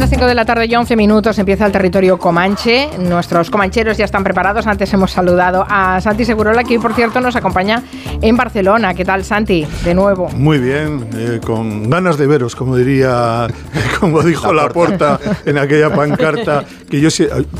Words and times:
las 0.00 0.08
5 0.08 0.24
de 0.24 0.34
la 0.34 0.46
tarde 0.46 0.64
y 0.64 0.74
11 0.74 0.96
minutos 0.96 1.38
empieza 1.38 1.66
el 1.66 1.72
territorio 1.72 2.18
Comanche. 2.18 2.88
Nuestros 2.98 3.50
comancheros 3.50 3.98
ya 3.98 4.06
están 4.06 4.24
preparados. 4.24 4.66
Antes 4.66 4.90
hemos 4.94 5.10
saludado 5.10 5.66
a 5.68 6.00
Santi 6.00 6.24
Segurola, 6.24 6.64
que 6.64 6.76
hoy, 6.76 6.80
por 6.80 6.94
cierto, 6.94 7.20
nos 7.20 7.36
acompaña 7.36 7.82
en 8.22 8.34
Barcelona. 8.34 8.94
¿Qué 8.94 9.04
tal, 9.04 9.24
Santi? 9.24 9.66
De 9.84 9.94
nuevo. 9.94 10.30
Muy 10.30 10.58
bien, 10.58 11.06
eh, 11.14 11.40
con 11.44 11.90
ganas 11.90 12.16
de 12.16 12.26
veros, 12.26 12.56
como 12.56 12.76
diría, 12.76 13.46
como 14.00 14.22
dijo 14.22 14.54
la 14.54 14.70
porta 14.70 15.20
en 15.44 15.58
aquella 15.58 15.90
pancarta, 15.94 16.64
que 16.88 16.98
yo 16.98 17.08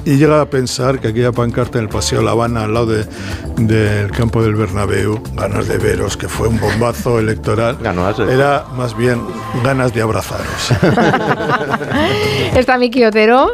he 0.07 0.17
llegado 0.17 0.41
a 0.41 0.49
pensar 0.49 0.99
que 0.99 1.09
aquella 1.09 1.33
pancarta 1.33 1.77
en 1.77 1.85
el 1.85 1.91
Paseo 1.91 2.23
La 2.23 2.31
Habana, 2.31 2.65
al 2.65 2.73
lado 2.73 2.87
de, 2.87 3.07
del 3.59 4.11
campo 4.13 4.43
del 4.43 4.55
Bernabéu, 4.55 5.23
ganas 5.35 5.69
de 5.69 5.77
veros, 5.77 6.17
que 6.17 6.29
fue 6.29 6.49
un 6.49 6.59
bombazo 6.59 7.19
electoral, 7.19 7.77
era 8.31 8.65
más 8.75 8.97
bien 8.97 9.21
ganas 9.63 9.93
de 9.93 10.01
abrazaros. 10.01 10.73
Está 12.55 12.79
Miki 12.79 13.05
Otero. 13.05 13.51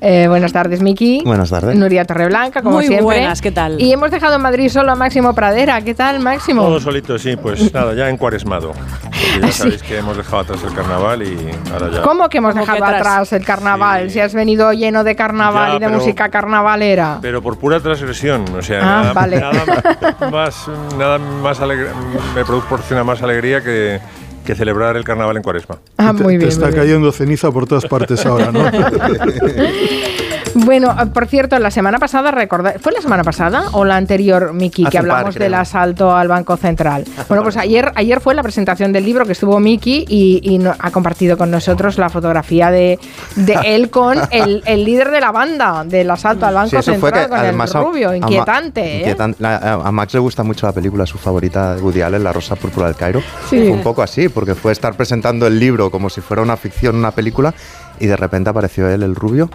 Eh, 0.00 0.26
buenas 0.28 0.52
tardes, 0.52 0.80
Miki. 0.82 1.22
Buenas 1.24 1.50
tardes. 1.50 1.76
Nuria 1.76 2.04
Torreblanca, 2.04 2.62
como 2.62 2.76
Muy 2.76 2.86
siempre. 2.86 3.04
buenas, 3.04 3.40
¿qué 3.40 3.50
tal? 3.52 3.80
Y 3.80 3.92
hemos 3.92 4.10
dejado 4.10 4.36
en 4.36 4.42
Madrid 4.42 4.68
solo 4.68 4.92
a 4.92 4.94
Máximo 4.94 5.34
Pradera. 5.34 5.80
¿Qué 5.82 5.94
tal, 5.94 6.20
Máximo? 6.20 6.62
Todo 6.62 6.80
solito, 6.80 7.18
sí, 7.18 7.36
pues 7.36 7.72
nada, 7.72 7.94
ya 7.94 8.08
encuaresmado. 8.08 8.72
Porque 8.72 9.40
ya 9.46 9.52
sabéis 9.52 9.82
que 9.82 9.98
hemos 9.98 10.16
dejado 10.16 10.38
atrás 10.42 10.60
el 10.64 10.74
carnaval 10.74 11.22
y 11.22 11.50
ahora 11.72 11.90
ya. 11.90 12.02
¿Cómo 12.02 12.28
que 12.28 12.38
hemos 12.38 12.52
¿Cómo 12.52 12.64
que 12.64 12.72
dejado 12.72 12.84
atrás? 12.84 13.00
atrás 13.00 13.32
el 13.34 13.44
carnaval? 13.44 14.04
Sí. 14.08 14.14
Si 14.14 14.20
has 14.20 14.34
venido 14.34 14.72
lleno 14.72 15.04
de 15.04 15.14
carnaval 15.14 15.70
Ya, 15.72 15.76
y 15.76 15.80
de 15.80 15.86
pero- 15.86 15.98
música 15.98 16.28
carnavalera. 16.28 17.18
Pero 17.20 17.42
por 17.42 17.58
pura 17.58 17.80
transgresión, 17.80 18.44
o 18.56 18.62
sea, 18.62 18.78
Ah, 18.80 19.02
nada, 19.02 19.12
vale. 19.12 19.40
nada 19.40 20.30
más, 20.30 20.66
nada 20.96 21.18
más 21.18 21.60
alegre- 21.60 21.90
me 22.34 22.44
proporciona 22.44 23.04
más 23.04 23.22
alegría 23.22 23.60
que, 23.62 24.00
que 24.48 24.54
celebrar 24.54 24.96
el 24.96 25.04
carnaval 25.04 25.36
en 25.36 25.42
cuaresma. 25.42 25.76
Ah, 25.98 26.14
te, 26.16 26.22
muy 26.22 26.34
te 26.34 26.38
bien. 26.38 26.48
está 26.48 26.66
muy 26.68 26.70
bien. 26.72 26.82
cayendo 26.86 27.12
ceniza 27.12 27.52
por 27.52 27.66
todas 27.68 27.84
partes 27.84 28.24
ahora, 28.24 28.50
¿no? 28.50 28.60
Bueno, 30.68 30.94
ah, 30.94 31.06
por 31.06 31.26
cierto, 31.26 31.58
la 31.58 31.70
semana 31.70 31.98
pasada, 31.98 32.30
¿fue 32.78 32.92
la 32.92 33.00
semana 33.00 33.24
pasada 33.24 33.70
o 33.72 33.86
la 33.86 33.96
anterior, 33.96 34.52
Miki, 34.52 34.84
que 34.84 34.90
par, 34.90 35.00
hablamos 35.00 35.34
del 35.36 35.54
asalto 35.54 36.14
al 36.14 36.28
Banco 36.28 36.58
Central? 36.58 37.04
Bueno, 37.28 37.42
pues 37.42 37.56
ayer, 37.56 37.90
ayer 37.94 38.20
fue 38.20 38.34
la 38.34 38.42
presentación 38.42 38.92
del 38.92 39.06
libro 39.06 39.24
que 39.24 39.32
estuvo 39.32 39.58
Miki 39.60 40.04
y, 40.06 40.40
y 40.42 40.58
no- 40.58 40.74
ha 40.78 40.90
compartido 40.90 41.38
con 41.38 41.50
nosotros 41.50 41.96
la 41.96 42.10
fotografía 42.10 42.70
de, 42.70 42.98
de 43.36 43.58
él 43.64 43.88
con 43.88 44.18
el, 44.30 44.62
el 44.66 44.84
líder 44.84 45.10
de 45.10 45.20
la 45.22 45.32
banda 45.32 45.84
del 45.86 46.10
asalto 46.10 46.44
al 46.44 46.54
Banco 46.54 46.68
Sí, 46.68 46.76
eso 46.76 46.92
fue 46.96 47.08
Central 47.12 47.24
que 47.24 47.30
con 47.30 47.38
además 47.38 47.74
el 47.74 47.82
rubio, 47.84 48.08
a 48.08 48.10
Ma- 48.10 48.16
inquietante, 48.18 48.80
¿eh? 48.96 49.00
inquietan- 49.06 49.36
la- 49.38 49.56
a, 49.56 49.72
a 49.88 49.90
Max 49.90 50.12
le 50.12 50.20
gusta 50.20 50.42
mucho 50.42 50.66
la 50.66 50.72
película, 50.74 51.06
su 51.06 51.16
favorita 51.16 51.76
de 51.76 51.80
Woody 51.80 52.02
Allen, 52.02 52.22
La 52.22 52.32
Rosa 52.34 52.56
Púrpura 52.56 52.88
del 52.88 52.96
Cairo. 52.96 53.20
Sí. 53.48 53.56
Fue 53.60 53.70
un 53.70 53.82
poco 53.82 54.02
así, 54.02 54.28
porque 54.28 54.54
fue 54.54 54.72
estar 54.72 54.94
presentando 54.94 55.46
el 55.46 55.58
libro 55.58 55.90
como 55.90 56.10
si 56.10 56.20
fuera 56.20 56.42
una 56.42 56.58
ficción, 56.58 56.94
una 56.96 57.12
película, 57.12 57.54
y 57.98 58.06
de 58.06 58.16
repente 58.18 58.50
apareció 58.50 58.86
él, 58.90 59.02
el 59.02 59.14
rubio. 59.14 59.48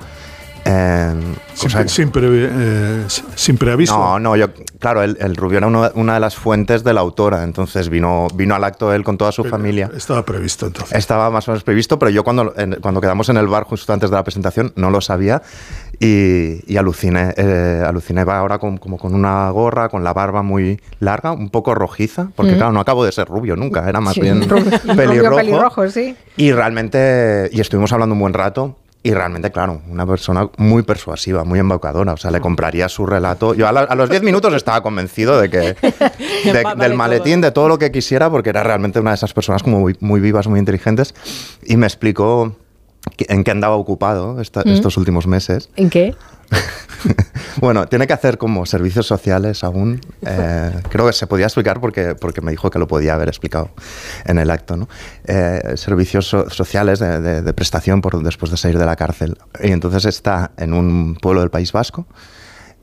Eh, 0.65 1.13
sin, 1.53 1.69
cosa 1.69 1.83
que- 1.83 1.89
sin 1.89 2.09
pre- 2.11 2.27
eh. 2.29 3.05
No, 3.89 4.19
no, 4.19 4.35
yo, 4.35 4.47
claro, 4.79 5.03
el, 5.03 5.17
el 5.19 5.35
rubio 5.35 5.57
era 5.57 5.67
uno- 5.67 5.91
una 5.95 6.13
de 6.15 6.19
las 6.19 6.35
fuentes 6.35 6.83
de 6.83 6.93
la 6.93 7.01
autora, 7.01 7.43
entonces 7.43 7.89
vino, 7.89 8.27
vino 8.35 8.55
al 8.55 8.63
acto 8.63 8.93
él 8.93 9.03
con 9.03 9.17
toda 9.17 9.31
su 9.31 9.43
Pero 9.43 9.51
familia. 9.55 9.89
Estaba 9.95 10.23
previsto 10.23 10.65
entonces. 10.67 10.97
Estaba 10.97 11.29
más 11.29 11.47
o 11.47 11.51
menos 11.51 11.63
previsto, 11.63 11.99
pero 11.99 12.09
yo 12.11 12.23
cuando, 12.23 12.53
en- 12.57 12.77
cuando 12.81 13.01
quedamos 13.01 13.27
en 13.29 13.37
el 13.37 13.47
bar 13.47 13.63
justo 13.63 13.91
antes 13.93 14.09
de 14.09 14.15
la 14.15 14.23
presentación 14.23 14.71
no 14.75 14.89
lo 14.89 15.01
sabía 15.01 15.41
y, 15.99 16.59
y 16.71 16.77
aluciné. 16.77 17.33
eh, 17.37 17.83
aluciné 17.85 18.23
va 18.23 18.37
ahora 18.39 18.57
con, 18.59 18.77
como 18.77 18.97
con 18.97 19.13
una 19.13 19.49
gorra, 19.49 19.89
con 19.89 20.03
la 20.03 20.13
barba 20.13 20.43
muy 20.43 20.79
larga, 20.99 21.31
un 21.33 21.49
poco 21.49 21.75
rojiza, 21.75 22.29
porque 22.35 22.55
claro, 22.55 22.71
no 22.71 22.79
acabo 22.79 23.05
de 23.05 23.11
ser 23.11 23.27
rubio 23.27 23.55
nunca, 23.55 23.87
era 23.87 23.99
más 24.01 24.13
Sí, 24.15 24.21
bien 24.21 24.47
rubio- 24.49 24.71
rubio 24.83 24.95
pelirrojo. 24.95 25.35
pelirrojo, 25.35 25.89
sí. 25.89 26.15
Y 26.37 26.51
realmente, 26.51 27.49
y 27.51 27.59
estuvimos 27.61 27.91
hablando 27.93 28.13
un 28.13 28.19
buen 28.19 28.33
rato. 28.33 28.77
Y 29.05 29.13
realmente, 29.13 29.51
claro, 29.51 29.81
una 29.89 30.05
persona 30.05 30.49
muy 30.57 30.81
persuasiva, 30.83 31.43
muy 31.43 31.59
embaucadora. 31.59 32.13
O 32.13 32.17
sea, 32.17 32.31
le 32.31 32.39
compraría 32.39 32.87
su 32.87 33.05
relato. 33.05 33.53
Yo 33.53 33.67
a, 33.67 33.73
la- 33.73 33.81
a 33.81 33.95
los 33.95 34.09
10 34.09 34.23
minutos 34.23 34.53
estaba 34.53 34.81
convencido 34.81 35.41
de 35.41 35.49
que 35.49 35.57
de- 36.45 36.63
del 36.77 36.93
maletín, 36.95 37.41
de 37.41 37.51
todo 37.51 37.67
lo 37.67 37.77
que 37.77 37.91
quisiera, 37.91 38.29
porque 38.29 38.49
era 38.49 38.63
realmente 38.63 39.01
una 39.01 39.09
de 39.11 39.15
esas 39.15 39.33
personas 39.33 39.61
como 39.61 39.79
muy, 39.81 39.97
muy 39.99 40.21
vivas, 40.21 40.47
muy 40.47 40.57
inteligentes. 40.59 41.13
Y 41.63 41.75
me 41.75 41.85
explicó 41.85 42.55
en 43.17 43.43
qué 43.43 43.51
andaba 43.51 43.75
ocupado 43.75 44.39
esta- 44.41 44.61
estos 44.61 44.97
últimos 44.97 45.27
meses. 45.27 45.69
¿En 45.75 45.89
qué? 45.89 46.15
Bueno, 47.57 47.85
tiene 47.87 48.07
que 48.07 48.13
hacer 48.13 48.37
como 48.37 48.65
servicios 48.65 49.05
sociales 49.05 49.63
aún. 49.63 50.01
eh, 50.25 50.71
creo 50.89 51.05
que 51.07 51.13
se 51.13 51.27
podía 51.27 51.45
explicar 51.45 51.79
porque, 51.79 52.15
porque 52.15 52.41
me 52.41 52.51
dijo 52.51 52.69
que 52.69 52.79
lo 52.79 52.87
podía 52.87 53.13
haber 53.13 53.27
explicado 53.27 53.69
en 54.25 54.39
el 54.39 54.49
acto, 54.49 54.75
¿no? 54.75 54.87
Eh, 55.25 55.73
servicios 55.75 56.27
so- 56.27 56.49
sociales 56.49 56.99
de, 56.99 57.21
de- 57.21 57.41
de 57.41 57.53
prestación 57.53 58.01
por, 58.01 58.21
después 58.23 58.51
de 58.51 58.57
salir 58.57 58.79
de 58.79 58.85
la 58.85 58.95
cárcel. 58.95 59.37
Y 59.61 59.71
entonces 59.71 60.05
está 60.05 60.51
en 60.57 60.73
un 60.73 61.15
pueblo 61.15 61.41
del 61.41 61.51
País 61.51 61.71
Vasco 61.71 62.07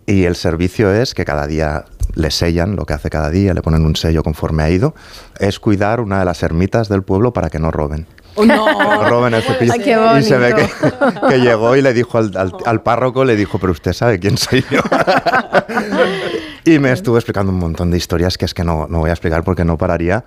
y 0.06 0.24
el 0.24 0.36
servicio 0.36 0.92
es 0.92 1.14
que 1.14 1.24
cada 1.24 1.46
día 1.46 1.84
le 2.14 2.30
sellan 2.30 2.76
lo 2.76 2.84
que 2.86 2.94
hace 2.94 3.10
cada 3.10 3.30
día, 3.30 3.54
le 3.54 3.62
ponen 3.62 3.84
un 3.84 3.96
sello 3.96 4.22
conforme 4.22 4.62
ha 4.62 4.70
ido, 4.70 4.94
es 5.38 5.58
cuidar 5.60 6.00
una 6.00 6.18
de 6.20 6.24
las 6.24 6.42
ermitas 6.42 6.88
del 6.88 7.02
pueblo 7.02 7.32
para 7.32 7.50
que 7.50 7.58
no 7.58 7.70
roben. 7.70 8.06
Oh, 8.36 8.44
no. 8.44 9.04
Roben 9.08 9.34
el 9.34 9.42
cepillo. 9.42 9.72
Ay, 9.72 9.80
qué 9.80 9.98
y 10.18 10.22
se 10.22 10.38
ve 10.38 10.54
que, 10.54 10.68
que 11.28 11.40
llegó 11.40 11.74
y 11.76 11.82
le 11.82 11.92
dijo 11.92 12.18
al, 12.18 12.30
al- 12.36 12.52
al 12.64 12.82
párroco, 12.82 13.24
le 13.24 13.36
dijo, 13.36 13.58
pero 13.58 13.72
usted 13.72 13.92
sabe 13.92 14.18
quién 14.18 14.36
soy 14.38 14.64
yo. 14.70 14.80
y 16.64 16.78
me 16.78 16.92
estuvo 16.92 17.16
explicando 17.16 17.52
un 17.52 17.58
montón 17.58 17.90
de 17.90 17.96
historias 17.96 18.36
que 18.38 18.44
es 18.44 18.54
que 18.54 18.64
no, 18.64 18.86
no 18.88 18.98
voy 18.98 19.10
a 19.10 19.12
explicar 19.12 19.42
porque 19.44 19.64
no 19.64 19.76
pararía. 19.78 20.24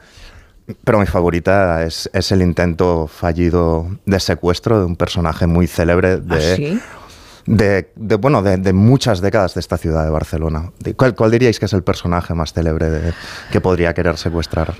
Pero 0.85 0.97
mi 0.99 1.05
favorita 1.05 1.83
es, 1.83 2.09
es 2.13 2.31
el 2.31 2.41
intento 2.41 3.07
fallido 3.07 3.85
de 4.05 4.19
secuestro 4.21 4.79
de 4.79 4.85
un 4.85 4.95
personaje 4.95 5.45
muy 5.45 5.67
célebre 5.67 6.17
de, 6.17 6.35
¿Ah, 6.53 6.55
sí? 6.55 6.79
De, 7.45 7.89
de, 7.95 8.15
bueno, 8.15 8.41
de, 8.41 8.57
de 8.57 8.73
muchas 8.73 9.19
décadas 9.21 9.53
de 9.53 9.59
esta 9.59 9.77
ciudad 9.77 10.03
de 10.05 10.09
Barcelona. 10.11 10.71
De- 10.79 10.93
¿Cuál, 10.93 11.13
cuál 11.15 11.31
diríais 11.31 11.59
que 11.59 11.65
es 11.65 11.73
el 11.73 11.83
personaje 11.83 12.33
más 12.33 12.53
célebre 12.53 12.89
de- 12.89 13.13
que 13.51 13.59
podría 13.61 13.93
querer 13.93 14.17
secuestrar? 14.17 14.73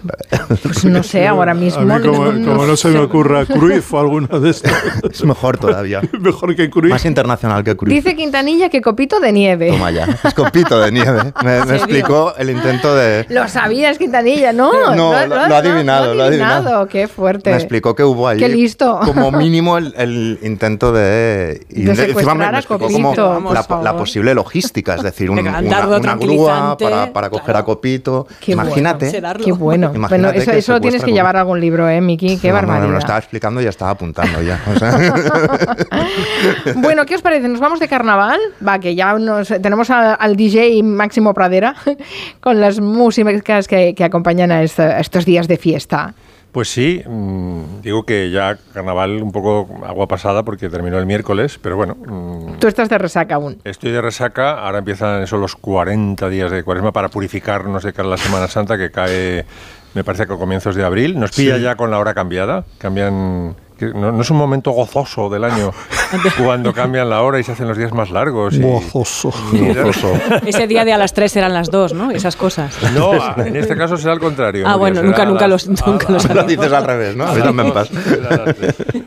Pues 0.64 0.86
no 0.86 1.04
sé, 1.04 1.28
ahora 1.28 1.54
mismo. 1.54 1.82
A 1.82 2.00
mí, 2.00 2.08
como, 2.08 2.32
no- 2.32 2.48
como 2.54 2.66
no 2.66 2.76
se 2.78 2.90
me 2.90 3.00
ocurra 3.00 3.46
Cruyff 3.48 3.94
o 3.94 4.00
alguno 4.00 4.40
de 4.40 4.50
estos, 4.52 4.72
es 5.12 5.24
mejor 5.26 5.58
todavía. 5.58 6.02
mejor 6.20 6.56
que 6.56 6.70
Cruyff. 6.70 6.92
Más 6.92 7.06
internacional 7.06 7.64
que 7.64 7.76
Cruyff. 7.76 7.94
Dice 7.94 8.16
Quintanilla 8.16 8.70
que 8.70 8.82
copito 8.82 9.20
de 9.20 9.32
nieve. 9.32 9.70
Toma 9.70 9.92
ya. 9.92 10.08
Es 10.24 10.34
copito 10.34 10.80
de 10.80 10.92
nieve. 10.92 11.34
Me, 11.44 11.66
me 11.66 11.76
explicó 11.76 12.34
el 12.38 12.50
intento 12.50 12.96
de. 12.96 13.26
Lo 13.30 13.48
sabías, 13.48 13.98
Quintanilla, 13.98 14.54
¿no? 14.54 14.72
No, 14.96 15.12
lo- 15.28 15.48
lo 15.48 15.56
ha 15.56 15.58
adivinado, 15.58 16.14
lo 16.16 16.24
ha 16.24 16.28
adivinado. 16.28 16.88
Qué 16.88 17.08
fuerte. 17.08 17.50
Me 17.50 17.58
explicó 17.58 17.96
que 17.96 18.04
hubo 18.04 18.28
ahí. 18.28 18.40
Qué 18.40 18.50
listo. 18.50 19.00
Como 19.04 19.32
mínimo 19.32 19.78
el, 19.78 19.94
el 19.98 20.40
intento 20.44 20.92
de. 20.94 21.66
y 21.70 21.84
De 21.84 21.92
encima 21.92 22.08
secuestrar 22.08 22.53
me, 22.54 22.58
a 22.58 22.60
explicó 22.60 22.88
Copito, 23.14 23.54
la, 23.54 23.82
la 23.84 23.98
posible 23.98 24.34
logística, 24.34 24.96
es 24.96 25.04
decir, 25.04 25.30
un- 25.30 25.40
una, 25.40 25.60
una 25.60 26.16
grúa 26.16 26.78
para, 26.78 27.12
para 27.14 27.30
coger 27.30 27.50
a 27.50 27.54
claro. 27.54 27.66
Copito. 27.66 28.28
Qué 28.40 28.54
Imagínate. 28.54 29.12
bueno. 29.22 29.40
Qué 29.44 29.52
bueno. 29.52 29.92
Imagínate 29.94 30.34
Bueno, 30.38 30.42
eso, 30.42 30.52
eso 30.52 30.82
tienes 30.82 31.04
que 31.04 31.12
llevar 31.12 31.36
a 31.36 31.40
algún 31.42 31.60
libro, 31.60 31.88
¿eh, 31.90 32.02
Miki? 32.02 32.38
Qué 32.38 32.50
No, 32.50 32.56
no, 32.56 32.62
no, 32.62 32.68
barbaridad. 32.68 32.88
me 32.88 32.94
lo 32.94 33.00
estaba 33.00 33.20
explicando 33.20 33.62
y 33.62 33.64
ya 33.66 33.70
estaba 33.70 33.92
apuntando 33.92 34.42
ya. 34.42 34.60
o 34.74 34.80
sea. 34.80 34.98
Bueno, 36.76 37.06
¿qué 37.06 37.16
os 37.16 37.22
parece? 37.22 37.48
¿Nos 37.48 37.60
vamos 37.60 37.80
de 37.80 37.88
carnaval? 37.88 38.40
Va, 38.66 38.80
que 38.80 38.96
ya 38.96 39.14
nos, 39.14 39.48
tenemos 39.48 39.90
a- 39.90 40.14
al 40.16 40.36
DJ 40.36 40.82
Máximo 40.84 41.34
Pradera 41.34 41.76
con 42.42 42.60
las 42.60 42.80
músicas 42.80 43.68
que, 43.68 43.94
que 43.96 44.04
acompañan 44.04 44.52
a, 44.52 44.64
esta- 44.64 44.98
a 44.98 45.00
estos 45.00 45.26
días 45.26 45.48
de 45.48 45.58
fiesta. 45.58 46.14
Pues 46.54 46.70
sí, 46.72 47.02
mm, 47.06 47.82
digo 47.82 48.04
que 48.04 48.30
ya 48.30 48.58
carnaval 48.74 49.24
un 49.24 49.32
poco 49.32 49.68
agua 49.86 50.08
pasada 50.08 50.44
porque 50.44 50.70
terminó 50.70 51.00
el 51.00 51.08
miércoles, 51.08 51.60
pero 51.60 51.76
bueno, 51.76 51.96
mm, 51.96 52.60
Tú 52.60 52.68
estás 52.68 52.90
de 52.90 52.98
resaca 53.00 53.36
aún. 53.36 53.58
estoy 53.64 53.92
de 53.92 54.02
resaca, 54.02 54.60
ahora 54.60 54.78
empiezan 54.78 55.24
esos 55.24 55.40
los 55.40 55.56
40 55.56 56.30
días 56.30 56.52
de 56.52 56.64
cuaresma 56.64 56.92
para 56.92 57.10
purificarnos 57.10 57.84
de 57.84 57.92
cara 57.92 58.08
a 58.08 58.12
la 58.12 58.18
Semana 58.18 58.48
Santa 58.48 58.78
que 58.78 58.92
cae, 58.92 59.46
me 59.96 60.04
parece 60.04 60.28
que 60.28 60.34
a 60.34 60.38
comienzos 60.38 60.76
de 60.76 60.84
abril, 60.84 61.20
nos 61.20 61.32
pilla 61.32 61.56
Sí. 61.58 61.64
ya 61.64 61.76
con 61.76 61.90
la 61.90 61.98
hora 61.98 62.14
cambiada, 62.14 62.64
cambian... 62.78 63.56
que 63.92 63.98
No, 64.00 64.12
no 64.12 64.22
es 64.22 64.30
un 64.30 64.38
momento 64.38 64.72
gozoso 64.72 65.30
del 65.30 65.44
año 65.44 65.72
cuando 66.44 66.74
cambian 66.74 67.10
la 67.10 67.22
hora 67.22 67.40
y 67.40 67.44
se 67.44 67.52
hacen 67.52 67.68
los 67.68 67.78
días 67.78 67.94
más 67.94 68.10
largos. 68.12 68.54
y- 68.56 68.62
Gozoso. 68.62 69.32
Mira. 69.52 69.84
Ese 70.46 70.68
día 70.68 70.86
de 70.86 70.94
a 70.94 70.98
las 70.98 71.14
3 71.14 71.36
eran 71.38 71.54
las 71.54 71.70
2, 71.72 71.94
¿no? 71.94 72.12
Esas 72.12 72.36
cosas. 72.36 72.76
No, 72.94 73.14
en 73.38 73.56
este 73.56 73.76
caso 73.76 73.98
será 73.98 74.14
al 74.14 74.20
contrario. 74.20 74.66
Ah, 74.68 74.76
bueno, 74.76 75.02
nunca- 75.04 75.26
nunca 75.26 75.48
las- 75.48 75.68
los- 75.68 75.86
nunca 75.88 76.08
a- 76.08 76.12
los 76.12 76.30
lo 76.34 76.44
dices 76.44 76.72
al 76.72 76.86
revés, 76.86 77.16
¿no? 77.16 77.26
A 77.28 77.34
mí 77.34 77.42
también 77.42 77.68
me 77.68 77.74
pasa. 77.74 77.94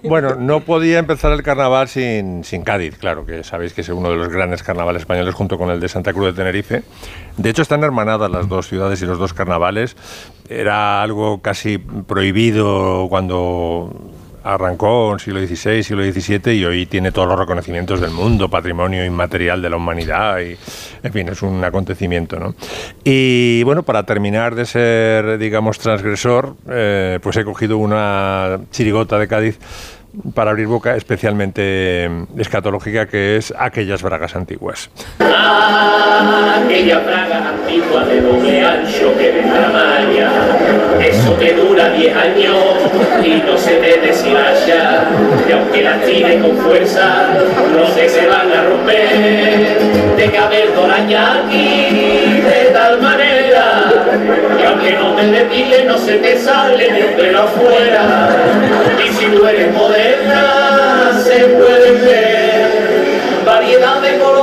Bueno, 0.03 0.35
no 0.37 0.61
podía 0.61 0.99
empezar 0.99 1.33
el 1.33 1.43
carnaval 1.43 1.89
sin, 1.89 2.45
sin 2.45 2.63
Cádiz, 2.63 2.97
claro, 2.99 3.27
que 3.27 3.43
sabéis 3.45 3.73
que 3.73 3.81
es 3.81 3.89
uno 3.89 4.11
de 4.11 4.17
los 4.17 4.29
grandes 4.29 4.63
carnavales 4.63 5.03
españoles 5.03 5.35
junto 5.35 5.59
con 5.59 5.71
el 5.71 5.81
de 5.81 5.89
Santa 5.89 6.13
Cruz 6.13 6.27
de 6.27 6.33
Tenerife. 6.33 6.83
De 7.37 7.51
hecho, 7.51 7.63
están 7.63 7.83
hermanadas 7.85 8.31
las 8.31 8.49
dos 8.49 8.69
ciudades 8.69 9.03
y 9.03 9.07
los 9.07 9.19
dos 9.19 9.33
carnavales. 9.35 9.97
Era 10.49 11.03
algo 11.03 11.41
casi 11.43 11.79
prohibido 11.79 13.07
cuando 13.09 13.91
arrancó 14.47 15.13
en 15.13 15.19
siglo 15.19 15.41
XVI, 15.45 15.83
siglo 15.83 16.05
XVII 16.05 16.55
y 16.55 16.65
hoy 16.65 16.87
tiene 16.87 17.11
todos 17.11 17.29
los 17.29 17.39
reconocimientos 17.39 18.01
del 18.01 18.13
mundo, 18.13 18.49
patrimonio 18.49 19.05
inmaterial 19.05 19.61
de 19.61 19.71
la 19.71 19.77
humanidad 19.77 20.39
y, 20.39 20.57
en 21.03 21.13
fin, 21.13 21.29
es 21.29 21.43
un 21.43 21.65
acontecimiento, 21.65 22.39
¿no? 22.39 22.55
Y 23.03 23.65
bueno, 23.65 23.83
para 23.83 24.05
terminar 24.05 24.55
de 24.55 24.65
ser, 24.65 25.39
digamos, 25.39 25.79
transgresor, 25.79 26.57
eh, 26.71 27.19
pues 27.23 27.37
he 27.37 27.45
cogido 27.45 27.77
una 27.79 28.61
chirigota 28.71 29.19
de 29.19 29.27
Cádiz 29.27 29.59
para 30.35 30.51
abrir 30.51 30.67
boca 30.67 30.97
especialmente 30.97 32.09
escatológica, 32.37 33.07
que 33.07 33.37
es 33.37 33.53
aquellas 33.57 34.03
bragas 34.03 34.37
antiguas. 34.37 34.91
Aquella 35.19 36.99
braga 37.01 37.51
antigua 37.51 38.05
de 38.05 38.21
doble 38.21 38.65
ancho 38.65 39.17
que 39.17 39.33
de 39.33 39.43
tamaña, 39.43 40.31
eso 41.01 41.33
te 41.33 41.55
dura 41.55 41.91
10 41.91 42.17
años 42.17 42.57
y 43.25 43.43
no 43.47 43.57
se 43.59 43.77
te 43.77 44.01
deshilaya, 44.01 45.05
y 45.49 45.53
aunque 45.53 45.83
la 45.83 46.01
tire 46.01 46.41
con 46.41 46.57
fuerza, 46.57 47.29
no 47.77 47.87
sé 47.95 48.09
se 48.09 48.27
van 48.27 48.51
a 48.53 48.65
romper, 48.65 49.79
de 50.17 50.31
caber 50.31 50.75
doraña 50.75 51.45
aquí 51.45 52.41
de 52.43 52.71
tal 52.73 52.96
que 54.59 54.67
aunque 54.67 54.93
no 54.93 55.15
te 55.15 55.27
depile 55.27 55.85
no 55.85 55.99
se 55.99 56.15
te 56.15 56.39
sale 56.39 56.91
ni 56.91 57.03
un 57.03 57.15
pelo 57.15 57.43
afuera, 57.43 58.29
y 59.05 59.13
si 59.15 59.27
tú 59.27 59.47
eres 59.47 59.73
moderna 59.73 61.21
se 61.25 61.41
pueden 61.45 62.05
ver. 62.05 62.67
Variedad 63.45 64.01
de 64.01 64.19
colores 64.19 64.36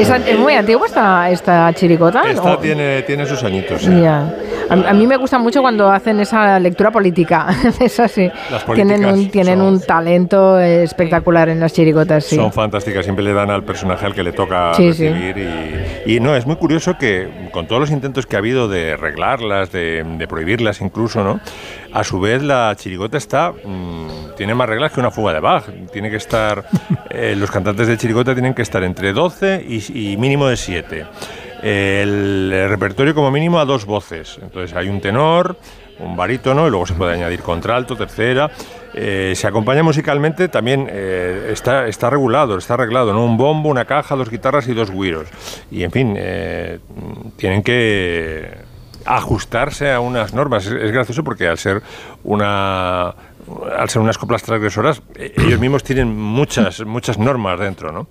¿Es, 0.00 0.08
es 0.10 0.38
muy 0.38 0.54
antigua 0.54 0.86
esta, 0.86 1.30
esta 1.30 1.72
chiricota? 1.74 2.22
Esta 2.28 2.54
¿O- 2.54 2.58
tiene, 2.58 3.02
tiene 3.02 3.26
sus 3.26 3.42
añitos. 3.44 3.82
sí. 3.82 4.00
Ya. 4.00 4.32
A, 4.68 4.74
a 4.90 4.92
mí 4.94 5.04
me 5.06 5.16
gusta 5.16 5.36
mucho 5.38 5.62
cuando 5.62 5.90
hacen 5.90 6.20
esa 6.20 6.58
lectura 6.60 6.90
política. 6.92 7.48
es 7.80 7.98
así. 7.98 8.30
Las 8.50 8.64
Tienen 8.66 9.04
un, 9.04 9.28
tienen 9.30 9.58
son- 9.58 9.66
un 9.68 9.80
talento 9.80 10.58
espectacular 10.60 11.48
en 11.48 11.58
las 11.60 11.72
chiricotas, 11.72 12.24
sí. 12.24 12.36
Son 12.36 12.52
fantásticas, 12.52 13.04
siempre 13.04 13.24
le 13.24 13.32
dan 13.32 13.50
al 13.50 13.64
personaje 13.64 14.06
al 14.06 14.14
que 14.14 14.22
le 14.22 14.32
toca 14.32 14.72
Sí, 14.74 14.92
sí. 14.92 15.08
recibir. 15.08 15.36
Y, 16.06 16.14
y 16.16 16.20
no, 16.20 16.36
es 16.36 16.46
muy 16.46 16.56
curioso 16.56 16.96
que 16.98 17.28
con 17.52 17.66
todos 17.66 17.80
los 17.80 17.90
intentos 17.90 18.26
que 18.26 18.36
ha 18.36 18.38
habido 18.38 18.68
de 18.68 18.92
arreglarlas, 18.92 19.72
de, 19.72 20.04
de 20.04 20.28
prohibirlas 20.28 20.80
incluso, 20.80 21.24
¿no? 21.24 21.40
A 21.92 22.04
su 22.04 22.20
vez 22.20 22.40
la 22.42 22.72
chirigota 22.76 23.18
está, 23.18 23.50
mm, 23.52 24.36
tiene 24.36 24.54
más 24.54 24.68
reglas 24.68 24.92
que 24.92 25.00
una 25.00 25.10
fuga 25.10 25.32
de 25.32 25.40
Bach. 25.40 25.64
Tiene 25.92 26.10
que 26.10 26.16
estar, 26.16 26.64
eh, 27.10 27.34
los 27.36 27.50
cantantes 27.50 27.88
de 27.88 27.96
chirigota 27.98 28.34
tienen 28.34 28.54
que 28.54 28.62
estar 28.62 28.84
entre 28.84 29.12
12 29.12 29.64
y, 29.68 29.82
y 29.94 30.16
mínimo 30.16 30.46
de 30.46 30.56
7. 30.56 31.06
El 31.62 32.66
repertorio 32.68 33.14
como 33.14 33.30
mínimo 33.30 33.58
a 33.60 33.64
dos 33.64 33.84
voces. 33.84 34.38
Entonces 34.42 34.74
hay 34.74 34.88
un 34.88 35.00
tenor, 35.00 35.56
un 35.98 36.16
barítono 36.16 36.66
y 36.66 36.70
luego 36.70 36.86
se 36.86 36.94
puede 36.94 37.14
añadir 37.14 37.40
contralto, 37.40 37.96
tercera. 37.96 38.50
Eh, 38.94 39.34
se 39.36 39.46
acompaña 39.46 39.82
musicalmente 39.82 40.48
también, 40.48 40.88
eh, 40.90 41.50
está, 41.52 41.86
está 41.86 42.10
regulado, 42.10 42.58
está 42.58 42.74
arreglado, 42.74 43.12
¿no? 43.12 43.24
Un 43.24 43.36
bombo, 43.36 43.68
una 43.68 43.84
caja, 43.84 44.16
dos 44.16 44.30
guitarras 44.30 44.66
y 44.68 44.74
dos 44.74 44.90
güiros. 44.90 45.28
Y 45.70 45.84
en 45.84 45.90
fin, 45.90 46.14
eh, 46.16 46.80
tienen 47.36 47.62
que 47.62 48.50
ajustarse 49.04 49.92
a 49.92 50.00
unas 50.00 50.34
normas. 50.34 50.66
Es 50.66 50.90
gracioso 50.92 51.22
porque 51.22 51.46
al 51.46 51.58
ser 51.58 51.82
una 52.24 53.14
al 53.76 53.88
ser 53.88 54.02
unas 54.02 54.18
coplas 54.18 54.42
transgresoras, 54.42 55.02
eh, 55.16 55.32
ellos 55.36 55.58
mismos 55.60 55.82
tienen 55.82 56.16
muchas, 56.16 56.84
muchas 56.84 57.18
normas 57.18 57.58
dentro, 57.58 57.92
¿no? 57.92 58.06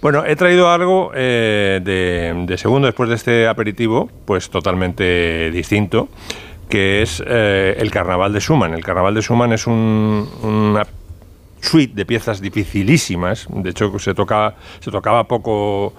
Bueno, 0.00 0.24
he 0.24 0.34
traído 0.36 0.70
algo 0.70 1.12
eh, 1.14 1.80
de, 1.82 2.58
segundo 2.58 2.86
después 2.86 3.08
de 3.08 3.14
este 3.16 3.46
aperitivo, 3.48 4.10
pues 4.24 4.50
totalmente 4.50 5.50
distinto, 5.52 6.08
que 6.68 7.02
es 7.02 7.22
eh, 7.26 7.76
el 7.78 7.90
Carnaval 7.90 8.32
de 8.32 8.40
Schumann. 8.40 8.74
El 8.74 8.82
Carnaval 8.84 9.14
de 9.14 9.20
Schumann 9.22 9.52
es 9.52 9.66
un- 9.66 10.28
una 10.42 10.86
suite 11.60 11.94
de 11.94 12.04
piezas 12.04 12.40
dificilísimas. 12.40 13.46
De 13.50 13.70
hecho, 13.70 13.96
se, 14.00 14.14
toca, 14.14 14.54
se 14.80 14.90
tocaba 14.90 15.24
poco 15.28 15.92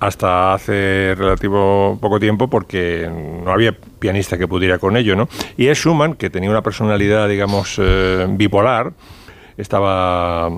hasta 0.00 0.54
hace 0.54 1.14
relativo 1.16 1.98
poco 2.00 2.20
tiempo 2.20 2.48
porque 2.48 3.10
no 3.44 3.50
había 3.50 3.72
pianista 3.72 4.38
que 4.38 4.46
pudiera 4.46 4.78
con 4.78 4.96
ello, 4.96 5.16
¿no? 5.16 5.28
Y 5.56 5.66
es 5.66 5.78
Schumann, 5.78 6.14
que 6.14 6.30
tenía 6.30 6.50
una 6.50 6.62
personalidad, 6.62 7.28
digamos, 7.28 7.76
eh, 7.78 8.26
bipolar, 8.30 8.92
estaba 9.56 10.50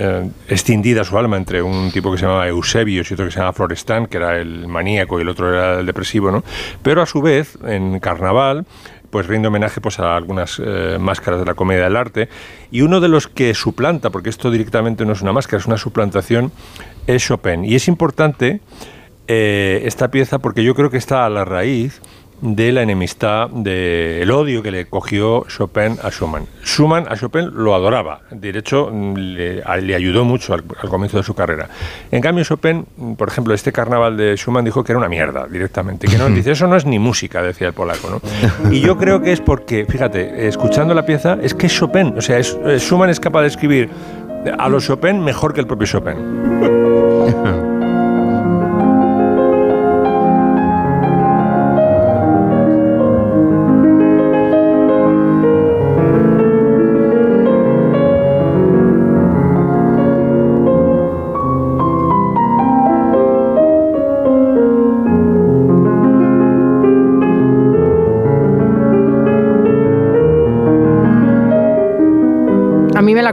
eh, 0.00 0.30
extendida 0.48 1.02
su 1.02 1.18
alma 1.18 1.36
entre 1.36 1.60
un 1.60 1.90
tipo 1.90 2.12
que 2.12 2.18
se 2.18 2.24
llamaba 2.24 2.46
Eusebio 2.46 3.02
y 3.02 3.12
otro 3.12 3.24
que 3.24 3.32
se 3.32 3.38
llamaba 3.38 3.52
Florestan, 3.52 4.06
que 4.06 4.18
era 4.18 4.38
el 4.38 4.68
maníaco 4.68 5.18
y 5.18 5.22
el 5.22 5.28
otro 5.28 5.52
era 5.52 5.80
el 5.80 5.86
depresivo, 5.86 6.30
¿no? 6.30 6.44
Pero 6.82 7.02
a 7.02 7.06
su 7.06 7.20
vez, 7.20 7.58
en 7.66 7.98
Carnaval, 7.98 8.64
pues 9.10 9.26
rinde 9.26 9.48
homenaje 9.48 9.80
pues, 9.80 9.98
a 9.98 10.16
algunas 10.16 10.60
eh, 10.64 10.98
máscaras 11.00 11.40
de 11.40 11.46
la 11.46 11.54
comedia 11.54 11.84
del 11.84 11.96
arte. 11.96 12.28
Y 12.70 12.82
uno 12.82 13.00
de 13.00 13.08
los 13.08 13.28
que 13.28 13.54
suplanta, 13.54 14.10
porque 14.10 14.30
esto 14.30 14.50
directamente 14.50 15.04
no 15.04 15.12
es 15.12 15.22
una 15.22 15.32
máscara, 15.32 15.58
es 15.58 15.66
una 15.66 15.78
suplantación, 15.78 16.52
es 17.06 17.26
Chopin. 17.26 17.64
Y 17.64 17.74
es 17.74 17.88
importante 17.88 18.60
eh, 19.26 19.82
esta 19.84 20.10
pieza 20.10 20.38
porque 20.38 20.64
yo 20.64 20.74
creo 20.74 20.90
que 20.90 20.96
está 20.96 21.26
a 21.26 21.28
la 21.28 21.44
raíz 21.44 22.00
de 22.40 22.72
la 22.72 22.82
enemistad, 22.82 23.48
del 23.50 24.30
odio 24.30 24.62
que 24.62 24.70
le 24.70 24.86
cogió 24.86 25.44
Chopin 25.48 25.96
a 26.02 26.10
Schumann. 26.10 26.46
Schumann 26.64 27.06
a 27.08 27.16
Chopin 27.16 27.50
lo 27.52 27.74
adoraba, 27.74 28.20
de 28.30 28.50
hecho 28.50 28.90
le, 29.16 29.62
ayudó 29.94 30.24
mucho 30.24 30.54
al, 30.54 30.64
al 30.82 30.88
comienzo 30.88 31.16
de 31.16 31.22
su 31.24 31.34
carrera. 31.34 31.68
En 32.10 32.20
cambio 32.20 32.44
Chopin, 32.44 32.86
por 33.16 33.28
ejemplo, 33.28 33.54
este 33.54 33.72
carnaval 33.72 34.16
de 34.16 34.36
Schumann 34.36 34.64
dijo 34.64 34.84
que 34.84 34.92
era 34.92 34.98
una 34.98 35.08
mierda 35.08 35.46
directamente, 35.46 36.06
que 36.06 36.16
no, 36.18 36.28
dice, 36.30 36.52
eso 36.52 36.66
no 36.66 36.76
es 36.76 36.86
ni 36.86 36.98
música, 36.98 37.42
decía 37.42 37.66
el 37.68 37.72
polaco. 37.74 38.08
¿no? 38.10 38.70
Y 38.70 38.80
yo 38.80 38.96
creo 38.98 39.20
que 39.20 39.32
es 39.32 39.40
porque, 39.40 39.86
fíjate, 39.88 40.46
escuchando 40.48 40.94
la 40.94 41.04
pieza, 41.04 41.38
es 41.42 41.54
que 41.54 41.66
es 41.66 41.74
Chopin, 41.74 42.14
o 42.16 42.20
sea, 42.20 42.38
es- 42.38 42.56
eh, 42.64 42.78
Schumann 42.78 43.10
es 43.10 43.18
capaz 43.20 43.42
de 43.42 43.48
escribir 43.48 43.90
a 44.58 44.68
los 44.68 44.86
Chopin 44.86 45.20
mejor 45.24 45.52
que 45.54 45.60
el 45.60 45.66
propio 45.66 45.86
Chopin. 45.86 46.14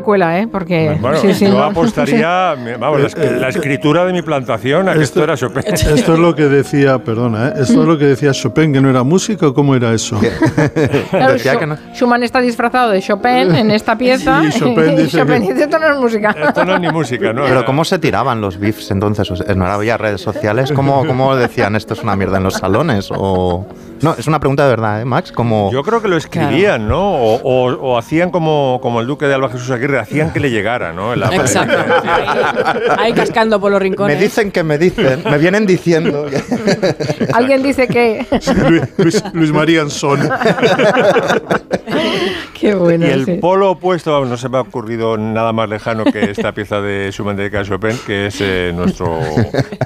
cuela, 0.06 0.40
¿eh? 0.40 0.48
Porque. 0.48 0.96
Bueno, 1.02 1.18
sí, 1.18 1.34
sí, 1.34 1.46
yo 1.48 1.54
no. 1.54 1.64
apostaría, 1.64 2.56
vamos, 2.80 3.02
la, 3.02 3.08
es- 3.08 3.32
la 3.42 3.50
escritura 3.50 4.06
de 4.06 4.14
mi 4.14 4.22
plantación 4.22 4.88
a 4.88 4.94
que 4.94 5.02
esto, 5.04 5.22
era 5.24 5.36
Chopin. 5.36 5.64
Esto 5.66 6.14
es 6.14 6.20
lo 6.20 6.34
que 6.36 6.44
decía, 6.44 7.00
perdona, 7.00 7.50
¿eh? 7.50 7.54
esto 7.58 7.82
es 7.82 7.88
lo 7.88 7.98
que 7.98 8.06
decía 8.06 8.32
Chopin, 8.32 8.72
que 8.72 8.80
no 8.80 8.90
era 8.90 9.04
música, 9.04 9.48
¿o 9.48 9.54
cómo 9.54 9.76
era 9.76 9.92
eso? 9.94 10.18
Claro, 11.10 11.34
Decía 11.34 11.58
que 11.58 11.66
no. 11.66 11.78
Schumann 11.94 12.24
está 12.24 12.40
disfrazado 12.40 12.92
de 12.92 13.02
Chopin 13.02 13.56
en 13.56 13.72
esta 13.72 13.98
pieza. 13.98 14.44
Y 14.46 14.52
Chopin 14.52 14.96
dice 14.96 15.18
Chopin 15.18 15.42
que- 15.48 15.54
dice, 15.54 15.64
esto 15.66 15.80
no 15.80 15.88
es 15.94 15.98
música. 16.00 16.36
Esto 16.48 16.64
no 16.66 16.76
es 16.76 16.80
ni 16.82 16.90
música, 16.92 17.34
¿no? 17.34 17.44
Pero 17.46 17.66
¿cómo 17.66 17.84
se 17.84 18.00
tiraban 18.00 18.40
los 18.42 18.58
beefs 18.60 18.92
entonces? 18.92 19.30
¿No 19.56 19.66
había 19.66 19.98
redes 19.98 20.22
sociales? 20.22 20.72
¿Cómo, 20.72 21.06
¿Cómo 21.06 21.36
decían 21.36 21.76
esto 21.76 21.94
es 21.96 22.04
una 22.04 22.16
mierda 22.16 22.38
en 22.38 22.44
los 22.44 22.54
salones? 22.56 23.10
O... 23.12 23.66
No, 24.06 24.14
es 24.16 24.28
una 24.28 24.40
pregunta 24.40 24.64
de 24.66 24.70
verdad, 24.70 25.02
¿eh, 25.02 25.06
Max? 25.06 25.32
Como... 25.32 25.72
Yo 25.72 25.82
creo 25.82 26.00
que 26.00 26.08
lo 26.08 26.16
escribían, 26.16 26.88
¿no? 26.88 27.16
O, 27.16 27.36
o- 27.42 27.74
o 27.94 27.98
hacían 27.98 28.30
como, 28.30 28.78
como 28.80 29.02
el 29.02 29.08
duque 29.08 29.26
de 29.26 29.34
Alba 29.34 29.50
Jesús 29.50 29.72
Aguirre, 29.72 29.98
hacían 29.98 30.32
que 30.32 30.40
le 30.40 30.52
llegara, 30.52 30.94
¿no? 30.94 31.14
En 31.14 31.22
la- 31.22 31.36
Exacto. 31.36 31.76
Ahí, 32.08 32.28
ahí 33.00 33.14
cascando 33.14 33.60
por 33.60 33.72
los 33.72 33.82
rincones. 33.82 34.16
Me 34.16 34.22
dicen 34.24 34.52
que 34.52 34.62
me 34.64 34.78
dicen, 34.78 35.24
me 35.28 35.40
vienen 35.40 35.66
diciendo. 35.66 36.26
que- 36.30 36.40
Alguien 37.34 37.64
dice 37.64 37.88
que. 37.88 38.24
Luis, 38.70 38.84
Luis- 38.98 39.24
Luis 39.34 39.52
María 39.52 39.82
Anson. 39.82 40.20
Qué 42.54 42.74
bueno. 42.76 43.06
Y 43.06 43.10
el 43.10 43.26
sí. 43.26 43.34
polo 43.42 43.72
opuesto, 43.72 44.24
no 44.26 44.38
se 44.38 44.50
me 44.50 44.58
ha 44.58 44.62
ocurrido 44.62 45.18
nada 45.18 45.52
más 45.52 45.68
lejano 45.70 46.06
que 46.06 46.32
esta 46.32 46.52
pieza 46.54 46.80
de 46.82 47.12
Schumann 47.12 47.36
de 47.36 47.52
Chopin, 47.64 47.98
que 48.06 48.28
es 48.28 48.38
eh, 48.40 48.72
nuestro 48.74 49.20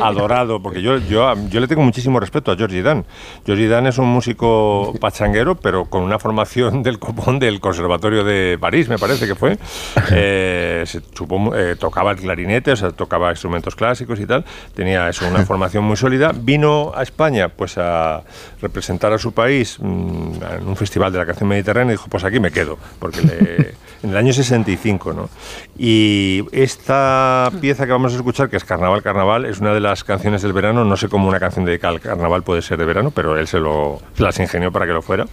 adorado, 0.02 0.62
porque 0.62 0.82
yo, 0.82 0.98
yo, 0.98 1.34
yo 1.50 1.60
le 1.60 1.68
tengo 1.68 1.82
muchísimo 1.82 2.20
respeto 2.20 2.52
a 2.52 2.56
Georgie 2.56 2.82
Dan. 2.82 3.06
Georgie 3.46 3.68
Dan 3.68 3.88
es 3.88 3.98
un 3.98 4.08
músico 4.10 4.94
pachanguero, 5.00 5.56
pero 5.56 5.86
con 5.86 6.04
una 6.04 6.20
formación 6.20 6.84
del 6.84 7.00
copón 7.00 7.40
del 7.40 7.60
Conservatorio 7.60 8.24
de 8.24 8.58
París, 8.60 8.90
me 8.90 8.98
parece 8.98 9.26
que 9.28 9.36
fue. 9.36 9.58
Eh, 10.12 10.84
se 10.86 11.02
supo- 11.02 11.54
eh, 11.56 11.76
tocaba 11.76 12.12
el 12.12 12.18
clarinete, 12.18 12.72
o 12.72 12.76
sea, 12.76 12.92
tocaba 12.92 13.30
instrumentos 13.32 13.76
clásicos 13.76 14.20
y 14.20 14.26
tal. 14.26 14.44
Tenía 14.74 15.08
eso, 15.10 15.28
una 15.28 15.46
formación 15.46 15.84
muy 15.84 15.98
sólida. 15.98 16.32
Vino 16.34 16.92
a 16.96 17.04
España 17.04 17.50
pues 17.50 17.78
a 17.78 18.24
representar 18.62 19.14
a 19.14 19.18
su 19.18 19.32
país 19.34 19.78
mm, 19.80 20.32
en 20.60 20.68
un 20.68 20.76
festival 20.76 21.12
de 21.12 21.20
la 21.20 21.26
canción 21.26 21.50
mediterránea 21.50 21.94
y 21.94 21.98
dijo, 21.98 22.08
pues 22.10 22.24
aquí 22.24 22.40
me 22.40 22.52
quedo, 22.52 22.78
porque 23.00 23.22
le- 23.22 23.76
en 24.04 24.12
el 24.12 24.18
año 24.18 24.34
65, 24.34 25.14
¿no? 25.14 25.30
Y 25.78 26.46
esta 26.52 27.52
pieza 27.60 27.86
que 27.86 27.92
vamos 27.92 28.14
a 28.14 28.18
escuchar, 28.18 28.50
que 28.50 28.58
es 28.58 28.64
Carnaval, 28.64 29.02
Carnaval, 29.02 29.46
es 29.46 29.60
una 29.60 29.74
de 29.74 29.80
las 29.80 30.04
canciones 30.04 30.42
del 30.42 30.54
verano. 30.54 30.86
No 30.86 30.98
sé 30.98 31.10
cómo 31.10 31.28
una 31.28 31.40
canción 31.40 31.66
dedicada 31.66 31.94
al 31.94 32.02
carnaval 32.02 32.44
puede 32.44 32.62
ser 32.62 32.78
de 32.78 32.86
verano, 32.86 33.12
pero 33.12 33.38
él 33.38 33.48
se, 33.48 33.60
lo, 33.60 34.02
las 34.18 34.40
ingenió 34.40 34.72
para 34.72 34.86
que 34.86 34.94
lo 34.94 35.02
fuera. 35.02 35.26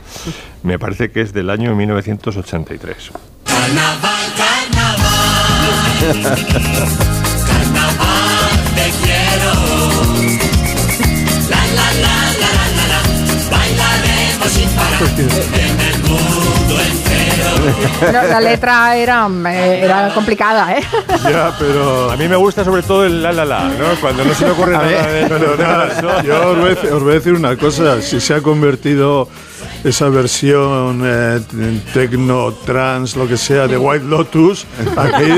Me 0.62 0.78
parece 0.78 1.10
que 1.10 1.20
es 1.20 1.32
del 1.32 1.50
año 1.50 1.74
1983. 1.74 3.12
No, 18.12 18.22
la 18.22 18.40
letra 18.40 18.96
era, 18.96 19.28
eh, 19.48 19.80
era 19.84 20.10
complicada, 20.14 20.76
¿eh? 20.78 20.82
Ya, 21.24 21.52
pero... 21.58 22.10
A 22.10 22.16
mí 22.16 22.28
me 22.28 22.36
gusta 22.36 22.64
sobre 22.64 22.82
todo 22.82 23.04
el 23.04 23.22
la 23.22 23.32
la 23.32 23.44
la, 23.44 23.64
¿no? 23.64 23.94
Cuando 24.00 24.24
no 24.24 24.34
se 24.34 24.44
me 24.44 24.50
ocurre 24.52 24.72
nada 24.72 25.06
de 25.06 25.26
Pero 25.26 25.56
nada, 25.56 26.22
yo 26.22 26.50
os 26.50 26.58
voy, 26.58 26.66
a 26.70 26.74
decir- 26.74 26.92
os 26.92 27.02
voy 27.02 27.12
a 27.12 27.14
decir 27.14 27.32
una 27.34 27.56
cosa, 27.56 28.00
si 28.02 28.20
se 28.20 28.34
ha 28.34 28.40
convertido 28.40 29.28
esa 29.84 30.08
versión 30.08 31.02
eh, 31.04 31.40
tecno, 31.94 32.52
trans, 32.64 33.16
lo 33.16 33.26
que 33.28 33.36
sea, 33.36 33.66
de 33.66 33.76
White 33.76 34.04
Lotus, 34.04 34.66
aquí, 34.96 35.32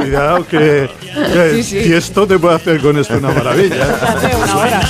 cuidado 0.00 0.46
que, 0.46 0.90
que 1.14 1.64
y 1.86 1.92
esto 1.92 2.26
te 2.26 2.38
puede 2.38 2.56
hacer 2.56 2.80
con 2.80 2.96
esto 2.98 3.16
una 3.18 3.30
maravilla. 3.30 3.84
Hace 4.02 4.36
una 4.36 4.56
hora. 4.56 4.80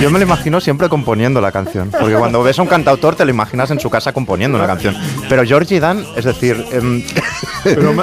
Yo 0.00 0.10
me 0.10 0.18
lo 0.18 0.24
imagino 0.26 0.60
siempre 0.60 0.88
componiendo 0.90 1.40
la 1.40 1.50
canción. 1.50 1.90
Porque 1.90 2.14
cuando 2.16 2.42
ves 2.42 2.58
a 2.58 2.62
un 2.62 2.68
cantautor 2.68 3.14
te 3.16 3.24
lo 3.24 3.30
imaginas 3.30 3.70
en 3.70 3.80
su 3.80 3.88
casa 3.88 4.12
componiendo 4.12 4.58
una 4.58 4.66
canción. 4.66 4.94
Pero 5.28 5.42
Georgie 5.44 5.80
Dan, 5.80 6.04
es 6.16 6.24
decir, 6.26 6.62
em, 6.70 7.02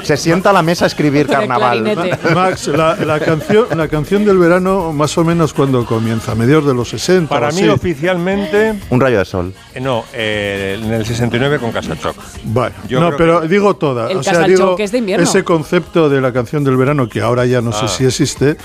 se 0.03 0.17
sienta 0.17 0.49
a 0.49 0.53
la 0.53 0.63
mesa 0.63 0.85
a 0.85 0.87
escribir 0.87 1.27
carnaval. 1.27 1.95
Max, 2.33 2.67
la, 2.67 2.95
la 2.95 3.19
canción, 3.19 3.67
la 3.77 3.87
canción 3.87 4.25
del 4.25 4.39
verano, 4.39 4.91
más 4.91 5.15
o 5.19 5.23
menos 5.23 5.53
cuando 5.53 5.85
comienza, 5.85 6.31
a 6.31 6.35
mediados 6.35 6.65
de 6.65 6.73
los 6.73 6.89
60. 6.89 7.29
Para 7.29 7.49
mí 7.51 7.59
así. 7.61 7.69
oficialmente, 7.69 8.73
Un 8.89 8.99
rayo 8.99 9.19
de 9.19 9.25
sol. 9.25 9.53
eh, 9.75 9.79
no, 9.79 10.03
eh, 10.13 10.79
en 10.83 10.91
el 10.93 11.05
69 11.05 11.59
con 11.59 11.71
Casachoc. 11.71 12.15
Vale. 12.45 12.73
Yo 12.87 12.99
no, 12.99 13.15
pero 13.15 13.41
que- 13.41 13.47
digo 13.49 13.75
toda. 13.75 14.09
El 14.09 14.17
o 14.17 14.23
sea, 14.23 14.33
Casalchoc 14.33 14.57
digo, 14.57 14.75
es 14.79 14.91
de 14.91 14.97
invierno. 14.97 15.23
ese 15.23 15.43
concepto 15.43 16.09
de 16.09 16.21
la 16.21 16.33
canción 16.33 16.63
del 16.63 16.75
verano, 16.75 17.07
que 17.07 17.21
ahora 17.21 17.45
ya 17.45 17.61
no 17.61 17.71
sé 17.71 17.85
Ah. 17.85 17.87
si 17.87 18.05
existe, 18.05 18.57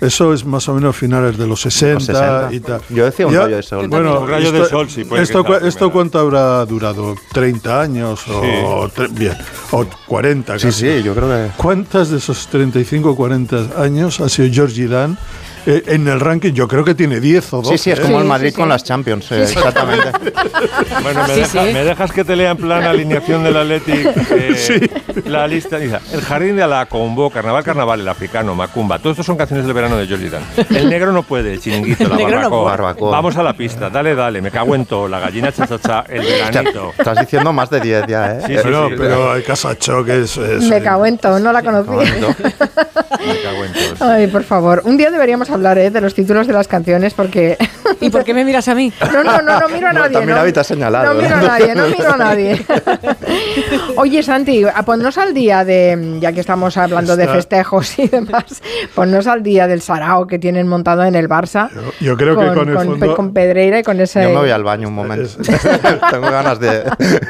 eso 0.00 0.32
es 0.34 0.44
más 0.44 0.68
o 0.68 0.74
menos 0.74 0.96
finales 0.96 1.36
de 1.38 1.46
los 1.46 1.60
60, 1.62 2.00
60. 2.00 2.48
y 2.52 2.60
tal. 2.60 2.80
Yo 2.90 3.04
decía 3.04 3.26
un 3.26 3.32
Ya- 3.34 3.42
rayo 3.44 3.56
de 3.56 3.62
sol. 3.62 3.88
Bueno, 3.88 4.20
Un 4.20 4.28
rayo 4.28 4.52
de 4.52 4.58
esto- 4.58 4.70
sol, 4.70 4.90
sí, 4.90 5.04
puede 5.04 5.22
Esto, 5.22 5.44
que 5.44 5.66
¿Esto 5.68 5.90
cuánto 5.92 6.18
habrá 6.18 6.64
durado? 6.66 7.14
¿30 7.32 7.80
años 7.80 8.20
o, 8.28 8.88
tre- 8.88 9.08
bien, 9.12 9.36
o 9.70 9.84
40? 10.06 10.58
Sí, 10.58 10.66
casi. 10.66 10.80
sí, 10.98 11.02
yo 11.02 11.14
creo 11.14 11.28
que. 11.28 11.50
¿Cuántas 11.56 12.10
de 12.10 12.18
esos 12.18 12.46
35 12.48 13.10
o 13.10 13.16
40 13.16 13.68
años 13.80 14.20
ha 14.20 14.28
sido 14.28 14.48
Georgie 14.52 14.86
Dan? 14.88 15.16
Eh, 15.66 15.82
en 15.86 16.06
el 16.08 16.20
ranking 16.20 16.52
yo 16.52 16.68
creo 16.68 16.84
que 16.84 16.94
tiene 16.94 17.20
10 17.20 17.52
o 17.54 17.56
12. 17.62 17.78
Sí, 17.78 17.84
sí, 17.84 17.90
es 17.90 17.98
¿eh? 17.98 18.02
como 18.02 18.18
el 18.20 18.24
Madrid 18.26 18.50
sí, 18.50 18.54
con 18.56 18.64
sí. 18.66 18.68
las 18.70 18.84
Champions, 18.84 19.32
eh, 19.32 19.42
exactamente. 19.44 20.10
Bueno, 21.02 21.22
me, 21.26 21.34
Sí, 21.34 21.40
deja- 21.40 21.64
sí. 21.66 21.72
me 21.72 21.84
dejas 21.84 22.12
que 22.12 22.24
te 22.24 22.36
lea 22.36 22.50
en 22.52 22.56
plan 22.56 22.82
alineación 22.84 23.42
del 23.44 23.56
Athletic 23.56 24.06
eh, 24.30 24.88
la 25.26 25.46
lista. 25.46 25.78
Dice, 25.78 25.98
el 26.12 26.20
jardín 26.22 26.56
de 26.56 26.62
Alacombó, 26.62 27.30
Carnaval, 27.30 27.64
Carnaval, 27.64 28.00
el 28.00 28.08
africano, 28.08 28.54
Macumba. 28.54 28.98
Todos 28.98 29.14
estos 29.14 29.26
son 29.26 29.36
canciones 29.36 29.64
del 29.66 29.74
verano 29.74 29.96
de 29.96 30.06
Georgie 30.06 30.30
Dan. 30.30 30.42
El 30.70 30.88
negro 30.90 31.12
no 31.12 31.22
puede, 31.22 31.54
el 31.54 31.60
chiringuito, 31.60 32.08
la 32.08 32.16
no 32.48 32.64
barbacoa. 32.64 33.10
Vamos 33.10 33.36
a 33.36 33.42
la 33.42 33.54
pista, 33.54 33.90
dale, 33.90 34.14
dale, 34.14 34.40
me 34.42 34.50
cago 34.50 34.74
en 34.74 34.86
todo, 34.86 35.08
la 35.08 35.18
gallina 35.20 35.50
cha 35.52 35.66
cha 35.66 35.78
cha, 35.78 36.04
el 36.08 36.22
veranito. 36.22 36.92
Estás 36.98 37.18
diciendo 37.20 37.52
más 37.52 37.70
de 37.70 37.80
10 37.80 38.06
ya, 38.06 38.32
¿eh? 38.32 38.38
Sí, 38.46 38.54
sí, 38.54 38.60
Pero, 38.62 38.88
sí, 38.88 38.94
pero 38.98 39.34
el 39.36 39.44
Casachoc 39.44 40.08
es, 40.08 40.36
es- 40.36 40.64
Me 40.64 40.82
cago 40.82 41.06
en 41.06 41.18
todo, 41.18 41.38
no 41.40 41.52
la 41.52 41.62
conocí. 41.62 41.90
Me 41.90 43.40
cago 43.42 43.64
en 43.64 43.72
todo. 43.98 44.10
Ay, 44.10 44.26
por 44.26 44.42
favor. 44.44 44.82
Un 44.84 44.96
día 44.96 45.10
deberíamos 45.10 45.48
hablar 45.54 45.78
¿eh? 45.78 45.90
de 45.90 46.00
los 46.00 46.14
títulos 46.14 46.46
de 46.46 46.52
las 46.52 46.68
canciones 46.68 47.14
porque... 47.14 47.56
¿Y 48.00 48.10
por 48.10 48.24
qué 48.24 48.34
me 48.34 48.44
miras 48.44 48.66
a 48.68 48.74
mí? 48.74 48.92
No, 49.12 49.22
no, 49.24 49.40
no, 49.42 49.60
no 49.60 49.68
miro 49.68 49.88
a 49.88 49.92
No, 49.94 50.00
nadie. 50.00 50.12
también 50.18 50.38
no, 50.38 50.52
te 50.52 50.64
señalado, 50.64 51.12
No 51.14 51.20
¿eh? 51.20 51.22
miro 51.22 51.36
a 51.36 51.42
nadie, 51.42 51.74
no 51.74 51.86
miro 51.88 52.12
a 52.12 52.16
nadie. 52.16 52.66
Oye, 53.96 54.22
Santi, 54.22 54.64
ponnos 54.84 55.18
al 55.18 55.34
día 55.34 55.64
de, 55.64 56.16
ya 56.20 56.32
que 56.32 56.40
estamos 56.40 56.76
hablando 56.76 57.16
de 57.16 57.28
festejos 57.28 57.98
y 57.98 58.08
demás, 58.08 58.44
ponnos 58.94 59.26
al 59.26 59.42
día 59.42 59.66
del 59.66 59.80
sarao 59.80 60.26
que 60.26 60.38
tienen 60.38 60.66
montado 60.68 61.04
en 61.04 61.14
el 61.14 61.28
Barça. 61.28 61.70
Yo- 61.72 61.80
yo 62.00 62.16
creo 62.16 62.36
que 62.38 62.46
con 62.54 62.68
el 62.68 62.74
con, 62.74 62.86
fondo- 63.00 63.16
con 63.16 63.32
Pedreira 63.32 63.78
y 63.78 63.82
con 63.82 64.00
ese... 64.00 64.22
Yo 64.22 64.30
me 64.30 64.36
voy 64.36 64.50
al 64.50 64.64
baño 64.64 64.88
un 64.88 64.94
momento. 64.94 65.28
Tengo 66.10 66.30
ganas 66.30 66.58
de. 66.60 66.84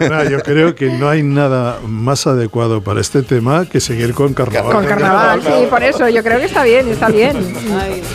Nah, 0.08 0.24
yo 0.24 0.40
creo 0.40 0.74
que 0.74 0.90
no 0.90 1.08
hay 1.08 1.22
nada 1.22 1.78
más 1.86 2.26
adecuado 2.26 2.82
para 2.82 3.00
este 3.00 3.22
tema 3.22 3.66
que 3.66 3.80
seguir 3.80 4.14
con 4.14 4.34
carnaval. 4.34 4.72
Con 4.72 4.84
carnaval, 4.86 5.42
sí, 5.42 5.66
por 5.68 5.82
eso 5.82 6.08
yo 6.08 6.22
creo 6.22 6.38
que 6.38 6.46
está 6.46 6.62
bien, 6.64 6.88
está 6.88 7.08
bien. 7.08 7.36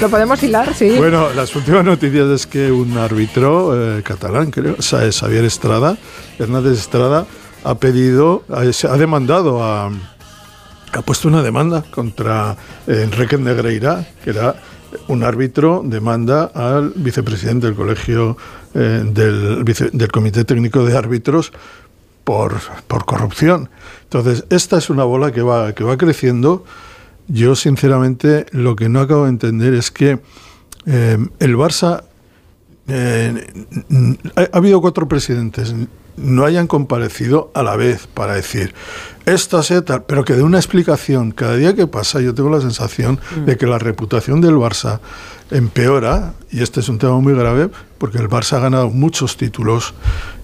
Lo 0.02 0.10
podemos 0.10 0.42
hilar, 0.44 0.74
sí. 0.74 0.96
Bueno, 0.98 1.30
las 1.36 1.56
últimas 1.56 1.84
noticias 1.84 2.28
es 2.40 2.48
que 2.48 2.72
un 2.72 2.98
árbitro 2.98 3.76
eh, 3.76 4.02
catalán, 4.02 4.50
creo, 4.50 4.78
Xavier 4.80 5.44
Estrada, 5.44 5.98
Hernández 6.38 6.80
Estrada, 6.80 7.26
ha 7.66 7.76
pedido, 7.76 8.44
ha, 8.50 8.98
demandado 8.98 9.62
a. 9.62 9.92
Ha 10.92 11.02
puesto 11.04 11.28
una 11.28 11.44
demanda 11.44 11.84
contra 11.92 12.56
eh, 12.88 13.02
Enrique 13.04 13.38
Negreira, 13.38 14.08
que 14.24 14.30
era 14.30 14.56
un 15.08 15.24
árbitro, 15.24 15.84
demanda 15.86 16.46
al 16.46 16.94
vicepresidente 16.96 17.68
del 17.68 17.76
colegio 17.76 18.38
eh, 18.74 19.04
del, 19.06 19.64
del 19.66 20.12
Comité 20.12 20.46
Técnico 20.46 20.86
de 20.86 20.98
Árbitros 20.98 21.52
por, 22.24 22.56
por 22.88 23.06
corrupción. 23.06 23.70
Entonces, 24.04 24.46
esta 24.50 24.78
es 24.78 24.90
una 24.90 25.04
bola 25.04 25.32
que 25.32 25.42
va, 25.42 25.74
que 25.74 25.84
va 25.84 25.98
creciendo. 25.98 26.64
Yo, 27.28 27.56
sinceramente, 27.56 28.48
lo 28.52 28.76
que 28.76 28.90
no 28.90 29.02
acabo 29.02 29.26
de 29.26 29.30
entender 29.30 29.74
es 29.76 29.92
que 29.92 30.20
eh, 30.86 31.18
el 31.40 31.56
Barça 31.56 32.04
eh, 32.90 33.48
ha, 34.36 34.42
ha 34.42 34.58
habido 34.58 34.82
cuatro 34.82 35.08
presidentes, 35.08 35.74
no 36.18 36.46
hayan 36.46 36.68
comparecido 36.68 37.52
a 37.54 37.64
la 37.64 37.76
vez 37.76 38.08
para 38.08 38.34
decir 38.36 38.74
esto 39.30 39.60
es 39.60 39.86
tal, 39.86 40.06
pero 40.06 40.26
que 40.26 40.34
dé 40.34 40.42
una 40.42 40.58
explicación. 40.58 41.32
Cada 41.32 41.56
día 41.56 41.76
que 41.76 41.86
pasa, 41.86 42.20
yo 42.20 42.34
tengo 42.34 42.50
la 42.50 42.62
sensación 42.62 43.20
de 43.46 43.58
que 43.58 43.68
la 43.68 43.78
reputación 43.78 44.42
del 44.42 44.56
Barça 44.56 45.02
empeora, 45.52 46.34
y 46.50 46.64
este 46.64 46.80
es 46.80 46.90
un 46.90 46.98
tema 46.98 47.20
muy 47.20 47.34
grave, 47.34 47.70
porque 48.00 48.18
el 48.18 48.28
Barça 48.28 48.54
ha 48.54 48.60
ganado 48.60 48.90
muchos 48.90 49.38
títulos 49.38 49.94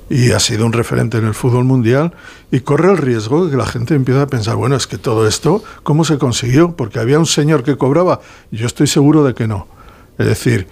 y 0.07 0.33
ha 0.33 0.39
sido 0.39 0.67
un 0.67 0.73
referente 0.73 1.17
en 1.17 1.25
el 1.25 1.33
fútbol 1.33 1.63
mundial 1.63 2.13
y 2.51 2.59
corre 2.59 2.91
el 2.91 2.97
riesgo 2.97 3.45
de 3.45 3.51
que 3.51 3.57
la 3.57 3.65
gente 3.65 3.95
empiece 3.95 4.21
a 4.21 4.27
pensar, 4.27 4.55
bueno, 4.55 4.75
es 4.75 4.85
que 4.85 4.99
todo 4.99 5.27
esto, 5.27 5.63
¿cómo 5.81 6.05
se 6.05 6.19
consiguió? 6.19 6.75
Porque 6.75 6.99
había 6.99 7.17
un 7.17 7.25
señor 7.25 7.63
que 7.63 7.77
cobraba, 7.77 8.21
yo 8.51 8.67
estoy 8.67 8.85
seguro 8.85 9.23
de 9.23 9.33
que 9.33 9.47
no. 9.47 9.67
Es 10.17 10.25
decir, 10.27 10.67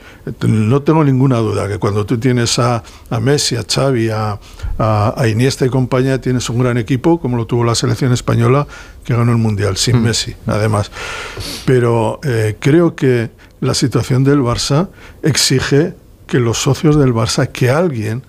no 0.47 0.81
tengo 0.83 1.03
ninguna 1.03 1.38
duda 1.39 1.67
que 1.67 1.77
cuando 1.77 2.05
tú 2.05 2.17
tienes 2.17 2.57
a, 2.59 2.81
a 3.09 3.19
Messi, 3.19 3.57
a 3.57 3.63
Xavi, 3.69 4.09
a, 4.09 4.39
a- 4.77 5.13
a 5.17 5.27
Iniesta 5.27 5.65
y 5.65 5.69
compañía, 5.69 6.21
tienes 6.21 6.50
un 6.50 6.59
gran 6.59 6.77
equipo, 6.77 7.19
como 7.19 7.35
lo 7.35 7.45
tuvo 7.45 7.63
la 7.65 7.75
selección 7.75 8.13
española, 8.13 8.67
que 9.03 9.13
ganó 9.15 9.31
el 9.33 9.38
Mundial, 9.38 9.75
sin 9.75 10.01
Messi, 10.01 10.33
además. 10.47 10.91
Pero 11.65 12.19
eh, 12.23 12.55
creo 12.59 12.95
que 12.95 13.31
la 13.59 13.73
situación 13.73 14.23
del 14.23 14.39
Barça 14.39 14.88
exige 15.23 15.93
que 16.27 16.39
los 16.39 16.57
socios 16.57 16.97
del 16.97 17.13
Barça, 17.13 17.47
que 17.50 17.69
alguien, 17.69 18.23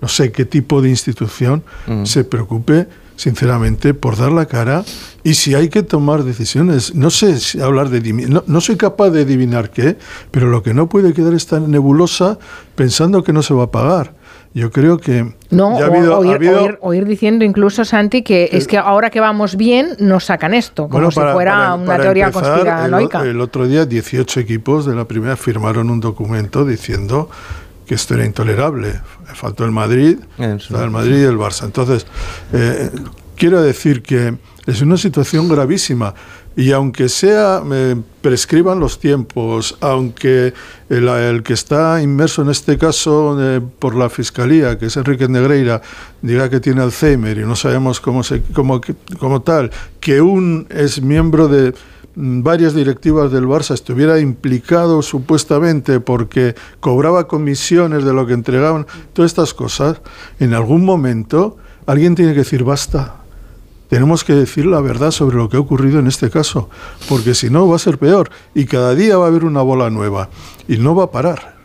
no 0.00 0.08
sé 0.08 0.32
qué 0.32 0.44
tipo 0.44 0.80
de 0.82 0.88
institución, 0.88 1.62
se 2.04 2.24
preocupe 2.24 2.86
sinceramente 3.20 3.92
por 3.92 4.16
dar 4.16 4.32
la 4.32 4.46
cara 4.46 4.82
y 5.22 5.34
si 5.34 5.54
hay 5.54 5.68
que 5.68 5.82
tomar 5.82 6.24
decisiones, 6.24 6.94
no 6.94 7.10
sé 7.10 7.38
si 7.38 7.60
hablar 7.60 7.90
de 7.90 8.00
no, 8.28 8.42
no 8.46 8.60
soy 8.62 8.76
capaz 8.76 9.10
de 9.10 9.22
adivinar 9.22 9.70
qué, 9.70 9.98
pero 10.30 10.46
lo 10.48 10.62
que 10.62 10.72
no 10.72 10.88
puede 10.88 11.12
quedar 11.12 11.34
es 11.34 11.46
tan 11.46 11.70
nebulosa 11.70 12.38
pensando 12.74 13.22
que 13.22 13.34
no 13.34 13.42
se 13.42 13.52
va 13.52 13.64
a 13.64 13.70
pagar. 13.70 14.14
Yo 14.54 14.70
creo 14.72 14.98
que 14.98 15.32
No, 15.50 15.78
ha 15.78 15.84
habido- 15.86 16.18
o, 16.18 16.28
ha 16.28 16.34
habido- 16.34 16.62
o 16.62 16.66
ir- 16.66 16.78
o 16.80 16.94
ir 16.94 17.04
diciendo 17.04 17.44
incluso, 17.44 17.84
Santi, 17.84 18.22
que 18.22 18.48
es 18.50 18.66
que 18.66 18.78
ahora 18.78 19.10
que 19.10 19.20
vamos 19.20 19.54
bien 19.56 19.90
nos 20.00 20.24
sacan 20.24 20.54
esto, 20.54 20.84
como 20.84 20.92
Bueno, 20.94 21.10
si 21.12 21.20
para- 21.20 21.32
fuera 21.34 21.52
para- 21.52 21.74
una 21.74 21.86
para 21.86 22.02
teoría 22.04 22.26
empezar, 22.28 22.50
conspiranoica. 22.54 23.20
El, 23.20 23.28
el 23.28 23.40
otro 23.42 23.68
día 23.68 23.84
18 23.84 24.40
equipos 24.40 24.86
de 24.86 24.94
la 24.96 25.04
primera 25.04 25.36
firmaron 25.36 25.88
un 25.90 26.00
documento 26.00 26.64
diciendo 26.64 27.28
que 27.90 27.96
esto 27.96 28.14
era 28.14 28.24
intolerable. 28.24 29.00
Faltó 29.34 29.64
el 29.64 29.72
Madrid, 29.72 30.16
el 30.38 30.90
Madrid 30.90 31.22
y 31.22 31.24
el 31.24 31.36
Barça. 31.36 31.64
Entonces, 31.64 32.06
eh, 32.52 32.88
quiero 33.34 33.60
decir 33.60 34.00
que 34.00 34.38
es 34.64 34.80
una 34.80 34.96
situación 34.96 35.48
gravísima. 35.48 36.14
Y 36.54 36.70
aunque 36.70 37.08
sea, 37.08 37.60
eh, 37.72 37.96
prescriban 38.22 38.78
los 38.78 39.00
tiempos, 39.00 39.76
aunque 39.80 40.54
el, 40.88 41.08
el 41.08 41.42
que 41.42 41.54
está 41.54 42.00
inmerso 42.00 42.42
en 42.42 42.50
este 42.50 42.78
caso 42.78 43.36
eh, 43.40 43.60
por 43.80 43.96
la 43.96 44.08
Fiscalía, 44.08 44.78
que 44.78 44.86
es 44.86 44.96
Enrique 44.96 45.26
Negreira, 45.26 45.82
diga 46.22 46.48
que 46.48 46.60
tiene 46.60 46.82
Alzheimer 46.82 47.38
y 47.38 47.40
no 47.40 47.56
sabemos 47.56 48.00
cómo, 48.00 48.22
se, 48.22 48.42
cómo, 48.54 48.80
cómo 49.18 49.42
tal, 49.42 49.72
que 49.98 50.20
un 50.20 50.68
es 50.70 51.02
miembro 51.02 51.48
de 51.48 51.74
varias 52.16 52.74
directivas 52.74 53.30
del 53.30 53.46
Barça 53.46 53.74
estuviera 53.74 54.18
implicado 54.18 55.02
supuestamente 55.02 56.00
porque 56.00 56.54
cobraba 56.80 57.28
comisiones 57.28 58.04
de 58.04 58.12
lo 58.12 58.26
que 58.26 58.32
entregaban, 58.34 58.86
todas 59.12 59.30
estas 59.30 59.54
cosas, 59.54 60.00
en 60.38 60.54
algún 60.54 60.84
momento 60.84 61.56
alguien 61.86 62.14
tiene 62.14 62.32
que 62.32 62.40
decir 62.40 62.64
basta. 62.64 63.16
Tenemos 63.88 64.22
que 64.22 64.34
decir 64.34 64.66
la 64.66 64.80
verdad 64.80 65.10
sobre 65.10 65.36
lo 65.36 65.48
que 65.48 65.56
ha 65.56 65.60
ocurrido 65.60 65.98
en 65.98 66.06
este 66.06 66.30
caso, 66.30 66.68
porque 67.08 67.34
si 67.34 67.50
no 67.50 67.66
va 67.66 67.76
a 67.76 67.78
ser 67.80 67.98
peor 67.98 68.30
y 68.54 68.64
cada 68.66 68.94
día 68.94 69.16
va 69.16 69.24
a 69.24 69.28
haber 69.28 69.44
una 69.44 69.62
bola 69.62 69.90
nueva 69.90 70.28
y 70.68 70.76
no 70.78 70.94
va 70.94 71.04
a 71.04 71.10
parar. 71.10 71.56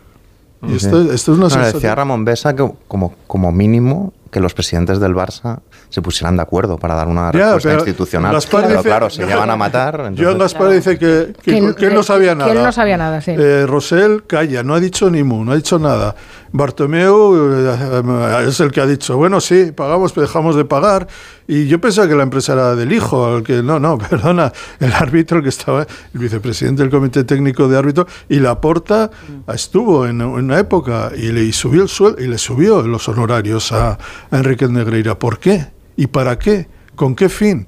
Y 0.66 0.74
esto, 0.74 1.00
esto 1.12 1.12
es 1.12 1.28
una 1.38 1.46
Bueno, 1.46 1.50
sensación- 1.50 1.74
decía 1.74 1.94
Ramón 1.94 2.24
Besa 2.24 2.56
que 2.56 2.68
como, 2.88 3.14
como 3.28 3.52
mínimo 3.52 4.12
que 4.32 4.40
los 4.40 4.54
presidentes 4.54 4.98
del 4.98 5.14
Barça 5.14 5.60
se 5.88 6.02
pusieran 6.02 6.36
de 6.36 6.42
acuerdo 6.42 6.76
para 6.78 6.94
dar 6.94 7.08
una 7.08 7.30
Ya, 7.32 7.54
respuesta 7.54 7.68
pero 7.70 7.78
institucional. 7.80 8.32
Gaspar 8.32 8.62
pero 8.66 8.76
dice- 8.78 8.88
claro, 8.88 9.10
se 9.10 9.26
llevan 9.26 9.50
a 9.50 9.56
matar. 9.56 10.04
Entonces- 10.08 10.38
Gaspar 10.38 10.70
dice 10.70 10.98
que, 10.98 11.32
que, 11.42 11.60
Que- 11.60 11.74
que 11.74 11.86
él 11.86 11.94
no 11.94 12.02
sabía 12.02 12.30
que 12.32 12.36
nada. 12.36 12.52
él 12.52 12.62
no 12.62 12.72
sabía 12.72 12.96
nada, 12.96 13.20
sí. 13.20 13.32
Eh, 13.36 13.64
Rosell 13.66 14.24
calla, 14.26 14.62
no 14.62 14.74
ha 14.74 14.80
dicho 14.80 15.10
ni 15.10 15.22
mu, 15.22 15.44
no 15.44 15.52
ha 15.52 15.56
dicho 15.56 15.78
nada. 15.78 16.14
Bartomeu 16.52 17.36
eh, 17.36 18.46
es 18.48 18.60
el 18.60 18.70
que 18.72 18.80
ha 18.80 18.86
dicho, 18.86 19.16
bueno, 19.16 19.40
sí, 19.40 19.72
pagamos, 19.74 20.12
pero 20.12 20.26
dejamos 20.26 20.56
de 20.56 20.64
pagar. 20.64 21.06
Y 21.46 21.66
yo 21.66 21.80
pensaba 21.80 22.08
que 22.08 22.14
la 22.14 22.22
empresa 22.22 22.54
era 22.54 22.74
del 22.74 22.92
hijo, 22.92 23.26
al 23.26 23.42
que 23.42 23.62
no, 23.62 23.78
no, 23.78 23.98
perdona, 24.10 24.52
el 24.80 24.92
árbitro 24.92 25.42
que 25.42 25.50
estaba, 25.50 25.82
el 25.82 26.20
vicepresidente 26.20 26.82
del 26.82 26.90
comité 26.90 27.24
técnico 27.24 27.68
de 27.68 27.76
árbitro, 27.78 28.06
y 28.28 28.40
la 28.40 28.60
porta 28.60 29.10
estuvo 29.52 30.06
en, 30.06 30.20
en 30.20 30.26
una 30.26 30.58
época 30.58 31.10
y 31.16 31.30
le 31.32 31.42
y 31.44 31.52
subió 31.52 31.82
el 31.82 31.88
sueldo 31.88 32.22
y 32.22 32.26
le 32.26 32.38
subió 32.38 32.82
los 32.82 33.08
honorarios 33.08 33.72
a, 33.72 33.92
a 33.92 33.98
Enrique 34.36 34.66
Negreira. 34.68 35.18
¿Por 35.18 35.38
qué? 35.38 35.66
¿Y 35.96 36.06
para 36.06 36.38
qué? 36.38 36.68
¿Con 36.94 37.14
qué 37.14 37.28
fin? 37.28 37.66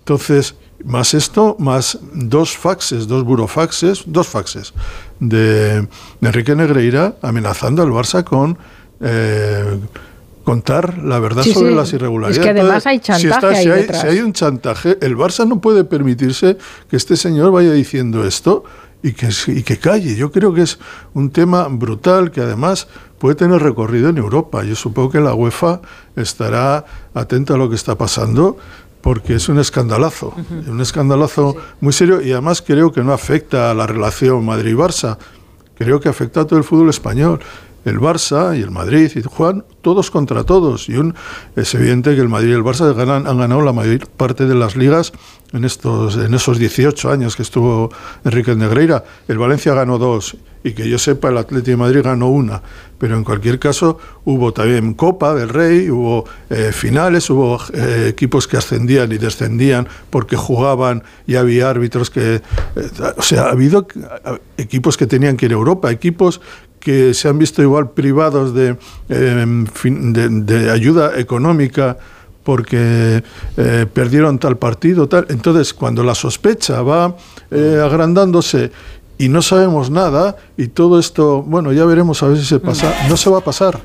Entonces, 0.00 0.54
más 0.84 1.14
esto, 1.14 1.56
más 1.58 1.98
dos 2.12 2.56
faxes, 2.56 3.06
dos 3.06 3.24
burofaxes, 3.24 4.04
dos 4.06 4.26
faxes 4.28 4.72
de, 5.20 5.86
Enrique 6.20 6.54
Negreira 6.56 7.16
amenazando 7.22 7.82
al 7.82 7.90
Barça 7.90 8.24
con 8.24 8.58
eh, 9.00 9.78
contar 10.44 10.98
la 10.98 11.20
verdad 11.20 11.42
Sí, 11.44 11.52
sobre 11.52 11.70
sí. 11.70 11.76
las 11.76 11.92
irregularidades. 11.92 12.38
Es 12.38 12.44
que 12.44 12.60
además 12.60 12.86
hay 12.86 12.98
si, 12.98 13.04
chantaje 13.04 13.46
ahí 13.56 13.62
si, 13.62 13.70
hay, 13.70 13.80
detrás. 13.82 14.00
si 14.00 14.06
hay 14.08 14.20
un 14.20 14.32
chantaje, 14.32 14.98
el 15.00 15.16
Barça 15.16 15.46
no 15.46 15.60
puede 15.60 15.84
permitirse 15.84 16.56
que 16.90 16.96
este 16.96 17.16
señor 17.16 17.52
vaya 17.52 17.72
diciendo 17.72 18.26
esto 18.26 18.64
y 19.02 19.12
que, 19.12 19.28
y 19.48 19.62
que 19.62 19.78
calle. 19.78 20.14
Yo 20.16 20.30
creo 20.30 20.54
que 20.54 20.62
es 20.62 20.78
un 21.14 21.30
tema 21.30 21.66
brutal 21.68 22.30
que 22.30 22.40
además 22.40 22.88
puede 23.18 23.34
tener 23.34 23.62
recorrido 23.62 24.08
en 24.08 24.18
Europa. 24.18 24.64
Yo 24.64 24.74
supongo 24.74 25.10
que 25.10 25.20
la 25.20 25.34
UEFA 25.34 25.80
estará 26.16 26.84
atenta 27.14 27.54
a 27.54 27.56
lo 27.56 27.68
que 27.68 27.76
está 27.76 27.96
pasando 27.96 28.56
porque 29.00 29.34
es 29.34 29.48
un 29.48 29.58
escandalazo, 29.58 30.32
un 30.68 30.80
escandalazo 30.80 31.56
muy 31.80 31.92
serio 31.92 32.22
y 32.22 32.30
además 32.30 32.62
creo 32.62 32.92
que 32.92 33.02
no 33.02 33.12
afecta 33.12 33.72
a 33.72 33.74
la 33.74 33.86
relación 33.86 34.46
Madrid-Barça, 34.46 35.18
creo 35.76 36.00
que 36.00 36.08
afecta 36.08 36.42
a 36.42 36.46
todo 36.46 36.58
el 36.58 36.64
fútbol 36.64 36.88
español. 36.88 37.40
El 37.84 37.98
Barça 37.98 38.56
y 38.56 38.62
el 38.62 38.70
Madrid 38.70 39.10
y 39.14 39.22
Juan, 39.22 39.64
todos 39.80 40.10
contra 40.10 40.44
todos. 40.44 40.88
Y 40.88 40.94
es 41.56 41.74
evidente 41.74 42.14
que 42.14 42.20
el 42.20 42.28
Madrid 42.28 42.50
y 42.50 42.52
el 42.52 42.62
Barça 42.62 42.96
han 42.96 43.38
ganado 43.38 43.62
la 43.62 43.72
mayor 43.72 44.06
parte 44.08 44.46
de 44.46 44.54
las 44.54 44.76
ligas 44.76 45.12
en, 45.52 45.64
estos, 45.64 46.16
en 46.16 46.34
esos 46.34 46.58
18 46.58 47.10
años 47.10 47.36
que 47.36 47.42
estuvo 47.42 47.90
Enrique 48.24 48.54
Negreira. 48.54 49.04
El 49.28 49.38
Valencia 49.38 49.74
ganó 49.74 49.98
dos 49.98 50.36
y 50.64 50.72
que 50.72 50.88
yo 50.88 50.98
sepa 50.98 51.28
el 51.28 51.38
Atlético 51.38 51.72
de 51.72 51.76
Madrid 51.76 52.02
ganó 52.02 52.28
una. 52.28 52.62
Pero 52.98 53.16
en 53.16 53.24
cualquier 53.24 53.58
caso 53.58 53.98
hubo 54.24 54.52
también 54.52 54.94
Copa 54.94 55.34
del 55.34 55.48
Rey, 55.48 55.90
hubo 55.90 56.24
eh, 56.50 56.70
finales, 56.72 57.28
hubo 57.30 57.58
eh, 57.74 58.06
equipos 58.08 58.46
que 58.46 58.56
ascendían 58.56 59.10
y 59.10 59.18
descendían 59.18 59.88
porque 60.10 60.36
jugaban 60.36 61.02
y 61.26 61.34
había 61.34 61.68
árbitros 61.68 62.10
que... 62.10 62.36
eh, 62.36 62.42
o 63.16 63.22
sea, 63.22 63.46
ha 63.46 63.50
habido 63.50 63.88
equipos 64.56 64.96
que 64.96 65.06
tenían 65.06 65.36
que 65.36 65.46
ir 65.46 65.52
a 65.52 65.56
Europa, 65.56 65.90
equipos 65.90 66.40
que 66.82 67.14
se 67.14 67.28
han 67.28 67.38
visto 67.38 67.62
igual 67.62 67.90
privados 67.90 68.52
de, 68.54 68.76
eh, 69.08 69.46
de, 69.84 70.28
de 70.28 70.70
ayuda 70.70 71.18
económica 71.18 71.96
porque 72.42 73.22
eh, 73.56 73.86
perdieron 73.92 74.38
tal 74.38 74.56
partido, 74.56 75.08
tal. 75.08 75.26
Entonces, 75.28 75.72
cuando 75.72 76.02
la 76.02 76.14
sospecha 76.14 76.82
va 76.82 77.16
eh, 77.50 77.80
agrandándose 77.82 78.72
y 79.16 79.28
no 79.28 79.42
sabemos 79.42 79.90
nada, 79.90 80.36
y 80.56 80.68
todo 80.68 80.98
esto, 80.98 81.42
bueno, 81.42 81.72
ya 81.72 81.84
veremos 81.84 82.20
a 82.24 82.28
ver 82.28 82.38
si 82.38 82.44
se 82.44 82.58
pasa, 82.58 82.92
no 83.08 83.16
se 83.16 83.30
va 83.30 83.38
a 83.38 83.44
pasar. 83.44 83.78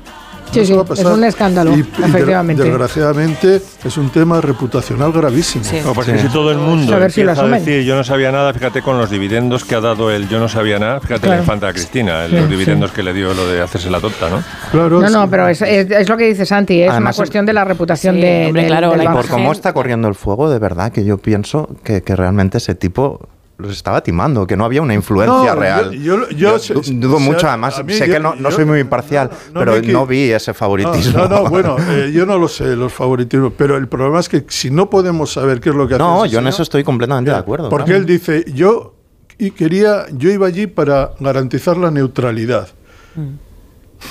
Sí, 0.52 0.60
no 0.60 0.64
sí, 0.64 0.72
va 0.72 0.82
a 0.82 0.84
pasar. 0.84 1.06
es 1.06 1.12
un 1.12 1.24
escándalo, 1.24 1.76
Y- 1.76 1.80
y 1.80 2.04
efectivamente. 2.04 2.62
desgraciadamente 2.64 3.60
es 3.84 3.96
un 3.96 4.10
tema 4.10 4.40
reputacional 4.40 5.12
gravísimo. 5.12 5.64
Sí. 5.64 5.78
No, 5.84 5.92
pues 5.92 6.06
que 6.08 6.18
si 6.18 6.28
todo 6.28 6.50
el 6.50 6.58
mundo 6.58 6.94
A 6.94 6.98
ver 6.98 7.12
si 7.12 7.22
lo 7.22 7.30
empieza 7.32 7.54
a 7.54 7.58
decir 7.58 7.82
yo 7.84 7.96
no 7.96 8.04
sabía 8.04 8.32
nada, 8.32 8.52
fíjate 8.52 8.82
con 8.82 8.98
los 8.98 9.10
dividendos 9.10 9.64
que 9.64 9.74
ha 9.74 9.80
dado 9.80 10.10
el 10.10 10.28
yo 10.28 10.38
no 10.38 10.48
sabía 10.48 10.78
nada, 10.78 11.00
fíjate 11.00 11.20
Claro. 11.22 11.34
la 11.36 11.40
infanta 11.42 11.72
Cristina, 11.72 12.26
Sí, 12.26 12.32
los 12.34 12.44
sí. 12.44 12.50
dividendos 12.50 12.92
que 12.92 13.02
le 13.02 13.12
dio 13.12 13.34
lo 13.34 13.46
de 13.46 13.60
hacerse 13.60 13.90
la 13.90 14.00
tonta, 14.00 14.28
¿no? 14.30 14.42
Claro, 14.70 15.00
No, 15.00 15.06
sí. 15.08 15.12
no, 15.14 15.30
pero 15.30 15.48
es, 15.48 15.60
es- 15.62 15.90
es 15.90 16.08
lo 16.08 16.16
que 16.16 16.24
dice 16.24 16.46
Santi, 16.46 16.82
es 16.82 16.90
Además, 16.90 17.16
una 17.16 17.22
cuestión 17.22 17.46
de 17.46 17.52
la 17.52 17.64
reputación 17.64 18.16
Sí, 18.16 18.20
de, 18.22 18.46
hombre, 18.46 18.62
del- 18.62 18.70
claro, 18.70 18.90
del 18.92 19.00
Barça. 19.08 19.12
por 19.12 19.26
cómo 19.28 19.52
está 19.52 19.72
corriendo 19.72 20.08
el 20.08 20.14
fuego, 20.14 20.50
de 20.50 20.58
verdad 20.58 20.92
que 20.92 21.04
yo 21.04 21.18
pienso 21.18 21.68
que, 21.84 22.02
que 22.02 22.16
realmente 22.16 22.58
ese 22.58 22.74
tipo 22.74 23.20
los 23.58 23.72
estaba 23.72 24.00
timando, 24.02 24.46
que 24.46 24.56
no 24.56 24.64
había 24.64 24.80
una 24.80 24.94
influencia 24.94 25.52
No, 25.54 25.60
real. 25.60 25.90
yo- 25.92 26.16
dudo 26.18 26.54
o 26.54 26.58
sea, 26.60 26.76
mucho, 27.18 27.48
además, 27.48 27.84
mí 27.84 27.92
sé 27.92 28.06
yo- 28.06 28.14
que 28.14 28.20
no, 28.20 28.36
no 28.36 28.50
yo- 28.50 28.56
soy 28.56 28.64
muy 28.64 28.78
imparcial, 28.78 29.30
no, 29.52 29.64
no, 29.64 29.72
pero 29.72 29.82
no 29.92 30.06
vi 30.06 30.30
ese 30.30 30.54
favoritismo. 30.54 31.18
No, 31.18 31.28
no, 31.28 31.42
no, 31.42 31.50
bueno, 31.50 31.76
eh, 31.90 32.12
yo 32.14 32.24
no 32.24 32.38
lo 32.38 32.46
sé, 32.46 32.76
los 32.76 32.92
favoritismos, 32.92 33.52
pero 33.58 33.76
el 33.76 33.88
problema 33.88 34.20
es 34.20 34.28
que 34.28 34.44
si 34.48 34.70
no 34.70 34.88
podemos 34.88 35.32
saber 35.32 35.60
qué 35.60 35.70
es 35.70 35.74
lo 35.74 35.88
que 35.88 35.94
hace 35.94 36.02
No, 36.04 36.24
ese 36.24 36.34
yo 36.34 36.38
en 36.38 36.44
señor, 36.44 36.54
eso 36.54 36.62
estoy 36.62 36.84
completamente 36.84 37.32
de 37.32 37.36
acuerdo. 37.36 37.68
Porque 37.68 37.86
claro. 37.86 38.00
él 38.00 38.06
dice, 38.06 38.44
yo 38.54 38.94
y 39.38 39.50
quería, 39.50 40.06
yo 40.12 40.30
iba 40.30 40.46
allí 40.46 40.68
para 40.68 41.10
garantizar 41.18 41.76
la 41.76 41.90
neutralidad. 41.90 42.68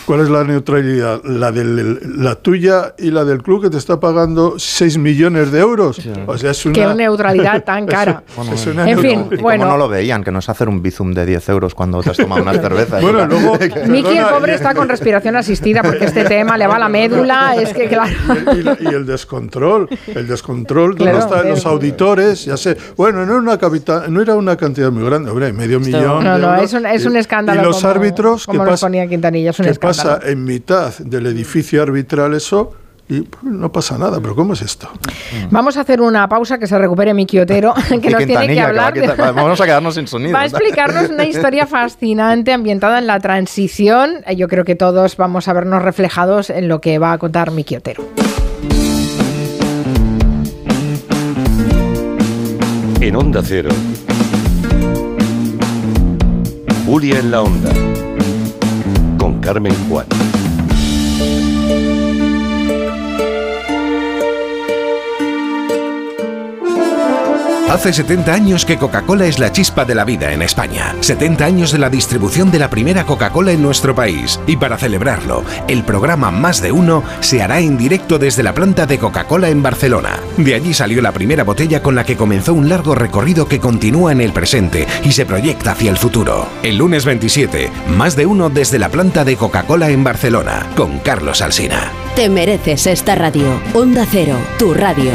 ¿Cuál 0.06 0.22
es 0.22 0.30
la 0.30 0.44
neutralidad? 0.44 1.22
La, 1.24 1.52
del, 1.52 2.00
la 2.24 2.36
tuya 2.36 2.94
y 2.98 3.12
la 3.12 3.24
del 3.26 3.42
club 3.44 3.64
que 3.64 3.70
te 3.70 3.78
está 3.78 4.00
pagando 4.00 4.56
6 4.58 4.98
millones 4.98 5.52
de 5.52 5.60
euros. 5.60 6.00
O 6.26 6.38
sea, 6.38 6.52
es 6.52 6.66
una... 6.66 6.74
Qué 6.74 6.86
neutralidad 6.96 7.64
tan 7.64 7.86
cara. 7.88 8.24
Es 8.54 8.68
una 8.68 8.90
En 8.90 9.00
fin, 9.00 9.12
neutralidad. 9.20 9.40
¿Y 9.40 9.42
bueno. 9.42 9.64
cómo 9.66 9.72
no 9.74 9.78
lo 9.78 9.90
veían? 9.90 10.24
Que 10.24 10.32
no 10.32 10.40
es 10.40 10.50
hacer 10.50 10.70
un 10.70 10.82
bizum 10.82 11.14
de 11.14 11.26
10 11.26 11.50
euros 11.50 11.76
cuando 11.76 12.02
te 12.02 12.12
has 12.12 12.18
tomado 12.18 12.42
unas 12.42 12.58
cervezas. 12.62 13.02
Bueno, 13.02 13.26
luego... 13.28 13.58
Miki, 13.88 14.18
el 14.18 14.26
pobre, 14.26 14.54
está 14.56 14.74
con 14.74 14.90
respiración 14.90 15.36
asistida 15.36 15.82
porque 15.84 16.06
este 16.06 16.24
tema 16.26 16.58
le 16.58 16.68
va 16.68 16.76
a 16.76 16.80
la 16.80 16.90
médula. 16.90 17.56
Es 17.56 17.74
que, 17.74 17.88
claro. 17.88 18.12
Y, 18.58 18.62
la- 18.64 18.78
y 18.80 18.88
el 18.88 19.06
descontrol, 19.06 19.88
el 20.08 20.28
descontrol, 20.28 20.96
¿dónde 20.96 21.12
Claro, 21.12 21.20
están 21.36 21.50
los 21.50 21.66
auditores? 21.66 22.46
Ya 22.46 22.58
sé. 22.58 22.78
Bueno, 22.96 23.26
no 23.26 23.34
era 23.34 23.42
una, 23.42 23.58
capita- 23.58 24.08
no 24.10 24.22
era 24.22 24.36
una 24.36 24.56
cantidad 24.58 24.92
muy 24.92 25.04
grande, 25.06 25.30
hombre, 25.32 25.54
medio 25.54 25.80
millón. 25.80 26.24
No, 26.24 26.36
de 26.36 26.40
no, 26.42 26.48
euros. 26.56 26.64
es 26.64 26.74
un, 26.74 26.86
es 26.86 27.06
un 27.06 27.16
escándalo. 27.18 27.62
Y 27.62 27.64
los 27.66 27.78
como- 27.78 27.90
árbitros, 27.90 28.46
como 28.46 28.60
¿qué 28.60 28.66
nos 28.66 28.74
pasa? 28.74 28.86
ponía 28.88 29.08
Quintanilla, 29.08 29.50
es 29.52 29.60
un 29.60 29.64
¿Qué 29.66 29.72
escándalo. 29.72 29.77
Pasa 29.78 30.20
en 30.24 30.44
mitad 30.44 30.98
del 31.00 31.28
edificio 31.28 31.82
arbitral 31.82 32.34
eso? 32.34 32.74
Y 33.10 33.22
pues, 33.22 33.44
no 33.44 33.72
pasa 33.72 33.98
nada, 33.98 34.20
pero 34.20 34.36
¿cómo 34.36 34.52
es 34.52 34.62
esto? 34.62 34.90
Vamos 35.50 35.78
a 35.78 35.82
hacer 35.82 36.02
una 36.02 36.28
pausa 36.28 36.58
que 36.58 36.68
se 36.68 36.78
recupere 36.78 37.14
Miki 37.14 37.40
Otero, 37.40 37.74
que 37.90 37.96
nos 37.96 38.02
tiene 38.02 38.18
que 38.18 38.26
Quintanilla, 38.26 38.72
va 38.74 38.84
a 38.84 38.88
hablar. 38.88 39.34
Vamos 39.34 39.62
a 39.62 39.66
quedarnos 39.66 39.96
sin 39.96 40.08
sonido. 40.08 40.34
Va 40.34 40.42
a 40.42 40.46
explicarnos 40.46 41.10
una 41.10 41.24
historia 41.24 41.66
fascinante 41.68 42.52
ambientada 42.52 43.00
en 43.00 43.08
la 43.08 43.20
transición. 43.20 44.24
Yo 44.36 44.50
creo 44.50 44.66
que 44.66 44.76
todos 44.76 45.16
vamos 45.16 45.48
a 45.48 45.54
vernos 45.54 45.82
reflejados 45.82 46.50
en 46.50 46.68
lo 46.68 46.82
que 46.82 47.00
va 47.00 47.14
a 47.14 47.18
contar 47.18 47.52
Miki 47.52 47.78
Otero. 47.78 48.04
En 53.00 53.16
Onda 53.16 53.42
Cero. 53.42 53.70
Julia 56.86 57.20
en 57.20 57.32
la 57.32 57.42
Onda. 57.42 57.72
Con 59.18 59.40
Carmen 59.40 59.74
Juan. 59.90 60.47
Hace 67.70 67.92
70 67.92 68.34
años 68.34 68.64
que 68.64 68.78
Coca-Cola 68.78 69.26
es 69.26 69.40
la 69.40 69.52
chispa 69.52 69.84
de 69.84 69.94
la 69.94 70.06
vida 70.06 70.32
en 70.32 70.42
España. 70.42 70.96
70 71.02 71.44
años 71.44 71.74
de 71.74 71.78
la 71.80 71.90
distribución 71.90 72.50
de 72.50 72.60
la 72.60 72.70
primera 72.70 73.06
Coca-Cola 73.06 73.52
en 73.52 73.62
nuestro 73.62 73.94
país. 73.94 74.40
Y 74.48 74.56
para 74.56 74.78
celebrarlo, 74.78 75.44
el 75.68 75.84
programa 75.84 76.32
Más 76.32 76.62
de 76.62 76.72
Uno 76.72 77.04
se 77.20 77.42
hará 77.42 77.60
en 77.60 77.78
directo 77.78 78.20
desde 78.20 78.42
la 78.42 78.54
planta 78.54 78.86
de 78.86 78.98
Coca-Cola 78.98 79.50
en 79.50 79.62
Barcelona. 79.62 80.18
De 80.38 80.56
allí 80.56 80.74
salió 80.74 81.02
la 81.02 81.12
primera 81.12 81.44
botella 81.44 81.84
con 81.84 81.94
la 81.94 82.06
que 82.06 82.16
comenzó 82.16 82.54
un 82.54 82.70
largo 82.70 82.96
recorrido 82.96 83.50
que 83.50 83.60
continúa 83.60 84.14
en 84.14 84.22
el 84.22 84.32
presente 84.32 84.88
y 85.04 85.12
se 85.12 85.26
proyecta 85.26 85.72
hacia 85.72 85.92
el 85.92 85.98
futuro. 85.98 86.48
El 86.64 86.78
lunes 86.78 87.04
27, 87.04 87.70
Más 87.98 88.16
de 88.16 88.28
Uno 88.28 88.50
desde 88.50 88.80
la 88.80 88.88
planta 88.88 89.26
de 89.26 89.36
Coca-Cola 89.36 89.90
en 89.90 90.06
Barcelona, 90.06 90.68
con 90.78 91.00
Carlos 91.00 91.42
Alsina. 91.42 91.92
Te 92.16 92.30
mereces 92.30 92.88
esta 92.88 93.16
radio. 93.16 93.60
Onda 93.74 94.08
Cero, 94.10 94.38
tu 94.58 94.74
radio. 94.74 95.12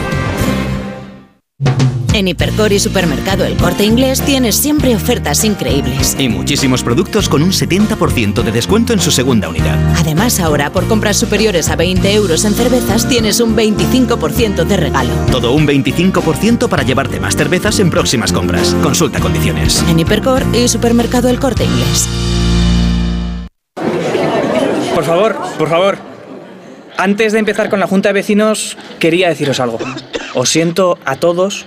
En 2.15 2.29
Hipercor 2.29 2.73
y 2.75 2.79
Supermercado 2.79 3.45
El 3.47 3.57
Corte 3.57 3.85
Inglés 3.85 4.21
tienes 4.21 4.57
siempre 4.57 4.95
ofertas 4.95 5.45
increíbles. 5.45 6.15
Y 6.19 6.29
muchísimos 6.29 6.83
productos 6.83 7.27
con 7.27 7.43
un 7.43 7.53
70% 7.53 8.43
de 8.43 8.53
descuento 8.53 8.93
en 8.93 9.01
su 9.01 9.11
segunda 9.11 9.49
unidad. 9.49 9.79
Además, 9.97 10.39
ahora 10.39 10.71
por 10.71 10.87
compras 10.89 11.17
superiores 11.17 11.71
a 11.71 11.77
20 11.77 12.13
euros 12.13 12.45
en 12.45 12.53
cervezas 12.53 13.09
tienes 13.09 13.41
un 13.41 13.57
25% 13.57 14.65
de 14.65 14.77
regalo. 14.77 15.11
Todo 15.31 15.53
un 15.53 15.67
25% 15.67 16.69
para 16.69 16.83
llevarte 16.83 17.19
más 17.19 17.35
cervezas 17.35 17.79
en 17.81 17.89
próximas 17.89 18.31
compras. 18.31 18.77
Consulta 18.83 19.19
condiciones. 19.19 19.83
En 19.89 19.99
Hipercor 19.99 20.43
y 20.53 20.69
Supermercado 20.69 21.31
El 21.31 21.41
Corte 21.41 21.65
Inglés. 21.65 22.09
Por 24.95 25.05
favor, 25.05 25.37
por 25.59 25.71
favor. 25.71 25.99
Antes 26.99 27.33
de 27.33 27.39
empezar 27.39 27.71
con 27.71 27.81
la 27.81 27.87
Junta 27.87 28.11
de 28.11 28.13
Vecinos, 28.13 28.77
quería 28.99 29.31
deciros 29.31 29.61
algo. 29.61 29.79
Os 30.35 30.51
siento 30.51 30.99
a 31.07 31.17
todos, 31.17 31.67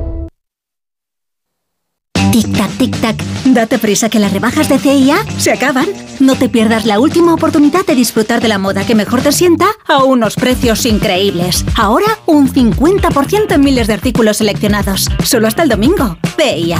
Tic-tac, 2.31 2.71
tic-tac. 2.77 3.21
Date 3.45 3.77
prisa 3.77 4.09
que 4.09 4.19
las 4.19 4.31
rebajas 4.31 4.69
de 4.69 4.79
CIA 4.79 5.17
se 5.37 5.51
acaban. 5.51 5.87
No 6.21 6.35
te 6.35 6.47
pierdas 6.47 6.85
la 6.85 6.99
última 6.99 7.33
oportunidad 7.33 7.85
de 7.85 7.93
disfrutar 7.93 8.41
de 8.41 8.47
la 8.47 8.57
moda 8.57 8.85
que 8.85 8.95
mejor 8.95 9.21
te 9.21 9.33
sienta 9.33 9.67
a 9.85 10.03
unos 10.03 10.35
precios 10.35 10.85
increíbles. 10.85 11.65
Ahora 11.75 12.19
un 12.27 12.47
50% 12.47 13.53
en 13.53 13.61
miles 13.61 13.87
de 13.87 13.93
artículos 13.93 14.37
seleccionados. 14.37 15.09
Solo 15.25 15.47
hasta 15.47 15.63
el 15.63 15.69
domingo. 15.69 16.17
CIA. 16.37 16.79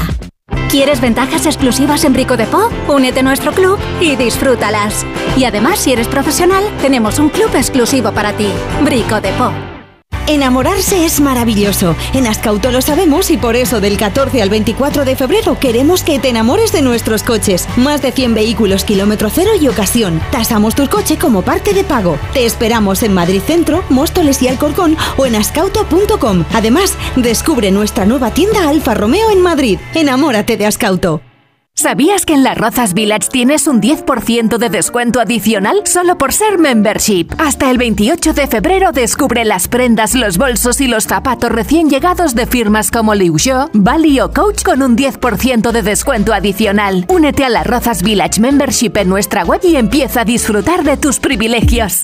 ¿Quieres 0.70 1.02
ventajas 1.02 1.46
exclusivas 1.46 2.06
en 2.06 2.14
Brico 2.14 2.38
de 2.38 2.46
Po? 2.46 2.70
Únete 2.88 3.20
a 3.20 3.24
nuestro 3.24 3.52
club 3.52 3.78
y 4.00 4.16
disfrútalas. 4.16 5.06
Y 5.36 5.44
además, 5.44 5.80
si 5.80 5.92
eres 5.92 6.08
profesional, 6.08 6.64
tenemos 6.82 7.20
un 7.20 7.28
club 7.28 7.54
exclusivo 7.56 8.14
para 8.14 8.32
ti. 8.38 8.48
Brico 8.86 9.20
de. 9.20 9.81
Enamorarse 10.32 11.04
es 11.04 11.20
maravilloso. 11.20 11.94
En 12.14 12.26
Ascauto 12.26 12.72
lo 12.72 12.82
sabemos 12.82 13.30
y 13.32 13.38
por 13.38 13.58
eso 13.58 13.82
del 13.82 13.98
14 13.98 14.42
al 14.42 14.50
24 14.50 15.04
de 15.04 15.18
febrero 15.18 15.60
queremos 15.60 16.04
que 16.04 16.20
te 16.20 16.30
enamores 16.30 16.72
de 16.72 16.82
nuestros 16.82 17.24
coches. 17.24 17.68
Más 17.76 18.02
de 18.02 18.14
100 18.14 18.34
vehículos 18.34 18.86
kilómetro 18.86 19.30
cero 19.30 19.52
y 19.60 19.68
ocasión. 19.68 20.22
Tasamos 20.32 20.74
tu 20.74 20.88
coche 20.88 21.18
como 21.18 21.42
parte 21.42 21.74
de 21.74 21.84
pago. 21.84 22.18
Te 22.34 22.46
esperamos 22.46 23.04
en 23.04 23.14
Madrid 23.14 23.42
Centro, 23.46 23.84
Móstoles 23.90 24.42
y 24.42 24.48
Alcorcón 24.48 24.96
o 25.18 25.26
en 25.26 25.36
ascauto.com. 25.36 26.46
Además, 26.54 26.96
descubre 27.18 27.70
nuestra 27.72 28.06
nueva 28.06 28.32
tienda 28.32 28.70
Alfa 28.70 28.94
Romeo 28.94 29.32
en 29.32 29.42
Madrid. 29.42 29.80
Enamórate 29.94 30.56
de 30.56 30.66
Ascauto. 30.66 31.22
¿Sabías 31.82 32.28
que 32.28 32.34
en 32.34 32.44
las 32.44 32.60
Rozas 32.60 32.94
Village 32.94 33.30
tienes 33.32 33.66
un 33.66 33.82
10% 33.82 34.60
de 34.60 34.70
descuento 34.70 35.20
adicional 35.20 35.82
solo 35.86 36.16
por 36.16 36.32
ser 36.32 36.60
membership? 36.60 37.30
Hasta 37.40 37.72
el 37.72 37.80
28 37.80 38.34
de 38.34 38.46
febrero 38.46 38.92
descubre 38.92 39.46
las 39.46 39.68
prendas, 39.68 40.14
los 40.14 40.38
bolsos 40.38 40.80
y 40.80 40.88
los 40.88 41.06
zapatos 41.06 41.52
recién 41.52 41.90
llegados 41.90 42.36
de 42.36 42.46
firmas 42.46 42.92
como 42.92 43.16
Liu 43.16 43.40
Xiu, 43.40 43.72
Bali 43.74 44.20
o 44.20 44.32
Coach 44.32 44.62
con 44.62 44.84
un 44.84 44.96
10% 44.96 45.72
de 45.72 45.82
descuento 45.82 46.34
adicional. 46.34 47.06
Únete 47.10 47.46
a 47.46 47.50
las 47.50 47.66
Rozas 47.66 48.04
Village 48.04 48.40
Membership 48.40 48.92
en 48.98 49.10
nuestra 49.10 49.44
web 49.44 49.62
y 49.64 49.76
empieza 49.76 50.22
a 50.22 50.26
disfrutar 50.26 50.84
de 50.84 50.98
tus 50.98 51.20
privilegios. 51.20 52.04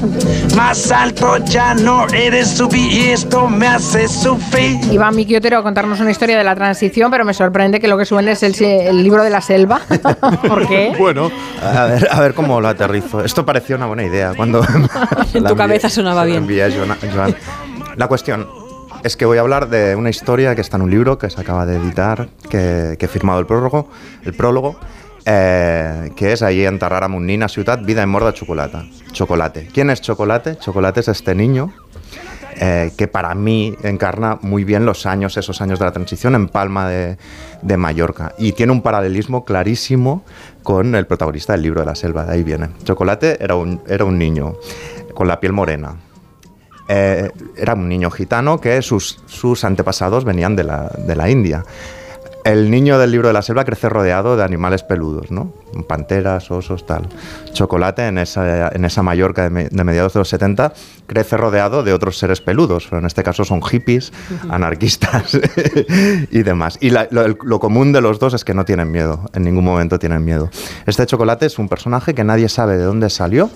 Más 0.57 0.91
alto 0.91 1.37
ya 1.37 1.73
no 1.73 2.05
eres 2.09 2.49
subir 2.49 2.91
y 2.91 3.11
esto 3.11 3.47
me 3.47 3.67
hace 3.67 4.09
sufrir. 4.09 4.77
Iba 4.91 5.09
mi 5.11 5.25
Quiotero 5.25 5.59
a 5.59 5.63
contarnos 5.63 6.01
una 6.01 6.11
historia 6.11 6.37
de 6.37 6.43
la 6.43 6.53
transición, 6.53 7.09
pero 7.09 7.23
me 7.23 7.33
sorprende 7.33 7.79
que 7.79 7.87
lo 7.87 7.97
que 7.97 8.03
suene 8.03 8.33
es 8.33 8.43
el, 8.43 8.61
el 8.61 9.01
libro 9.03 9.23
de 9.23 9.29
la 9.29 9.39
selva. 9.39 9.79
¿Por 10.49 10.67
qué? 10.67 10.95
Bueno. 10.99 11.31
A 11.61 11.85
ver, 11.85 12.09
a 12.11 12.19
ver 12.19 12.33
cómo 12.33 12.59
lo 12.59 12.67
aterrizo. 12.67 13.23
Esto 13.23 13.45
parecía 13.45 13.77
una 13.77 13.85
buena 13.85 14.03
idea 14.03 14.33
cuando... 14.35 14.65
en 15.33 15.45
tu 15.45 15.55
cabeza 15.55 15.89
sonaba 15.89 16.25
bien. 16.25 16.45
La 17.95 18.07
cuestión 18.09 18.49
es 19.05 19.15
que 19.15 19.23
voy 19.23 19.37
a 19.37 19.41
hablar 19.41 19.69
de 19.69 19.95
una 19.95 20.09
historia 20.09 20.55
que 20.55 20.61
está 20.61 20.75
en 20.75 20.83
un 20.83 20.91
libro 20.91 21.17
que 21.17 21.29
se 21.29 21.39
acaba 21.39 21.65
de 21.65 21.77
editar, 21.77 22.27
que, 22.49 22.97
que 22.99 23.05
he 23.05 23.09
firmado 23.09 23.39
el 23.39 23.45
prólogo, 23.45 23.87
el 24.25 24.33
prólogo 24.33 24.77
eh, 25.25 26.11
que 26.15 26.33
es 26.33 26.41
ahí 26.41 26.65
en 26.65 26.79
Tarrara 26.79 27.07
Munnina 27.07 27.47
Ciutat, 27.47 27.83
Vida 27.85 28.03
en 28.03 28.09
Morda 28.09 28.33
Chocolata. 28.33 28.85
Chocolate. 29.11 29.69
¿Quién 29.73 29.89
es 29.89 30.01
Chocolate? 30.01 30.57
Chocolate 30.57 30.99
es 30.99 31.07
este 31.07 31.35
niño 31.35 31.73
eh, 32.59 32.91
que 32.97 33.07
para 33.07 33.33
mí 33.33 33.75
encarna 33.83 34.37
muy 34.41 34.63
bien 34.63 34.85
los 34.85 35.05
años, 35.05 35.37
esos 35.37 35.61
años 35.61 35.79
de 35.79 35.85
la 35.85 35.91
transición 35.91 36.35
en 36.35 36.47
Palma 36.47 36.87
de, 36.89 37.17
de, 37.61 37.77
Mallorca. 37.77 38.33
Y 38.37 38.51
tiene 38.51 38.71
un 38.71 38.81
paralelismo 38.81 39.43
clarísimo 39.43 40.23
con 40.61 40.95
el 40.95 41.07
protagonista 41.07 41.53
del 41.53 41.63
libro 41.63 41.81
de 41.81 41.87
la 41.87 41.95
selva, 41.95 42.25
de 42.25 42.33
ahí 42.33 42.43
viene. 42.43 42.69
Chocolate 42.83 43.43
era 43.43 43.55
un, 43.55 43.81
era 43.87 44.05
un 44.05 44.17
niño 44.17 44.55
con 45.13 45.27
la 45.27 45.39
piel 45.39 45.53
morena. 45.53 45.95
eh, 46.89 47.31
era 47.55 47.73
un 47.73 47.87
niño 47.87 48.11
gitano 48.11 48.59
que 48.59 48.81
sus, 48.81 49.23
sus 49.25 49.63
antepasados 49.63 50.25
venían 50.25 50.55
de 50.55 50.63
la, 50.63 50.91
de 50.97 51.15
la 51.15 51.29
India. 51.29 51.63
El 52.45 52.69
niño 52.69 52.99
del 52.99 53.11
libro 53.11 53.29
de 53.29 53.33
la 53.33 53.41
selva 53.41 53.63
crece 53.63 53.87
rodeado 53.87 54.35
de 54.35 54.43
animales 54.43 54.83
peludos, 54.83 55.31
¿no? 55.31 55.53
Panteras, 55.87 56.51
osos, 56.51 56.85
tal. 56.85 57.07
Chocolate 57.53 58.05
en 58.07 58.17
esa, 58.17 58.67
en 58.67 58.83
esa 58.83 59.01
Mallorca 59.01 59.43
de, 59.43 59.49
me- 59.49 59.69
de 59.69 59.83
mediados 59.85 60.13
de 60.13 60.19
los 60.19 60.27
70 60.29 60.73
crece 61.07 61.37
rodeado 61.37 61.83
de 61.83 61.93
otros 61.93 62.17
seres 62.17 62.41
peludos, 62.41 62.87
pero 62.89 62.99
en 62.99 63.05
este 63.05 63.23
caso 63.23 63.45
son 63.45 63.61
hippies, 63.61 64.11
anarquistas 64.49 65.39
y 66.31 66.43
demás. 66.43 66.77
Y 66.81 66.89
la- 66.89 67.07
lo, 67.11 67.23
el- 67.23 67.37
lo 67.43 67.59
común 67.59 67.93
de 67.93 68.01
los 68.01 68.19
dos 68.19 68.33
es 68.33 68.43
que 68.43 68.53
no 68.53 68.65
tienen 68.65 68.91
miedo, 68.91 69.21
en 69.33 69.43
ningún 69.43 69.63
momento 69.63 69.97
tienen 69.97 70.23
miedo. 70.25 70.49
Este 70.85 71.05
chocolate 71.05 71.45
es 71.45 71.57
un 71.59 71.69
personaje 71.69 72.13
que 72.13 72.23
nadie 72.25 72.49
sabe 72.49 72.77
de 72.77 72.83
dónde 72.83 73.09
salió, 73.09 73.49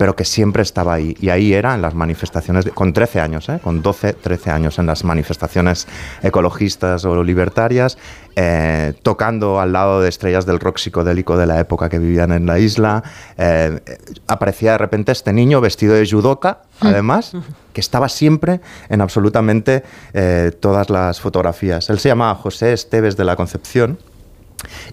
pero 0.00 0.16
que 0.16 0.24
siempre 0.24 0.62
estaba 0.62 0.94
ahí. 0.94 1.14
Y 1.20 1.28
ahí 1.28 1.52
era 1.52 1.74
en 1.74 1.82
las 1.82 1.92
manifestaciones, 1.94 2.64
de- 2.64 2.70
con 2.70 2.94
13 2.94 3.20
años, 3.20 3.50
¿eh? 3.50 3.58
con 3.62 3.82
12, 3.82 4.14
13 4.14 4.50
años, 4.50 4.78
en 4.78 4.86
las 4.86 5.04
manifestaciones 5.04 5.86
ecologistas 6.22 7.04
o 7.04 7.22
libertarias, 7.22 7.98
eh, 8.34 8.94
tocando 9.02 9.60
al 9.60 9.72
lado 9.74 10.00
de 10.00 10.08
estrellas 10.08 10.46
del 10.46 10.58
rock 10.58 10.78
psicodélico 10.78 11.36
de 11.36 11.44
la 11.46 11.60
época 11.60 11.90
que 11.90 11.98
vivían 11.98 12.32
en 12.32 12.46
la 12.46 12.58
isla. 12.58 13.02
Eh, 13.36 13.78
aparecía 14.26 14.72
de 14.72 14.78
repente 14.78 15.12
este 15.12 15.34
niño 15.34 15.60
vestido 15.60 15.92
de 15.92 16.08
judoka, 16.10 16.62
además, 16.80 17.32
que 17.74 17.82
estaba 17.82 18.08
siempre 18.08 18.62
en 18.88 19.02
absolutamente 19.02 19.82
eh, 20.14 20.50
todas 20.60 20.88
las 20.88 21.20
fotografías. 21.20 21.90
Él 21.90 21.98
se 21.98 22.08
llamaba 22.08 22.34
José 22.36 22.72
Esteves 22.72 23.18
de 23.18 23.24
la 23.24 23.36
Concepción. 23.36 23.98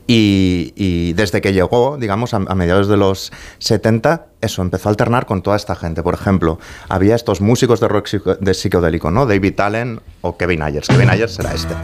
Y, 0.06 1.14
desde 1.14 1.42
que 1.42 1.54
llegó, 1.54 1.98
digamos, 1.98 2.34
a, 2.34 2.40
mediados 2.40 2.88
de 2.88 2.98
los 2.98 3.32
70, 3.60 4.28
eso, 4.42 4.62
empezó 4.62 4.90
a 4.90 4.92
alternar 4.92 5.26
con 5.26 5.42
toda 5.42 5.56
esta 5.56 5.76
gente. 5.76 6.04
Por 6.04 6.14
ejemplo, 6.14 6.60
había 6.90 7.16
estos 7.16 7.42
músicos 7.42 7.80
de 7.80 7.88
rock 7.88 8.10
de 8.40 8.54
psicodélico, 8.54 9.12
¿no? 9.12 9.26
David 9.26 9.60
Allen 9.60 10.00
o 10.22 10.38
Kevin 10.38 10.62
Ayers. 10.62 10.88
Kevin 10.88 11.10
Ayers 11.10 11.38
era 11.40 11.54
este. 11.54 11.76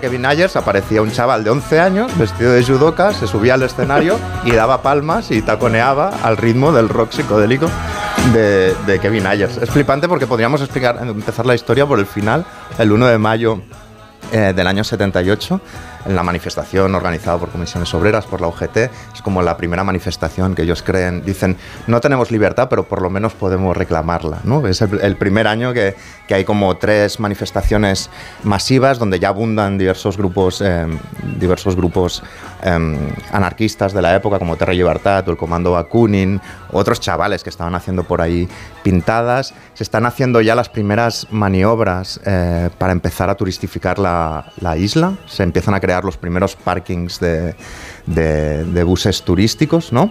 Kevin 0.00 0.26
Ayers 0.26 0.56
aparecía 0.56 1.02
un 1.02 1.10
chaval 1.10 1.44
de 1.44 1.50
11 1.50 1.80
años 1.80 2.18
vestido 2.18 2.52
de 2.52 2.64
judoka, 2.64 3.12
se 3.12 3.26
subía 3.26 3.54
al 3.54 3.62
escenario 3.62 4.18
y 4.44 4.52
daba 4.52 4.82
palmas 4.82 5.30
y 5.30 5.42
taconeaba 5.42 6.10
al 6.22 6.36
ritmo 6.36 6.72
del 6.72 6.88
rock 6.88 7.12
psicodélico 7.12 7.68
de, 8.32 8.74
de 8.86 8.98
Kevin 9.00 9.26
Ayers. 9.26 9.56
Es 9.56 9.70
flipante 9.70 10.08
porque 10.08 10.26
podríamos 10.26 10.60
explicar, 10.60 10.98
empezar 11.02 11.46
la 11.46 11.54
historia 11.54 11.86
por 11.86 11.98
el 11.98 12.06
final, 12.06 12.44
el 12.78 12.92
1 12.92 13.06
de 13.06 13.18
mayo 13.18 13.60
eh, 14.30 14.52
del 14.54 14.66
año 14.66 14.84
78, 14.84 15.60
en 16.04 16.14
la 16.14 16.22
manifestación 16.22 16.94
organizada 16.94 17.38
por 17.38 17.48
comisiones 17.48 17.92
obreras, 17.94 18.26
por 18.26 18.42
la 18.42 18.48
UGT. 18.48 18.90
Como 19.28 19.42
la 19.42 19.58
primera 19.58 19.84
manifestación 19.84 20.54
que 20.54 20.62
ellos 20.62 20.82
creen, 20.82 21.22
dicen, 21.22 21.58
no 21.86 22.00
tenemos 22.00 22.30
libertad, 22.30 22.68
pero 22.70 22.84
por 22.84 23.02
lo 23.02 23.10
menos 23.10 23.34
podemos 23.34 23.76
reclamarla. 23.76 24.38
¿no? 24.44 24.66
Es 24.66 24.80
el, 24.80 25.00
el 25.02 25.16
primer 25.16 25.46
año 25.46 25.74
que, 25.74 25.94
que 26.26 26.32
hay 26.32 26.46
como 26.46 26.78
tres 26.78 27.20
manifestaciones 27.20 28.08
masivas 28.42 28.98
donde 28.98 29.20
ya 29.20 29.28
abundan 29.28 29.76
diversos 29.76 30.16
grupos, 30.16 30.62
eh, 30.64 30.86
diversos 31.38 31.76
grupos 31.76 32.22
eh, 32.62 33.10
anarquistas 33.32 33.92
de 33.92 34.00
la 34.00 34.14
época, 34.14 34.38
como 34.38 34.56
Terra 34.56 34.72
Libertad 34.72 35.28
o 35.28 35.30
el 35.30 35.36
Comando 35.36 35.72
Bakunin, 35.72 36.40
otros 36.72 36.98
chavales 37.00 37.44
que 37.44 37.50
estaban 37.50 37.74
haciendo 37.74 38.04
por 38.04 38.22
ahí 38.22 38.48
pintadas. 38.82 39.52
Se 39.74 39.82
están 39.82 40.06
haciendo 40.06 40.40
ya 40.40 40.54
las 40.54 40.70
primeras 40.70 41.26
maniobras 41.30 42.18
eh, 42.24 42.70
para 42.78 42.92
empezar 42.92 43.28
a 43.28 43.34
turistificar 43.34 43.98
la, 43.98 44.52
la 44.58 44.78
isla. 44.78 45.18
Se 45.26 45.42
empiezan 45.42 45.74
a 45.74 45.80
crear 45.80 46.02
los 46.02 46.16
primeros 46.16 46.56
parkings 46.56 47.20
de, 47.20 47.54
de- 48.14 48.82
buses 48.84 49.22
turísticos, 49.22 49.92
¿no? 49.92 50.10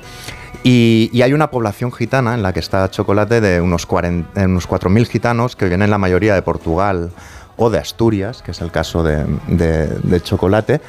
Y, 0.63 1.21
hay 1.21 1.33
una 1.33 1.49
población 1.49 1.91
gitana 1.91 2.33
en 2.33 2.43
la 2.43 2.53
que 2.53 2.59
está 2.59 2.89
Chocolate 2.89 3.41
de 3.41 3.61
unos, 3.61 3.85
40 3.85 4.45
unos 4.45 4.67
4.000 4.67 5.05
gitanos 5.07 5.55
que 5.55 5.67
vienen 5.67 5.89
la 5.89 5.97
mayoría 5.97 6.35
de 6.35 6.41
Portugal 6.41 7.11
o 7.57 7.69
de 7.69 7.79
Asturias, 7.79 8.41
que 8.41 8.51
es 8.51 8.61
el 8.61 8.71
caso 8.71 9.03
de, 9.03 10.21
Chocolate. 10.23 10.81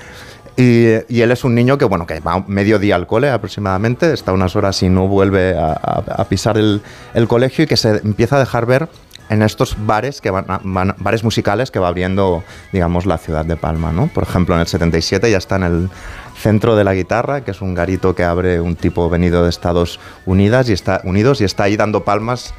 Y, 0.57 1.21
él 1.21 1.31
es 1.31 1.45
un 1.45 1.55
niño 1.55 1.79
que, 1.79 1.85
bueno, 1.85 2.07
que 2.07 2.21
va 2.21 2.45
medio 2.49 2.79
día 2.79 2.97
al 2.97 3.07
cole 3.07 3.31
aproximadamente, 3.31 4.13
está 4.13 4.33
unas 4.33 4.57
horas 4.57 4.83
y 4.83 4.89
no 4.89 5.07
vuelve 5.07 5.57
a, 5.57 6.25
pisar 6.29 6.59
el, 6.59 6.83
colegio 7.29 7.65
y 7.65 7.67
que 7.69 7.77
se 7.77 7.99
empieza 7.99 8.37
a 8.37 8.41
dejar 8.41 8.67
ver 8.67 8.89
en 9.31 9.43
estos 9.43 9.77
bares 9.87 10.21
que 10.21 10.31
van- 10.31 10.95
bares 10.99 11.23
musicales 11.23 11.71
que 11.71 11.79
va 11.79 11.89
abriendo, 11.89 12.43
digamos, 12.73 13.07
la 13.07 13.19
ciudad 13.19 13.45
de 13.45 13.57
Palma, 13.57 13.93
¿no? 13.93 14.09
Por 14.09 14.25
ejemplo, 14.25 14.55
en 14.55 14.63
el 14.63 14.67
77 14.67 15.31
ya 15.31 15.39
está 15.39 15.57
en 15.57 15.63
el 15.63 15.91
Centro 16.39 16.77
de 16.77 16.85
la 16.85 16.95
Guitarra, 16.95 17.43
que 17.45 17.51
es 17.51 17.61
un 17.61 17.75
garito 17.75 18.15
que 18.15 18.25
abre 18.25 18.61
un 18.61 18.77
tipo 18.77 19.09
venido 19.11 19.43
de 19.45 19.51
Estados 19.51 19.99
Unidos 20.27 20.69
y 20.71 20.73
está, 20.73 21.01
Unidos 21.05 21.41
y 21.41 21.45
está 21.45 21.65
ahí 21.65 21.77
dando 21.77 22.05
palmas 22.05 22.55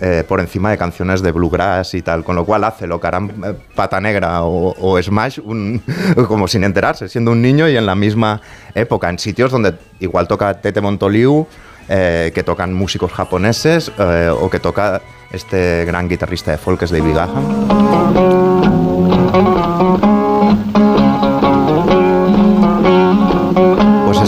eh, 0.00 0.24
por 0.26 0.40
encima 0.40 0.70
de 0.70 0.76
canciones 0.76 1.22
de 1.22 1.30
bluegrass 1.32 1.94
y 1.94 2.02
tal, 2.02 2.24
con 2.24 2.34
lo 2.36 2.44
cual 2.44 2.64
hace 2.64 2.86
lo 2.86 3.00
que 3.00 3.06
harán 3.06 3.30
eh, 3.44 3.54
Pata 3.74 4.00
Negra 4.00 4.42
o, 4.42 4.74
o 4.78 5.00
Smash 5.02 5.38
un- 5.42 5.80
como 6.28 6.48
sin 6.48 6.64
enterarse, 6.64 7.08
siendo 7.08 7.30
un 7.30 7.40
niño 7.40 7.68
y 7.68 7.76
en 7.76 7.86
la 7.86 7.94
misma 7.94 8.40
época, 8.74 9.08
en 9.08 9.18
sitios 9.18 9.50
donde 9.52 9.74
igual 10.00 10.26
toca 10.28 10.60
Tete 10.60 10.80
Montoliu, 10.80 11.46
eh, 11.88 12.32
que 12.34 12.42
tocan 12.42 12.74
músicos 12.74 13.12
japoneses 13.12 13.90
o 14.40 14.50
que 14.50 14.58
toca 14.58 15.00
este 15.32 15.84
gran 15.84 16.08
guitarrista 16.08 16.50
de 16.50 16.58
folk 16.58 16.78
que 16.78 16.84
es 16.86 16.90
David 16.90 17.14
Gahan. 17.14 18.93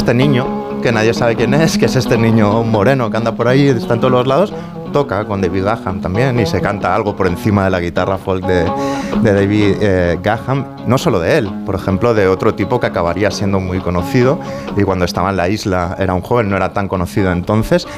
Este 0.07 0.15
niño, 0.15 0.81
que 0.85 0.93
nadie 0.93 1.13
sabe 1.13 1.35
quién 1.35 1.53
es, 1.53 1.77
que 1.77 1.87
es 1.87 1.97
este 1.97 2.17
niño 2.17 2.63
moreno 2.63 3.11
que 3.11 3.17
anda 3.17 3.33
por 3.35 3.49
ahí, 3.49 3.67
está 3.67 3.95
en 3.95 4.01
todos 4.01 4.13
los 4.13 4.25
lados, 4.25 4.53
toca 4.93 5.25
con 5.25 5.41
David 5.41 5.65
Gahan 5.65 6.01
también 6.01 6.39
y 6.39 6.47
se 6.47 6.61
canta 6.61 6.95
algo 6.95 7.17
por 7.17 7.27
encima 7.27 7.65
de 7.65 7.71
la 7.71 7.81
guitarra 7.81 8.17
folk 8.17 8.47
de, 8.47 8.71
David 9.21 9.79
eh, 9.81 10.17
Gahan, 10.23 10.77
no 10.87 10.97
solo 10.97 11.19
de 11.19 11.39
él, 11.39 11.51
por 11.67 11.75
ejemplo, 11.75 12.15
de 12.15 12.29
otro 12.29 12.55
tipo 12.55 12.79
que 12.79 12.87
acabaría 12.87 13.33
siendo 13.33 13.59
muy 13.59 13.81
conocido 13.81 14.39
y 14.77 14.85
cuando 14.85 15.05
estaba 15.05 15.31
en 15.31 15.39
la 15.39 15.49
isla 15.49 15.97
era 15.99 16.15
un 16.15 16.21
joven, 16.21 16.51
no 16.51 16.57
era 16.57 16.73
tan 16.73 16.87
conocido 16.87 17.33
entonces. 17.33 17.89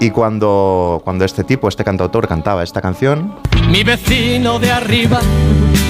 Y 0.00 0.10
cuando, 0.10 1.02
cuando 1.04 1.26
este 1.26 1.44
tipo, 1.44 1.68
este 1.68 1.84
cantautor, 1.84 2.26
cantaba 2.26 2.62
esta 2.62 2.80
canción, 2.80 3.34
Mi 3.68 3.84
vecino 3.84 4.58
de 4.58 4.70
arriba, 4.70 5.20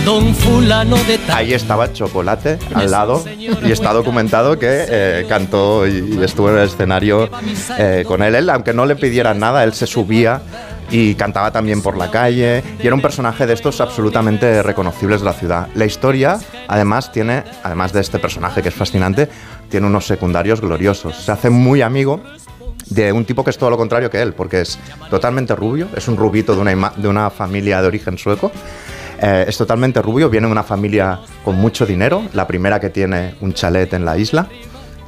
don 0.05 0.35
fulano 0.35 0.97
de 1.05 1.17
tal. 1.19 1.37
Ahí 1.37 1.53
estaba 1.55 1.93
Chocolate 1.93 2.59
al 2.75 2.91
lado 2.91 3.23
y 3.37 3.71
está 3.71 3.93
documentado 3.93 4.59
que 4.59 4.67
eh, 4.69 5.27
cantó 5.29 5.87
y, 5.87 6.17
y 6.19 6.25
estuvo 6.25 6.51
en 6.51 6.59
el 6.59 6.65
escenario 6.65 7.31
eh, 7.79 8.05
con 8.05 8.25
él. 8.25 8.35
Él, 8.35 8.51
aunque 8.51 8.75
no 8.75 8.85
le 8.85 8.97
pidieran 8.97 9.39
nada, 9.39 9.63
él 9.63 9.75
se 9.75 9.87
subía 9.87 10.43
y 10.91 11.15
cantaba 11.15 11.53
también 11.53 11.81
por 11.81 11.97
la 11.97 12.11
calle 12.11 12.65
y 12.83 12.87
era 12.87 12.97
un 12.97 13.01
personaje 13.01 13.47
de 13.47 13.55
estos 13.55 13.81
absolutamente 13.81 14.61
reconocibles 14.65 15.21
de 15.21 15.27
la 15.27 15.33
ciudad. 15.35 15.69
La 15.77 15.85
historia, 15.85 16.41
además, 16.67 17.13
tiene, 17.13 17.45
además 17.63 17.93
de 17.93 18.01
este 18.01 18.19
personaje 18.19 18.61
que 18.61 18.71
es 18.71 18.75
fascinante, 18.75 19.29
tiene 19.69 19.87
unos 19.87 20.07
secundarios 20.09 20.61
gloriosos. 20.61 21.17
Se 21.17 21.31
hace 21.31 21.49
muy 21.49 21.81
amigo 21.83 22.21
de 22.91 23.13
un 23.13 23.25
tipo 23.25 23.43
que 23.45 23.51
es 23.51 23.59
todo 23.59 23.71
lo 23.71 23.77
contrario 23.77 24.11
que 24.11 24.21
él, 24.21 24.35
porque 24.35 24.61
es 24.61 24.79
totalmente 25.09 25.55
rubio, 25.55 25.89
es 25.97 26.09
un 26.09 26.17
rubito 26.17 26.55
de 26.55 26.61
una, 26.61 26.93
de 26.97 27.09
una 27.09 27.31
familia 27.31 27.81
de 27.81 27.89
origen 27.89 28.19
sueco. 28.19 28.53
Eh, 29.23 29.45
es 29.49 29.57
totalmente 29.57 30.01
rubio, 30.01 30.31
viene 30.31 30.47
de 30.47 30.53
una 30.53 30.63
familia 30.63 31.21
con 31.45 31.57
mucho 31.57 31.87
dinero, 31.87 32.23
la 32.33 32.47
primera 32.47 32.81
que 32.81 32.91
tiene 32.91 33.35
un 33.41 33.53
chalet 33.53 33.93
en 33.95 34.05
la 34.05 34.17
isla. 34.17 34.49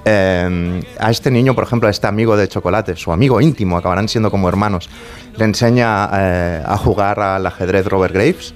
Eh, 0.04 0.82
a 0.98 1.10
este 1.10 1.30
niño, 1.30 1.54
por 1.54 1.64
ejemplo, 1.64 1.88
a 1.88 1.90
este 1.90 2.06
amigo 2.06 2.36
de 2.36 2.48
chocolate, 2.48 2.96
su 2.96 3.12
amigo 3.12 3.40
íntimo, 3.40 3.76
acabarán 3.76 4.08
siendo 4.08 4.30
como 4.30 4.48
hermanos, 4.48 4.90
le 5.36 5.44
enseña 5.44 6.10
eh, 6.12 6.62
a 6.64 6.76
jugar 6.76 7.20
al 7.20 7.46
ajedrez 7.46 7.86
Robert 7.86 8.12
Graves. 8.12 8.54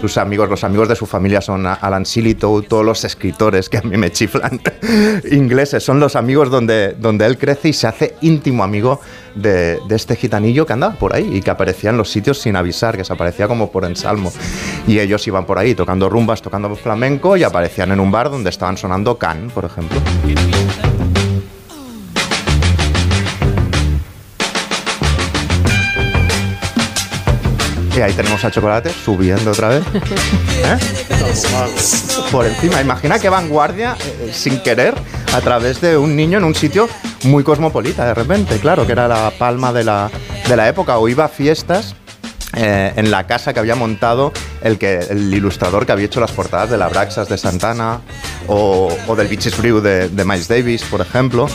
Sus 0.00 0.16
amigos, 0.18 0.48
los 0.48 0.64
amigos 0.64 0.88
de 0.88 0.96
su 0.96 1.06
familia 1.06 1.40
son 1.40 1.66
Alan 1.66 2.06
Sillitoe, 2.06 2.62
todos 2.62 2.84
los 2.84 3.04
escritores 3.04 3.68
que 3.68 3.78
a 3.78 3.82
mí 3.82 3.96
me 3.96 4.10
chiflan 4.10 4.60
ingleses, 5.30 5.84
son 5.84 6.00
los 6.00 6.16
amigos 6.16 6.50
donde, 6.50 6.94
donde 6.98 7.26
él 7.26 7.38
crece 7.38 7.68
y 7.68 7.72
se 7.72 7.86
hace 7.86 8.16
íntimo 8.20 8.64
amigo 8.64 9.00
de, 9.34 9.78
de 9.86 9.96
este 9.96 10.16
gitanillo 10.16 10.66
que 10.66 10.72
andaba 10.72 10.94
por 10.94 11.14
ahí 11.14 11.36
y 11.36 11.40
que 11.40 11.50
aparecía 11.50 11.90
en 11.90 11.96
los 11.96 12.10
sitios 12.10 12.40
sin 12.40 12.56
avisar, 12.56 12.96
que 12.96 13.04
se 13.04 13.12
aparecía 13.12 13.48
como 13.48 13.70
por 13.70 13.84
ensalmo. 13.84 14.32
Y 14.86 14.98
ellos 14.98 15.26
iban 15.26 15.46
por 15.46 15.58
ahí 15.58 15.74
tocando 15.74 16.08
rumbas, 16.08 16.42
tocando 16.42 16.74
flamenco 16.74 17.36
y 17.36 17.44
aparecían 17.44 17.92
en 17.92 18.00
un 18.00 18.10
bar 18.10 18.30
donde 18.30 18.50
estaban 18.50 18.76
sonando 18.76 19.18
Can, 19.18 19.50
por 19.50 19.64
ejemplo. 19.64 20.00
Y 27.94 28.00
ahí 28.00 28.14
tenemos 28.14 28.42
a 28.44 28.50
Chocolate 28.50 28.90
subiendo 28.90 29.50
otra 29.50 29.68
vez. 29.68 29.84
¿Eh? 30.64 30.78
Por 32.30 32.46
encima. 32.46 32.80
Imagina 32.80 33.18
qué 33.18 33.28
vanguardia, 33.28 33.96
eh, 34.00 34.30
sin 34.32 34.60
querer, 34.60 34.94
a 35.34 35.40
través 35.42 35.80
de 35.82 35.98
un 35.98 36.16
niño 36.16 36.38
en 36.38 36.44
un 36.44 36.54
sitio 36.54 36.88
muy 37.24 37.44
cosmopolita, 37.44 38.06
de 38.06 38.14
repente, 38.14 38.58
claro, 38.58 38.86
que 38.86 38.92
era 38.92 39.08
la 39.08 39.30
palma 39.38 39.74
de 39.74 39.84
la, 39.84 40.10
de 40.48 40.56
la 40.56 40.68
época. 40.68 40.98
O 40.98 41.08
iba 41.08 41.26
a 41.26 41.28
fiestas 41.28 41.94
eh, 42.54 42.94
en 42.96 43.10
la 43.10 43.26
casa 43.26 43.52
que 43.52 43.60
había 43.60 43.74
montado 43.74 44.32
el, 44.62 44.78
que, 44.78 44.98
el 45.10 45.32
ilustrador 45.32 45.84
que 45.84 45.92
había 45.92 46.06
hecho 46.06 46.20
las 46.20 46.32
portadas 46.32 46.70
de 46.70 46.78
la 46.78 46.88
Braxas 46.88 47.28
de 47.28 47.36
Santana 47.36 48.00
o, 48.46 48.94
o 49.06 49.16
del 49.16 49.28
Beaches 49.28 49.56
Brew 49.58 49.82
de, 49.82 50.08
de 50.08 50.24
Miles 50.24 50.48
Davis, 50.48 50.82
por 50.84 51.02
ejemplo. 51.02 51.46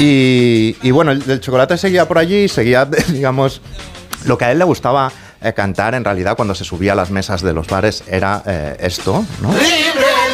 Y, 0.00 0.76
y 0.82 0.90
bueno, 0.90 1.12
el, 1.12 1.22
el 1.30 1.40
chocolate 1.40 1.78
seguía 1.78 2.08
por 2.08 2.18
allí, 2.18 2.48
seguía, 2.48 2.84
digamos, 3.08 3.60
lo 4.24 4.36
que 4.36 4.46
a 4.46 4.52
él 4.52 4.58
le 4.58 4.64
gustaba 4.64 5.12
eh, 5.42 5.52
cantar 5.52 5.94
en 5.94 6.04
realidad 6.04 6.36
cuando 6.36 6.54
se 6.54 6.64
subía 6.64 6.92
a 6.92 6.94
las 6.94 7.10
mesas 7.10 7.42
de 7.42 7.52
los 7.52 7.66
bares 7.66 8.02
era 8.06 8.42
eh, 8.46 8.76
esto, 8.80 9.24
¿no? 9.40 9.50
Libre, 9.52 9.66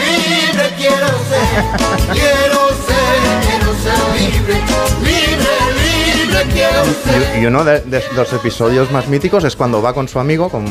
libre 0.04 0.70
quiero 0.76 1.06
ser, 1.06 1.64
quiero 2.12 2.68
ser, 2.86 3.46
quiero 3.48 3.74
ser 3.74 4.20
libre, 4.20 4.54
libre, 5.02 6.24
libre 6.24 6.42
quiero 6.52 6.84
ser. 6.84 7.38
Y, 7.38 7.42
y 7.42 7.46
uno 7.46 7.64
de, 7.64 7.80
de 7.80 8.02
los 8.14 8.32
episodios 8.32 8.90
más 8.90 9.06
míticos 9.08 9.44
es 9.44 9.56
cuando 9.56 9.80
va 9.82 9.92
con 9.94 10.08
su 10.08 10.18
amigo, 10.18 10.48
con, 10.48 10.64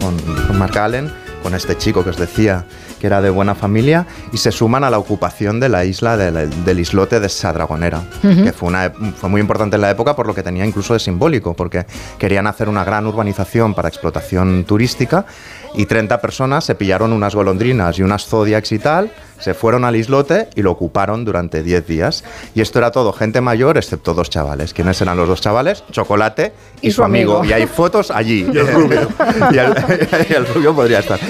con, 0.00 0.16
con 0.18 0.58
Mark 0.58 0.76
Allen, 0.78 1.12
con 1.42 1.54
este 1.54 1.76
chico 1.78 2.02
que 2.02 2.10
os 2.10 2.16
decía 2.16 2.64
que 3.00 3.06
era 3.06 3.20
de 3.20 3.30
buena 3.30 3.54
familia, 3.54 4.06
y 4.32 4.38
se 4.38 4.52
suman 4.52 4.84
a 4.84 4.90
la 4.90 4.98
ocupación 4.98 5.60
de 5.60 5.68
la 5.68 5.84
isla 5.84 6.16
del, 6.16 6.64
del 6.64 6.80
islote 6.80 7.20
de 7.20 7.28
Sadragonera, 7.28 8.02
Ujú. 8.22 8.42
que 8.44 8.52
fue, 8.52 8.68
una, 8.68 8.92
fue 9.18 9.28
muy 9.28 9.40
importante 9.40 9.76
en 9.76 9.82
la 9.82 9.90
época 9.90 10.14
por 10.16 10.26
lo 10.26 10.34
que 10.34 10.42
tenía 10.42 10.64
incluso 10.64 10.94
de 10.94 11.00
simbólico, 11.00 11.54
porque 11.54 11.86
querían 12.18 12.46
hacer 12.46 12.68
una 12.68 12.84
gran 12.84 13.06
urbanización 13.06 13.74
para 13.74 13.88
explotación 13.88 14.64
turística 14.64 15.26
y 15.74 15.86
30 15.86 16.20
personas 16.20 16.64
se 16.64 16.74
pillaron 16.74 17.12
unas 17.12 17.34
golondrinas 17.34 17.98
y 17.98 18.02
unas 18.02 18.26
zodiacs 18.26 18.72
y 18.72 18.78
tal, 18.78 19.12
se 19.38 19.52
fueron 19.52 19.84
al 19.84 19.94
islote 19.94 20.48
y 20.54 20.62
lo 20.62 20.70
ocuparon 20.70 21.26
durante 21.26 21.62
10 21.62 21.86
días. 21.86 22.24
Y 22.54 22.62
esto 22.62 22.78
era 22.78 22.90
todo 22.90 23.12
gente 23.12 23.42
mayor, 23.42 23.76
excepto 23.76 24.14
dos 24.14 24.30
chavales. 24.30 24.72
¿Quiénes 24.72 24.98
eran 25.02 25.18
los 25.18 25.28
dos 25.28 25.42
chavales? 25.42 25.84
Chocolate 25.90 26.54
y, 26.80 26.88
Y 26.88 26.90
su 26.90 26.96
su 26.96 27.04
amigo. 27.04 27.40
amigo. 27.40 27.50
Y 27.50 27.52
hay 27.52 27.66
fotos 27.66 28.10
allí. 28.10 28.46
Y 28.50 28.56
el 28.56 28.66
rubio. 28.72 29.08
y, 29.52 29.58
el, 29.58 29.74
y 30.30 30.32
el 30.32 30.46
rubio 30.46 30.74
podría 30.74 31.00
estar. 31.00 31.20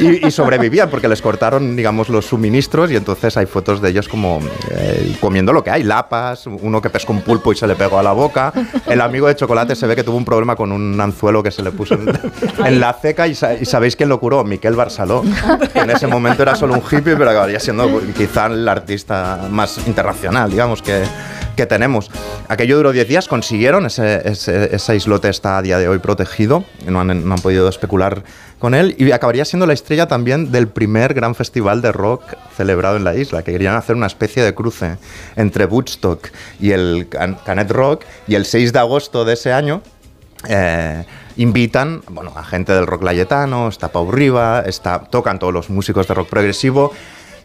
Y, 0.00 0.26
y 0.26 0.30
sobrevivían 0.30 0.88
porque 0.88 1.08
les 1.10 1.20
cortaron, 1.20 1.76
digamos, 1.76 2.08
los 2.08 2.24
suministros 2.24 2.90
y 2.90 2.96
entonces 2.96 3.36
hay 3.36 3.44
fotos 3.44 3.82
de 3.82 3.90
ellos 3.90 4.08
como 4.08 4.40
eh, 4.70 5.16
comiendo 5.20 5.52
lo 5.52 5.62
que 5.62 5.70
hay, 5.70 5.82
lapas, 5.82 6.46
uno 6.46 6.80
que 6.80 6.88
pescó 6.88 7.12
un 7.12 7.20
pulpo 7.20 7.52
y 7.52 7.56
se 7.56 7.66
le 7.66 7.74
pegó 7.76 7.98
a 7.98 8.02
la 8.02 8.12
boca. 8.12 8.52
El 8.86 9.00
amigo 9.02 9.26
de 9.26 9.36
chocolate 9.36 9.76
se 9.76 9.86
ve 9.86 9.94
que 9.94 10.04
tuvo 10.04 10.16
un 10.16 10.24
problema 10.24 10.56
con 10.56 10.72
un 10.72 10.98
anzuelo 10.98 11.42
que 11.42 11.50
se 11.50 11.62
le 11.62 11.70
puso 11.72 11.94
en, 11.94 12.08
en 12.64 12.80
la 12.80 12.94
ceca 12.94 13.26
y, 13.28 13.34
sa- 13.34 13.52
y 13.54 13.66
sabéis 13.66 13.96
quién 13.96 14.08
lo 14.08 14.18
curó, 14.18 14.42
Miquel 14.44 14.74
Barceló, 14.76 15.22
que 15.72 15.80
en 15.80 15.90
ese 15.90 16.06
momento 16.06 16.42
era 16.42 16.54
solo 16.54 16.72
un 16.74 16.80
hippie, 16.80 17.16
pero 17.16 17.28
acabaría 17.28 17.60
siendo 17.60 18.00
quizá 18.16 18.46
el 18.46 18.66
artista 18.68 19.48
más 19.50 19.78
internacional, 19.86 20.50
digamos, 20.50 20.80
que, 20.80 21.02
que 21.56 21.66
tenemos. 21.66 22.10
Aquello 22.48 22.76
duró 22.76 22.92
10 22.92 23.08
días, 23.08 23.28
consiguieron, 23.28 23.86
ese, 23.86 24.22
ese, 24.26 24.96
islote 24.96 25.28
está 25.28 25.58
a 25.58 25.62
día 25.62 25.78
de 25.78 25.88
hoy 25.88 25.98
protegido, 25.98 26.64
no 26.86 27.00
han, 27.00 27.28
no 27.28 27.34
han 27.34 27.40
podido 27.40 27.68
especular 27.68 28.22
con 28.58 28.74
él, 28.74 28.94
y 28.98 29.10
acabaría 29.12 29.44
siendo 29.44 29.66
la 29.66 29.72
estrella 29.72 30.06
también 30.08 30.50
del 30.52 30.68
primer 30.68 31.14
gran 31.14 31.34
festival 31.34 31.80
de 31.80 31.92
rock 31.92 32.22
celebrado 32.56 32.96
en 32.96 33.04
la 33.04 33.14
isla, 33.14 33.42
que 33.42 33.52
querían 33.52 33.76
hacer 33.76 33.96
una 33.96 34.06
especie 34.06 34.42
de 34.42 34.54
cruce 34.54 34.96
entre 35.36 35.64
Woodstock 35.64 36.28
y 36.60 36.72
el 36.72 37.08
Can- 37.08 37.38
Canet 37.44 37.70
Rock, 37.70 38.04
y 38.26 38.34
el 38.34 38.44
6 38.44 38.72
de 38.72 38.78
agosto 38.78 39.24
de 39.24 39.34
ese 39.34 39.52
año 39.52 39.82
eh, 40.48 41.04
invitan 41.36 42.02
bueno, 42.10 42.32
a 42.34 42.44
gente 42.44 42.72
del 42.72 42.86
rock 42.86 43.02
layetano, 43.02 43.68
está 43.68 43.88
Pau 43.88 44.10
Riva, 44.10 44.62
está, 44.66 45.00
tocan 45.00 45.38
todos 45.38 45.52
los 45.52 45.70
músicos 45.70 46.08
de 46.08 46.14
rock 46.14 46.28
progresivo, 46.28 46.92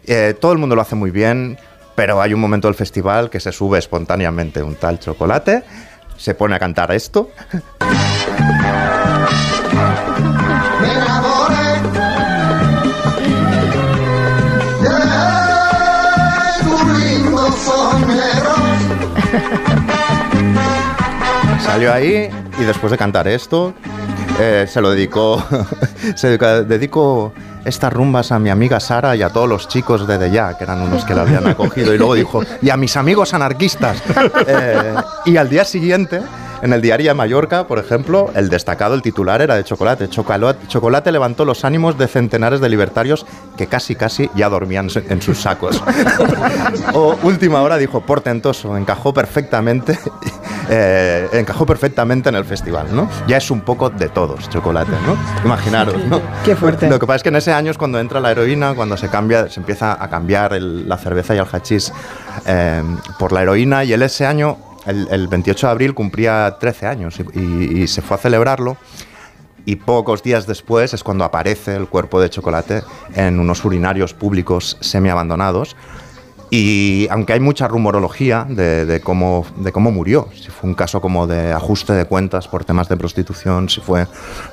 eh, 0.05 0.35
todo 0.39 0.51
el 0.51 0.57
mundo 0.57 0.75
lo 0.75 0.81
hace 0.81 0.95
muy 0.95 1.11
bien, 1.11 1.57
pero 1.95 2.21
hay 2.21 2.33
un 2.33 2.39
momento 2.39 2.67
del 2.67 2.75
festival 2.75 3.29
que 3.29 3.39
se 3.39 3.51
sube 3.51 3.79
espontáneamente 3.79 4.61
un 4.61 4.75
tal 4.75 4.99
chocolate, 4.99 5.63
se 6.17 6.35
pone 6.35 6.55
a 6.55 6.59
cantar 6.59 6.91
esto. 6.91 7.31
Salió 21.65 21.91
ahí 21.91 22.29
y 22.57 22.63
después 22.63 22.91
de 22.91 22.97
cantar 22.97 23.27
esto, 23.27 23.73
eh, 24.39 24.65
se 24.67 24.79
lo 24.81 24.91
dedicó, 24.91 25.43
se 26.15 26.37
dedicó, 26.37 27.33
estas 27.65 27.91
rumbas 27.91 28.31
a 28.31 28.39
mi 28.39 28.49
amiga 28.49 28.79
Sara 28.79 29.15
y 29.15 29.23
a 29.23 29.29
todos 29.29 29.49
los 29.49 29.67
chicos 29.67 30.07
de 30.07 30.31
Ya, 30.31 30.55
que 30.57 30.63
eran 30.63 30.81
unos 30.81 31.03
que 31.03 31.15
la 31.15 31.23
habían 31.23 31.47
acogido, 31.47 31.93
y 31.93 31.97
luego 31.97 32.13
dijo, 32.13 32.43
y 32.61 32.69
a 32.69 32.77
mis 32.77 32.95
amigos 32.95 33.33
anarquistas. 33.33 34.01
Eh, 34.47 34.93
y 35.25 35.37
al 35.37 35.49
día 35.49 35.65
siguiente, 35.65 36.21
en 36.61 36.73
el 36.73 36.81
diario 36.81 37.07
de 37.09 37.13
Mallorca, 37.13 37.67
por 37.67 37.79
ejemplo, 37.79 38.31
el 38.35 38.49
destacado, 38.49 38.95
el 38.95 39.01
titular 39.01 39.41
era 39.41 39.55
de 39.55 39.63
Chocolate. 39.63 40.09
Chocolate, 40.09 40.67
Chocolate 40.67 41.11
levantó 41.11 41.45
los 41.45 41.63
ánimos 41.65 41.97
de 41.97 42.07
centenares 42.07 42.59
de 42.61 42.69
libertarios 42.69 43.25
que 43.57 43.67
casi, 43.67 43.95
casi 43.95 44.29
ya 44.35 44.49
dormían 44.49 44.87
en 45.09 45.21
sus 45.21 45.39
sacos. 45.41 45.81
o 46.93 47.15
última 47.23 47.61
hora 47.61 47.77
dijo, 47.77 48.01
portentoso, 48.01 48.75
encajó 48.77 49.13
perfectamente, 49.13 49.97
eh, 50.69 51.27
encajó 51.33 51.65
perfectamente 51.65 52.29
en 52.29 52.35
el 52.35 52.45
festival, 52.45 52.87
¿no? 52.91 53.09
Ya 53.27 53.37
es 53.37 53.51
un 53.51 53.61
poco 53.61 53.89
de 53.89 54.09
todos, 54.09 54.49
Chocolate, 54.49 54.91
¿no? 55.05 55.15
Imaginaros, 55.43 56.03
¿no? 56.05 56.21
Qué 56.43 56.55
fuerte. 56.55 56.89
Lo 56.89 56.99
que 56.99 57.05
pasa 57.05 57.17
es 57.17 57.23
que 57.23 57.29
en 57.29 57.35
ese 57.35 57.51
año 57.53 57.71
es 57.71 57.77
cuando 57.77 57.99
entra 57.99 58.19
la 58.19 58.31
heroína, 58.31 58.73
cuando 58.75 58.97
se 58.97 59.09
cambia, 59.09 59.49
se 59.49 59.59
empieza 59.59 60.01
a 60.01 60.09
cambiar 60.09 60.53
el- 60.53 60.87
la 60.87 60.97
cerveza 60.97 61.35
y 61.35 61.37
el 61.37 61.45
hachís 61.51 61.91
eh, 62.45 62.83
por 63.19 63.31
la 63.31 63.41
heroína 63.41 63.83
y 63.83 63.93
él 63.93 64.01
ese 64.01 64.25
año, 64.25 64.57
el, 64.85 65.07
el 65.09 65.27
28 65.27 65.67
de 65.67 65.71
abril, 65.71 65.93
cumplía 65.93 66.57
13 66.59 66.87
años 66.87 67.19
y, 67.33 67.87
se 67.87 68.01
fue 68.01 68.15
a 68.15 68.19
celebrarlo 68.19 68.77
y 69.65 69.77
pocos 69.77 70.21
días 70.21 70.45
después 70.45 70.93
es 70.93 71.03
cuando 71.03 71.23
aparece 71.23 71.75
el 71.75 71.87
cuerpo 71.87 72.21
de 72.21 72.29
chocolate 72.29 72.83
en 73.15 73.39
unos 73.39 73.65
urinarios 73.65 74.13
públicos 74.13 74.77
semi-abandonados. 74.79 75.75
Y 76.51 77.07
aunque 77.09 77.33
hay 77.33 77.39
mucha 77.39 77.67
rumorología 77.67 78.45
de, 78.47 78.85
de 78.85 79.01
cómo, 79.01 79.47
de 79.57 79.71
cómo 79.71 79.91
murió, 79.91 80.29
si 80.35 80.51
fue 80.51 80.69
un 80.69 80.75
caso 80.75 81.01
como 81.01 81.25
de 81.25 81.51
ajuste 81.51 81.93
de 81.93 82.05
cuentas 82.05 82.47
por 82.47 82.63
temas 82.63 82.87
de 82.87 82.95
prostitución, 82.95 83.67
si 83.67 83.81
fue 83.81 84.05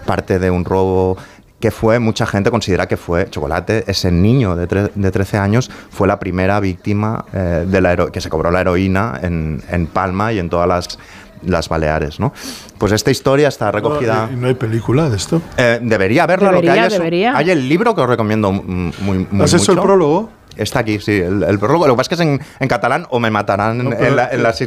parte 0.06 0.38
de 0.38 0.50
un 0.50 0.64
robo, 0.64 1.18
que 1.62 1.70
fue, 1.70 2.00
mucha 2.00 2.26
gente 2.26 2.50
considera 2.50 2.88
que 2.88 2.96
fue 2.96 3.30
Chocolate, 3.30 3.84
ese 3.86 4.10
niño 4.10 4.56
de, 4.56 4.66
tre- 4.68 4.90
de 4.92 5.10
13 5.12 5.38
años, 5.38 5.70
fue 5.90 6.08
la 6.08 6.18
primera 6.18 6.58
víctima 6.58 7.24
eh, 7.32 7.64
de 7.66 7.80
la 7.80 7.92
hero- 7.92 8.10
que 8.10 8.20
se 8.20 8.28
cobró 8.28 8.50
la 8.50 8.60
heroína 8.62 9.20
en, 9.22 9.62
en 9.70 9.86
Palma 9.86 10.32
y 10.32 10.40
en 10.40 10.50
todas 10.50 10.66
las, 10.66 10.98
las 11.46 11.68
Baleares. 11.68 12.18
¿no? 12.18 12.32
Pues 12.78 12.90
esta 12.90 13.12
historia 13.12 13.46
está 13.46 13.70
recogida... 13.70 14.26
No, 14.26 14.32
¿y 14.32 14.36
no 14.40 14.46
hay 14.48 14.54
película 14.54 15.08
de 15.08 15.16
esto? 15.16 15.40
Eh, 15.56 15.78
debería 15.80 16.24
haberla. 16.24 16.50
lo 16.50 16.60
que 16.60 16.66
Debería, 16.66 16.82
hay, 16.82 16.86
es- 16.88 16.92
debería. 16.94 17.36
hay 17.36 17.50
el 17.52 17.68
libro 17.68 17.94
que 17.94 18.00
os 18.00 18.08
recomiendo 18.08 18.50
muy, 18.50 18.92
muy 19.30 19.44
¿Has 19.44 19.54
hecho 19.54 19.70
el 19.70 19.76
mucho. 19.78 19.86
prólogo? 19.86 20.30
Está 20.56 20.80
aquí, 20.80 20.98
sí, 21.00 21.12
el, 21.12 21.42
el 21.42 21.58
prólogo. 21.58 21.86
Lo 21.86 21.94
que 21.94 21.96
pasa 21.98 22.02
es 22.02 22.08
que 22.08 22.14
es 22.14 22.20
en, 22.20 22.40
en 22.60 22.68
catalán 22.68 23.06
o 23.10 23.18
me 23.20 23.30
matarán 23.30 23.80
en, 23.80 23.84
No, 23.84 23.90
pero- 23.96 24.04
en 24.06 24.16
la, 24.16 24.28
en 24.30 24.42
la- 24.42 24.50
es 24.50 24.60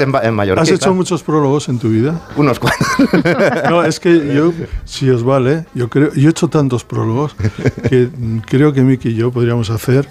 en, 0.00 0.14
en. 0.22 0.58
¿Has 0.58 0.68
hecho 0.70 0.94
muchos 0.94 1.22
prólogos 1.22 1.68
en 1.68 1.78
tu 1.78 1.88
vida? 1.88 2.20
Unos 2.36 2.58
cuantos. 2.58 2.86
No, 3.68 3.82
es 3.84 3.98
que 4.00 4.34
yo, 4.34 4.52
si 4.84 5.08
os 5.10 5.22
vale, 5.24 5.64
yo 5.74 5.88
creo, 5.88 6.12
yo 6.14 6.28
he 6.28 6.30
hecho 6.30 6.48
tantos 6.48 6.84
prólogos 6.84 7.34
que 7.88 8.08
creo 8.46 8.72
que 8.72 8.82
Miki 8.82 9.10
y 9.10 9.14
yo 9.14 9.30
podríamos 9.32 9.70
hacer 9.70 10.08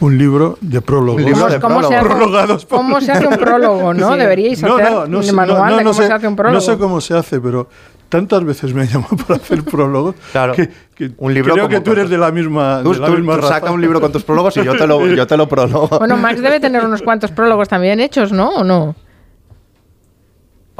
un 0.00 0.16
libro 0.18 0.56
de 0.62 0.80
prólogos. 0.80 1.20
Un 1.22 1.28
libro 1.28 1.48
de 1.48 1.60
¿Cómo 1.60 1.82
se, 1.82 1.94
hace, 1.94 2.06
Prologados 2.08 2.64
por- 2.64 2.78
cómo 2.78 3.00
se 3.00 3.12
hace 3.12 3.26
un 3.26 3.36
prólogo, 3.38 3.92
no? 3.94 4.12
Sí. 4.12 4.18
Deberíais 4.18 4.62
No, 4.62 4.76
hacer 4.76 4.90
no, 4.90 5.06
no 5.06 5.18
un 5.18 5.24
sé, 5.24 5.32
manual 5.32 5.58
no, 5.58 5.70
no, 5.70 5.76
de 5.76 5.82
cómo 5.84 5.94
sé, 5.94 6.06
se 6.06 6.12
hace 6.12 6.28
un 6.28 6.36
prólogo. 6.36 6.54
No 6.54 6.60
sé 6.60 6.78
cómo 6.78 7.00
se 7.00 7.14
hace, 7.14 7.40
pero 7.40 7.68
tantas 8.12 8.44
veces 8.44 8.74
me 8.74 8.82
han 8.82 8.88
llamado 8.88 9.16
para 9.16 9.36
hacer 9.36 9.64
prólogos 9.74 10.14
Claro. 10.32 10.52
que, 10.52 10.68
que 10.94 11.10
Un 11.16 11.32
libro 11.32 11.54
creo 11.54 11.68
que 11.68 11.80
tú 11.80 11.92
eres 11.92 12.10
de 12.10 12.18
la 12.18 12.30
misma, 12.30 12.80
Tú, 12.84 12.92
de 12.92 12.98
la 13.00 13.06
tú- 13.06 13.12
misma 13.14 13.38
tú 13.40 13.46
saca 13.48 13.72
un 13.72 13.80
libro 13.80 14.00
con 14.02 14.12
tus 14.12 14.22
prólogos 14.22 14.54
y 14.58 14.62
yo 14.64 14.76
te 14.76 14.86
lo, 14.86 15.06
yo 15.06 15.26
te 15.26 15.36
lo 15.38 15.48
prologo. 15.48 15.98
Bueno, 15.98 16.16
Max 16.18 16.42
debe 16.42 16.60
tener 16.60 16.84
unos 16.84 17.00
cuantos 17.00 17.30
prólogos 17.30 17.68
también 17.68 17.98
hechos, 18.00 18.30
¿no? 18.30 18.50
¿O 18.50 18.62
no? 18.64 18.94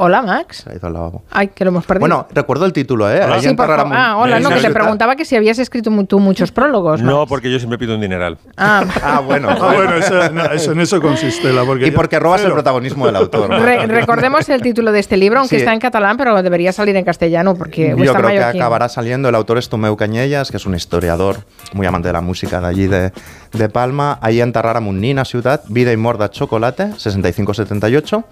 Hola, 0.03 0.21
Max. 0.21 0.63
Se 0.65 0.69
ha 0.71 0.75
ido 0.75 0.87
al 0.87 0.93
lavabo. 0.93 1.23
Ay, 1.31 1.47
que 1.47 1.63
lo 1.63 1.69
hemos 1.69 1.85
perdido. 1.85 2.01
Bueno, 2.01 2.27
recuerdo 2.33 2.65
el 2.65 2.73
título, 2.73 3.09
¿eh? 3.09 3.21
Sí, 3.39 3.53
por 3.53 3.67
favor. 3.67 3.85
Tarragona- 3.85 4.11
Ah, 4.11 4.17
hola, 4.17 4.39
no, 4.41 4.49
que 4.49 4.59
te 4.59 4.69
preguntaba 4.69 5.15
que 5.15 5.23
si 5.23 5.35
habías 5.37 5.59
escrito 5.59 5.91
tú 6.05 6.19
muchos 6.19 6.51
prólogos. 6.51 7.01
¿no? 7.01 7.11
No, 7.11 7.27
porque 7.27 7.49
yo 7.49 7.57
siempre 7.57 7.77
pido 7.77 7.95
un 7.95 8.01
dineral. 8.01 8.37
Ah, 8.57 8.83
Ah, 9.03 9.19
bueno. 9.21 9.49
Ah, 9.49 9.71
bueno, 9.73 9.95
eso, 9.95 10.29
no, 10.31 10.43
eso- 10.45 10.71
en 10.73 10.81
eso 10.81 10.99
consiste 11.01 11.53
la 11.53 11.63
porque 11.63 11.87
Y 11.87 11.91
porque 11.91 12.19
robas 12.19 12.43
el 12.43 12.51
protagonismo 12.51 13.05
del 13.05 13.15
autor. 13.15 13.49
recordemos 13.49 14.47
el 14.49 14.61
título 14.61 14.91
de 14.91 14.99
este 14.99 15.15
libro, 15.17 15.39
aunque 15.39 15.55
Sí. 15.55 15.61
está 15.61 15.73
en 15.73 15.79
catalán, 15.79 16.17
pero 16.17 16.41
debería 16.43 16.71
salir 16.73 16.95
en 16.97 17.05
castellano 17.05 17.55
porque 17.55 17.95
Yo 17.97 18.13
creo 18.13 18.29
que 18.29 18.43
acabará 18.43 18.89
saliendo. 18.89 19.29
El 19.29 19.35
autor 19.35 19.57
es 19.57 19.69
Tomeu 19.69 19.95
Cañellas, 19.95 20.51
que 20.51 20.57
es 20.57 20.65
un 20.65 20.75
historiador 20.75 21.37
muy 21.73 21.87
amante 21.87 22.09
de 22.09 22.13
la 22.13 22.21
música 22.21 22.59
de 22.59 22.67
allí 22.67 22.87
de, 22.87 23.11
de 23.53 23.69
Palma. 23.69 24.17
Ahí 24.21 24.41
en 24.41 24.51
Tarraramunina, 24.51 25.23
ciudad, 25.25 25.61
Vida 25.69 25.91
y 25.93 25.97
Morda 25.97 26.29
Chocolate, 26.29 26.91
6578. 26.97 28.23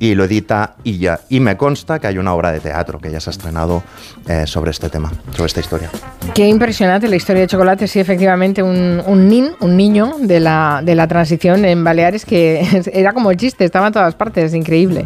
Y 0.00 0.16
lo 0.16 0.24
edita 0.24 0.74
Illa. 0.82 1.20
Y 1.28 1.38
me 1.38 1.56
consta 1.56 2.00
que 2.00 2.08
hay 2.08 2.18
una 2.18 2.34
obra 2.34 2.50
de 2.50 2.58
teatro 2.58 2.98
que 2.98 3.12
ya 3.12 3.20
se 3.20 3.30
ha 3.30 3.32
estrenado 3.32 3.84
eh, 4.26 4.46
sobre 4.46 4.72
este 4.72 4.88
tema, 4.88 5.12
sobre 5.30 5.46
esta 5.46 5.60
historia. 5.60 5.90
Qué 6.34 6.48
impresionante 6.48 7.06
la 7.06 7.16
historia 7.16 7.42
de 7.42 7.46
Chocolate, 7.46 7.86
sí, 7.86 8.00
efectivamente, 8.00 8.62
un, 8.62 9.28
nin, 9.28 9.50
un 9.60 9.76
niño 9.76 10.14
de 10.18 10.40
la, 10.40 10.80
de 10.82 10.94
la 10.96 11.06
transición 11.06 11.64
en 11.64 11.84
Baleares 11.84 12.24
que 12.24 12.66
era 12.92 13.12
como 13.12 13.30
el 13.30 13.36
chiste, 13.36 13.64
estaba 13.64 13.86
en 13.88 13.92
todas 13.92 14.14
partes, 14.16 14.54
increíble. 14.54 15.04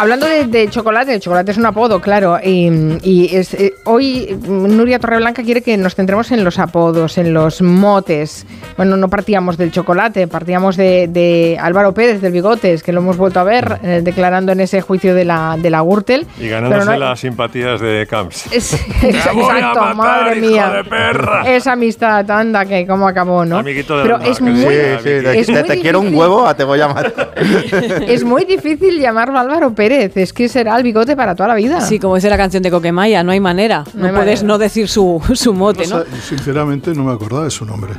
Hablando 0.00 0.26
de, 0.26 0.44
de 0.46 0.68
chocolate, 0.70 1.12
el 1.14 1.20
chocolate 1.20 1.50
es 1.50 1.56
un 1.58 1.66
apodo, 1.66 2.00
claro. 2.00 2.38
Y, 2.42 2.70
y 3.02 3.34
es, 3.34 3.52
eh, 3.54 3.74
hoy 3.84 4.38
Nuria 4.46 5.00
Torreblanca 5.00 5.42
quiere 5.42 5.60
que 5.60 5.76
nos 5.76 5.96
centremos 5.96 6.30
en 6.30 6.44
los 6.44 6.60
apodos, 6.60 7.18
en 7.18 7.34
los 7.34 7.62
motes. 7.62 8.46
Bueno, 8.76 8.96
no 8.96 9.08
partíamos 9.08 9.56
del 9.58 9.72
chocolate, 9.72 10.28
partíamos 10.28 10.76
de, 10.76 11.08
de 11.08 11.58
Álvaro 11.60 11.94
Pérez, 11.94 12.20
del 12.20 12.30
Bigotes, 12.32 12.84
que 12.84 12.92
lo 12.92 13.00
hemos 13.00 13.16
vuelto 13.16 13.40
a 13.40 13.44
ver 13.44 13.80
eh, 13.82 14.00
declarando 14.04 14.52
en 14.52 14.60
ese 14.60 14.80
juicio 14.82 15.16
de 15.16 15.24
la, 15.24 15.56
de 15.60 15.68
la 15.68 15.80
Gürtel. 15.80 16.28
Y 16.38 16.48
ganándose 16.48 16.84
no- 16.92 16.96
las 16.96 17.18
simpatías 17.18 17.80
de 17.80 18.06
Camps. 18.08 18.46
Es- 18.52 18.70
Te 19.00 19.06
voy 19.32 19.50
a 19.50 19.58
exacto, 19.58 19.80
matar, 19.80 19.96
madre 19.96 20.38
hijo 20.38 20.46
mía. 20.48 20.68
de 20.74 20.84
perra. 20.84 21.42
Esa 21.56 21.72
amistad, 21.72 22.30
anda, 22.30 22.64
que 22.66 22.86
cómo 22.86 23.08
acabó, 23.08 23.44
¿no? 23.44 23.58
Amiguito 23.58 23.98
del 23.98 24.06
Pero 24.06 24.20
es 24.20 24.40
muy, 24.40 24.52
sí, 24.60 24.66
Sí, 25.02 25.08
de, 25.08 25.38
es 25.40 25.46
de 25.48 25.52
muy 25.54 25.62
te 25.64 25.80
quiero 25.80 25.98
un 26.00 26.14
huevo 26.14 26.46
a 26.46 26.54
te 26.54 26.62
voy 26.62 26.80
a 26.80 26.86
matar. 26.86 27.32
Es 28.06 28.22
muy 28.22 28.44
difícil 28.44 29.00
llamarlo 29.00 29.38
Álvaro 29.40 29.72
Pérez, 29.74 29.87
es 29.92 30.32
que 30.32 30.48
será 30.48 30.76
el 30.76 30.82
bigote 30.82 31.16
para 31.16 31.34
toda 31.34 31.48
la 31.48 31.54
vida. 31.54 31.80
Sí, 31.80 31.98
como 31.98 32.14
dice 32.16 32.28
la 32.30 32.36
canción 32.36 32.62
de 32.62 32.70
Coquemaya, 32.70 33.22
no 33.22 33.32
hay 33.32 33.40
manera. 33.40 33.84
No, 33.94 34.06
hay 34.06 34.12
puedes 34.12 34.40
manera. 34.42 34.46
no 34.46 34.58
decir 34.58 34.88
su, 34.88 35.20
su 35.34 35.54
mote, 35.54 35.86
¿no? 35.86 35.98
No 35.98 36.04
sé, 36.04 36.10
sinceramente 36.28 36.94
no 36.94 37.04
me 37.04 37.12
acordaba 37.12 37.44
de 37.44 37.50
su 37.50 37.64
nombre. 37.64 37.92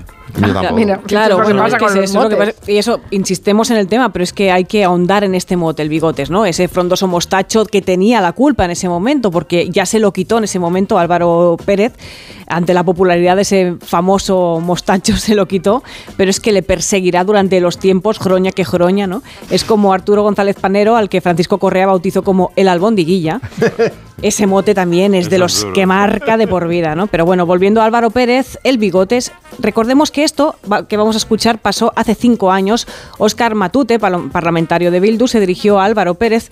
Mira, 0.75 0.99
Claro, 1.07 1.37
¿qué 1.37 1.43
bueno, 1.43 1.63
pasa 1.63 1.77
es 1.77 1.81
que 1.81 1.85
con 1.85 1.89
es 1.89 1.95
los 1.95 2.03
eso, 2.11 2.17
es 2.19 2.23
lo 2.23 2.29
que 2.29 2.35
motes? 2.35 2.53
pasa- 2.55 2.71
y 2.71 2.77
eso, 2.77 3.01
insistemos 3.09 3.71
en 3.71 3.77
el 3.77 3.87
tema, 3.87 4.13
pero 4.13 4.21
es 4.23 4.31
que 4.31 4.51
hay 4.51 4.65
que 4.65 4.83
ahondar 4.83 5.23
en 5.23 5.33
este 5.33 5.57
mote, 5.57 5.81
el 5.81 5.89
bigotes, 5.89 6.29
¿no? 6.29 6.45
Ese 6.45 6.67
frondoso 6.67 7.07
mostacho 7.07 7.65
que 7.65 7.81
tenía 7.81 8.21
la 8.21 8.33
culpa 8.33 8.65
en 8.65 8.71
ese 8.71 8.87
momento, 8.87 9.31
porque 9.31 9.69
ya 9.69 9.85
se 9.87 9.97
lo 9.99 10.13
quitó 10.13 10.37
en 10.37 10.43
ese 10.43 10.59
momento 10.59 10.99
Álvaro 10.99 11.57
Pérez, 11.65 11.93
ante 12.49 12.73
la 12.73 12.83
popularidad 12.83 13.35
de 13.35 13.43
ese 13.43 13.75
famoso 13.79 14.59
mostacho 14.61 15.15
se 15.17 15.35
lo 15.35 15.47
quitó, 15.47 15.83
pero 16.17 16.29
es 16.29 16.39
que 16.39 16.51
le 16.51 16.63
perseguirá 16.63 17.23
durante 17.23 17.59
los 17.61 17.77
tiempos, 17.77 18.17
jroña 18.17 18.51
que 18.51 18.65
jroña, 18.65 19.07
¿no? 19.07 19.23
Es 19.49 19.63
como 19.63 19.93
Arturo 19.93 20.23
González 20.23 20.57
Panero, 20.59 20.95
al 20.95 21.09
que 21.09 21.21
Francisco 21.21 21.59
Correa 21.59 21.87
bautizó 21.87 22.23
como 22.23 22.51
el 22.55 22.67
albondiguilla. 22.67 23.39
Ese 24.21 24.47
mote 24.47 24.73
también 24.73 25.15
es 25.15 25.29
de 25.29 25.37
los 25.37 25.61
duro. 25.61 25.73
que 25.73 25.85
marca 25.85 26.35
de 26.35 26.45
por 26.45 26.67
vida, 26.67 26.93
¿no? 26.93 27.07
Pero 27.07 27.25
bueno, 27.25 27.45
volviendo 27.45 27.81
a 27.81 27.85
Álvaro 27.85 28.09
Pérez, 28.09 28.59
el 28.65 28.77
bigotes. 28.77 29.31
Recordemos 29.59 30.11
que 30.11 30.25
esto 30.25 30.55
que 30.89 30.97
vamos 30.97 31.15
a 31.15 31.19
escuchar 31.19 31.59
pasó 31.59 31.93
hace 31.95 32.15
cinco 32.15 32.51
años. 32.51 32.85
Óscar 33.17 33.55
Matute, 33.55 33.97
parlamentario 33.97 34.91
de 34.91 34.99
Bildu, 34.99 35.27
se 35.27 35.39
dirigió 35.39 35.79
a 35.79 35.85
Álvaro 35.85 36.15
Pérez. 36.15 36.51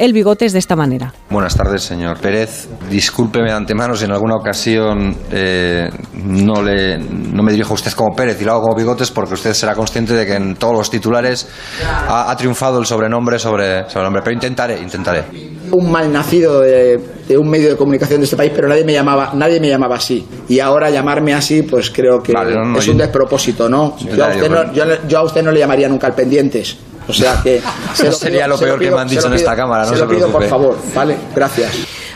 El 0.00 0.14
bigotes 0.14 0.54
de 0.54 0.58
esta 0.58 0.76
manera. 0.76 1.12
Buenas 1.28 1.54
tardes, 1.54 1.82
señor 1.82 2.18
Pérez. 2.20 2.70
Discúlpeme 2.88 3.50
de 3.50 3.54
antemano 3.54 3.94
si 3.94 4.06
en 4.06 4.12
alguna 4.12 4.36
ocasión 4.36 5.14
eh, 5.30 5.90
no, 6.24 6.62
le, 6.62 6.96
no 6.96 7.42
me 7.42 7.52
dirijo 7.52 7.72
a 7.72 7.74
usted 7.74 7.92
como 7.92 8.16
Pérez 8.16 8.40
y 8.40 8.44
lo 8.46 8.52
hago 8.52 8.62
como 8.62 8.76
Bigotes 8.78 9.10
porque 9.10 9.34
usted 9.34 9.52
será 9.52 9.74
consciente 9.74 10.14
de 10.14 10.24
que 10.24 10.36
en 10.36 10.56
todos 10.56 10.74
los 10.74 10.90
titulares 10.90 11.46
ha, 12.08 12.30
ha 12.30 12.36
triunfado 12.38 12.78
el 12.78 12.86
sobrenombre 12.86 13.38
sobre, 13.38 13.82
sobre 13.90 13.98
el 13.98 14.04
nombre. 14.04 14.22
Pero 14.24 14.32
intentaré, 14.36 14.80
intentaré. 14.80 15.24
un 15.70 15.92
mal 15.92 16.10
nacido 16.10 16.60
de, 16.62 16.98
de 17.28 17.36
un 17.36 17.50
medio 17.50 17.68
de 17.68 17.76
comunicación 17.76 18.20
de 18.20 18.24
este 18.24 18.38
país, 18.38 18.52
pero 18.56 18.68
nadie 18.68 18.86
me 18.86 18.94
llamaba, 18.94 19.32
nadie 19.34 19.60
me 19.60 19.68
llamaba 19.68 19.96
así. 19.96 20.26
Y 20.48 20.60
ahora 20.60 20.88
llamarme 20.88 21.34
así, 21.34 21.60
pues 21.62 21.90
creo 21.90 22.22
que 22.22 22.32
Vale, 22.32 22.54
no, 22.54 22.64
no, 22.64 22.78
es 22.78 22.86
yo- 22.86 22.92
un 22.92 22.98
despropósito, 22.98 23.68
¿no? 23.68 23.98
Yo 23.98 24.24
a, 24.24 24.28
usted 24.28 24.48
no, 24.50 24.72
yo 25.06 25.18
a 25.18 25.24
usted 25.24 25.42
no 25.42 25.52
le 25.52 25.60
llamaría 25.60 25.90
nunca 25.90 26.06
al 26.06 26.14
pendientes. 26.14 26.78
O 27.10 27.12
sea 27.14 27.40
que 27.42 27.60
se 27.94 28.04
lo 28.06 28.12
Sería 28.12 28.44
pido- 28.44 28.48
lo 28.48 28.58
peor 28.58 28.78
que 28.78 28.84
pido- 28.86 28.96
me 28.96 29.02
han 29.02 29.08
dicho 29.08 29.20
lo 29.22 29.26
en 29.28 29.34
esta 29.34 29.56
cámara, 29.56 29.82
no 29.84 29.88
se 29.90 29.94
se 29.96 30.00
lo 30.02 30.08
pido, 30.08 30.28
por 30.30 30.40
preocupe. 30.44 30.48
favor, 30.48 30.78
¿vale? 30.94 31.16
Gracias. 31.34 31.70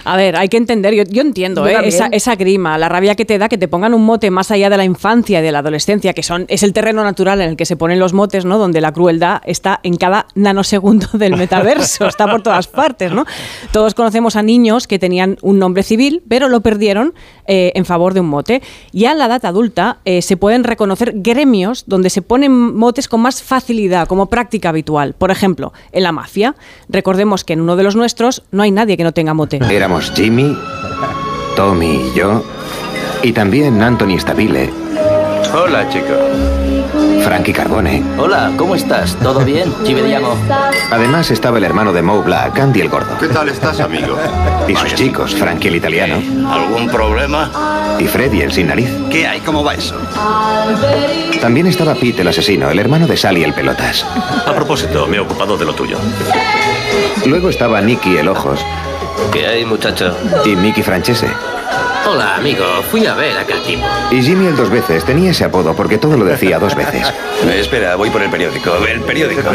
A 0.05 0.17
ver, 0.17 0.37
hay 0.37 0.49
que 0.49 0.57
entender, 0.57 0.95
yo, 0.95 1.05
yo 1.05 1.23
entiendo 1.23 1.69
Yo 1.69 1.79
¿eh? 1.79 1.89
esa, 1.89 2.07
esa 2.07 2.37
grima, 2.37 2.77
la 2.79 2.89
rabia 2.89 3.15
que 3.15 3.25
te 3.25 3.39
da 3.39 3.49
que 3.49 3.59
te 3.59 3.69
pongan 3.69 3.95
un 3.95 4.05
mote 4.05 4.31
más 4.31 4.51
allá 4.51 4.71
de 4.71 4.77
la 4.77 4.85
infancia 4.85 5.41
y 5.41 5.43
de 5.43 5.53
la 5.53 5.61
adolescencia, 5.61 6.13
que 6.13 6.23
son 6.23 6.45
es 6.49 6.63
el 6.63 6.73
terreno 6.73 7.03
natural 7.05 7.41
en 7.41 7.51
el 7.51 7.57
que 7.57 7.65
se 7.65 7.77
ponen 7.77 7.99
los 7.99 8.13
motes, 8.13 8.45
¿no? 8.45 8.59
Donde 8.59 8.81
la 8.81 8.93
crueldad 8.93 9.41
está 9.45 9.81
en 9.83 9.97
cada 9.97 10.27
nanosegundo 10.35 11.07
del 11.15 11.37
metaverso, 11.39 12.07
está 12.07 12.31
por 12.31 12.43
todas 12.43 12.67
partes, 12.67 13.13
¿no? 13.13 13.25
Todos 13.73 13.95
conocemos 13.95 14.37
a 14.37 14.43
niños 14.43 14.87
que 14.87 14.99
tenían 14.99 15.39
un 15.43 15.59
nombre 15.59 15.83
civil, 15.83 16.23
pero 16.29 16.49
lo 16.49 16.61
perdieron 16.61 17.15
eh, 17.47 17.73
en 17.75 17.85
favor 17.85 18.15
de 18.15 18.21
un 18.21 18.27
mote. 18.27 18.63
Ya 18.93 19.13
en 19.13 19.19
la 19.19 19.27
edad 19.27 19.45
adulta 19.45 19.99
eh, 20.05 20.23
se 20.23 20.37
pueden 20.37 20.65
reconocer 20.65 21.13
gremios 21.17 21.85
donde 21.87 22.11
se 22.11 22.23
ponen 22.23 22.53
motes 22.77 23.09
con 23.09 23.21
más 23.21 23.43
facilidad, 23.43 24.07
como 24.07 24.27
práctica 24.27 24.69
habitual. 24.71 25.15
Por 25.15 25.31
ejemplo, 25.31 25.73
en 25.93 26.03
la 26.03 26.13
mafia. 26.13 26.55
Recordemos 26.89 27.45
que 27.45 27.55
en 27.55 27.61
uno 27.61 27.77
de 27.77 27.83
los 27.83 27.97
nuestros 27.97 28.43
no 28.51 28.63
hay 28.63 28.71
nadie 28.71 28.97
que 28.97 29.05
no 29.05 29.13
tenga 29.13 29.35
mote. 29.35 29.61
Éramos 29.71 29.94
Jimmy, 30.01 30.57
Tommy 31.57 32.09
y 32.09 32.13
yo, 32.15 32.43
y 33.23 33.33
también 33.33 33.83
Anthony 33.83 34.19
Stabile, 34.19 34.71
Hola, 35.57 35.89
chico. 35.89 36.15
Frankie 37.23 37.53
Carbone. 37.53 38.03
Hola, 38.19 38.51
¿cómo 38.57 38.75
estás? 38.75 39.15
¿Todo 39.17 39.45
bien? 39.45 39.73
Ci 39.85 39.95
vediamo. 39.95 40.37
Además 40.91 41.31
estaba 41.31 41.59
el 41.59 41.65
hermano 41.65 41.93
de 41.93 42.03
Mo 42.03 42.23
Black, 42.23 42.59
Andy 42.59 42.81
el 42.81 42.89
gordo. 42.89 43.17
¿Qué 43.21 43.29
tal 43.29 43.49
estás, 43.49 43.79
amigo? 43.81 44.19
Y 44.69 44.75
sus 44.75 44.95
chicos, 44.95 45.35
Frankie 45.35 45.69
el 45.69 45.77
italiano. 45.77 46.17
¿Algún 46.51 46.89
problema? 46.89 47.97
Y 48.01 48.07
Freddy 48.07 48.41
el 48.41 48.51
sin 48.51 48.67
nariz. 48.67 48.91
¿Qué 49.11 49.29
hay? 49.29 49.41
¿Cómo 49.41 49.63
va 49.63 49.75
eso? 49.75 49.95
También 51.41 51.67
estaba 51.67 51.95
Pete 51.95 52.23
el 52.23 52.29
asesino, 52.29 52.71
el 52.71 52.79
hermano 52.79 53.07
de 53.07 53.17
Sally 53.17 53.45
el 53.45 53.53
pelotas. 53.55 54.05
A 54.47 54.53
propósito, 54.55 55.07
me 55.07 55.19
he 55.19 55.21
ocupado 55.21 55.57
de 55.57 55.67
lo 55.67 55.75
tuyo. 55.75 55.99
Luego 57.27 57.49
estaba 57.51 57.81
Nicky 57.81 58.17
el 58.17 58.29
ojos. 58.29 58.59
¿Qué 59.33 59.47
hay, 59.47 59.65
muchacho? 59.65 60.17
Y 60.45 60.57
Mickey 60.57 60.83
Francese. 60.83 61.29
Hola, 62.07 62.37
amigo. 62.37 62.65
Fui 62.91 63.07
a 63.07 63.15
ver 63.15 63.37
a 63.37 63.41
aquel 63.41 63.63
tipo. 63.63 63.83
Y 64.11 64.21
Jimmy 64.23 64.47
el 64.47 64.57
dos 64.57 64.69
veces. 64.71 65.05
Tenía 65.05 65.31
ese 65.31 65.45
apodo 65.45 65.75
porque 65.75 65.97
todo 65.99 66.17
lo 66.17 66.25
decía 66.25 66.59
dos 66.59 66.75
veces. 66.75 67.09
Eh, 67.47 67.57
espera, 67.61 67.97
voy 67.97 68.11
por 68.11 68.23
el 68.23 68.31
periódico. 68.31 68.73
El 68.87 69.01
periódico. 69.01 69.43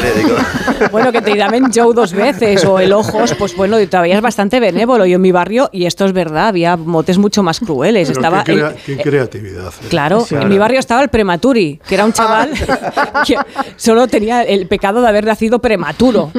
Bueno, 0.92 1.12
que 1.12 1.22
te 1.22 1.36
llamen 1.36 1.66
Joe 1.76 1.94
dos 1.94 2.14
veces 2.14 2.64
o 2.64 2.80
el 2.80 2.94
ojos, 2.94 3.36
pues 3.38 3.54
bueno, 3.56 3.78
todavía 3.90 4.16
es 4.16 4.22
bastante 4.22 4.62
benévolo. 4.62 5.06
Yo 5.06 5.16
en 5.18 5.22
mi 5.22 5.32
barrio, 5.34 5.70
y 5.74 5.86
esto 5.86 6.06
es 6.06 6.14
verdad, 6.14 6.48
había 6.48 6.78
motes 6.78 7.18
mucho 7.18 7.44
más 7.44 7.60
crueles. 7.60 8.08
Pero 8.08 8.20
Estaba 8.20 8.44
qué, 8.46 8.54
el- 8.54 8.74
qué 8.86 8.98
creatividad. 8.98 9.68
¿eh? 9.68 9.88
Claro, 9.90 10.22
Sí. 10.22 10.36
en 10.36 10.48
mi 10.48 10.58
barrio 10.58 10.80
estaba 10.80 11.02
el 11.04 11.10
prematuri, 11.10 11.80
que 11.86 11.96
era 11.96 12.06
un 12.06 12.14
chaval 12.14 12.52
que 13.28 13.36
solo 13.76 14.08
tenía 14.08 14.44
el 14.44 14.68
pecado 14.68 15.02
de 15.02 15.10
haber 15.10 15.26
nacido 15.26 15.60
prematuro. 15.60 16.32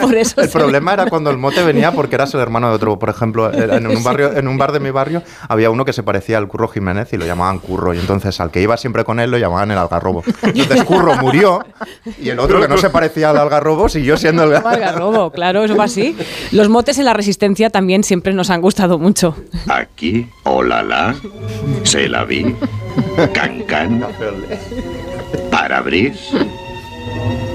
Por 0.00 0.14
eso 0.14 0.40
El 0.40 0.48
se- 0.48 0.58
problema 0.58 0.94
era 0.94 1.06
cuando 1.06 1.30
el 1.30 1.36
mote 1.36 1.62
venía 1.62 1.92
porque 1.92 2.14
eras 2.14 2.32
el 2.34 2.40
hermano 2.40 2.70
de 2.70 2.74
otro. 2.76 2.98
Por 2.98 3.10
ejemplo, 3.10 3.52
en 3.52 3.86
un, 3.86 4.02
barrio, 4.02 4.32
en 4.34 4.48
un 4.48 4.56
bar 4.56 4.72
de 4.72 4.80
mi 4.80 4.90
barrio 4.90 5.19
había 5.48 5.70
uno 5.70 5.84
que 5.84 5.92
se 5.92 6.02
parecía 6.02 6.38
al 6.38 6.48
Curro 6.48 6.68
Jiménez 6.68 7.12
y 7.12 7.16
lo 7.16 7.26
llamaban 7.26 7.58
Curro. 7.58 7.94
Y 7.94 7.98
entonces 7.98 8.40
al 8.40 8.50
que 8.50 8.62
iba 8.62 8.76
siempre 8.76 9.04
con 9.04 9.20
él 9.20 9.30
lo 9.30 9.38
llamaban 9.38 9.70
el 9.70 9.78
algarrobo. 9.78 10.22
Entonces 10.42 10.84
Curro 10.84 11.16
murió 11.16 11.64
y 12.20 12.28
el 12.30 12.38
otro 12.38 12.60
que 12.60 12.68
no 12.68 12.76
se 12.78 12.90
parecía 12.90 13.30
al 13.30 13.38
algarrobo 13.38 13.88
siguió 13.88 14.16
siendo 14.16 14.44
el 14.44 14.54
Algarrobo, 14.54 15.30
claro, 15.30 15.64
eso 15.64 15.76
va 15.76 15.84
así. 15.84 16.16
Los 16.52 16.68
motes 16.68 16.98
en 16.98 17.04
la 17.04 17.14
resistencia 17.14 17.70
también 17.70 18.04
siempre 18.04 18.32
nos 18.32 18.50
han 18.50 18.60
gustado 18.60 18.98
mucho. 18.98 19.36
Aquí, 19.68 20.28
olala, 20.44 21.14
se 21.82 22.08
la 22.08 22.24
vi, 22.24 22.54
cancan, 23.32 24.04
parabris 25.50 26.30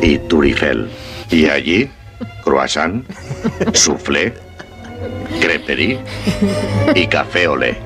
y 0.02 0.18
turifel. 0.20 0.90
Y 1.30 1.48
allí, 1.48 1.90
croissant, 2.44 3.06
soufflé, 3.74 4.34
creperie 5.40 6.00
y 6.96 7.08
café 7.08 7.48
olé. 7.48 7.78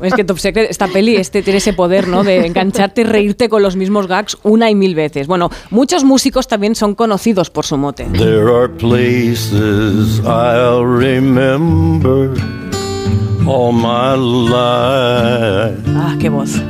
Es 0.00 0.14
que 0.14 0.24
Top 0.24 0.38
Secret, 0.38 0.70
esta 0.70 0.88
peli 0.88 1.16
este, 1.16 1.42
tiene 1.42 1.58
ese 1.58 1.72
poder, 1.72 2.08
¿no? 2.08 2.24
De 2.24 2.46
engancharte 2.46 3.02
y 3.02 3.04
reírte 3.04 3.48
con 3.48 3.62
los 3.62 3.76
mismos 3.76 4.06
gags 4.06 4.36
una 4.42 4.70
y 4.70 4.74
mil 4.74 4.94
veces. 4.94 5.26
Bueno, 5.26 5.50
muchos 5.70 6.04
músicos 6.04 6.48
también 6.48 6.74
son 6.74 6.94
conocidos 6.94 7.50
por 7.50 7.64
su 7.64 7.76
mote. 7.76 8.04
There 8.12 8.50
are 8.50 8.68
places 8.68 10.20
I'll 10.24 10.84
remember 10.84 12.30
all 13.46 13.72
my 13.72 14.16
life. 14.50 15.78
Ah, 15.96 16.16
qué 16.18 16.28
voz. 16.28 16.60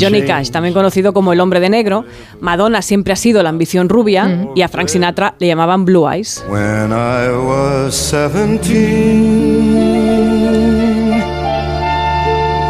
Johnny. 0.00 0.22
Cash, 0.22 0.50
también 0.50 0.74
conocido 0.74 1.12
como 1.12 1.32
el 1.32 1.40
hombre 1.40 1.60
de 1.60 1.68
negro. 1.70 2.04
Madonna 2.40 2.82
siempre 2.82 3.12
ha 3.12 3.16
sido 3.16 3.42
la 3.42 3.48
ambición 3.50 3.88
rubia 3.88 4.48
y 4.54 4.62
a 4.62 4.68
Frank 4.68 4.88
Sinatra 4.88 5.34
le 5.38 5.46
llamaban 5.48 5.84
Blue 5.84 6.08
Eyes. 6.08 6.44
When 6.48 6.92
I 6.92 7.28
was 7.30 7.94
seventeen, 7.94 8.62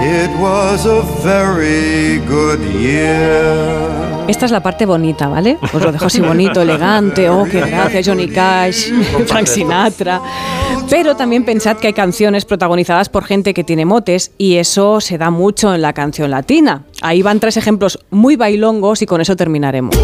it 0.03 0.31
was 0.41 0.87
a 0.87 1.03
very 1.23 2.19
good 2.27 2.61
year. 2.81 3.94
Esta 4.27 4.47
es 4.47 4.53
la 4.53 4.63
parte 4.63 4.87
bonita, 4.87 5.29
¿vale? 5.29 5.59
Os 5.73 5.83
lo 5.83 5.93
dejo 5.93 6.07
así 6.07 6.21
bonito, 6.21 6.63
elegante. 6.63 7.29
Oh, 7.29 7.45
qué 7.45 7.61
gracia, 7.61 8.01
Johnny 8.05 8.29
Cash, 8.29 8.91
Frank 9.27 9.47
Sinatra. 9.47 10.21
Pero 10.89 11.15
también 11.15 11.45
pensad 11.45 11.77
que 11.77 11.89
hay 11.89 11.93
canciones 11.93 12.45
protagonizadas 12.45 13.09
por 13.09 13.25
gente 13.25 13.53
que 13.53 13.65
tiene 13.65 13.85
motes 13.85 14.33
y 14.39 14.57
eso 14.57 15.01
se 15.01 15.19
da 15.19 15.31
mucho 15.31 15.75
en 15.75 15.83
la 15.83 15.93
canción 15.93 16.31
latina. 16.31 16.85
Ahí 17.03 17.23
van 17.23 17.39
tres 17.39 17.57
ejemplos 17.57 17.99
muy 18.11 18.37
bailongos 18.37 19.03
y 19.03 19.07
con 19.07 19.21
eso 19.21 19.37
terminaremos. 19.37 19.95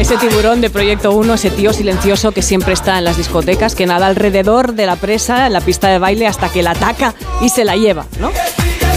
Ese 0.00 0.16
tiburón 0.16 0.62
de 0.62 0.70
Proyecto 0.70 1.12
1, 1.12 1.34
ese 1.34 1.50
tío 1.50 1.74
silencioso 1.74 2.32
que 2.32 2.40
siempre 2.40 2.72
está 2.72 2.96
en 2.96 3.04
las 3.04 3.18
discotecas, 3.18 3.74
que 3.74 3.84
nada 3.84 4.06
alrededor 4.06 4.72
de 4.72 4.86
la 4.86 4.96
presa, 4.96 5.46
en 5.46 5.52
la 5.52 5.60
pista 5.60 5.88
de 5.88 5.98
baile, 5.98 6.26
hasta 6.26 6.48
que 6.48 6.62
la 6.62 6.70
ataca 6.70 7.14
y 7.42 7.50
se 7.50 7.66
la 7.66 7.76
lleva, 7.76 8.06
¿no? 8.18 8.30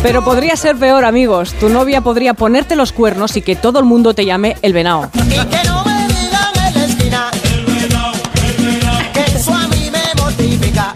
Pero 0.01 0.23
podría 0.23 0.55
ser 0.55 0.77
peor, 0.77 1.03
amigos. 1.03 1.55
Tu 1.59 1.67
novia 1.67 1.99
podría 1.99 2.33
ponerte 2.35 2.77
los 2.77 2.93
cuernos 2.93 3.35
y 3.35 3.41
que 3.41 3.57
todo 3.57 3.79
el 3.79 3.85
mundo 3.85 4.15
te 4.15 4.23
llame 4.23 4.55
el 4.61 4.71
venao. 4.71 5.09
Y 5.13 5.29
que 5.29 5.63
no 5.67 5.83
me 5.83 6.07
digan 6.07 6.53
en 6.67 6.73
la 6.73 6.85
esquina 6.85 7.31
que 9.13 9.37
eso 9.37 9.53
a 9.53 9.67
mí 9.67 9.91
me 9.91 10.21
mortifica. 10.21 10.93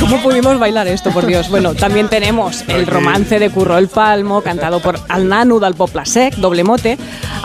¿Cómo 0.00 0.22
pudimos 0.22 0.58
bailar 0.58 0.88
esto, 0.88 1.10
por 1.10 1.26
Dios? 1.26 1.50
Bueno, 1.50 1.74
también 1.74 2.08
tenemos 2.08 2.64
el 2.68 2.86
romance 2.86 3.38
de 3.38 3.50
Curro 3.50 3.76
el 3.76 3.88
Palmo, 3.88 4.40
cantado 4.40 4.80
por 4.80 4.98
Al 5.08 5.28
Nanu 5.28 5.60
del 5.60 5.74
Poplasec, 5.74 6.36
doble 6.36 6.64
mote. 6.64 6.96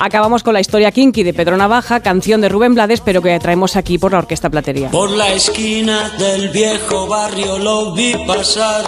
Acabamos 0.04 0.42
con 0.42 0.56
la 0.56 0.60
historia 0.62 0.92
kinky 0.92 1.22
de 1.22 1.32
Pedro 1.32 1.58
Navaja, 1.58 2.00
canción 2.00 2.42
de 2.42 2.50
Rubén 2.50 2.74
Blades, 2.74 3.02
pero 3.02 3.22
que 3.22 3.40
traemos 3.40 3.76
aquí 3.76 4.00
por 4.00 4.14
la 4.14 4.18
Orquesta 4.18 4.50
Platería. 4.50 4.90
Por 4.90 5.12
la 5.12 5.32
esquina 5.32 6.10
del 6.18 6.50
viejo 6.50 7.06
barrio 7.06 7.60
lo 7.60 7.94
vi 7.94 8.16
pasar 8.26 8.84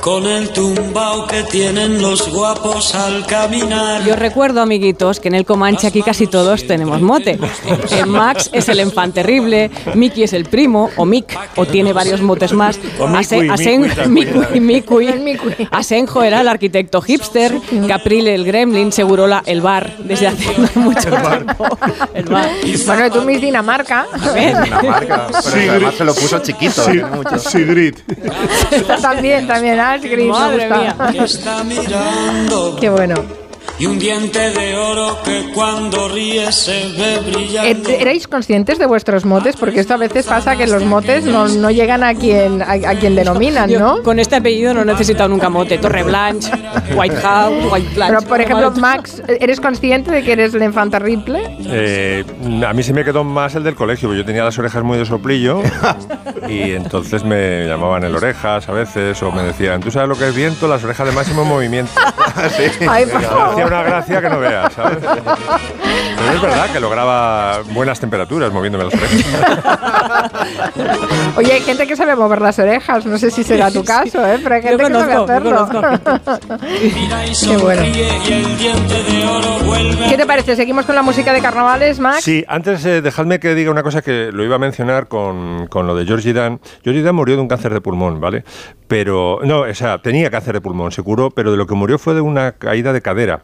con 0.00 0.26
el 0.26 0.50
tumbao 0.50 1.26
que 1.26 1.42
tienen 1.44 2.00
los 2.00 2.32
guapos 2.32 2.94
al 2.94 3.26
caminar. 3.26 4.04
Yo 4.04 4.16
recuerdo, 4.16 4.60
amiguitos, 4.60 5.20
que 5.20 5.28
en 5.28 5.34
el 5.34 5.44
Comanche 5.44 5.86
aquí 5.86 6.02
casi 6.02 6.26
todos 6.26 6.66
tenemos 6.66 7.00
mote. 7.00 7.38
Eh, 7.90 8.04
Max 8.06 8.50
es 8.52 8.68
el 8.68 8.80
infante 8.80 9.18
terrible, 9.18 9.70
Mickey 9.94 10.22
es 10.22 10.32
el 10.32 10.44
primo, 10.44 10.90
o 10.96 11.04
Mick, 11.04 11.36
o 11.56 11.66
tiene 11.66 11.92
varios 11.92 12.20
motes 12.20 12.52
más. 12.52 12.78
Asenjo 15.70 16.22
era 16.22 16.40
el 16.40 16.48
arquitecto 16.48 17.00
hipster, 17.02 17.52
Caprile 17.88 18.34
el 18.34 18.44
gremlin, 18.44 18.92
Segurola 18.92 19.42
el 19.44 19.60
bar, 19.60 19.96
desde 19.98 20.28
hace 20.28 20.46
mucho 20.78 21.10
tiempo. 21.10 21.78
El 22.14 22.24
bar. 22.26 22.48
Bueno, 22.86 23.10
tú 23.10 23.22
Miss 23.22 23.40
Dinamarca. 23.40 24.06
Dinamarca, 24.34 25.26
pero 25.52 25.72
además 25.72 25.94
se 25.94 26.04
lo 26.04 26.14
puso 26.14 26.38
chiquito. 26.38 26.82
Sigrid. 27.38 27.94
también, 29.00 29.46
también, 29.46 29.78
Me 29.96 30.24
Madre 30.26 30.68
gusta. 31.16 31.64
Mirando 31.64 32.76
Qué 32.80 32.90
bueno. 32.90 33.47
Y 33.78 33.86
un 33.86 33.98
diente 33.98 34.50
de 34.50 34.76
oro 34.76 35.18
que 35.24 35.50
cuando 35.54 36.08
ríe 36.08 36.50
se 36.52 36.92
ve 36.96 37.20
brillando. 37.24 37.90
Eh, 37.90 37.98
¿Erais 38.00 38.26
conscientes 38.26 38.78
de 38.78 38.86
vuestros 38.86 39.24
motes? 39.24 39.56
Porque 39.56 39.80
esto 39.80 39.94
a 39.94 39.98
veces 39.98 40.26
pasa 40.26 40.56
que 40.56 40.66
los 40.66 40.84
motes 40.84 41.24
no, 41.24 41.48
no 41.48 41.70
llegan 41.70 42.02
a 42.02 42.14
quien, 42.14 42.62
a, 42.62 42.72
a 42.72 42.94
quien 42.96 43.14
denominan, 43.14 43.70
Yo 43.70 43.78
¿no? 43.78 44.02
Con 44.02 44.18
este 44.18 44.36
apellido 44.36 44.74
no 44.74 44.82
he 44.82 44.84
necesitado 44.84 45.28
nunca 45.28 45.48
mote. 45.48 45.78
Torre 45.78 46.02
Blanche, 46.02 46.50
White 46.94 47.16
House, 47.16 47.72
White 47.72 47.94
Blanche. 47.94 48.14
Pero, 48.16 48.28
por 48.28 48.40
ejemplo, 48.40 48.72
Max, 48.72 49.22
¿eres 49.28 49.60
consciente 49.60 50.10
de 50.10 50.22
que 50.22 50.32
eres 50.32 50.54
la 50.54 50.64
infanta 50.64 50.98
Ripley? 50.98 51.42
Eh, 51.66 52.24
a 52.66 52.72
mí 52.72 52.82
se 52.82 52.92
me 52.92 53.04
quedó 53.04 53.22
más 53.22 53.54
el 53.54 53.62
del 53.62 53.74
colegio, 53.76 54.08
porque 54.08 54.18
yo 54.18 54.24
tenía 54.24 54.44
las 54.44 54.58
orejas 54.58 54.82
muy 54.82 54.98
de 54.98 55.06
soplillo 55.06 55.62
y 56.48 56.72
entonces 56.72 57.24
me 57.24 57.66
llamaban 57.66 58.04
el 58.04 58.14
orejas 58.16 58.68
a 58.68 58.72
veces 58.72 59.22
o 59.22 59.30
me 59.30 59.42
decían, 59.42 59.80
¿tú 59.80 59.90
sabes 59.90 60.08
lo 60.08 60.16
que 60.16 60.28
es 60.28 60.34
viento? 60.34 60.66
Las 60.66 60.82
orejas 60.82 61.06
de 61.06 61.12
máximo 61.12 61.44
movimiento. 61.44 61.92
Ay, 62.88 63.06
por 63.06 63.22
favor. 63.22 63.67
Una 63.68 63.82
gracia 63.82 64.20
que 64.20 64.28
no 64.28 64.40
veas, 64.40 64.72
¿sabes? 64.72 64.98
Pero 65.00 66.32
es 66.32 66.42
verdad 66.42 66.70
que 66.72 66.80
lograba 66.80 67.60
buenas 67.72 68.00
temperaturas 68.00 68.52
moviéndome 68.52 68.84
las 68.84 68.94
orejas. 68.94 69.24
Oye, 71.36 71.52
hay 71.52 71.60
gente 71.60 71.86
que 71.86 71.96
sabe 71.96 72.16
mover 72.16 72.40
las 72.40 72.58
orejas, 72.58 73.06
no 73.06 73.18
sé 73.18 73.30
si 73.30 73.44
será 73.44 73.70
tu 73.70 73.84
caso, 73.84 74.26
¿eh? 74.26 74.40
Pero 74.42 74.54
hay 74.54 74.62
gente 74.62 74.84
que 74.84 74.90
sabe 74.90 75.14
conozco, 75.14 75.32
hacerlo. 75.32 75.68
Qué 77.48 77.56
bueno. 77.56 77.82
¿Qué 80.08 80.16
te 80.16 80.26
parece? 80.26 80.56
¿Seguimos 80.56 80.86
con 80.86 80.94
la 80.94 81.02
música 81.02 81.32
de 81.32 81.40
carnavales, 81.40 82.00
Max? 82.00 82.24
Sí, 82.24 82.44
antes 82.48 82.84
eh, 82.84 83.02
dejadme 83.02 83.38
que 83.38 83.54
diga 83.54 83.70
una 83.70 83.82
cosa 83.82 84.02
que 84.02 84.30
lo 84.32 84.44
iba 84.44 84.56
a 84.56 84.58
mencionar 84.58 85.08
con, 85.08 85.66
con 85.68 85.86
lo 85.86 85.94
de 85.94 86.06
Georgie 86.06 86.32
Dan. 86.32 86.60
Georgie 86.82 87.02
Dan 87.02 87.14
murió 87.14 87.36
de 87.36 87.42
un 87.42 87.48
cáncer 87.48 87.72
de 87.72 87.80
pulmón, 87.80 88.20
¿vale? 88.20 88.44
Pero, 88.88 89.40
no, 89.44 89.60
o 89.60 89.74
sea, 89.74 89.98
tenía 89.98 90.30
cáncer 90.30 90.54
de 90.54 90.60
pulmón, 90.60 90.92
se 90.92 91.02
curó, 91.02 91.30
pero 91.30 91.50
de 91.50 91.58
lo 91.58 91.66
que 91.66 91.74
murió 91.74 91.98
fue 91.98 92.14
de 92.14 92.22
una 92.22 92.52
caída 92.52 92.92
de 92.92 93.02
cadera. 93.02 93.42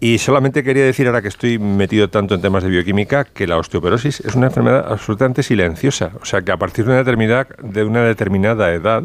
Y 0.00 0.18
solamente 0.18 0.64
quería 0.64 0.84
decir, 0.84 1.06
ahora 1.06 1.22
que 1.22 1.28
estoy 1.28 1.60
metido 1.60 2.10
tanto 2.10 2.34
en 2.34 2.42
temas 2.42 2.64
de 2.64 2.70
bioquímica, 2.70 3.22
que 3.22 3.46
la 3.46 3.56
osteoporosis 3.56 4.18
es 4.18 4.34
una 4.34 4.48
enfermedad 4.48 4.84
absolutamente 4.90 5.44
silenciosa. 5.44 6.10
O 6.20 6.24
sea, 6.24 6.42
que 6.42 6.50
a 6.50 6.56
partir 6.56 6.84
de 6.84 6.90
una 6.90 6.98
determinada, 6.98 7.46
de 7.62 7.84
una 7.84 8.02
determinada 8.02 8.72
edad 8.72 9.04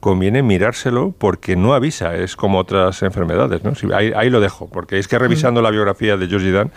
conviene 0.00 0.42
mirárselo 0.42 1.12
porque 1.18 1.54
no 1.54 1.74
avisa, 1.74 2.16
es 2.16 2.34
como 2.34 2.56
otras 2.60 3.02
enfermedades. 3.02 3.62
¿no? 3.62 3.74
Ahí, 3.94 4.10
ahí 4.16 4.30
lo 4.30 4.40
dejo, 4.40 4.70
porque 4.70 4.98
es 4.98 5.06
que 5.06 5.18
revisando 5.18 5.60
la 5.60 5.70
biografía 5.70 6.16
de 6.16 6.26
Georgie 6.28 6.52
Dan, 6.52 6.72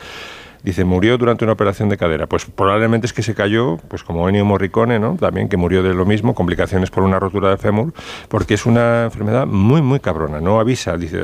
Dice, 0.64 0.84
murió 0.86 1.18
durante 1.18 1.43
una 1.43 1.53
operación 1.53 1.89
de 1.89 1.97
cadera. 1.97 2.28
Pues 2.28 2.45
probablemente 2.45 3.07
es 3.07 3.14
que 3.14 3.24
se 3.24 3.34
cayó, 3.34 3.78
pues 3.88 4.03
como 4.03 4.28
Ennio 4.30 4.45
Morricone, 4.45 4.99
¿no? 4.99 5.16
También 5.16 5.49
que 5.49 5.57
murió 5.57 5.82
de 5.84 5.93
lo 5.93 6.05
mismo, 6.05 6.36
complicaciones 6.36 6.89
por 6.91 7.03
una 7.03 7.20
rotura 7.20 7.49
de 7.49 7.57
fémur, 7.57 7.93
porque 8.30 8.53
es 8.53 8.66
una 8.66 9.05
enfermedad 9.05 9.47
muy, 9.47 9.82
muy 9.82 9.99
cabrona. 9.99 10.39
No 10.39 10.59
avisa. 10.59 10.97
Dice, 10.97 11.20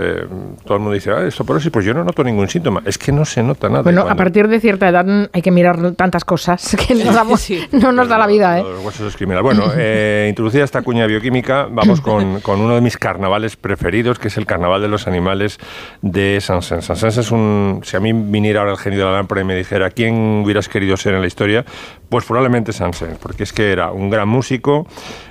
todo 0.66 0.76
el 0.76 0.80
mundo 0.80 0.94
dice, 0.94 1.12
ah, 1.12 1.24
esto 1.26 1.46
por 1.46 1.58
eso, 1.58 1.72
pues 1.72 1.86
yo 1.86 1.94
no 1.94 2.04
noto 2.04 2.24
ningún 2.24 2.48
síntoma. 2.50 2.82
Es 2.86 2.98
que 2.98 3.12
no 3.12 3.26
se 3.26 3.44
nota 3.44 3.70
nada. 3.70 3.84
Bueno, 3.84 4.02
a 4.10 4.16
partir 4.16 4.48
de 4.48 4.60
cierta 4.60 4.90
edad 4.90 5.06
mm, 5.06 5.28
hay 5.34 5.42
que 5.42 5.52
mirar 5.52 5.92
tantas 5.92 6.26
cosas 6.26 6.76
que 6.88 6.96
no, 6.96 7.12
damos- 7.14 7.48
no 7.72 7.92
nos 7.92 8.08
da 8.10 8.18
la 8.18 8.28
vida, 8.28 8.60
¿eh? 8.60 8.64
Los 8.64 8.84
huesos 8.86 9.08
es 9.10 9.16
criminal. 9.18 9.44
Bueno, 9.44 9.66
eh, 9.78 10.26
introducida 10.30 10.64
esta 10.64 10.82
cuña 10.82 11.06
bioquímica, 11.06 11.68
vamos 11.70 12.02
con, 12.02 12.40
con 12.42 12.60
uno 12.60 12.76
de 12.76 12.82
mis 12.82 12.98
carnavales 12.98 13.56
preferidos, 13.56 14.20
que 14.20 14.30
es 14.30 14.38
el 14.38 14.46
carnaval 14.46 14.82
de 14.82 14.88
los 14.88 15.08
animales 15.08 15.60
de 16.02 16.40
Sansens. 16.42 16.86
Sansens 16.86 17.18
es 17.18 17.32
un. 17.32 17.82
Si 17.84 17.96
a 17.96 18.00
mí 18.00 18.12
viniera 18.14 18.62
ahora 18.62 18.72
el 18.72 18.78
genio 18.78 19.00
de 19.00 19.06
la 19.06 19.12
lámpara 19.28 19.42
y 19.42 19.44
me 19.44 19.56
dijera 19.56 19.90
quién 19.92 20.42
hubieras 20.44 20.70
querido 20.70 20.96
ser 20.96 21.14
en 21.14 21.22
la 21.22 21.28
historia, 21.28 21.66
pues 22.10 22.24
probablemente 22.26 22.72
Sansens, 22.72 23.18
porque 23.20 23.44
es 23.44 23.52
que 23.52 23.72
era 23.74 23.92
un 23.92 24.10
gran 24.10 24.28
músico, 24.30 24.88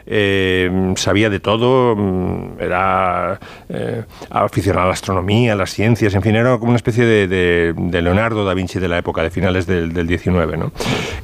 eh, 0.07 0.93
sabía 0.97 1.31
de 1.31 1.41
todo, 1.41 1.97
mm, 1.97 2.61
era 2.61 3.41
eh, 3.71 4.05
aficionado 4.31 4.85
a 4.85 4.89
la 4.89 4.93
astronomía, 4.93 5.55
a 5.55 5.57
las 5.57 5.71
ciencias, 5.71 6.15
en 6.15 6.21
fin, 6.23 6.37
era 6.37 6.59
como 6.59 6.69
una 6.71 6.77
especie 6.77 7.05
de, 7.07 7.27
de- 7.27 7.75
de 7.77 8.03
Leonardo 8.03 8.45
da 8.45 8.53
Vinci 8.55 8.79
de 8.79 8.89
la 8.89 8.99
época, 8.99 9.23
de 9.23 9.31
finales 9.31 9.67
del, 9.67 9.93
del 9.95 10.07
19, 10.07 10.57
¿no? 10.59 10.73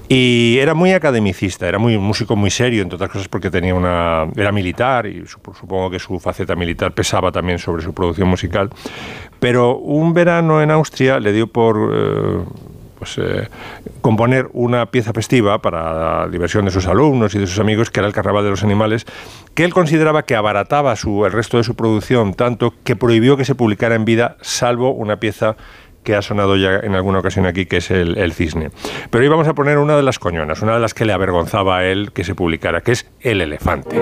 Y 0.08 0.58
era 0.58 0.72
muy 0.74 0.92
academicista, 0.92 1.68
era 1.68 1.78
muy 1.78 1.94
un 1.96 2.04
músico 2.04 2.36
muy 2.36 2.50
serio, 2.50 2.82
entre 2.82 2.96
otras 2.96 3.10
cosas 3.10 3.28
porque 3.28 3.50
tenía 3.50 3.74
una 3.74 4.26
era 4.36 4.50
militar 4.52 5.06
y 5.06 5.20
sup- 5.22 5.54
supongo 5.58 5.90
que 5.90 5.98
su 5.98 6.18
faceta 6.18 6.56
militar 6.56 6.92
pesaba 6.92 7.30
también 7.30 7.58
sobre 7.58 7.82
su 7.82 7.92
producción 7.92 8.28
musical. 8.28 8.70
Pero 9.42 9.76
un 9.76 10.14
verano 10.14 10.62
en 10.62 10.70
Austria 10.70 11.18
le 11.18 11.32
dio 11.32 11.48
por 11.48 11.90
eh, 11.92 12.44
pues, 12.96 13.18
eh, 13.18 13.48
componer 14.00 14.48
una 14.52 14.86
pieza 14.86 15.12
festiva 15.12 15.60
para 15.60 15.92
la 15.92 16.28
diversión 16.28 16.64
de 16.64 16.70
sus 16.70 16.86
alumnos 16.86 17.34
y 17.34 17.40
de 17.40 17.48
sus 17.48 17.58
amigos, 17.58 17.90
que 17.90 17.98
era 17.98 18.06
el 18.06 18.12
Carnaval 18.12 18.44
de 18.44 18.50
los 18.50 18.62
Animales, 18.62 19.04
que 19.54 19.64
él 19.64 19.74
consideraba 19.74 20.22
que 20.22 20.36
abarataba 20.36 20.94
su, 20.94 21.26
el 21.26 21.32
resto 21.32 21.56
de 21.56 21.64
su 21.64 21.74
producción 21.74 22.34
tanto 22.34 22.72
que 22.84 22.94
prohibió 22.94 23.36
que 23.36 23.44
se 23.44 23.56
publicara 23.56 23.96
en 23.96 24.04
vida, 24.04 24.36
salvo 24.42 24.92
una 24.92 25.16
pieza 25.16 25.56
que 26.04 26.14
ha 26.14 26.22
sonado 26.22 26.54
ya 26.54 26.76
en 26.76 26.94
alguna 26.94 27.18
ocasión 27.18 27.44
aquí, 27.44 27.66
que 27.66 27.78
es 27.78 27.90
el, 27.90 28.18
el 28.18 28.32
cisne. 28.34 28.70
Pero 29.10 29.24
hoy 29.24 29.28
vamos 29.28 29.48
a 29.48 29.54
poner 29.54 29.78
una 29.78 29.96
de 29.96 30.04
las 30.04 30.20
coñonas, 30.20 30.62
una 30.62 30.74
de 30.74 30.80
las 30.80 30.94
que 30.94 31.04
le 31.04 31.12
avergonzaba 31.12 31.78
a 31.78 31.84
él 31.84 32.12
que 32.12 32.22
se 32.22 32.36
publicara, 32.36 32.82
que 32.82 32.92
es 32.92 33.10
el 33.20 33.40
elefante. 33.40 34.00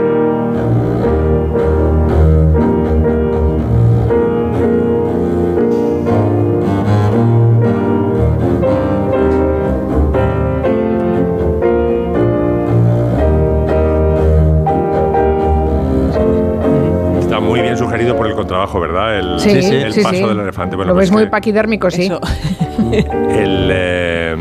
El 18.30 18.36
contrabajo, 18.36 18.80
¿verdad? 18.80 19.18
El, 19.18 19.40
Sí, 19.40 19.62
sí, 19.62 19.74
el 19.76 19.92
sí, 19.92 20.02
paso 20.02 20.16
sí. 20.16 20.24
del 20.24 20.40
elefante. 20.40 20.76
Bueno, 20.76 20.90
Lo 20.90 20.94
pues 20.96 21.10
ves 21.10 21.12
muy 21.12 21.26
paquidérmico, 21.28 21.90
sí. 21.90 22.10
El, 22.92 23.68
eh, 23.72 24.36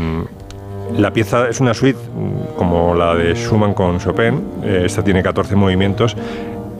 la 0.96 1.12
pieza 1.12 1.48
es 1.48 1.60
una 1.60 1.74
suite 1.74 1.98
mm, 1.98 2.56
como 2.56 2.94
la 2.94 3.14
de 3.14 3.34
Schumann 3.34 3.74
con 3.74 3.98
Chopin. 3.98 4.42
Eh, 4.64 4.82
esta 4.86 5.02
tiene 5.02 5.22
14 5.22 5.54
movimientos. 5.56 6.16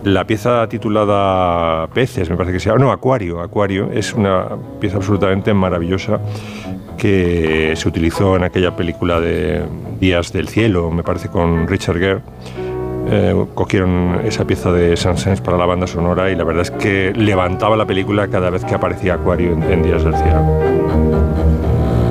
La 0.05 0.25
pieza 0.25 0.67
titulada 0.69 1.87
Peces, 1.89 2.31
me 2.31 2.37
parece 2.37 2.55
que 2.55 2.61
se 2.61 2.71
llama. 2.71 2.85
No, 2.85 2.93
Acuario. 2.93 3.41
Acuario 3.41 3.91
es 3.93 4.15
una 4.15 4.47
pieza 4.81 4.97
absolutamente 4.97 5.53
maravillosa 5.53 6.21
que 6.97 7.73
se 7.77 7.89
utilizó 7.89 8.37
en 8.37 8.45
aquella 8.45 8.77
película 8.77 9.21
de 9.21 9.63
Días 9.99 10.33
del 10.33 10.49
Cielo, 10.49 10.91
me 10.91 11.03
parece, 11.03 11.29
con 11.29 11.67
Richard 11.67 11.99
Gere. 11.99 12.21
Eh, 13.13 13.35
cogieron 13.55 14.21
esa 14.25 14.45
pieza 14.45 14.71
de 14.71 14.97
Saint-Saëns 14.97 15.41
para 15.41 15.57
la 15.57 15.67
banda 15.67 15.89
sonora 15.89 16.31
y 16.31 16.37
la 16.37 16.45
verdad 16.45 16.63
es 16.63 16.71
que 16.71 17.13
levantaba 17.13 17.77
la 17.77 17.85
película 17.85 18.29
cada 18.29 18.51
vez 18.51 18.65
que 18.65 18.75
aparecía 18.75 19.15
Acuario 19.15 19.53
en 19.53 19.83
Días 19.83 20.05
del 20.05 20.15
Cielo. 20.15 21.10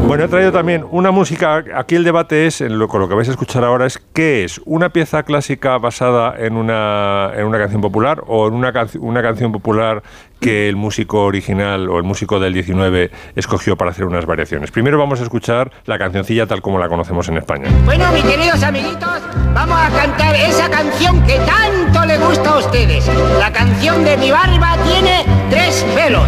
Bueno, 0.09 0.23
he 0.23 0.27
traído 0.27 0.51
también 0.51 0.83
una 0.89 1.11
música. 1.11 1.63
Aquí 1.75 1.93
el 1.93 2.03
debate 2.03 2.47
es, 2.47 2.61
en 2.61 2.79
lo, 2.79 2.87
con 2.87 2.99
lo 2.99 3.07
que 3.07 3.13
vais 3.13 3.27
a 3.27 3.31
escuchar 3.31 3.63
ahora, 3.63 3.85
es 3.85 4.01
qué 4.11 4.43
es 4.43 4.59
una 4.65 4.89
pieza 4.89 5.21
clásica 5.21 5.77
basada 5.77 6.33
en 6.35 6.55
una, 6.55 7.29
en 7.35 7.45
una 7.45 7.59
canción 7.59 7.79
popular 7.79 8.23
o 8.25 8.47
en 8.47 8.55
una, 8.55 8.73
una 9.01 9.21
canción 9.21 9.51
popular 9.51 10.01
que 10.39 10.67
el 10.67 10.75
músico 10.75 11.25
original 11.25 11.87
o 11.89 11.97
el 11.97 12.03
músico 12.03 12.39
del 12.39 12.53
19 12.53 13.11
escogió 13.35 13.77
para 13.77 13.91
hacer 13.91 14.05
unas 14.05 14.25
variaciones. 14.25 14.71
Primero 14.71 14.97
vamos 14.97 15.19
a 15.19 15.23
escuchar 15.23 15.71
la 15.85 15.99
cancioncilla 15.99 16.47
tal 16.47 16.63
como 16.63 16.79
la 16.79 16.89
conocemos 16.89 17.29
en 17.29 17.37
España. 17.37 17.69
Bueno, 17.85 18.11
mis 18.11 18.23
queridos 18.23 18.63
amiguitos, 18.63 19.21
vamos 19.53 19.77
a 19.79 19.91
cantar 19.91 20.35
esa 20.37 20.71
canción 20.71 21.21
que 21.21 21.37
tanto 21.37 22.03
le 22.07 22.17
gusta 22.17 22.29
gusta 22.29 22.49
a 22.49 22.57
ustedes. 22.57 23.07
La 23.37 23.53
canción 23.53 24.03
de 24.03 24.17
mi 24.17 24.31
barba 24.31 24.75
tiene 24.87 25.23
tres 25.51 25.85
pelos. 25.93 26.27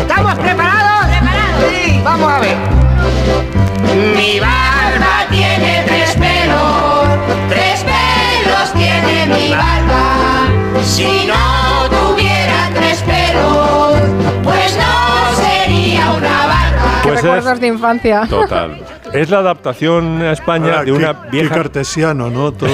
¿Estamos 0.00 0.34
preparados? 0.36 1.08
¿Preparados? 1.08 1.64
Sí. 1.70 2.00
Vamos 2.02 2.32
a 2.32 2.40
ver. 2.40 2.77
Mi 4.16 4.38
barba 4.40 5.26
tiene 5.30 5.82
tres 5.86 6.14
pelos. 6.16 7.08
Tres 7.48 7.84
pelos 7.84 8.72
tiene 8.74 9.26
mi 9.26 9.50
barba. 9.50 10.82
Si 10.82 11.26
no 11.26 11.88
tuviera 11.88 12.70
tres 12.74 13.02
pelos, 13.02 13.94
pues 14.42 14.76
no 14.76 15.36
sería 15.36 16.10
una 16.12 16.46
barba. 16.46 17.00
Qué 17.02 17.08
Pues 17.08 17.18
es- 17.18 17.24
recuerdos 17.24 17.60
de 17.60 17.66
infancia. 17.66 18.26
Total. 18.28 18.82
Es 19.10 19.30
la 19.30 19.38
adaptación 19.38 20.20
a 20.20 20.32
España 20.32 20.66
Ahora, 20.66 20.84
de 20.84 20.92
una 20.92 21.14
qué- 21.14 21.18
qué 21.22 21.36
vieja 21.38 21.54
cartesiano, 21.54 22.28
¿no? 22.28 22.52
Todos 22.52 22.70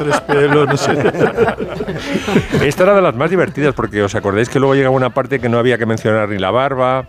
tres 0.00 0.20
pelos, 0.22 0.66
no 0.68 0.76
sé. 0.76 0.90
Esta 2.66 2.82
era 2.82 2.94
de 2.94 3.02
las 3.02 3.14
más 3.14 3.30
divertidas 3.30 3.72
porque 3.72 4.02
os 4.02 4.12
acordáis 4.16 4.48
que 4.48 4.58
luego 4.58 4.74
llegaba 4.74 4.96
una 4.96 5.10
parte 5.10 5.38
que 5.38 5.48
no 5.48 5.58
había 5.60 5.78
que 5.78 5.86
mencionar 5.86 6.28
ni 6.28 6.38
la 6.38 6.50
barba. 6.50 7.04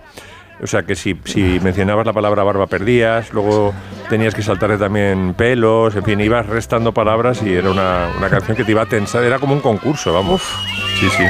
O 0.62 0.68
sea 0.68 0.84
que 0.84 0.96
si, 0.96 1.18
si 1.24 1.60
mencionabas 1.64 2.06
la 2.06 2.14
palabra 2.14 2.44
barba 2.44 2.68
perdías, 2.68 3.32
luego 3.34 3.74
tenías 4.10 4.36
que 4.36 4.42
saltarle 4.42 4.78
también 4.78 5.34
pelos, 5.36 5.96
en 5.96 6.04
fin, 6.04 6.20
ibas 6.20 6.46
restando 6.48 6.94
palabras 6.94 7.42
y 7.44 7.54
era 7.54 7.70
una, 7.72 8.10
una 8.18 8.30
canción 8.30 8.58
que 8.58 8.64
te 8.64 8.72
iba 8.72 8.82
a 8.82 8.86
tensar, 8.86 9.24
era 9.24 9.40
como 9.40 9.54
un 9.54 9.62
concurso, 9.62 10.12
vamos. 10.14 10.42
Sí, 11.00 11.08
sí. 11.10 11.24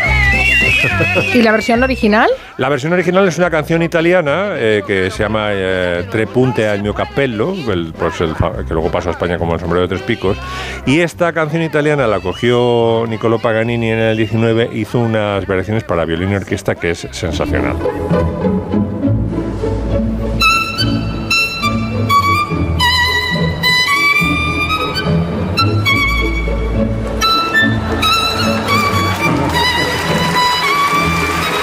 ¿Y 1.38 1.42
la 1.44 1.52
versión 1.52 1.84
original? 1.84 2.30
La 2.58 2.70
versión 2.70 2.92
original 2.94 3.28
es 3.28 3.38
una 3.38 3.50
canción 3.52 3.82
italiana 3.84 4.54
eh, 4.56 4.82
que 4.88 5.12
se 5.12 5.24
llama 5.24 5.50
eh, 5.52 6.06
Tre 6.10 6.26
punte 6.28 6.68
al 6.68 6.82
mio 6.82 6.94
cappello, 6.94 7.54
el- 7.72 7.94
pues 7.98 8.20
el 8.22 8.34
que 8.68 8.74
luego 8.74 8.90
pasó 8.92 9.10
a 9.10 9.12
España 9.12 9.38
como 9.38 9.54
el 9.54 9.60
sombrero 9.60 9.84
de 9.84 9.90
tres 9.90 10.02
picos. 10.02 10.38
Y 10.86 11.02
esta 11.02 11.32
canción 11.34 11.62
italiana 11.62 12.08
la 12.08 12.20
cogió 12.20 13.06
Niccolo 13.08 13.40
Paganini 13.40 13.92
en 13.92 14.00
el 14.00 14.18
19, 14.18 14.70
hizo 14.74 15.00
unas 15.00 15.46
variaciones 15.46 15.84
para 15.84 16.06
violín 16.06 16.32
y 16.32 16.36
orquesta 16.36 16.76
que 16.76 16.92
es 16.92 17.08
sensacional. 17.12 17.76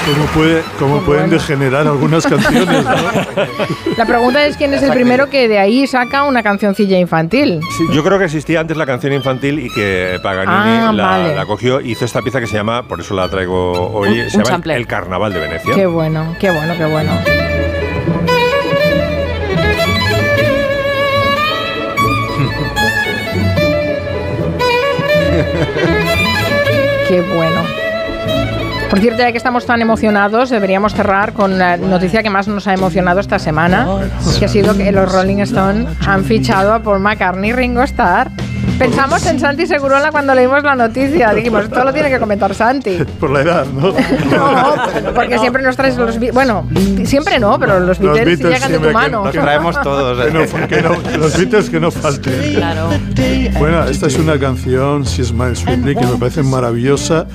¿Cómo, 0.07 0.25
puede, 0.27 0.63
cómo 0.79 1.01
pueden 1.01 1.31
degenerar 1.31 1.85
algunas 1.87 2.25
canciones, 2.29 2.85
¿no? 2.85 2.95
La 3.97 4.07
pregunta 4.07 4.47
es 4.47 4.57
quién 4.57 4.73
es 4.73 4.83
el 4.83 4.93
primero 4.93 5.29
que 5.29 5.49
de 5.49 5.59
ahí 5.59 5.87
saca 5.89 6.23
una 6.23 6.43
cancioncilla 6.45 6.97
infantil. 6.99 7.61
Sí, 7.77 7.85
yo 7.93 8.05
creo 8.05 8.17
que 8.19 8.27
existía 8.27 8.61
antes 8.61 8.77
la 8.77 8.87
canción 8.87 9.13
infantil 9.13 9.59
y 9.59 9.69
que 9.69 10.19
Paganini 10.23 10.57
Ah, 10.57 10.93
la, 10.95 11.05
vale. 11.07 11.35
la 11.35 11.45
cogió, 11.45 11.81
hizo 11.81 12.05
esta 12.05 12.23
pieza 12.23 12.39
que 12.41 12.47
se 12.47 12.55
llama, 12.57 12.85
por 12.85 13.01
eso 13.01 13.15
la 13.15 13.29
traigo 13.29 13.91
hoy, 13.93 14.09
Un- 14.21 14.31
se 14.31 14.37
un 14.39 14.45
llama 14.45 14.45
sampler. 14.45 14.77
El 14.77 14.87
Carnaval 14.87 15.33
de 15.33 15.41
Venecia. 15.41 15.75
Qué 15.75 15.87
bueno, 15.87 16.37
qué 16.39 16.51
bueno, 16.53 16.75
qué 16.79 16.85
bueno. 16.85 17.11
Qué 27.09 27.21
bueno. 27.21 27.76
Por 28.91 29.01
cierto, 29.01 29.19
ya 29.19 29.33
que 29.33 29.39
estamos 29.39 29.67
tan 29.67 29.83
emocionados, 29.83 30.49
deberíamos 30.49 30.95
cerrar 30.95 31.33
con 31.33 31.59
la 31.59 31.77
noticia 31.77 32.23
que 32.23 32.31
más 32.31 32.47
nos 32.49 32.67
ha 32.67 32.75
emocionado 32.75 33.21
esta 33.21 33.39
semana, 33.39 33.87
que 34.39 34.45
ha 34.45 34.49
sido 34.49 34.77
que 34.77 34.91
los 34.93 35.11
Rolling 35.13 35.39
Stones 35.39 35.89
han 36.07 36.25
fichado 36.25 36.73
a 36.73 36.83
Paul 36.83 37.01
McCartney 37.01 37.51
y 37.51 37.53
Ringo 37.53 37.83
Starr. 37.83 38.31
Pensamos 38.79 39.25
en 39.27 39.41
Santi 39.41 39.67
Segurola 39.67 40.11
cuando 40.11 40.35
leímos 40.35 40.63
la 40.63 40.75
noticia. 40.75 41.33
Dijimos, 41.33 41.65
esto 41.65 41.83
lo 41.85 41.93
tiene 41.93 42.11
que 42.11 42.19
comentar 42.19 42.55
Santi. 42.55 42.99
Por 43.21 43.31
la 43.31 43.41
edad, 43.41 43.67
¿no? 43.67 43.89
No, 43.93 45.13
porque 45.15 45.39
siempre 45.39 45.63
nos 45.63 45.77
traes 45.77 45.97
los 45.97 46.19
Beatles. 46.19 46.35
Bueno, 46.35 46.67
siempre 47.05 47.39
no, 47.39 47.59
pero 47.59 47.81
los 47.81 47.99
Los 47.99 48.15
Beatles, 48.15 48.39
Beatles 48.41 48.55
llegan 48.55 48.73
de 48.73 48.79
tu 48.79 48.85
siempre 48.85 48.89
que- 48.89 48.93
mano. 49.11 49.31
que- 49.31 49.83
todos. 49.83 50.25
Que 50.27 50.31
no, 50.33 50.69
que 50.69 50.83
no- 50.83 51.19
los 51.19 51.37
Beatles 51.39 51.71
que 51.71 51.81
no 51.81 51.91
falten. 51.91 52.55
Claro. 52.55 52.89
Bueno, 53.59 53.85
esta 53.85 54.07
es 54.07 54.19
una 54.19 54.39
canción, 54.39 55.07
Si 55.07 55.25
Smile 55.25 55.57
Sweetly, 55.57 55.95
que 55.97 56.07
me 56.07 56.17
parece 56.19 56.43
maravillosa, 56.43 57.27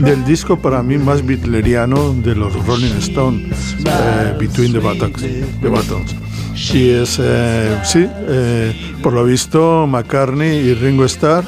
del 0.00 0.24
disco 0.24 0.58
para 0.58 0.82
mí 0.82 0.98
más 0.98 1.24
bitleriano 1.24 2.12
de 2.14 2.34
los 2.34 2.52
Rolling 2.66 2.96
Stones, 2.98 3.76
eh, 3.84 4.34
Between 4.38 4.72
the 4.72 4.78
Buttons. 4.78 5.22
the 5.22 5.68
Buttons. 5.68 6.14
Y 6.54 6.90
es, 6.90 7.18
eh, 7.20 7.78
sí, 7.84 8.06
eh, 8.08 8.94
por 9.02 9.12
lo 9.12 9.24
visto, 9.24 9.86
McCartney 9.86 10.56
y 10.58 10.74
Ringo 10.74 11.04
Starr 11.04 11.44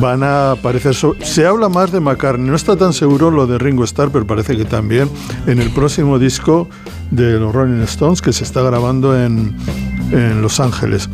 van 0.00 0.22
a 0.22 0.52
aparecer. 0.52 0.94
Se 1.22 1.46
habla 1.46 1.68
más 1.68 1.92
de 1.92 2.00
McCartney, 2.00 2.48
no 2.48 2.56
está 2.56 2.76
tan 2.76 2.92
seguro 2.92 3.30
lo 3.30 3.46
de 3.46 3.58
Ringo 3.58 3.84
Starr, 3.84 4.10
pero 4.10 4.26
parece 4.26 4.56
que 4.56 4.64
también 4.64 5.10
en 5.46 5.60
el 5.60 5.70
próximo 5.70 6.18
disco 6.18 6.68
de 7.10 7.38
los 7.38 7.54
Rolling 7.54 7.82
Stones 7.82 8.22
que 8.22 8.32
se 8.32 8.44
está 8.44 8.62
grabando 8.62 9.18
en, 9.18 9.54
en 10.12 10.42
Los 10.42 10.60
Ángeles. 10.60 11.08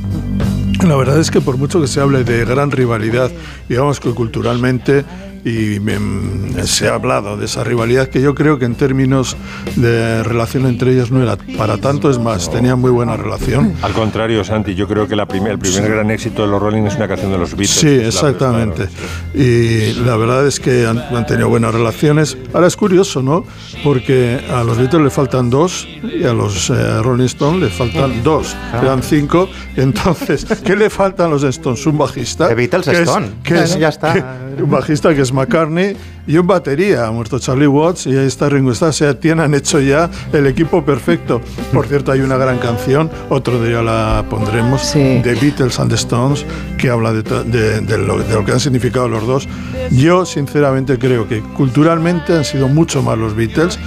La 0.86 0.96
verdad 0.96 1.18
es 1.18 1.30
que 1.30 1.40
por 1.40 1.58
mucho 1.58 1.80
que 1.80 1.86
se 1.86 2.00
hable 2.00 2.24
de 2.24 2.44
gran 2.44 2.70
rivalidad, 2.70 3.30
digamos 3.68 4.00
que 4.00 4.10
culturalmente, 4.10 5.04
y 5.44 5.80
mm, 5.80 6.60
se 6.64 6.88
ha 6.88 6.94
hablado 6.94 7.36
de 7.36 7.46
esa 7.46 7.64
rivalidad 7.64 8.08
que 8.08 8.20
yo 8.20 8.34
creo 8.34 8.58
que 8.58 8.64
en 8.64 8.74
términos 8.76 9.36
de 9.76 10.22
relación 10.22 10.66
entre 10.66 10.92
ellos 10.92 11.10
no 11.10 11.22
era 11.22 11.36
para 11.58 11.78
tanto, 11.78 12.10
es 12.10 12.18
más, 12.18 12.50
tenían 12.50 12.78
muy 12.80 12.90
buena 12.90 13.16
relación. 13.16 13.74
Al 13.82 13.92
contrario, 13.92 14.44
Santi, 14.44 14.74
yo 14.74 14.86
creo 14.86 15.08
que 15.08 15.16
la 15.16 15.26
primer- 15.26 15.52
el 15.52 15.58
primer 15.58 15.90
gran 15.90 16.10
éxito 16.10 16.42
de 16.42 16.48
los 16.48 16.60
Rolling 16.62 16.82
es 16.84 16.94
una 16.96 17.08
canción 17.08 17.32
de 17.32 17.38
los 17.38 17.50
Beatles. 17.50 17.70
Sí, 17.70 17.86
Es 17.88 18.00
la- 18.00 18.06
exactamente. 18.30 18.88
Y 19.34 19.92
la 20.04 20.16
verdad 20.16 20.46
es 20.46 20.60
que 20.60 20.86
han, 20.86 20.98
han 20.98 21.26
tenido 21.26 21.48
buenas 21.48 21.72
relaciones. 21.74 22.36
Ahora 22.52 22.66
es 22.66 22.76
curioso, 22.76 23.22
¿no? 23.22 23.44
Porque 23.82 24.40
a 24.52 24.62
los 24.62 24.78
Beatles 24.78 25.02
le 25.02 25.10
faltan 25.10 25.50
dos 25.50 25.88
y 26.02 26.24
a 26.24 26.32
los 26.32 26.70
eh, 26.70 27.02
Rolling 27.02 27.24
Stones 27.26 27.62
le 27.62 27.68
faltan 27.70 28.22
dos. 28.22 28.56
Quedan 28.80 29.02
cinco. 29.02 29.48
Entonces, 29.76 30.44
¿qué 30.64 30.76
le 30.76 30.90
faltan 30.90 31.26
a 31.26 31.30
los 31.30 31.42
Stones? 31.44 31.84
Un 31.86 31.98
bajista. 31.98 32.48
The 32.48 32.54
Beatles 32.54 32.84
que 32.86 32.92
es- 32.92 32.98
Stone. 33.00 33.26
que 33.42 33.58
es- 33.58 33.78
Ya 33.78 33.88
está. 33.88 34.12
que- 34.12 34.62
un 34.62 34.70
bajista 34.70 35.14
que 35.14 35.22
es 35.22 35.31
McCartney 35.32 35.96
y 36.26 36.36
un 36.36 36.46
batería, 36.46 37.06
ha 37.06 37.10
muerto 37.10 37.38
Charlie 37.38 37.66
Watts 37.66 38.06
y 38.06 38.16
ahí 38.16 38.26
está 38.26 38.48
Ringo 38.48 38.72
Starr. 38.72 39.14
Tienen, 39.14 39.40
han 39.44 39.54
hecho 39.54 39.80
ya 39.80 40.10
el 40.32 40.46
equipo 40.46 40.84
perfecto. 40.84 41.40
Por 41.72 41.86
cierto, 41.86 42.12
hay 42.12 42.20
una 42.20 42.36
gran 42.36 42.58
canción, 42.58 43.10
otro 43.28 43.62
día 43.62 43.82
la 43.82 44.24
pondremos, 44.30 44.92
de 44.94 45.36
Beatles 45.40 45.78
and 45.80 45.90
the 45.90 45.96
Stones, 45.96 46.44
que 46.78 46.90
habla 46.90 47.12
de, 47.12 47.22
de- 47.22 47.80
de 47.80 47.98
lo, 47.98 48.18
de 48.18 48.34
lo 48.34 48.44
que 48.44 48.52
han 48.52 48.60
significado 48.60 49.08
los 49.08 49.26
dos. 49.26 49.48
Yo, 49.90 50.24
sinceramente, 50.24 50.98
creo 50.98 51.26
que 51.28 51.40
culturalmente 51.40 52.34
han 52.36 52.44
sido 52.44 52.68
mucho 52.68 53.02
más 53.02 53.18
los 53.18 53.34
Beatles, 53.34 53.78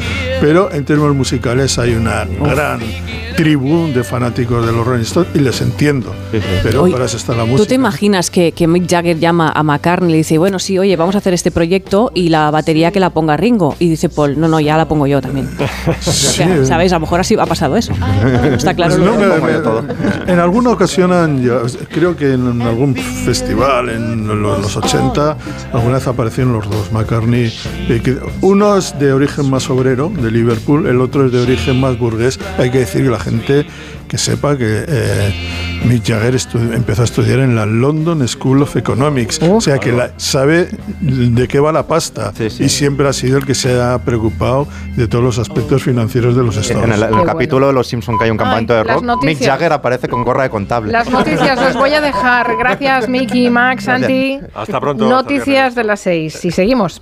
pero 0.41 0.71
en 0.71 0.83
términos 0.85 1.15
musicales 1.15 1.77
hay 1.79 1.93
una 1.95 2.25
gran 2.25 2.79
tribu 3.37 3.87
de 3.93 4.03
fanáticos 4.03 4.65
de 4.65 4.71
los 4.71 4.85
Rolling 4.85 5.01
Stones 5.03 5.29
y 5.35 5.39
les 5.39 5.59
entiendo. 5.61 6.13
Pero 6.63 6.83
Oye, 6.83 6.93
para 6.93 7.05
eso 7.05 7.17
está 7.17 7.33
la 7.35 7.43
¿Tú 7.43 7.49
música. 7.49 7.69
te 7.69 7.75
imaginas 7.75 8.29
que, 8.29 8.51
que 8.53 8.67
Mick 8.67 8.89
Jagger 8.89 9.19
llama 9.19 9.51
a 9.53 9.61
McCartney 9.63 10.09
y 10.09 10.11
le 10.13 10.17
dice, 10.19 10.37
bueno, 10.37 10.59
sí, 10.59 10.77
oye, 10.79 10.95
vamos 10.95 11.15
a 11.15 11.17
hacer 11.17 11.33
este 11.33 11.51
proyecto 11.51 12.11
y 12.13 12.24
la 12.29 12.51
batería 12.51 12.91
que 12.91 12.99
la 12.99 13.09
ponga 13.09 13.37
Ringo? 13.37 13.75
Y 13.79 13.89
dice 13.89 14.09
Paul, 14.09 14.39
no, 14.39 14.47
no, 14.47 14.59
ya 14.59 14.77
la 14.77 14.87
pongo 14.87 15.07
yo 15.07 15.21
también. 15.21 15.49
O 15.87 16.11
sea, 16.11 16.65
¿Sabes? 16.65 16.91
A 16.91 16.95
lo 16.95 17.01
mejor 17.01 17.19
así 17.19 17.35
ha 17.39 17.45
pasado 17.45 17.77
eso. 17.77 17.93
Está 18.51 18.73
claro. 18.73 18.95
Pues 18.95 19.05
no, 19.05 19.17
que- 19.17 19.25
me- 19.25 20.25
me- 20.25 20.31
en 20.33 20.39
alguna 20.39 20.69
ocasión, 20.71 21.11
creo 21.91 22.15
que 22.15 22.33
en 22.33 22.61
algún 22.61 22.95
festival 22.95 23.89
en 23.89 24.27
lo- 24.27 24.57
los 24.57 24.75
80, 24.77 25.37
alguna 25.73 25.95
vez 25.95 26.07
aparecieron 26.07 26.53
los 26.53 26.69
dos, 26.69 26.91
McCartney. 26.91 27.51
eh, 27.89 28.19
uno 28.41 28.77
es 28.77 28.97
de 28.99 29.13
origen 29.13 29.49
más 29.49 29.69
obrero, 29.69 30.09
de 30.09 30.31
Liverpool, 30.31 30.87
el 30.87 31.01
otro 31.01 31.25
es 31.25 31.31
de 31.31 31.41
origen 31.41 31.79
más 31.79 31.97
burgués. 31.97 32.39
Hay 32.57 32.69
que 32.71 32.79
decir 32.79 33.03
que 33.03 33.09
la 33.09 33.19
gente 33.19 33.65
que 34.15 34.19
sepa 34.19 34.57
que 34.57 34.85
eh, 34.87 35.81
Mick 35.83 36.05
Jagger 36.07 36.37
empezó 36.73 37.01
a 37.01 37.05
estudiar 37.05 37.39
en 37.39 37.53
la 37.53 37.65
London 37.65 38.25
School 38.29 38.61
of 38.61 38.77
Economics, 38.77 39.41
o 39.43 39.59
sea 39.59 39.77
que 39.77 39.91
la- 39.91 40.11
sabe 40.15 40.69
de 41.01 41.47
qué 41.49 41.59
va 41.59 41.73
la 41.73 41.85
pasta 41.85 42.31
y 42.39 42.69
siempre 42.69 43.09
ha 43.09 43.11
sido 43.11 43.37
el 43.37 43.45
que 43.45 43.53
se 43.53 43.77
ha 43.81 43.97
preocupado 43.99 44.69
de 44.95 45.09
todos 45.09 45.21
los 45.21 45.37
aspectos 45.37 45.83
financieros 45.83 46.33
de 46.37 46.43
los 46.43 46.55
Stones. 46.55 46.85
En 46.85 46.93
el, 46.93 47.03
en 47.03 47.19
el 47.19 47.25
capítulo 47.25 47.67
de 47.67 47.73
Los 47.73 47.87
Simpson 47.87 48.17
que 48.17 48.23
hay 48.23 48.31
un 48.31 48.37
campamento 48.37 48.73
de 48.73 48.85
las 48.85 49.01
rock, 49.01 49.23
Mick. 49.25 49.43
Jagger 49.43 49.73
aparece 49.73 50.07
con 50.07 50.23
gorra 50.23 50.43
de 50.43 50.49
contable. 50.49 50.93
Las 50.93 51.09
noticias 51.09 51.59
os 51.59 51.73
voy 51.75 51.93
a 51.93 51.99
dejar. 51.99 52.55
Gracias, 52.57 53.09
Miki, 53.09 53.49
Max, 53.49 53.85
Gracias. 53.85 54.07
Santi. 54.09 54.39
Hasta 54.55 54.79
pronto, 54.79 55.03
hasta 55.05 55.15
Noticias 55.33 55.75
de 55.75 55.83
las 55.83 55.99
seis. 55.99 56.45
Y 56.45 56.51
seguimos. 56.51 57.01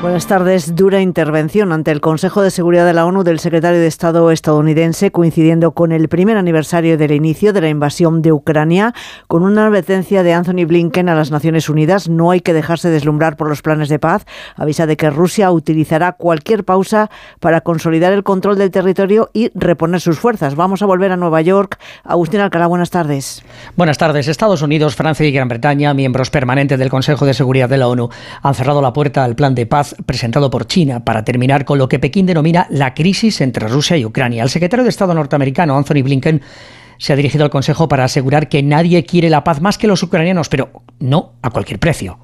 Buenas 0.00 0.28
tardes. 0.28 0.76
Dura 0.76 1.00
intervención 1.00 1.72
ante 1.72 1.90
el 1.90 2.00
Consejo 2.00 2.40
de 2.40 2.52
Seguridad 2.52 2.86
de 2.86 2.92
la 2.92 3.04
ONU 3.04 3.24
del 3.24 3.40
secretario 3.40 3.80
de 3.80 3.88
Estado 3.88 4.30
estadounidense, 4.30 5.10
coincidiendo 5.10 5.72
con 5.72 5.90
el 5.90 6.08
primer 6.08 6.36
aniversario 6.36 6.96
del 6.96 7.10
inicio 7.10 7.52
de 7.52 7.62
la 7.62 7.68
invasión 7.68 8.22
de 8.22 8.30
Ucrania, 8.30 8.94
con 9.26 9.42
una 9.42 9.66
advertencia 9.66 10.22
de 10.22 10.34
Anthony 10.34 10.66
Blinken 10.68 11.08
a 11.08 11.16
las 11.16 11.32
Naciones 11.32 11.68
Unidas. 11.68 12.08
No 12.08 12.30
hay 12.30 12.40
que 12.40 12.52
dejarse 12.52 12.90
deslumbrar 12.90 13.36
por 13.36 13.48
los 13.48 13.60
planes 13.60 13.88
de 13.88 13.98
paz. 13.98 14.24
Avisa 14.54 14.86
de 14.86 14.96
que 14.96 15.10
Rusia 15.10 15.50
utilizará 15.50 16.12
cualquier 16.12 16.64
pausa 16.64 17.10
para 17.40 17.62
consolidar 17.62 18.12
el 18.12 18.22
control 18.22 18.56
del 18.56 18.70
territorio 18.70 19.30
y 19.32 19.50
reponer 19.56 20.00
sus 20.00 20.20
fuerzas. 20.20 20.54
Vamos 20.54 20.80
a 20.80 20.86
volver 20.86 21.10
a 21.10 21.16
Nueva 21.16 21.40
York. 21.40 21.76
Agustín 22.04 22.38
Alcalá, 22.38 22.68
buenas 22.68 22.90
tardes. 22.90 23.42
Buenas 23.74 23.98
tardes. 23.98 24.28
Estados 24.28 24.62
Unidos, 24.62 24.94
Francia 24.94 25.26
y 25.26 25.32
Gran 25.32 25.48
Bretaña, 25.48 25.92
miembros 25.92 26.30
permanentes 26.30 26.78
del 26.78 26.88
Consejo 26.88 27.26
de 27.26 27.34
Seguridad 27.34 27.68
de 27.68 27.78
la 27.78 27.88
ONU, 27.88 28.10
han 28.42 28.54
cerrado 28.54 28.80
la 28.80 28.92
puerta 28.92 29.24
al 29.24 29.34
plan 29.34 29.56
de 29.56 29.66
paz 29.66 29.87
presentado 30.06 30.50
por 30.50 30.66
China 30.66 31.04
para 31.04 31.24
terminar 31.24 31.64
con 31.64 31.78
lo 31.78 31.88
que 31.88 31.98
Pekín 31.98 32.26
denomina 32.26 32.66
la 32.70 32.94
crisis 32.94 33.40
entre 33.40 33.68
Rusia 33.68 33.96
y 33.96 34.04
Ucrania. 34.04 34.42
El 34.42 34.50
secretario 34.50 34.84
de 34.84 34.90
Estado 34.90 35.14
norteamericano, 35.14 35.76
Anthony 35.76 36.02
Blinken, 36.02 36.42
se 36.98 37.12
ha 37.12 37.16
dirigido 37.16 37.44
al 37.44 37.50
Consejo 37.50 37.88
para 37.88 38.04
asegurar 38.04 38.48
que 38.48 38.62
nadie 38.62 39.04
quiere 39.04 39.30
la 39.30 39.44
paz 39.44 39.60
más 39.60 39.78
que 39.78 39.86
los 39.86 40.02
ucranianos, 40.02 40.48
pero 40.48 40.82
no 41.00 41.32
a 41.42 41.50
cualquier 41.50 41.78
precio. 41.78 42.18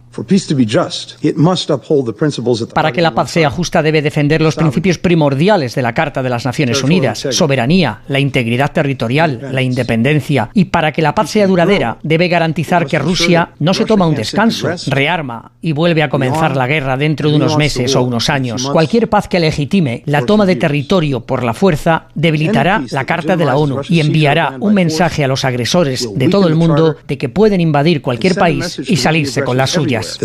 Para 2.72 2.92
que 2.92 3.02
la 3.02 3.14
paz 3.14 3.32
sea 3.32 3.50
justa 3.50 3.82
debe 3.82 4.00
defender 4.00 4.40
los 4.40 4.54
principios 4.54 4.98
primordiales 4.98 5.74
de 5.74 5.82
la 5.82 5.92
Carta 5.92 6.22
de 6.22 6.30
las 6.30 6.44
Naciones 6.44 6.84
Unidas, 6.84 7.26
soberanía, 7.30 8.02
la 8.06 8.20
integridad 8.20 8.70
territorial, 8.70 9.48
la 9.50 9.62
independencia. 9.62 10.50
Y 10.54 10.66
para 10.66 10.92
que 10.92 11.02
la 11.02 11.16
paz 11.16 11.30
sea 11.30 11.48
duradera 11.48 11.98
debe 12.04 12.28
garantizar 12.28 12.86
que 12.86 12.98
Rusia 12.98 13.50
no 13.58 13.74
se 13.74 13.86
toma 13.86 14.06
un 14.06 14.14
descanso, 14.14 14.68
rearma 14.86 15.52
y 15.60 15.72
vuelve 15.72 16.04
a 16.04 16.08
comenzar 16.08 16.56
la 16.56 16.68
guerra 16.68 16.96
dentro 16.96 17.30
de 17.30 17.36
unos 17.36 17.56
meses 17.56 17.96
o 17.96 18.02
unos 18.02 18.30
años. 18.30 18.68
Cualquier 18.70 19.08
paz 19.08 19.26
que 19.26 19.40
legitime 19.40 20.04
la 20.06 20.24
toma 20.24 20.46
de 20.46 20.54
territorio 20.54 21.26
por 21.26 21.42
la 21.42 21.54
fuerza 21.54 22.06
debilitará 22.14 22.84
la 22.92 23.04
Carta 23.04 23.36
de 23.36 23.44
la 23.44 23.56
ONU 23.56 23.80
y 23.88 23.98
enviará 23.98 24.58
un 24.64 24.74
mensaje 24.74 25.24
a 25.24 25.28
los 25.28 25.44
agresores 25.44 26.08
de 26.14 26.28
todo 26.28 26.48
el 26.48 26.54
mundo 26.54 26.96
de 27.06 27.18
que 27.18 27.28
pueden 27.28 27.60
invadir 27.60 28.00
cualquier 28.00 28.34
país 28.34 28.80
y 28.86 28.96
salirse 28.96 29.42
con 29.42 29.56
las 29.56 29.70
suyas. 29.70 30.18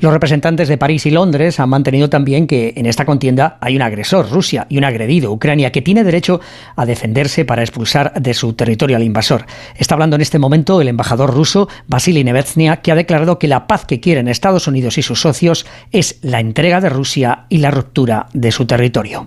Los 0.00 0.12
representantes 0.12 0.68
de 0.68 0.78
París 0.78 1.06
y 1.06 1.10
Londres 1.10 1.58
han 1.58 1.68
mantenido 1.68 2.08
también 2.08 2.46
que 2.46 2.74
en 2.76 2.86
esta 2.86 3.04
contienda 3.04 3.58
hay 3.60 3.76
un 3.76 3.82
agresor, 3.82 4.30
Rusia, 4.30 4.66
y 4.68 4.78
un 4.78 4.84
agredido, 4.84 5.32
Ucrania, 5.32 5.72
que 5.72 5.82
tiene 5.82 6.04
derecho 6.04 6.40
a 6.76 6.86
defenderse 6.86 7.44
para 7.44 7.62
expulsar 7.62 8.12
de 8.20 8.34
su 8.34 8.52
territorio 8.52 8.96
al 8.96 9.02
invasor. 9.02 9.46
Está 9.76 9.94
hablando 9.94 10.16
en 10.16 10.22
este 10.22 10.38
momento 10.38 10.80
el 10.80 10.88
embajador 10.88 11.32
ruso, 11.34 11.68
Vasily 11.86 12.24
Nevetsnia, 12.24 12.76
que 12.78 12.92
ha 12.92 12.96
declarado 12.96 13.38
que 13.38 13.48
la 13.48 13.66
paz 13.66 13.84
que 13.84 14.00
quieren 14.00 14.28
Estados 14.28 14.66
Unidos 14.66 14.98
y 14.98 15.02
sus 15.02 15.20
socios 15.20 15.66
es 15.90 16.18
la 16.22 16.40
entrega 16.40 16.80
de 16.80 16.88
Rusia 16.88 17.46
y 17.48 17.58
la 17.58 17.70
ruptura 17.70 18.26
de 18.32 18.52
su 18.52 18.66
territorio. 18.66 19.26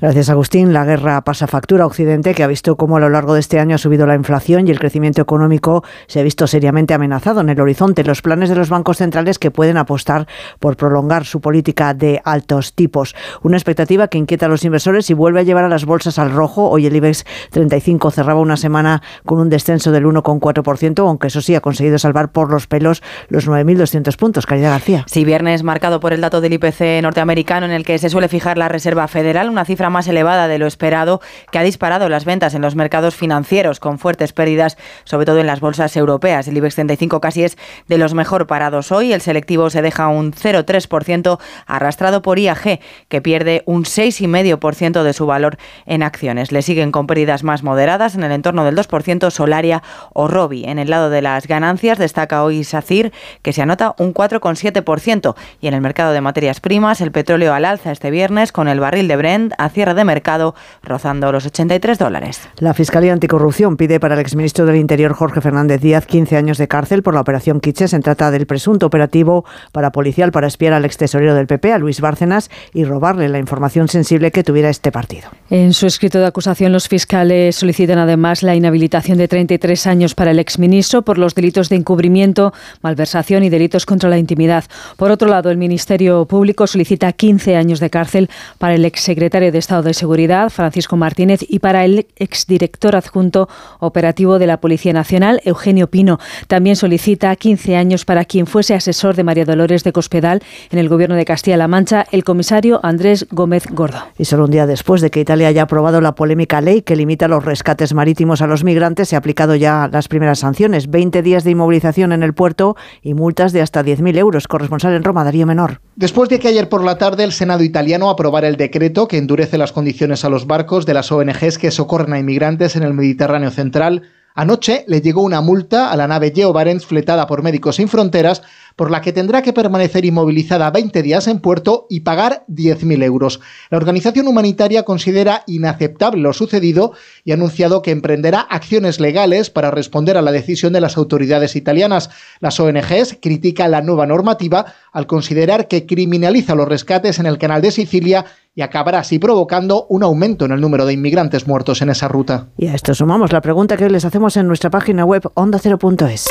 Gracias, 0.00 0.30
Agustín. 0.30 0.72
La 0.72 0.86
guerra 0.86 1.20
pasa 1.24 1.46
factura 1.46 1.84
Occidente, 1.84 2.32
que 2.34 2.42
ha 2.42 2.46
visto 2.46 2.76
cómo 2.76 2.96
a 2.96 3.00
lo 3.00 3.10
largo 3.10 3.34
de 3.34 3.40
este 3.40 3.60
año 3.60 3.74
ha 3.74 3.78
subido 3.78 4.06
la 4.06 4.14
inflación 4.14 4.66
y 4.66 4.70
el 4.70 4.78
crecimiento 4.78 5.20
económico 5.20 5.84
se 6.06 6.20
ha 6.20 6.22
visto 6.22 6.46
seriamente 6.46 6.94
amenazado 6.94 7.42
en 7.42 7.50
el 7.50 7.60
horizonte. 7.60 8.02
Los 8.02 8.22
planes 8.22 8.48
de 8.48 8.54
los 8.54 8.70
bancos 8.70 8.96
centrales 8.96 9.38
que 9.38 9.50
pueden 9.50 9.76
apostar 9.76 10.26
por 10.58 10.78
prolongar 10.78 11.26
su 11.26 11.42
política 11.42 11.92
de 11.92 12.22
altos 12.24 12.72
tipos. 12.72 13.14
Una 13.42 13.58
expectativa 13.58 14.08
que 14.08 14.16
inquieta 14.16 14.46
a 14.46 14.48
los 14.48 14.64
inversores 14.64 15.10
y 15.10 15.12
vuelve 15.12 15.40
a 15.40 15.42
llevar 15.42 15.64
a 15.64 15.68
las 15.68 15.84
bolsas 15.84 16.18
al 16.18 16.30
rojo. 16.30 16.70
Hoy 16.70 16.86
el 16.86 16.96
IBEX 16.96 17.26
35 17.50 18.10
cerraba 18.10 18.40
una 18.40 18.56
semana 18.56 19.02
con 19.26 19.38
un 19.38 19.50
descenso 19.50 19.92
del 19.92 20.06
1,4%, 20.06 21.06
aunque 21.06 21.26
eso 21.26 21.42
sí 21.42 21.54
ha 21.54 21.60
conseguido 21.60 21.98
salvar 21.98 22.32
por 22.32 22.50
los 22.50 22.66
pelos 22.66 23.02
los 23.28 23.46
9.200 23.46 24.16
puntos. 24.16 24.46
Caridad 24.46 24.70
García. 24.70 25.04
Sí, 25.08 25.26
viernes 25.26 25.62
marcado 25.62 26.00
por 26.00 26.14
el 26.14 26.22
dato 26.22 26.40
del 26.40 26.54
IPC 26.54 27.02
norteamericano 27.02 27.66
en 27.66 27.72
el 27.72 27.84
que 27.84 27.98
se 27.98 28.08
suele 28.08 28.28
fijar 28.28 28.56
la 28.56 28.70
Reserva 28.70 29.06
Federal, 29.06 29.50
una 29.50 29.66
cifra 29.66 29.89
más 29.90 30.08
elevada 30.08 30.48
de 30.48 30.58
lo 30.58 30.66
esperado 30.66 31.20
que 31.50 31.58
ha 31.58 31.62
disparado 31.62 32.08
las 32.08 32.24
ventas 32.24 32.54
en 32.54 32.62
los 32.62 32.76
mercados 32.76 33.14
financieros 33.14 33.80
con 33.80 33.98
fuertes 33.98 34.32
pérdidas, 34.32 34.76
sobre 35.04 35.26
todo 35.26 35.38
en 35.38 35.46
las 35.46 35.60
bolsas 35.60 35.96
europeas. 35.96 36.48
El 36.48 36.56
IBEX 36.56 36.74
35 36.76 37.20
casi 37.20 37.44
es 37.44 37.58
de 37.88 37.98
los 37.98 38.14
mejor 38.14 38.46
parados 38.46 38.92
hoy. 38.92 39.12
El 39.12 39.20
selectivo 39.20 39.70
se 39.70 39.82
deja 39.82 40.08
un 40.08 40.32
0,3% 40.32 41.38
arrastrado 41.66 42.22
por 42.22 42.38
IAG, 42.38 42.80
que 43.08 43.20
pierde 43.20 43.62
un 43.66 43.84
6,5% 43.84 45.02
de 45.02 45.12
su 45.12 45.26
valor 45.26 45.56
en 45.86 46.02
acciones. 46.02 46.52
Le 46.52 46.62
siguen 46.62 46.92
con 46.92 47.06
pérdidas 47.06 47.42
más 47.42 47.62
moderadas 47.62 48.14
en 48.14 48.24
el 48.24 48.32
entorno 48.32 48.64
del 48.64 48.76
2% 48.76 49.30
Solaria 49.30 49.82
o 50.12 50.28
Robi. 50.28 50.64
En 50.64 50.78
el 50.78 50.90
lado 50.90 51.10
de 51.10 51.22
las 51.22 51.46
ganancias 51.46 51.98
destaca 51.98 52.42
hoy 52.44 52.64
SACIR, 52.64 53.12
que 53.42 53.52
se 53.52 53.62
anota 53.62 53.94
un 53.98 54.14
4,7%. 54.14 55.34
Y 55.60 55.66
en 55.66 55.74
el 55.74 55.80
mercado 55.80 56.12
de 56.12 56.20
materias 56.20 56.60
primas, 56.60 57.00
el 57.00 57.12
petróleo 57.12 57.54
al 57.54 57.64
alza 57.64 57.92
este 57.92 58.10
viernes 58.10 58.52
con 58.52 58.68
el 58.68 58.80
barril 58.80 59.08
de 59.08 59.16
Brent 59.16 59.52
a 59.58 59.68
cierre 59.80 59.94
de 59.94 60.04
mercado 60.04 60.54
rozando 60.82 61.32
los 61.32 61.46
83 61.46 61.98
dólares. 61.98 62.46
La 62.58 62.74
Fiscalía 62.74 63.14
Anticorrupción 63.14 63.78
pide 63.78 63.98
para 63.98 64.12
el 64.12 64.20
exministro 64.20 64.66
del 64.66 64.76
Interior 64.76 65.14
Jorge 65.14 65.40
Fernández 65.40 65.80
Díaz 65.80 66.04
15 66.04 66.36
años 66.36 66.58
de 66.58 66.68
cárcel 66.68 67.02
por 67.02 67.14
la 67.14 67.22
operación 67.22 67.60
Quiche. 67.60 67.88
Se 67.88 67.98
trata 68.00 68.30
del 68.30 68.44
presunto 68.44 68.84
operativo 68.84 69.46
para 69.72 69.90
policial 69.90 70.32
para 70.32 70.48
espiar 70.48 70.74
al 70.74 70.84
extesorero 70.84 71.34
del 71.34 71.46
PP, 71.46 71.72
a 71.72 71.78
Luis 71.78 72.02
Bárcenas, 72.02 72.50
y 72.74 72.84
robarle 72.84 73.30
la 73.30 73.38
información 73.38 73.88
sensible 73.88 74.30
que 74.32 74.44
tuviera 74.44 74.68
este 74.68 74.92
partido. 74.92 75.30
En 75.48 75.72
su 75.72 75.86
escrito 75.86 76.18
de 76.18 76.26
acusación, 76.26 76.72
los 76.72 76.86
fiscales 76.86 77.56
solicitan 77.56 77.96
además 77.96 78.42
la 78.42 78.54
inhabilitación 78.54 79.16
de 79.16 79.28
33 79.28 79.86
años 79.86 80.14
para 80.14 80.32
el 80.32 80.38
exministro 80.38 81.00
por 81.00 81.16
los 81.16 81.34
delitos 81.34 81.70
de 81.70 81.76
encubrimiento, 81.76 82.52
malversación 82.82 83.44
y 83.44 83.48
delitos 83.48 83.86
contra 83.86 84.10
la 84.10 84.18
intimidad. 84.18 84.64
Por 84.98 85.10
otro 85.10 85.26
lado, 85.26 85.50
el 85.50 85.56
Ministerio 85.56 86.26
Público 86.26 86.66
solicita 86.66 87.14
15 87.14 87.56
años 87.56 87.80
de 87.80 87.88
cárcel 87.88 88.28
para 88.58 88.74
el 88.74 88.84
exsecretario 88.84 89.50
de 89.50 89.58
Estado 89.70 89.82
de 89.84 89.94
Seguridad, 89.94 90.50
Francisco 90.50 90.96
Martínez, 90.96 91.44
y 91.48 91.60
para 91.60 91.84
el 91.84 92.08
exdirector 92.16 92.96
adjunto 92.96 93.48
operativo 93.78 94.40
de 94.40 94.48
la 94.48 94.60
Policía 94.60 94.92
Nacional, 94.92 95.40
Eugenio 95.44 95.86
Pino. 95.86 96.18
También 96.48 96.74
solicita 96.74 97.36
15 97.36 97.76
años 97.76 98.04
para 98.04 98.24
quien 98.24 98.48
fuese 98.48 98.74
asesor 98.74 99.14
de 99.14 99.22
María 99.22 99.44
Dolores 99.44 99.84
de 99.84 99.92
Cospedal 99.92 100.42
en 100.72 100.80
el 100.80 100.88
Gobierno 100.88 101.14
de 101.14 101.24
Castilla-La 101.24 101.68
Mancha, 101.68 102.04
el 102.10 102.24
comisario 102.24 102.80
Andrés 102.82 103.28
Gómez 103.30 103.68
Gordo. 103.70 104.02
Y 104.18 104.24
solo 104.24 104.46
un 104.46 104.50
día 104.50 104.66
después 104.66 105.02
de 105.02 105.10
que 105.10 105.20
Italia 105.20 105.46
haya 105.46 105.62
aprobado 105.62 106.00
la 106.00 106.16
polémica 106.16 106.60
ley 106.60 106.82
que 106.82 106.96
limita 106.96 107.28
los 107.28 107.44
rescates 107.44 107.94
marítimos 107.94 108.42
a 108.42 108.48
los 108.48 108.64
migrantes, 108.64 109.08
se 109.08 109.14
ha 109.14 109.20
aplicado 109.20 109.54
ya 109.54 109.88
las 109.92 110.08
primeras 110.08 110.40
sanciones. 110.40 110.90
20 110.90 111.22
días 111.22 111.44
de 111.44 111.52
inmovilización 111.52 112.10
en 112.10 112.24
el 112.24 112.34
puerto 112.34 112.74
y 113.02 113.14
multas 113.14 113.52
de 113.52 113.62
hasta 113.62 113.84
10.000 113.84 114.18
euros. 114.18 114.48
Corresponsal 114.48 114.94
en 114.94 115.04
Roma, 115.04 115.22
Darío 115.22 115.46
Menor. 115.46 115.80
Después 115.94 116.28
de 116.28 116.40
que 116.40 116.48
ayer 116.48 116.68
por 116.68 116.82
la 116.82 116.98
tarde 116.98 117.22
el 117.22 117.30
Senado 117.30 117.62
italiano 117.62 118.10
aprobara 118.10 118.48
el 118.48 118.56
decreto 118.56 119.06
que 119.06 119.16
endurece 119.16 119.59
las 119.60 119.72
condiciones 119.72 120.24
a 120.24 120.28
los 120.28 120.46
barcos 120.46 120.86
de 120.86 120.94
las 120.94 121.12
ONGs 121.12 121.58
que 121.58 121.70
socorren 121.70 122.12
a 122.12 122.18
inmigrantes 122.18 122.74
en 122.74 122.82
el 122.82 122.94
Mediterráneo 122.94 123.50
central, 123.50 124.02
anoche 124.34 124.84
le 124.88 125.00
llegó 125.00 125.22
una 125.22 125.40
multa 125.40 125.92
a 125.92 125.96
la 125.96 126.08
nave 126.08 126.32
Geo 126.34 126.52
Barents 126.52 126.86
fletada 126.86 127.26
por 127.26 127.42
Médicos 127.42 127.76
Sin 127.76 127.88
Fronteras 127.88 128.42
por 128.80 128.90
la 128.90 129.02
que 129.02 129.12
tendrá 129.12 129.42
que 129.42 129.52
permanecer 129.52 130.06
inmovilizada 130.06 130.70
20 130.70 131.02
días 131.02 131.28
en 131.28 131.40
puerto 131.40 131.86
y 131.90 132.00
pagar 132.00 132.46
10.000 132.48 133.04
euros. 133.04 133.38
La 133.68 133.76
organización 133.76 134.26
humanitaria 134.26 134.84
considera 134.84 135.42
inaceptable 135.46 136.22
lo 136.22 136.32
sucedido 136.32 136.94
y 137.22 137.32
ha 137.32 137.34
anunciado 137.34 137.82
que 137.82 137.90
emprenderá 137.90 138.40
acciones 138.40 138.98
legales 138.98 139.50
para 139.50 139.70
responder 139.70 140.16
a 140.16 140.22
la 140.22 140.32
decisión 140.32 140.72
de 140.72 140.80
las 140.80 140.96
autoridades 140.96 141.56
italianas. 141.56 142.08
Las 142.40 142.58
ONGs 142.58 143.18
critican 143.20 143.72
la 143.72 143.82
nueva 143.82 144.06
normativa 144.06 144.72
al 144.92 145.06
considerar 145.06 145.68
que 145.68 145.84
criminaliza 145.84 146.54
los 146.54 146.66
rescates 146.66 147.18
en 147.18 147.26
el 147.26 147.36
canal 147.36 147.60
de 147.60 147.72
Sicilia 147.72 148.24
y 148.54 148.62
acabará 148.62 149.00
así 149.00 149.18
provocando 149.18 149.84
un 149.90 150.02
aumento 150.04 150.46
en 150.46 150.52
el 150.52 150.60
número 150.62 150.86
de 150.86 150.94
inmigrantes 150.94 151.46
muertos 151.46 151.82
en 151.82 151.90
esa 151.90 152.08
ruta. 152.08 152.46
Y 152.56 152.68
a 152.68 152.74
esto 152.74 152.94
sumamos 152.94 153.30
la 153.30 153.42
pregunta 153.42 153.76
que 153.76 153.90
les 153.90 154.06
hacemos 154.06 154.38
en 154.38 154.46
nuestra 154.46 154.70
página 154.70 155.04
web 155.04 155.30
ondacero.es. 155.34 156.28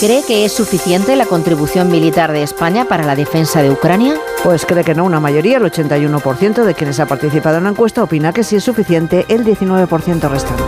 ¿Cree 0.00 0.22
que 0.26 0.46
es 0.46 0.52
suficiente 0.52 1.14
la 1.14 1.26
contribución 1.26 1.90
militar 1.90 2.32
de 2.32 2.42
España 2.42 2.86
para 2.86 3.04
la 3.04 3.14
defensa 3.14 3.60
de 3.60 3.70
Ucrania? 3.70 4.14
Pues 4.42 4.64
cree 4.64 4.82
que 4.82 4.94
no, 4.94 5.04
una 5.04 5.20
mayoría, 5.20 5.58
el 5.58 5.64
81% 5.64 6.64
de 6.64 6.72
quienes 6.72 7.00
ha 7.00 7.06
participado 7.06 7.58
en 7.58 7.64
la 7.64 7.70
encuesta 7.70 8.02
opina 8.02 8.32
que 8.32 8.42
sí 8.42 8.56
es 8.56 8.64
suficiente, 8.64 9.26
el 9.28 9.44
19% 9.44 10.30
restante. 10.30 10.62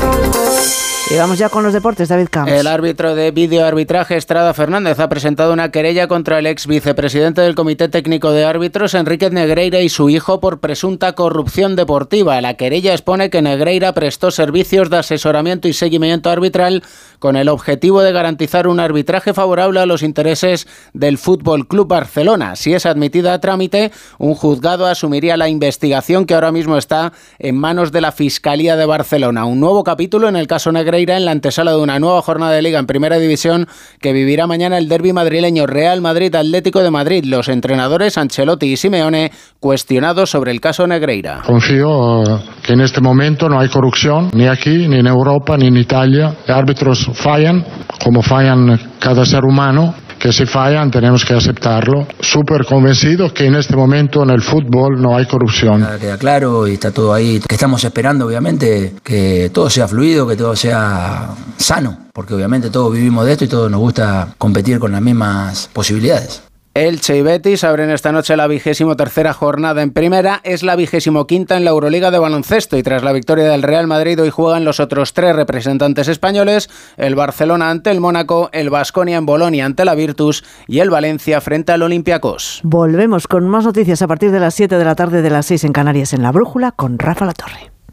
Y 1.10 1.16
vamos 1.16 1.36
ya 1.36 1.48
con 1.48 1.62
los 1.62 1.72
deportes, 1.74 2.08
David 2.08 2.28
Camps. 2.30 2.52
El 2.52 2.66
árbitro 2.66 3.14
de 3.14 3.32
videoarbitraje 3.32 4.16
Estrada 4.16 4.54
Fernández 4.54 4.98
ha 4.98 5.08
presentado 5.08 5.52
una 5.52 5.70
querella 5.70 6.08
contra 6.08 6.38
el 6.38 6.46
ex 6.46 6.66
vicepresidente 6.66 7.40
del 7.40 7.54
Comité 7.54 7.88
Técnico 7.88 8.32
de 8.32 8.44
Árbitros, 8.44 8.94
Enrique 8.94 9.28
Negreira, 9.28 9.80
y 9.80 9.88
su 9.88 10.08
hijo 10.08 10.40
por 10.40 10.60
presunta 10.60 11.14
corrupción 11.14 11.76
deportiva. 11.76 12.40
La 12.40 12.54
querella 12.54 12.92
expone 12.92 13.30
que 13.30 13.42
Negreira 13.42 13.92
prestó 13.92 14.30
servicios 14.30 14.88
de 14.90 14.98
asesoramiento 14.98 15.68
y 15.68 15.72
seguimiento 15.72 16.30
arbitral 16.30 16.82
con 17.22 17.36
el 17.36 17.48
objetivo 17.48 18.02
de 18.02 18.10
garantizar 18.10 18.66
un 18.66 18.80
arbitraje 18.80 19.32
favorable 19.32 19.78
a 19.78 19.86
los 19.86 20.02
intereses 20.02 20.66
del 20.92 21.18
Fútbol 21.18 21.68
Club 21.68 21.86
Barcelona. 21.86 22.56
Si 22.56 22.74
es 22.74 22.84
admitida 22.84 23.32
a 23.32 23.38
trámite, 23.38 23.92
un 24.18 24.34
juzgado 24.34 24.86
asumiría 24.86 25.36
la 25.36 25.48
investigación 25.48 26.26
que 26.26 26.34
ahora 26.34 26.50
mismo 26.50 26.76
está 26.76 27.12
en 27.38 27.56
manos 27.56 27.92
de 27.92 28.00
la 28.00 28.10
Fiscalía 28.10 28.74
de 28.74 28.86
Barcelona. 28.86 29.44
Un 29.44 29.60
nuevo 29.60 29.84
capítulo 29.84 30.28
en 30.28 30.34
el 30.34 30.48
caso 30.48 30.72
Negreira 30.72 31.16
en 31.16 31.24
la 31.24 31.30
antesala 31.30 31.70
de 31.70 31.76
una 31.76 32.00
nueva 32.00 32.22
jornada 32.22 32.54
de 32.54 32.62
liga 32.62 32.80
en 32.80 32.86
Primera 32.86 33.20
División 33.20 33.68
que 34.00 34.12
vivirá 34.12 34.48
mañana 34.48 34.76
el 34.76 34.88
derby 34.88 35.12
madrileño 35.12 35.68
Real 35.68 36.00
Madrid 36.00 36.34
Atlético 36.34 36.82
de 36.82 36.90
Madrid. 36.90 37.24
Los 37.24 37.48
entrenadores 37.48 38.18
Ancelotti 38.18 38.66
y 38.66 38.76
Simeone 38.76 39.30
cuestionados 39.60 40.28
sobre 40.28 40.50
el 40.50 40.60
caso 40.60 40.88
Negreira. 40.88 41.42
Confío 41.46 42.24
eh, 42.24 42.40
que 42.66 42.72
en 42.72 42.80
este 42.80 43.00
momento 43.00 43.48
no 43.48 43.60
hay 43.60 43.68
corrupción, 43.68 44.30
ni 44.32 44.48
aquí, 44.48 44.88
ni 44.88 44.98
en 44.98 45.06
Europa, 45.06 45.56
ni 45.56 45.68
en 45.68 45.76
Italia. 45.76 46.38
Árbitros 46.48 47.11
fallan, 47.12 47.64
como 48.02 48.22
fallan 48.22 48.78
cada 48.98 49.24
ser 49.24 49.44
humano, 49.44 49.94
que 50.18 50.32
si 50.32 50.46
fallan 50.46 50.90
tenemos 50.90 51.24
que 51.24 51.34
aceptarlo. 51.34 52.06
Súper 52.20 52.64
convencido 52.64 53.34
que 53.34 53.46
en 53.46 53.56
este 53.56 53.74
momento 53.74 54.22
en 54.22 54.30
el 54.30 54.40
fútbol 54.40 55.02
no 55.02 55.16
hay 55.16 55.26
corrupción. 55.26 55.84
Queda 56.00 56.16
claro 56.16 56.68
y 56.68 56.74
está 56.74 56.92
todo 56.92 57.12
ahí. 57.12 57.40
Que 57.40 57.56
estamos 57.56 57.82
esperando, 57.82 58.26
obviamente, 58.26 58.94
que 59.02 59.50
todo 59.52 59.68
sea 59.68 59.88
fluido, 59.88 60.28
que 60.28 60.36
todo 60.36 60.54
sea 60.54 61.30
sano, 61.56 62.06
porque 62.12 62.34
obviamente 62.34 62.70
todos 62.70 62.92
vivimos 62.92 63.26
de 63.26 63.32
esto 63.32 63.44
y 63.44 63.48
todos 63.48 63.68
nos 63.68 63.80
gusta 63.80 64.28
competir 64.38 64.78
con 64.78 64.92
las 64.92 65.02
mismas 65.02 65.68
posibilidades. 65.72 66.51
Elche 66.74 67.18
y 67.18 67.22
Betis 67.22 67.64
abren 67.64 67.90
esta 67.90 68.12
noche 68.12 68.34
la 68.34 68.46
vigésimo 68.46 68.96
tercera 68.96 69.34
jornada 69.34 69.82
en 69.82 69.90
primera, 69.90 70.40
es 70.42 70.62
la 70.62 70.74
vigésimo 70.74 71.26
quinta 71.26 71.58
en 71.58 71.66
la 71.66 71.70
Euroliga 71.70 72.10
de 72.10 72.18
baloncesto 72.18 72.78
y 72.78 72.82
tras 72.82 73.02
la 73.02 73.12
victoria 73.12 73.44
del 73.44 73.62
Real 73.62 73.86
Madrid 73.86 74.18
hoy 74.18 74.30
juegan 74.30 74.64
los 74.64 74.80
otros 74.80 75.12
tres 75.12 75.36
representantes 75.36 76.08
españoles, 76.08 76.70
el 76.96 77.14
Barcelona 77.14 77.68
ante 77.68 77.90
el 77.90 78.00
Mónaco, 78.00 78.48
el 78.54 78.70
Basconia 78.70 79.18
en 79.18 79.26
Bolonia 79.26 79.66
ante 79.66 79.84
la 79.84 79.94
Virtus 79.94 80.44
y 80.66 80.78
el 80.78 80.88
Valencia 80.88 81.42
frente 81.42 81.72
al 81.72 81.82
Olympiacos. 81.82 82.60
Volvemos 82.62 83.28
con 83.28 83.46
más 83.48 83.66
noticias 83.66 84.00
a 84.00 84.08
partir 84.08 84.30
de 84.30 84.40
las 84.40 84.54
7 84.54 84.78
de 84.78 84.84
la 84.86 84.94
tarde 84.94 85.20
de 85.20 85.28
las 85.28 85.44
6 85.44 85.64
en 85.64 85.72
Canarias 85.72 86.14
en 86.14 86.22
La 86.22 86.32
Brújula 86.32 86.72
con 86.72 86.98
Rafa 86.98 87.26
La 87.26 87.34
Torre. 87.34 87.71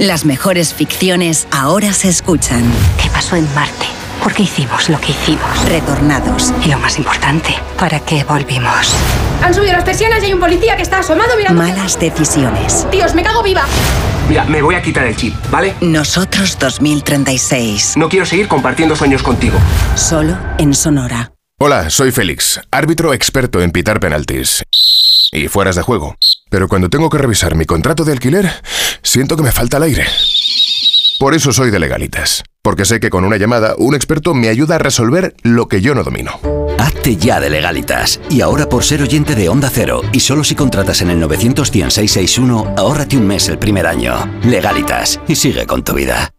Las 0.00 0.24
mejores 0.24 0.74
ficciones 0.74 1.48
ahora 1.50 1.92
se 1.92 2.08
escuchan. 2.08 2.62
¿Qué 3.02 3.10
pasó 3.10 3.34
en 3.34 3.52
Marte? 3.52 3.84
¿Por 4.22 4.32
qué 4.32 4.44
hicimos 4.44 4.88
lo 4.88 5.00
que 5.00 5.10
hicimos? 5.10 5.68
Retornados. 5.68 6.54
Y 6.64 6.68
lo 6.68 6.78
más 6.78 6.98
importante, 6.98 7.56
¿para 7.76 7.98
qué 7.98 8.22
volvimos? 8.22 8.94
Han 9.42 9.52
subido 9.52 9.72
las 9.72 9.82
persianas 9.82 10.22
y 10.22 10.26
hay 10.26 10.34
un 10.34 10.38
policía 10.38 10.76
que 10.76 10.82
está 10.82 11.00
asomado 11.00 11.36
mirando. 11.36 11.60
Malas 11.60 11.98
decisiones. 11.98 12.86
Dios, 12.92 13.12
me 13.16 13.24
cago 13.24 13.42
viva. 13.42 13.64
Mira, 14.28 14.44
me 14.44 14.62
voy 14.62 14.76
a 14.76 14.82
quitar 14.82 15.04
el 15.04 15.16
chip, 15.16 15.34
¿vale? 15.50 15.74
Nosotros 15.80 16.56
2036. 16.60 17.96
No 17.96 18.08
quiero 18.08 18.24
seguir 18.24 18.46
compartiendo 18.46 18.94
sueños 18.94 19.24
contigo. 19.24 19.58
Solo 19.96 20.38
en 20.58 20.74
Sonora. 20.74 21.32
Hola, 21.58 21.90
soy 21.90 22.12
Félix, 22.12 22.60
árbitro 22.70 23.14
experto 23.14 23.60
en 23.62 23.72
pitar 23.72 23.98
penaltis 23.98 24.62
y 25.32 25.48
fueras 25.48 25.74
de 25.74 25.82
juego. 25.82 26.14
Pero 26.50 26.68
cuando 26.68 26.88
tengo 26.88 27.10
que 27.10 27.18
revisar 27.18 27.54
mi 27.54 27.64
contrato 27.64 28.04
de 28.04 28.12
alquiler, 28.12 28.50
siento 29.02 29.36
que 29.36 29.42
me 29.42 29.52
falta 29.52 29.76
el 29.76 29.84
aire. 29.84 30.06
Por 31.18 31.34
eso 31.34 31.52
soy 31.52 31.70
de 31.70 31.80
legalitas, 31.80 32.44
porque 32.62 32.84
sé 32.84 33.00
que 33.00 33.10
con 33.10 33.24
una 33.24 33.36
llamada 33.36 33.74
un 33.76 33.96
experto 33.96 34.34
me 34.34 34.48
ayuda 34.48 34.76
a 34.76 34.78
resolver 34.78 35.34
lo 35.42 35.66
que 35.66 35.80
yo 35.80 35.94
no 35.94 36.04
domino. 36.04 36.38
Hazte 36.78 37.16
ya 37.16 37.40
de 37.40 37.50
legalitas. 37.50 38.20
Y 38.30 38.40
ahora 38.40 38.68
por 38.68 38.84
ser 38.84 39.02
oyente 39.02 39.34
de 39.34 39.48
Onda 39.48 39.68
Cero, 39.68 40.02
y 40.12 40.20
solo 40.20 40.44
si 40.44 40.54
contratas 40.54 41.02
en 41.02 41.10
el 41.10 41.18
91661, 41.18 42.74
ahórrate 42.76 43.16
un 43.16 43.26
mes 43.26 43.48
el 43.48 43.58
primer 43.58 43.88
año. 43.88 44.14
Legalitas, 44.44 45.20
y 45.26 45.34
sigue 45.34 45.66
con 45.66 45.82
tu 45.82 45.94
vida. 45.94 46.30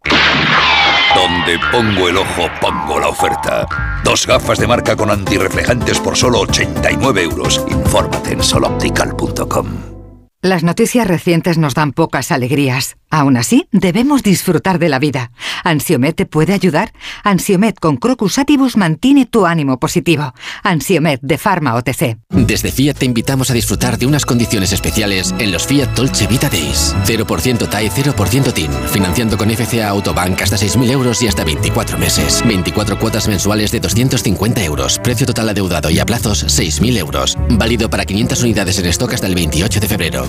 Donde 1.13 1.59
pongo 1.71 2.07
el 2.07 2.15
ojo, 2.15 2.47
pongo 2.61 2.99
la 2.99 3.09
oferta. 3.09 3.67
Dos 4.05 4.25
gafas 4.25 4.59
de 4.59 4.67
marca 4.67 4.95
con 4.95 5.11
antirreflejantes 5.11 5.99
por 5.99 6.15
solo 6.15 6.39
89 6.39 7.23
euros. 7.23 7.65
Infórmate 7.67 8.31
en 8.31 8.43
soloptical.com. 8.43 9.98
Las 10.41 10.63
noticias 10.63 11.05
recientes 11.05 11.57
nos 11.57 11.73
dan 11.73 11.91
pocas 11.91 12.31
alegrías. 12.31 12.95
Aún 13.09 13.35
así, 13.35 13.67
debemos 13.73 14.23
disfrutar 14.23 14.79
de 14.79 14.87
la 14.87 14.97
vida. 14.97 15.31
¿Ansiomet 15.65 16.15
te 16.15 16.25
puede 16.25 16.53
ayudar? 16.53 16.93
Ansiomet 17.25 17.77
con 17.77 17.97
Crocus 17.97 18.37
Atibus 18.37 18.77
mantiene 18.77 19.25
tu 19.25 19.45
ánimo 19.45 19.79
positivo. 19.79 20.33
Ansiomet 20.63 21.19
de 21.21 21.37
Pharma 21.37 21.75
OTC. 21.75 22.19
Desde 22.29 22.71
Fiat 22.71 22.97
te 22.97 23.05
invitamos 23.05 23.51
a 23.51 23.53
disfrutar 23.53 23.97
de 23.97 24.05
unas 24.05 24.25
condiciones 24.25 24.71
especiales 24.71 25.35
en 25.39 25.51
los 25.51 25.67
Fiat 25.67 25.89
Dolce 25.93 26.25
Vita 26.27 26.47
Days. 26.49 26.95
0% 27.05 27.67
TAE, 27.67 27.91
0% 27.91 28.53
TIN. 28.53 28.71
Financiando 28.93 29.37
con 29.37 29.49
FCA 29.49 29.89
Autobank 29.89 30.41
hasta 30.41 30.55
6.000 30.55 30.89
euros 30.91 31.21
y 31.21 31.27
hasta 31.27 31.43
24 31.43 31.97
meses. 31.97 32.41
24 32.47 32.97
cuotas 32.97 33.27
mensuales 33.27 33.71
de 33.71 33.81
250 33.81 34.63
euros. 34.63 34.99
Precio 35.03 35.25
total 35.25 35.49
adeudado 35.49 35.89
y 35.89 35.99
a 35.99 36.05
plazos 36.05 36.45
6.000 36.45 36.97
euros. 36.97 37.37
Válido 37.49 37.89
para 37.89 38.05
500 38.05 38.41
unidades 38.43 38.79
en 38.79 38.85
stock 38.85 39.13
hasta 39.13 39.27
el 39.27 39.35
28 39.35 39.81
de 39.81 39.87
febrero. 39.87 40.28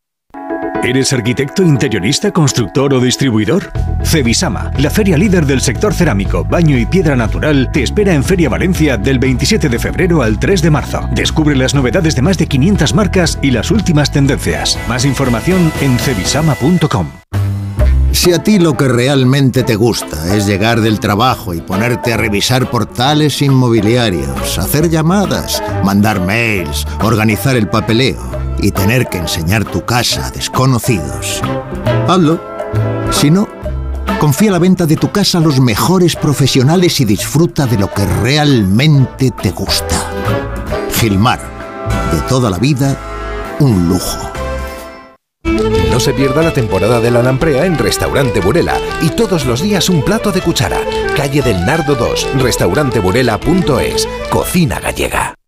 ¿Eres 0.83 1.13
arquitecto, 1.13 1.61
interionista, 1.61 2.31
constructor 2.31 2.91
o 2.95 2.99
distribuidor? 2.99 3.71
Cevisama, 4.03 4.71
la 4.79 4.89
feria 4.89 5.15
líder 5.15 5.45
del 5.45 5.61
sector 5.61 5.93
cerámico, 5.93 6.43
baño 6.43 6.75
y 6.75 6.87
piedra 6.87 7.15
natural, 7.15 7.69
te 7.71 7.83
espera 7.83 8.15
en 8.15 8.23
Feria 8.23 8.49
Valencia 8.49 8.97
del 8.97 9.19
27 9.19 9.69
de 9.69 9.77
febrero 9.77 10.23
al 10.23 10.39
3 10.39 10.59
de 10.63 10.71
marzo. 10.71 11.07
Descubre 11.13 11.55
las 11.55 11.75
novedades 11.75 12.15
de 12.15 12.23
más 12.23 12.39
de 12.39 12.47
500 12.47 12.95
marcas 12.95 13.37
y 13.43 13.51
las 13.51 13.69
últimas 13.69 14.11
tendencias. 14.11 14.79
Más 14.89 15.05
información 15.05 15.71
en 15.81 15.99
cevisama.com. 15.99 17.07
Si 18.11 18.33
a 18.33 18.41
ti 18.41 18.57
lo 18.57 18.75
que 18.75 18.87
realmente 18.87 19.63
te 19.63 19.75
gusta 19.75 20.35
es 20.35 20.47
llegar 20.47 20.81
del 20.81 20.99
trabajo 20.99 21.53
y 21.53 21.61
ponerte 21.61 22.11
a 22.11 22.17
revisar 22.17 22.71
portales 22.71 23.41
inmobiliarios, 23.43 24.57
hacer 24.57 24.89
llamadas, 24.89 25.61
mandar 25.83 26.19
mails, 26.19 26.87
organizar 27.01 27.55
el 27.55 27.67
papeleo 27.69 28.40
y 28.61 28.71
tener 28.71 29.07
que 29.07 29.17
enseñar 29.17 29.65
tu 29.65 29.85
casa 29.85 30.27
a 30.27 30.31
desconocidos, 30.31 31.41
hazlo. 32.07 32.39
Si 33.11 33.29
no, 33.29 33.47
confía 34.19 34.51
la 34.51 34.59
venta 34.59 34.85
de 34.85 34.95
tu 34.95 35.11
casa 35.11 35.39
a 35.39 35.41
los 35.41 35.59
mejores 35.59 36.15
profesionales 36.15 36.99
y 37.01 37.05
disfruta 37.05 37.65
de 37.65 37.77
lo 37.77 37.91
que 37.91 38.05
realmente 38.05 39.31
te 39.31 39.51
gusta. 39.51 39.95
Filmar, 40.89 41.39
de 42.13 42.21
toda 42.21 42.49
la 42.49 42.57
vida, 42.57 42.97
un 43.59 43.89
lujo. 43.89 44.31
No 45.91 45.99
se 45.99 46.13
pierda 46.13 46.41
la 46.41 46.53
temporada 46.53 47.01
de 47.01 47.11
la 47.11 47.21
lamprea 47.21 47.65
en 47.65 47.77
Restaurante 47.77 48.39
Burela 48.39 48.77
y 49.01 49.09
todos 49.09 49.45
los 49.45 49.61
días 49.61 49.89
un 49.89 50.03
plato 50.03 50.31
de 50.31 50.41
cuchara. 50.41 50.79
Calle 51.17 51.41
del 51.41 51.65
Nardo 51.65 51.95
2, 51.95 52.29
restauranteburela.es. 52.41 54.07
Cocina 54.29 54.79
gallega. 54.79 55.40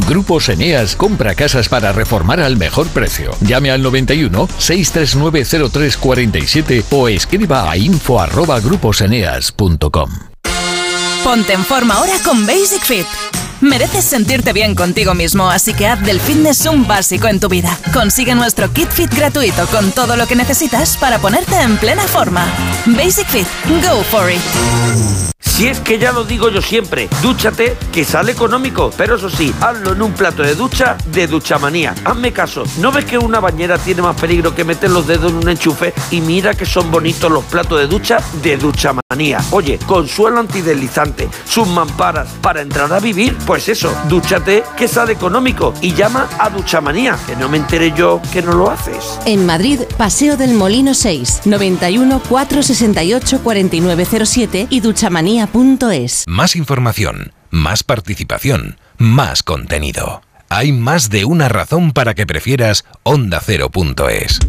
Grupos 0.00 0.48
Eneas 0.48 0.96
compra 0.96 1.34
casas 1.34 1.68
para 1.68 1.92
reformar 1.92 2.40
al 2.40 2.56
mejor 2.56 2.88
precio. 2.88 3.30
Llame 3.40 3.70
al 3.70 3.82
91 3.82 4.48
639 4.58 5.44
0347 5.70 6.84
o 6.90 7.08
escriba 7.08 7.70
a 7.70 7.76
info 7.76 8.20
arroba 8.20 8.60
gruposeneas.com. 8.60 10.10
Ponte 11.24 11.52
en 11.52 11.64
forma 11.64 11.94
ahora 11.94 12.14
con 12.24 12.46
Basic 12.46 12.82
Fit. 12.82 13.45
Mereces 13.60 14.04
sentirte 14.04 14.52
bien 14.52 14.74
contigo 14.74 15.14
mismo, 15.14 15.48
así 15.50 15.72
que 15.72 15.86
haz 15.86 16.02
del 16.02 16.20
fitness 16.20 16.66
un 16.66 16.86
básico 16.86 17.26
en 17.26 17.40
tu 17.40 17.48
vida. 17.48 17.78
Consigue 17.92 18.34
nuestro 18.34 18.72
kit 18.72 18.90
fit 18.90 19.12
gratuito 19.12 19.66
con 19.68 19.92
todo 19.92 20.16
lo 20.16 20.26
que 20.26 20.36
necesitas 20.36 20.96
para 20.96 21.18
ponerte 21.18 21.56
en 21.60 21.76
plena 21.78 22.02
forma. 22.02 22.46
Basic 22.86 23.26
Fit, 23.26 23.46
go 23.82 24.02
for 24.04 24.30
it. 24.30 24.40
Si 25.40 25.66
es 25.68 25.80
que 25.80 25.98
ya 25.98 26.12
lo 26.12 26.24
digo 26.24 26.50
yo 26.50 26.60
siempre, 26.60 27.08
dúchate 27.22 27.78
que 27.90 28.04
sale 28.04 28.32
económico, 28.32 28.90
pero 28.94 29.16
eso 29.16 29.30
sí, 29.30 29.54
hazlo 29.62 29.92
en 29.92 30.02
un 30.02 30.12
plato 30.12 30.42
de 30.42 30.54
ducha 30.54 30.98
de 31.06 31.26
Duchamanía. 31.26 31.94
Hazme 32.04 32.30
caso, 32.30 32.64
¿no 32.78 32.92
ves 32.92 33.06
que 33.06 33.16
una 33.16 33.40
bañera 33.40 33.78
tiene 33.78 34.02
más 34.02 34.20
peligro 34.20 34.54
que 34.54 34.64
meter 34.64 34.90
los 34.90 35.06
dedos 35.06 35.32
en 35.32 35.38
un 35.38 35.48
enchufe? 35.48 35.94
Y 36.10 36.20
mira 36.20 36.52
que 36.52 36.66
son 36.66 36.90
bonitos 36.90 37.32
los 37.32 37.44
platos 37.44 37.78
de 37.78 37.86
ducha 37.86 38.18
de 38.42 38.58
Duchamanía. 38.58 39.05
Oye, 39.50 39.78
con 39.86 40.08
suelo 40.08 40.40
antideslizante, 40.40 41.28
sus 41.48 41.66
mamparas, 41.68 42.28
para 42.42 42.60
entrar 42.60 42.92
a 42.92 43.00
vivir, 43.00 43.34
pues 43.46 43.68
eso, 43.68 43.96
dúchate 44.08 44.62
que 44.76 44.88
sale 44.88 45.14
económico 45.14 45.72
y 45.80 45.94
llama 45.94 46.28
a 46.38 46.50
Duchamanía, 46.50 47.18
que 47.26 47.34
no 47.34 47.48
me 47.48 47.56
enteré 47.56 47.92
yo 47.92 48.20
que 48.32 48.42
no 48.42 48.52
lo 48.52 48.70
haces. 48.70 49.18
En 49.24 49.46
Madrid, 49.46 49.80
Paseo 49.96 50.36
del 50.36 50.52
Molino 50.52 50.92
6, 50.92 51.42
91 51.46 52.20
468 52.28 53.40
4907 53.42 54.66
y 54.68 54.80
duchamanía.es. 54.80 56.24
Más 56.26 56.54
información, 56.54 57.32
más 57.50 57.82
participación, 57.82 58.78
más 58.98 59.42
contenido. 59.42 60.20
Hay 60.48 60.72
más 60.72 61.08
de 61.08 61.24
una 61.24 61.48
razón 61.48 61.92
para 61.92 62.14
que 62.14 62.26
prefieras 62.26 62.84
Onda 63.02 63.40
Cero.es. 63.44 64.40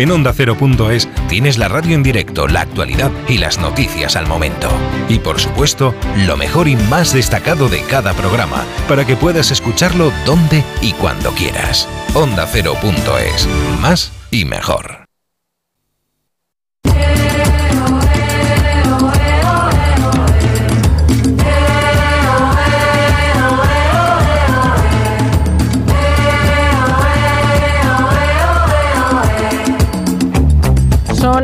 En 0.00 0.10
Onda 0.10 0.32
Cero.es 0.32 1.10
tienes 1.28 1.58
la 1.58 1.68
radio 1.68 1.94
en 1.94 2.02
directo, 2.02 2.48
la 2.48 2.62
actualidad 2.62 3.10
y 3.28 3.36
las 3.36 3.58
noticias 3.58 4.16
al 4.16 4.26
momento. 4.26 4.70
Y 5.10 5.18
por 5.18 5.38
supuesto, 5.38 5.94
lo 6.26 6.38
mejor 6.38 6.68
y 6.68 6.76
más 6.76 7.12
destacado 7.12 7.68
de 7.68 7.82
cada 7.82 8.14
programa, 8.14 8.64
para 8.88 9.06
que 9.06 9.16
puedas 9.16 9.50
escucharlo 9.50 10.10
donde 10.24 10.64
y 10.80 10.94
cuando 10.94 11.32
quieras. 11.32 11.86
Onda 12.14 12.46
Cero.es. 12.46 13.46
Más 13.82 14.10
y 14.30 14.46
mejor. 14.46 14.99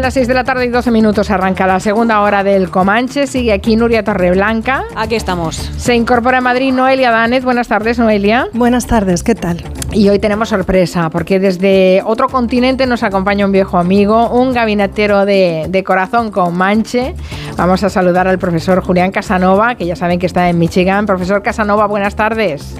Las 0.06 0.14
6 0.14 0.28
de 0.28 0.34
la 0.34 0.44
tarde 0.44 0.66
y 0.66 0.68
12 0.68 0.92
minutos. 0.92 1.30
Arranca 1.30 1.66
la 1.66 1.80
segunda 1.80 2.20
hora 2.20 2.44
del 2.44 2.70
Comanche. 2.70 3.26
Sigue 3.26 3.52
aquí 3.52 3.74
Nuria 3.74 4.04
Torreblanca. 4.04 4.84
Aquí 4.94 5.16
estamos. 5.16 5.56
Se 5.56 5.96
incorpora 5.96 6.38
a 6.38 6.40
Madrid 6.40 6.72
Noelia 6.72 7.10
Danez. 7.10 7.42
Buenas 7.42 7.66
tardes, 7.66 7.98
Noelia. 7.98 8.46
Buenas 8.52 8.86
tardes, 8.86 9.24
¿qué 9.24 9.34
tal? 9.34 9.64
Y 9.90 10.08
hoy 10.08 10.20
tenemos 10.20 10.50
sorpresa, 10.50 11.10
porque 11.10 11.40
desde 11.40 12.04
otro 12.04 12.28
continente 12.28 12.86
nos 12.86 13.02
acompaña 13.02 13.46
un 13.46 13.50
viejo 13.50 13.78
amigo, 13.78 14.30
un 14.30 14.52
gabinetero 14.52 15.24
de, 15.24 15.66
de 15.70 15.82
corazón 15.82 16.30
con 16.30 16.56
manche. 16.56 17.16
Vamos 17.56 17.82
a 17.82 17.90
saludar 17.90 18.28
al 18.28 18.38
profesor 18.38 18.84
Julián 18.84 19.10
Casanova, 19.10 19.74
que 19.74 19.86
ya 19.86 19.96
saben 19.96 20.20
que 20.20 20.26
está 20.26 20.48
en 20.48 20.56
Michigan. 20.60 21.04
Profesor 21.06 21.42
Casanova, 21.42 21.88
buenas 21.88 22.14
tardes. 22.14 22.76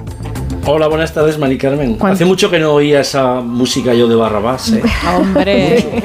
Hola, 0.69 0.89
buenas 0.89 1.15
tardes, 1.15 1.39
Mari 1.39 1.59
Carmen. 1.59 1.97
Hace 2.01 2.25
mucho 2.25 2.51
que 2.51 2.59
no 2.59 2.73
oía 2.73 2.99
esa 3.01 3.41
música 3.41 3.95
yo 3.95 4.09
de 4.09 4.17
Barrabás. 4.17 4.73
¿eh? 4.73 4.83
Hombre, 5.17 6.03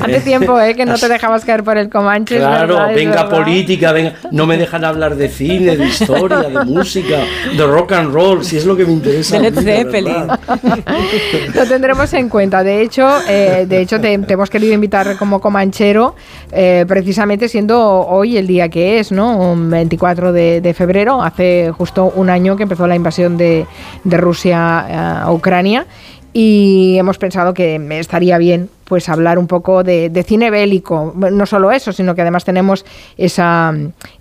hace 0.00 0.20
tiempo 0.20 0.58
¿eh? 0.58 0.74
que 0.74 0.86
no 0.86 0.96
te 0.96 1.06
dejabas 1.06 1.44
caer 1.44 1.62
por 1.62 1.76
el 1.76 1.90
Comanche. 1.90 2.38
Claro, 2.38 2.78
venga 2.94 3.28
política, 3.28 3.92
venga. 3.92 4.14
No 4.30 4.46
me 4.46 4.56
dejan 4.56 4.86
hablar 4.86 5.16
de 5.16 5.28
cine, 5.28 5.76
de 5.76 5.84
historia, 5.84 6.38
de 6.38 6.64
música, 6.64 7.18
de 7.54 7.66
rock 7.66 7.92
and 7.92 8.14
roll, 8.14 8.42
si 8.42 8.56
es 8.56 8.64
lo 8.64 8.74
que 8.74 8.86
me 8.86 8.92
interesa. 8.92 9.38
De 9.38 9.50
Led 9.50 9.62
Zeppelin. 9.62 10.28
Lo 11.54 11.66
tendremos 11.66 12.10
en 12.14 12.30
cuenta. 12.30 12.64
De 12.64 12.80
hecho, 12.80 13.06
eh, 13.28 13.66
de 13.68 13.82
hecho 13.82 14.00
te, 14.00 14.16
te 14.16 14.32
hemos 14.32 14.48
querido 14.48 14.72
invitar 14.72 15.18
como 15.18 15.42
comanchero, 15.42 16.14
eh, 16.52 16.86
precisamente 16.88 17.50
siendo 17.50 17.78
hoy 18.06 18.38
el 18.38 18.46
día 18.46 18.70
que 18.70 18.98
es, 18.98 19.12
¿no? 19.12 19.36
Un 19.36 19.68
24 19.68 20.32
de, 20.32 20.62
de 20.62 20.72
febrero, 20.72 21.22
hace 21.22 21.70
justo 21.76 22.10
un 22.16 22.30
año 22.30 22.56
que 22.56 22.62
empezó 22.62 22.86
la 22.86 22.96
invasión 22.96 23.36
de, 23.36 23.66
de 24.04 24.16
Rusia 24.16 25.22
a 25.24 25.32
Ucrania. 25.32 25.86
Y 26.32 26.96
hemos 26.96 27.18
pensado 27.18 27.54
que 27.54 27.74
estaría 27.98 28.38
bien 28.38 28.70
pues 28.84 29.08
hablar 29.08 29.38
un 29.38 29.46
poco 29.46 29.84
de, 29.84 30.24
cine 30.26 30.50
bélico. 30.50 31.12
No 31.14 31.46
solo 31.46 31.70
eso, 31.70 31.92
sino 31.92 32.14
que 32.14 32.22
además 32.22 32.44
tenemos 32.44 32.84
esa, 33.16 33.72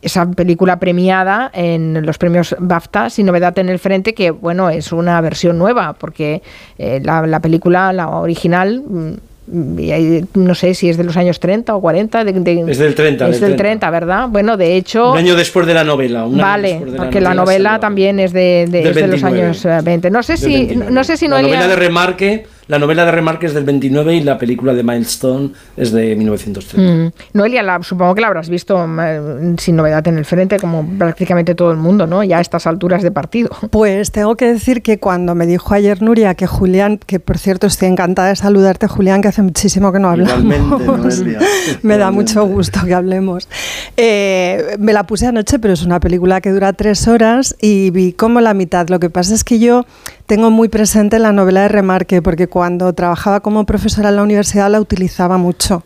esa 0.01 0.29
película 0.29 0.77
premiada 0.79 1.49
en 1.53 2.05
los 2.05 2.17
premios 2.17 2.55
BAFTA, 2.59 3.09
Sin 3.09 3.25
Novedad 3.25 3.57
en 3.57 3.69
el 3.69 3.79
Frente, 3.79 4.13
que 4.13 4.31
bueno, 4.31 4.69
es 4.69 4.91
una 4.91 5.19
versión 5.21 5.57
nueva, 5.57 5.93
porque 5.93 6.43
eh, 6.77 6.99
la, 7.03 7.25
la 7.25 7.39
película, 7.39 7.91
la 7.93 8.09
original, 8.09 8.83
mm, 8.87 9.13
no 9.51 10.55
sé 10.55 10.73
si 10.73 10.89
es 10.89 10.97
de 10.97 11.03
los 11.03 11.17
años 11.17 11.39
30 11.39 11.75
o 11.75 11.81
40. 11.81 12.23
de- 12.23 12.33
de- 12.33 12.71
Es 12.71 12.77
del 12.77 12.95
30, 12.95 13.27
Es 13.29 13.39
del 13.41 13.51
del 13.51 13.57
30, 13.57 13.89
¿verdad? 13.89 14.27
Bueno, 14.29 14.57
de 14.57 14.75
hecho... 14.75 15.11
Un 15.11 15.17
año 15.17 15.35
después 15.35 15.65
de 15.65 15.73
la 15.73 15.83
novela. 15.83 16.25
un 16.25 16.35
año 16.35 16.43
Vale, 16.43 16.69
después 16.73 16.91
de 16.91 16.97
porque 16.97 17.21
la 17.21 17.29
novela 17.33 17.43
novela 17.43 17.69
salió. 17.71 17.79
también 17.81 18.19
es 18.19 18.33
de, 18.33 18.67
de- 18.69 18.89
es 18.89 18.95
de 18.95 19.07
los 19.07 19.21
29. 19.21 19.41
años 19.43 19.65
eh, 19.65 19.79
20. 19.83 20.09
No 20.11 20.23
sé 20.23 20.37
si, 20.37 20.53
29. 20.53 20.91
no 20.91 21.03
sé 21.03 21.17
si 21.17 21.27
La 21.27 21.35
Noelia- 21.41 21.55
novela 21.55 21.67
de 21.67 21.75
Remarque, 21.75 22.45
la 22.69 22.77
novela 22.79 23.03
de 23.03 23.11
Remarque 23.11 23.47
es 23.47 23.53
del 23.55 23.63
29 23.63 24.15
y 24.15 24.21
la 24.21 24.37
película 24.37 24.73
de 24.75 24.83
Milestone 24.83 25.51
es 25.75 25.91
de 25.91 26.15
1930. 26.15 26.93
Mm. 26.93 27.11
Noelia, 27.33 27.63
la- 27.63 27.81
supongo 27.81 28.13
que 28.13 28.21
la 28.21 28.27
habrás 28.27 28.47
visto 28.47 28.77
mm, 28.87 29.57
sin 29.57 29.75
novedad 29.75 30.07
en 30.07 30.19
el 30.19 30.23
frente, 30.25 30.57
como 30.59 30.87
prácticamente 30.97 31.55
todo 31.55 31.71
el 31.71 31.77
mundo, 31.77 32.05
¿no? 32.05 32.23
Ya 32.23 32.37
a 32.37 32.41
estas 32.41 32.67
alturas 32.67 33.01
de 33.01 33.09
partido. 33.11 33.49
Pues 33.71 34.11
tengo 34.11 34.35
que 34.35 34.45
decir 34.53 34.83
que 34.83 34.99
cuando 34.99 35.33
me 35.33 35.47
dijo 35.47 35.73
ayer 35.73 36.01
Nuria 36.03 36.35
que 36.35 36.45
Julián, 36.45 36.99
que 37.03 37.19
por 37.19 37.39
cierto 37.39 37.65
estoy 37.65 37.87
encantada 37.87 38.29
de 38.29 38.35
saludarte 38.35 38.87
Julián, 38.87 39.21
que 39.23 39.29
hace 39.29 39.41
muchísimo 39.41 39.91
que 39.91 39.97
no 39.99 40.09
hablamos. 40.09 40.79
Noelia. 40.79 41.39
me 41.81 41.97
da 41.97 42.11
mucho 42.11 42.45
gusto 42.45 42.81
que 42.85 42.93
hablemos. 42.93 43.49
Eh, 43.97 44.75
me 44.79 44.93
la 44.93 45.03
puse 45.07 45.25
anoche, 45.25 45.57
pero 45.57 45.73
es 45.73 45.83
una 45.83 45.99
película 45.99 46.39
que 46.39 46.51
dura 46.51 46.73
tres 46.73 47.07
horas 47.07 47.55
y 47.59 47.89
vi 47.89 48.13
como 48.13 48.41
la 48.41 48.53
mitad. 48.53 48.87
Lo 48.89 48.99
que 48.99 49.09
pasa 49.09 49.33
es 49.33 49.43
que 49.43 49.57
yo 49.57 49.85
tengo 50.29 50.51
muy 50.51 50.69
presente 50.69 51.17
la 51.17 51.31
novela 51.31 51.63
de 51.63 51.69
Remarque, 51.69 52.21
porque 52.21 52.45
cuando 52.45 52.93
trabajaba 52.93 53.39
como 53.39 53.65
profesora 53.65 54.09
en 54.09 54.17
la 54.17 54.21
universidad 54.21 54.69
la 54.69 54.79
utilizaba 54.79 55.39
mucho. 55.39 55.81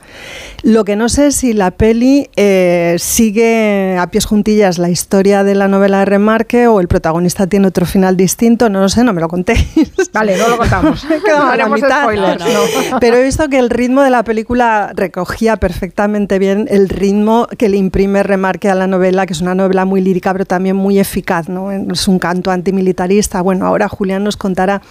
Lo 0.64 0.84
que 0.84 0.98
no 0.98 1.08
sé 1.08 1.28
es 1.28 1.38
si 1.38 1.54
la 1.54 1.72
peli 1.72 2.30
eh, 2.36 2.98
sigue 3.00 3.98
a 3.98 4.08
pies 4.08 4.26
juntillas 4.26 4.80
la 4.80 4.90
historia 4.90 5.46
de 5.46 5.56
la 5.56 5.70
novela 5.70 6.00
de 6.00 6.06
Remarque 6.06 6.68
o 6.68 6.82
el 6.82 6.90
protagonista 6.90 7.48
tiene 7.48 7.68
otro 7.68 7.86
final 7.86 8.18
distinto, 8.18 8.68
no 8.68 8.82
lo 8.82 8.90
sé, 8.90 9.06
no 9.06 9.14
me 9.14 9.22
lo 9.22 9.30
contéis. 9.30 9.66
Vale, 10.14 10.38
no 10.38 10.50
lo 10.50 10.58
contamos. 10.58 11.08
No 11.26 11.50
haremos 11.50 11.80
spoilers, 11.80 12.44
no. 12.44 13.00
Pero 13.00 13.18
he 13.18 13.24
visto 13.24 13.48
que 13.48 13.58
el 13.58 13.70
ritmo 13.70 14.02
de 14.02 14.10
la 14.10 14.24
película 14.24 14.92
recogía 14.94 15.56
perfectamente 15.56 16.38
bien 16.38 16.68
el 16.70 16.90
ritmo 16.90 17.48
que 17.58 17.70
le 17.70 17.78
imprime 17.78 18.24
Remarque 18.24 18.70
a 18.70 18.76
la 18.76 18.88
novela, 18.88 19.26
que 19.26 19.34
es 19.34 19.42
una 19.42 19.56
novela 19.56 19.86
muy 19.86 20.02
lírica, 20.02 20.34
pero 20.34 20.46
también 20.46 20.76
muy 20.76 21.00
eficaz, 21.00 21.48
¿no? 21.48 21.72
Es 21.72 22.08
un 22.08 22.20
canto 22.20 22.52
antimilitarista. 22.52 23.42
Bueno, 23.42 23.66
ahora 23.66 23.88
Julián 23.88 24.24
nos 24.24 24.33
contará, 24.38 24.82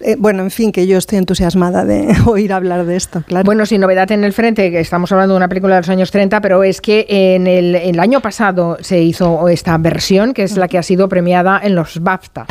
eh, 0.00 0.16
bueno, 0.18 0.42
en 0.42 0.50
fin, 0.50 0.72
que 0.72 0.86
yo 0.86 0.98
estoy 0.98 1.18
entusiasmada 1.18 1.84
de 1.84 2.14
oír 2.26 2.52
hablar 2.52 2.84
de 2.84 2.96
esto, 2.96 3.22
claro. 3.26 3.44
Bueno, 3.44 3.66
sin 3.66 3.80
novedad 3.80 4.10
en 4.12 4.24
el 4.24 4.32
frente, 4.32 4.70
que 4.70 4.80
estamos 4.80 5.10
hablando 5.12 5.34
de 5.34 5.38
una 5.38 5.48
película 5.48 5.76
de 5.76 5.80
los 5.82 5.88
años 5.88 6.10
30, 6.10 6.40
pero 6.40 6.62
es 6.64 6.80
que 6.80 7.06
en 7.08 7.46
el, 7.46 7.74
el 7.74 8.00
año 8.00 8.20
pasado 8.20 8.78
se 8.80 9.00
hizo 9.00 9.48
esta 9.48 9.76
versión, 9.78 10.34
que 10.34 10.42
es 10.42 10.56
la 10.56 10.68
que 10.68 10.78
ha 10.78 10.82
sido 10.82 11.08
premiada 11.08 11.60
en 11.62 11.74
los 11.74 12.00
BAFTA. 12.02 12.46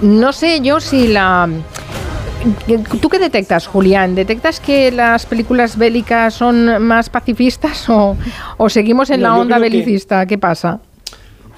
No 0.00 0.32
sé 0.32 0.60
yo 0.60 0.80
si 0.80 1.08
la... 1.08 1.48
¿Tú 3.00 3.08
qué 3.08 3.18
detectas, 3.18 3.66
Julián? 3.66 4.14
¿Detectas 4.14 4.60
que 4.60 4.90
las 4.92 5.24
películas 5.26 5.76
bélicas 5.78 6.34
son 6.34 6.82
más 6.82 7.08
pacifistas 7.08 7.88
o, 7.88 8.16
o 8.56 8.68
seguimos 8.68 9.10
en 9.10 9.20
No, 9.20 9.28
la 9.28 9.36
onda 9.36 9.56
que- 9.56 9.62
belicista? 9.62 10.26
¿Qué 10.26 10.36
pasa? 10.38 10.80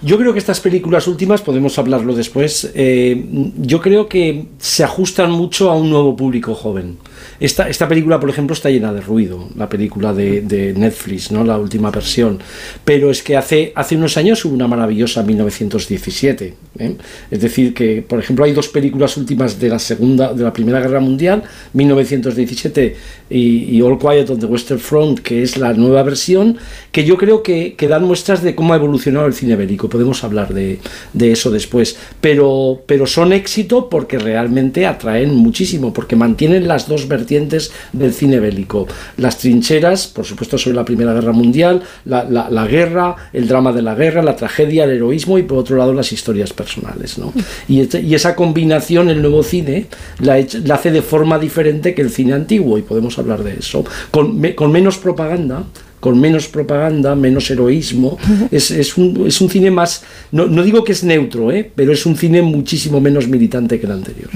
Yo 0.02 0.18
creo 0.18 0.34
que 0.34 0.38
estas 0.38 0.60
películas 0.60 1.08
últimas, 1.08 1.40
podemos 1.40 1.78
hablarlo 1.78 2.14
después, 2.14 2.70
eh, 2.74 3.24
yo 3.56 3.80
creo 3.80 4.08
que 4.08 4.44
se 4.58 4.84
ajustan 4.84 5.30
mucho 5.30 5.70
a 5.70 5.76
un 5.76 5.88
nuevo 5.88 6.14
público 6.14 6.54
joven. 6.54 6.98
Esta, 7.40 7.68
esta 7.68 7.88
película, 7.88 8.20
por 8.20 8.28
ejemplo, 8.28 8.54
está 8.54 8.70
llena 8.70 8.92
de 8.92 9.00
ruido, 9.00 9.48
la 9.56 9.68
película 9.68 10.12
de, 10.12 10.42
de 10.42 10.74
Netflix, 10.74 11.30
¿no? 11.30 11.44
la 11.44 11.58
última 11.58 11.90
versión. 11.90 12.38
Pero 12.84 13.10
es 13.10 13.22
que 13.22 13.36
hace, 13.36 13.72
hace 13.74 13.96
unos 13.96 14.16
años 14.16 14.44
hubo 14.44 14.54
una 14.54 14.68
maravillosa 14.68 15.22
1917. 15.22 16.54
¿eh? 16.78 16.96
Es 17.30 17.40
decir, 17.40 17.72
que, 17.74 18.02
por 18.06 18.18
ejemplo, 18.18 18.44
hay 18.44 18.52
dos 18.52 18.68
películas 18.68 19.16
últimas 19.16 19.58
de 19.58 19.68
la 19.68 19.78
segunda, 19.78 20.32
de 20.32 20.44
la 20.44 20.52
Primera 20.52 20.80
Guerra 20.80 21.00
Mundial, 21.00 21.42
1917 21.72 22.96
y, 23.30 23.76
y 23.76 23.82
All 23.82 23.98
Quiet 23.98 24.30
on 24.30 24.40
the 24.40 24.46
Western 24.46 24.80
Front, 24.80 25.20
que 25.20 25.42
es 25.42 25.56
la 25.56 25.72
nueva 25.72 26.02
versión, 26.02 26.58
que 26.92 27.04
yo 27.04 27.16
creo 27.16 27.42
que, 27.42 27.74
que 27.76 27.88
dan 27.88 28.04
muestras 28.04 28.42
de 28.42 28.54
cómo 28.54 28.72
ha 28.72 28.76
evolucionado 28.76 29.26
el 29.26 29.34
cine 29.34 29.56
bélico. 29.56 29.85
Podemos 29.88 30.24
hablar 30.24 30.52
de, 30.54 30.78
de 31.12 31.32
eso 31.32 31.50
después. 31.50 31.96
Pero, 32.20 32.82
pero 32.86 33.06
son 33.06 33.32
éxito 33.32 33.88
porque 33.88 34.18
realmente 34.18 34.86
atraen 34.86 35.34
muchísimo, 35.34 35.92
porque 35.92 36.16
mantienen 36.16 36.66
las 36.68 36.88
dos 36.88 37.08
vertientes 37.08 37.72
del 37.92 38.12
cine 38.12 38.40
bélico. 38.40 38.86
Las 39.16 39.38
trincheras, 39.38 40.06
por 40.06 40.24
supuesto, 40.24 40.58
sobre 40.58 40.76
la 40.76 40.84
Primera 40.84 41.12
Guerra 41.12 41.32
Mundial, 41.32 41.82
la, 42.04 42.24
la- 42.24 42.50
la 42.50 42.66
guerra, 42.66 43.16
el 43.32 43.46
drama 43.48 43.72
de 43.72 43.82
la 43.82 43.94
guerra, 43.94 44.22
la 44.22 44.36
tragedia, 44.36 44.84
el 44.84 44.90
heroísmo 44.90 45.38
y 45.38 45.42
por 45.42 45.58
otro 45.58 45.76
lado 45.76 45.92
las 45.92 46.12
historias 46.12 46.52
personales. 46.52 47.18
¿no? 47.18 47.32
Y, 47.68 47.80
este- 47.80 48.00
y 48.02 48.14
esa 48.14 48.34
combinación, 48.34 49.08
el 49.10 49.20
nuevo 49.20 49.42
cine, 49.42 49.86
la, 50.20 50.36
la 50.64 50.74
hace 50.74 50.90
de 50.90 51.02
forma 51.02 51.38
diferente 51.38 51.94
que 51.94 52.02
el 52.02 52.10
cine 52.10 52.32
antiguo 52.34 52.78
y 52.78 52.82
podemos 52.82 53.18
hablar 53.18 53.42
de 53.44 53.54
eso. 53.58 53.84
Con, 54.10 54.38
me- 54.40 54.54
con 54.54 54.72
menos 54.72 54.98
propaganda, 54.98 55.64
con 56.00 56.20
menos 56.20 56.48
propaganda, 56.48 57.14
menos 57.14 57.50
heroísmo. 57.50 58.18
Es, 58.50 58.70
es 58.70 58.96
un, 58.96 59.26
es 59.26 59.40
un 59.40 59.48
cine 59.50 59.70
más, 59.70 60.02
no, 60.32 60.46
no 60.46 60.62
digo 60.62 60.84
que 60.84 60.92
es 60.92 61.02
neutro, 61.04 61.50
¿eh? 61.50 61.70
pero 61.74 61.92
es 61.92 62.04
un 62.06 62.16
cine 62.16 62.42
muchísimo 62.42 63.00
menos 63.00 63.26
militante 63.28 63.80
que 63.80 63.86
el 63.86 63.92
anterior. 63.92 64.28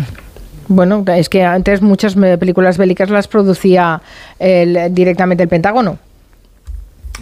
Bueno, 0.69 1.05
es 1.17 1.29
que 1.29 1.43
antes 1.43 1.83
muchas 1.83 2.17
eh, 2.17 2.39
películas 2.39 2.79
bélicas 2.79 3.11
las 3.11 3.27
producía 3.29 4.01
el- 4.39 4.95
directamente 4.95 5.43
el 5.43 5.49
Pentágono. 5.49 5.99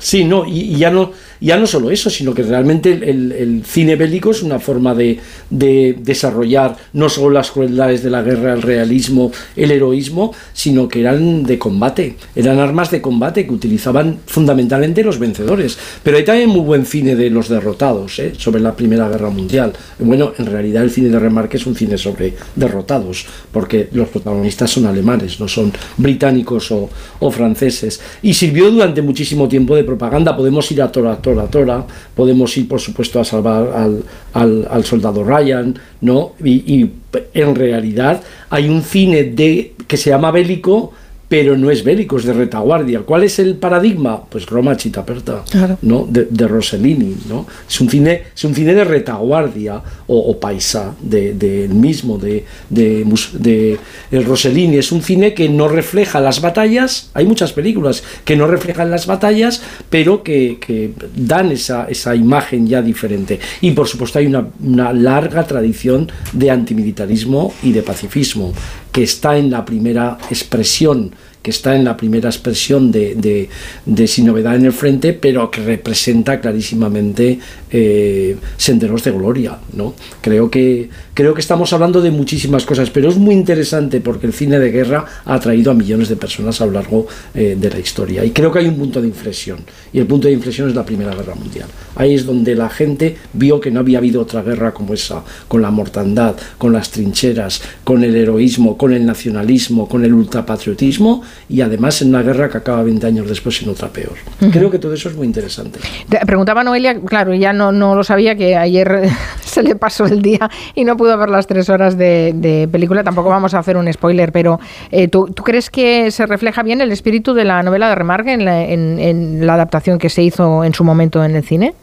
Sí, 0.01 0.25
no, 0.25 0.45
y, 0.47 0.77
ya 0.77 0.91
no 0.91 1.11
ya 1.41 1.57
no 1.57 1.69
solo 1.69 1.93
eso, 1.93 2.11
sino 2.11 2.35
que 2.35 2.43
realmente 2.43 2.91
el- 2.93 3.31
el 3.31 3.63
cine 3.65 3.95
bélico 3.95 4.33
es 4.33 4.43
una 4.43 4.59
forma 4.59 4.93
de, 4.93 5.21
de 5.51 5.97
desarrollar 6.01 6.77
no 6.95 7.09
solo 7.09 7.31
las 7.31 7.53
crueldades 7.53 8.03
de 8.03 8.11
la 8.11 8.23
guerra, 8.23 8.55
el 8.55 8.63
realismo, 8.63 9.31
el 9.55 9.71
heroísmo, 9.71 10.35
sino 10.53 10.89
que 10.89 10.99
eran 11.01 11.45
de 11.45 11.57
combate, 11.57 12.17
eran 12.35 12.59
armas 12.59 12.91
de 12.91 13.01
combate 13.01 13.47
que 13.47 13.53
utilizaban 13.53 14.19
fundamentalmente 14.27 15.05
los 15.05 15.21
vencedores. 15.21 15.79
Pero 16.03 16.17
hay 16.17 16.25
también 16.25 16.49
muy 16.49 16.63
buen 16.63 16.85
cine 16.85 17.15
de 17.15 17.31
los 17.31 17.49
derrotados, 17.49 18.19
¿eh? 18.19 18.33
sobre 18.37 18.61
la 18.61 18.75
Primera 18.75 19.09
Guerra 19.09 19.31
Mundial. 19.31 19.73
Bueno, 20.01 20.33
en 20.39 20.47
realidad 20.47 20.83
el 20.83 20.91
cine 20.91 21.09
de 21.09 21.21
Remarque 21.21 21.57
es 21.59 21.67
un 21.67 21.77
cine 21.77 21.97
sobre 21.99 22.35
derrotados, 22.57 23.27
porque 23.53 23.89
los 23.93 24.09
protagonistas 24.09 24.73
son 24.73 24.87
alemanes, 24.87 25.39
no 25.39 25.47
son 25.47 25.73
británicos 25.99 26.73
o, 26.73 26.91
o 27.21 27.31
franceses. 27.31 28.01
Y 28.23 28.35
sirvió 28.35 28.71
durante 28.73 29.03
muchísimo 29.03 29.47
tiempo 29.47 29.77
de 29.77 29.85
propaganda. 29.89 30.37
Podemos 30.37 30.71
ir 30.71 30.81
a 30.83 30.93
Tora, 30.93 31.17
Tora, 31.17 31.47
Tora, 31.47 31.85
podemos 32.15 32.57
ir, 32.57 32.69
por 32.69 32.81
supuesto, 32.81 33.19
a 33.21 33.25
salvar 33.25 33.63
al, 33.75 34.03
al- 34.35 34.67
al 34.71 34.85
soldado 34.85 35.25
Ryan, 35.25 35.75
¿no? 36.03 36.33
Y, 36.45 36.53
y 36.75 36.91
en 37.35 37.55
realidad 37.55 38.21
hay 38.51 38.69
un 38.69 38.83
cine 38.83 39.25
de, 39.25 39.73
que 39.89 39.97
se 39.97 40.11
llama 40.11 40.31
bélico, 40.31 40.93
pero 41.29 41.59
no 41.59 41.71
es 41.71 41.85
bélico, 41.85 42.17
es 42.17 42.25
de 42.25 42.33
retaguardia. 42.33 43.01
¿Cuál 43.01 43.23
es 43.25 43.39
el 43.39 43.57
paradigma? 43.57 44.23
Pues 44.25 44.47
Roma 44.47 44.77
Chitaperta, 44.77 45.45
¿no? 45.83 46.07
De, 46.09 46.27
de 46.31 46.49
Rossellini, 46.49 47.17
¿no? 47.29 47.47
Es 47.69 47.81
un 47.83 47.91
cine, 47.91 48.23
es 48.35 48.45
un 48.45 48.55
cine 48.55 48.75
de 48.75 48.85
retaguardia 48.85 49.83
o, 50.07 50.19
o 50.19 50.41
paisa 50.41 50.95
de- 51.01 51.35
del 51.35 51.71
mismo, 51.75 52.17
de, 52.17 52.45
de, 52.71 53.05
de 53.35 53.79
el 54.11 54.25
Rossellini. 54.25 54.79
Es 54.79 54.91
un 54.91 55.03
cine 55.03 55.35
que 55.35 55.49
no 55.51 55.69
refleja 55.69 56.19
las 56.21 56.41
batallas. 56.41 57.11
Hay 57.13 57.27
muchas 57.27 57.53
películas 57.53 58.03
que 58.25 58.35
no 58.35 58.47
reflejan 58.47 58.91
las 58.91 59.07
batallas, 59.07 59.61
pero 59.91 60.23
que, 60.23 60.59
que 60.59 60.93
dan 61.15 61.53
esa, 61.53 61.87
esa 61.91 62.15
imagen 62.15 62.67
ya 62.67 62.81
diferente. 62.81 63.39
Y 63.61 63.73
por 63.73 63.87
supuesto 63.87 64.19
hay 64.19 64.27
una, 64.27 64.47
una 64.65 64.95
larga 64.95 65.47
tradición 65.47 66.11
de 66.33 66.51
antimilitarismo 66.51 67.53
y 67.63 67.73
de 67.73 67.83
pacifismo 67.83 68.53
que 68.99 69.05
está 69.05 69.39
en 69.39 69.49
la 69.49 69.65
primera 69.65 70.19
expresión 70.29 71.13
que 71.41 71.53
está 71.53 71.77
en 71.77 71.85
la 71.85 71.97
primera 71.97 72.29
expresión 72.29 72.91
de, 72.91 73.15
de- 73.15 73.49
de 73.87 74.07
Sin 74.09 74.27
Novedad 74.27 74.57
en 74.57 74.65
el 74.67 74.73
Frente, 74.73 75.13
pero 75.13 75.53
que 75.53 75.63
representa 75.63 76.41
clarísimamente 76.41 77.39
eh, 77.71 78.37
Senderos 78.57 79.05
de 79.05 79.13
Gloria. 79.13 79.57
¿no? 79.73 79.95
Creo, 80.21 80.51
que, 80.51 80.91
creo 81.19 81.35
que 81.35 81.41
estamos 81.41 81.73
hablando 81.73 82.01
de 82.01 82.13
muchísimas 82.13 82.65
cosas, 82.65 82.91
pero 82.91 83.09
es 83.09 83.17
muy 83.17 83.35
interesante 83.35 84.01
porque 84.01 84.29
el 84.29 84.33
cine 84.33 84.61
de 84.61 84.71
guerra 84.71 85.05
ha 85.25 85.35
atraído 85.35 85.73
a 85.73 85.75
millones 85.75 86.09
de 86.09 86.15
personas 86.15 86.61
a 86.61 86.67
lo 86.67 86.71
largo 86.71 87.09
eh, 87.35 87.57
de 87.59 87.69
la 87.69 87.81
historia. 87.81 88.25
Y 88.25 88.31
creo 88.31 88.53
que 88.53 88.61
hay 88.61 88.69
un 88.69 88.77
punto 88.77 89.01
de 89.01 89.09
inflexión, 89.09 89.59
y 89.93 89.99
el 89.99 90.07
punto 90.07 90.29
de 90.29 90.35
inflexión 90.35 90.69
es 90.69 90.77
la 90.77 90.85
Primera 90.85 91.13
Guerra 91.17 91.35
Mundial. 91.35 91.67
Ahí 91.97 92.15
es 92.15 92.25
donde 92.25 92.55
la 92.55 92.69
gente 92.69 93.17
vio 93.33 93.59
que 93.59 93.73
no 93.73 93.81
había 93.81 93.99
habido 93.99 94.23
otra 94.23 94.43
guerra 94.43 94.73
como 94.73 94.95
esa, 94.95 95.25
con 95.49 95.61
la 95.61 95.73
mortandad, 95.73 96.37
con 96.57 96.73
las 96.73 96.93
trincheras, 96.93 97.63
con 97.83 98.05
el 98.05 98.15
heroísmo, 98.15 98.79
con 98.79 98.93
el 98.93 99.05
nacionalismo, 99.05 99.89
con 99.89 100.05
el 100.05 100.15
ultrapatriotismo, 100.15 101.23
y 101.49 101.63
además 101.63 102.01
en 102.01 102.11
una 102.11 102.23
guerra 102.23 102.49
que 102.49 102.59
acaba 102.59 102.85
20 102.85 103.05
años 103.09 103.29
después 103.29 103.61
en 103.61 103.71
otra 103.71 103.89
peor. 103.89 104.15
Ujú. 104.41 104.53
Creo 104.53 104.71
que 104.71 104.79
todo 104.79 104.95
eso 104.95 105.09
es 105.09 105.17
muy 105.17 105.27
interesante. 105.27 105.81
Te 106.09 106.21
preguntaba 106.25 106.63
Noelia, 106.63 107.01
claro, 107.01 107.35
ya 107.35 107.53
no, 107.53 107.73
no 107.73 107.97
lo 107.97 108.05
sabía, 108.05 108.37
que 108.37 108.55
ayer 108.55 109.09
se 109.45 109.65
le 109.65 109.75
pasó 109.75 110.07
el 110.07 110.23
día 110.23 110.49
y 110.77 110.85
no 110.85 110.97
pudo 110.97 111.08
ver 111.17 111.31
las 111.31 111.47
tres 111.47 111.69
horas 111.71 111.97
de, 111.97 112.69
película. 112.71 113.03
Tampoco 113.05 113.29
vamos 113.31 113.55
a 113.55 113.59
hacer 113.61 113.77
un 113.77 113.93
spoiler, 113.93 114.33
pero 114.33 114.61
eh, 114.91 115.09
¿tú, 115.09 115.27
tú 115.29 115.43
crees 115.43 115.71
que 115.71 116.11
se 116.11 116.27
refleja 116.27 116.63
bien 116.63 116.81
el 116.81 116.93
espíritu 116.93 117.35
de 117.35 117.45
la 117.45 117.63
novela 117.63 117.89
de 117.89 117.95
Remarque 117.95 118.33
en 118.33 118.45
la, 118.45 118.63
en- 118.65 118.99
en 118.99 119.47
la 119.47 119.55
adaptación 119.55 119.99
que 119.99 120.09
se 120.11 120.23
hizo 120.23 120.65
en 120.65 120.75
su 120.75 120.85
momento 120.85 121.25
en 121.25 121.35
el 121.37 121.43
cine? 121.45 121.75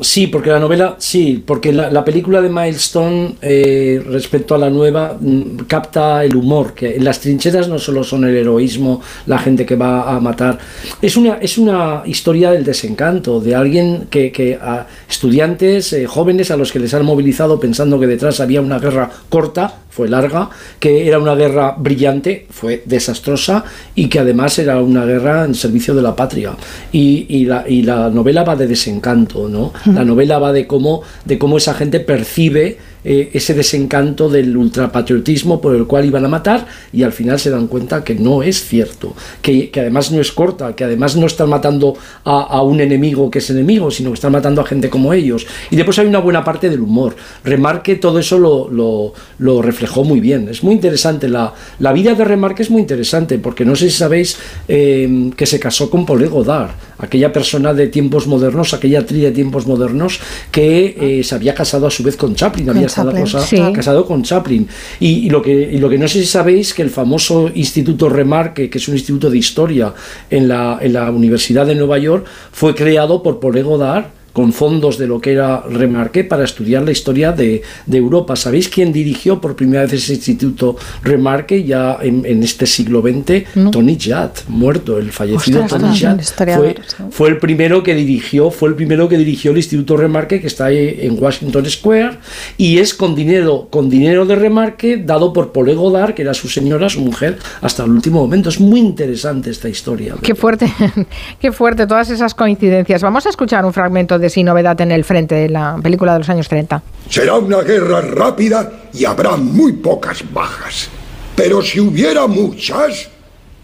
Sí, 0.00 0.26
porque 0.26 0.50
la 0.50 0.58
novela, 0.58 0.96
sí, 0.98 1.42
porque 1.46 1.72
la, 1.72 1.90
la 1.90 2.04
película 2.04 2.42
de 2.42 2.50
Milestone 2.50 3.36
eh, 3.40 4.02
respecto 4.06 4.54
a 4.54 4.58
la 4.58 4.68
nueva 4.68 5.16
mm, 5.18 5.64
capta 5.66 6.22
el 6.22 6.36
humor, 6.36 6.74
que 6.74 7.00
las 7.00 7.20
trincheras 7.20 7.68
no 7.68 7.78
solo 7.78 8.04
son 8.04 8.24
el 8.24 8.36
heroísmo, 8.36 9.00
la 9.24 9.38
gente 9.38 9.64
que 9.64 9.74
va 9.74 10.14
a 10.14 10.20
matar, 10.20 10.58
es 11.00 11.16
una, 11.16 11.36
es 11.36 11.56
una 11.56 12.02
historia 12.04 12.50
del 12.50 12.64
desencanto, 12.64 13.40
de 13.40 13.54
alguien 13.54 14.06
que, 14.10 14.30
que 14.30 14.58
a 14.60 14.86
estudiantes, 15.08 15.94
eh, 15.94 16.06
jóvenes 16.06 16.50
a 16.50 16.58
los 16.58 16.72
que 16.72 16.78
les 16.78 16.92
han 16.92 17.04
movilizado 17.04 17.58
pensando 17.58 17.98
que 17.98 18.06
detrás 18.06 18.40
había 18.40 18.60
una 18.60 18.78
guerra 18.78 19.10
corta, 19.30 19.78
fue 19.96 20.08
larga, 20.10 20.50
que 20.78 21.08
era 21.08 21.18
una 21.18 21.34
guerra 21.34 21.74
brillante, 21.78 22.46
fue 22.50 22.82
desastrosa 22.84 23.64
y 23.94 24.08
que 24.08 24.18
además 24.18 24.58
era 24.58 24.82
una 24.82 25.06
guerra 25.06 25.46
en 25.46 25.54
servicio 25.54 25.94
de 25.94 26.02
la 26.02 26.14
patria. 26.14 26.54
Y, 26.92 27.24
y 27.30 27.46
la, 27.46 27.64
y 27.66 27.80
la 27.80 28.10
novela 28.10 28.44
va 28.44 28.56
de 28.56 28.66
desencanto, 28.66 29.48
¿no? 29.48 29.72
La 29.86 30.04
novela 30.04 30.38
va 30.38 30.52
de 30.52 30.66
cómo, 30.66 31.00
de 31.24 31.38
cómo 31.38 31.56
esa 31.56 31.72
gente 31.72 32.00
percibe 32.00 32.76
eh, 33.08 33.30
ese 33.32 33.54
desencanto 33.54 34.28
del 34.28 34.56
ultrapatriotismo 34.56 35.60
por 35.60 35.76
el 35.76 35.86
cual 35.86 36.04
iban 36.04 36.24
a 36.24 36.28
matar 36.28 36.66
y 36.92 37.04
al 37.04 37.12
final 37.12 37.38
se 37.38 37.50
dan 37.50 37.68
cuenta 37.68 38.02
que 38.02 38.16
no 38.16 38.42
es 38.42 38.64
cierto, 38.64 39.14
que, 39.40 39.70
que 39.70 39.78
además 39.78 40.10
no 40.10 40.20
es 40.20 40.32
corta, 40.32 40.74
que 40.74 40.82
además 40.82 41.14
no 41.14 41.26
están 41.26 41.50
matando 41.50 41.94
a, 42.24 42.40
a 42.40 42.62
un 42.62 42.80
enemigo 42.80 43.30
que 43.30 43.38
es 43.38 43.48
enemigo, 43.48 43.92
sino 43.92 44.10
que 44.10 44.14
están 44.14 44.32
matando 44.32 44.60
a 44.60 44.66
gente 44.66 44.90
como 44.90 45.12
ellos. 45.12 45.46
Y 45.70 45.76
después 45.76 45.96
hay 46.00 46.06
una 46.06 46.18
buena 46.18 46.42
parte 46.42 46.68
del 46.68 46.80
humor. 46.80 47.14
Remarque 47.44 47.94
todo 47.94 48.18
eso 48.18 48.40
lo, 48.40 48.68
lo, 48.68 49.12
lo 49.38 49.62
reflejó 49.62 50.02
muy 50.02 50.18
bien. 50.18 50.48
Es 50.48 50.64
muy 50.64 50.74
interesante. 50.74 51.28
La, 51.28 51.54
la 51.78 51.92
vida 51.92 52.14
de 52.14 52.24
Remarque 52.24 52.62
es 52.62 52.70
muy 52.70 52.80
interesante 52.80 53.38
porque 53.38 53.64
no 53.64 53.76
sé 53.76 53.88
si 53.88 53.96
sabéis 53.96 54.36
eh, 54.66 55.30
que 55.36 55.46
se 55.46 55.60
casó 55.60 55.88
con 55.88 56.04
Paul 56.04 56.28
Godard, 56.28 56.70
aquella 56.98 57.32
persona 57.32 57.72
de 57.72 57.86
tiempos 57.86 58.26
modernos, 58.26 58.74
aquella 58.74 58.98
actriz 58.98 59.22
de 59.22 59.30
tiempos 59.30 59.66
modernos 59.66 60.18
que 60.50 60.96
eh, 60.98 61.22
se 61.22 61.34
había 61.36 61.54
casado 61.54 61.86
a 61.86 61.90
su 61.90 62.02
vez 62.02 62.16
con 62.16 62.34
Chaplin, 62.34 62.70
había 62.70 62.88
estado 62.96 63.10
Chaplin, 63.10 63.22
cosa- 63.32 63.46
sí. 63.46 63.72
casado 63.74 64.04
con 64.06 64.22
Chaplin. 64.22 64.68
Y, 65.00 65.26
y 65.26 65.30
lo 65.30 65.42
que, 65.42 65.52
y 65.52 65.78
lo 65.78 65.88
que 65.88 65.98
no 65.98 66.08
sé 66.08 66.20
si 66.20 66.26
sabéis 66.26 66.74
que 66.74 66.82
el 66.82 66.90
famoso 66.90 67.50
Instituto 67.54 68.08
Remarque, 68.08 68.68
que 68.70 68.78
es 68.78 68.88
un 68.88 68.94
instituto 68.94 69.30
de 69.30 69.38
historia 69.38 69.92
en 70.30 70.48
la, 70.48 70.78
en 70.80 70.92
la 70.92 71.10
Universidad 71.10 71.66
de 71.66 71.74
Nueva 71.74 71.98
York, 71.98 72.26
fue 72.52 72.74
creado 72.74 73.22
por 73.22 73.38
Paul 73.40 73.62
Godard 73.62 74.06
con 74.36 74.52
fondos 74.52 74.98
de 74.98 75.06
lo 75.06 75.18
que 75.18 75.32
era 75.32 75.62
Remarque 75.62 76.22
para 76.22 76.44
estudiar 76.44 76.82
la 76.82 76.90
historia 76.90 77.32
de, 77.32 77.62
Europa. 77.90 78.36
¿Sabéis 78.36 78.68
quién 78.68 78.92
dirigió 78.92 79.40
por 79.40 79.56
primera 79.56 79.84
vez 79.84 79.94
ese 79.94 80.12
instituto 80.12 80.76
Remarque 81.02 81.64
ya 81.64 81.96
en, 82.02 82.42
este 82.42 82.66
siglo 82.66 83.00
XX? 83.00 83.70
Tony 83.72 83.96
Judd, 83.98 84.36
muerto, 84.48 84.98
el 84.98 85.10
fallecido 85.10 85.64
Tony 85.66 85.98
Judd. 85.98 86.20
Fue, 86.54 86.76
fue, 87.10 87.28
el 87.30 87.38
primero 87.38 87.82
que 87.82 87.94
dirigió, 87.94 88.50
fue 88.50 88.68
el 88.68 88.74
primero 88.74 89.08
que 89.08 89.16
dirigió 89.16 89.52
el 89.52 89.56
instituto 89.56 89.96
Remarque 89.96 90.38
que 90.38 90.48
está 90.48 90.70
en 90.70 91.16
Washington 91.18 91.64
Square 91.64 92.18
y 92.58 92.76
es 92.76 92.92
con 92.92 93.14
dinero, 93.14 93.68
con 93.70 93.88
dinero 93.88 94.26
de 94.26 94.36
Remarque 94.36 94.98
dado 94.98 95.32
por 95.32 95.52
Paul 95.52 95.74
Godard, 95.74 96.12
que 96.12 96.20
era 96.20 96.34
su 96.34 96.50
señora, 96.50 96.90
su 96.90 97.00
mujer, 97.00 97.38
hasta 97.62 97.84
el 97.84 97.90
último 97.90 98.20
momento. 98.20 98.50
Es 98.50 98.60
muy 98.60 98.80
interesante 98.80 99.48
esta 99.48 99.70
historia. 99.70 100.14
Qué 100.20 100.34
fuerte, 100.34 100.70
qué 101.40 101.52
fuerte 101.52 101.86
todas 101.86 102.10
esas 102.10 102.34
coincidencias. 102.34 103.00
Vamos 103.00 103.24
a 103.24 103.30
escuchar 103.30 103.64
un 103.64 103.72
fragmento 103.72 104.18
de 104.18 104.25
Sin 104.30 104.46
Novedad 104.46 104.80
en 104.80 104.92
el 104.92 105.04
Frente, 105.04 105.34
de 105.34 105.48
la 105.48 105.78
película 105.82 106.12
de 106.12 106.18
los 106.20 106.28
años 106.28 106.48
30. 106.48 106.82
Será 107.08 107.34
una 107.34 107.62
guerra 107.62 108.00
rápida 108.00 108.88
y 108.92 109.04
habrá 109.04 109.36
muy 109.36 109.74
pocas 109.74 110.24
bajas. 110.32 110.88
Pero 111.34 111.62
si 111.62 111.80
hubiera 111.80 112.26
muchas, 112.26 113.08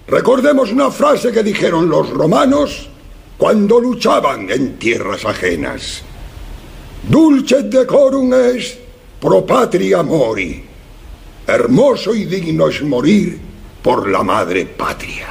recordemos 0.07 0.71
una 0.73 0.91
frase 0.91 1.33
que 1.33 1.43
dijeron 1.43 1.89
los 1.89 2.11
romanos 2.11 2.89
cuando 3.39 3.81
luchaban 3.81 4.51
en 4.51 4.79
tierras 4.79 5.25
ajenas. 5.25 6.03
Dulce 7.03 7.65
decorum 7.65 8.33
est 8.33 8.79
pro 9.21 9.45
patria 9.45 10.03
mori. 10.03 10.63
Hermoso 11.47 12.15
y 12.15 12.27
digno 12.27 12.69
es 12.69 12.83
morir 12.83 13.41
por 13.83 14.09
la 14.09 14.23
madre 14.23 14.67
patria. 14.67 15.27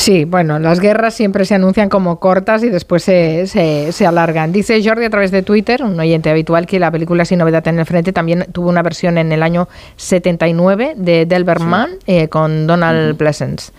Sí, 0.00 0.24
bueno, 0.24 0.58
las 0.58 0.80
guerras 0.80 1.12
siempre 1.12 1.44
se 1.44 1.54
anuncian 1.54 1.90
como 1.90 2.18
cortas 2.20 2.62
y 2.62 2.70
después 2.70 3.02
se, 3.02 3.46
se, 3.46 4.06
alargan. 4.06 4.50
Dice 4.50 4.82
Jordi 4.82 5.04
a 5.04 5.10
través 5.10 5.30
de 5.30 5.42
Twitter, 5.42 5.82
un 5.82 6.00
oyente 6.00 6.30
habitual, 6.30 6.66
que 6.66 6.80
la 6.80 6.90
película 6.90 7.26
Sin 7.26 7.38
Novedad 7.38 7.68
en 7.68 7.78
el 7.78 7.84
Frente 7.84 8.10
también 8.10 8.46
tuvo 8.50 8.70
una 8.70 8.82
versión 8.82 9.18
en 9.18 9.30
el 9.30 9.42
año 9.42 9.68
79 9.96 10.94
de 10.96 11.26
Delberman 11.26 11.90
eh, 12.06 12.28
con 12.28 12.66
Donald 12.66 13.14
Pleasence. 13.18 13.72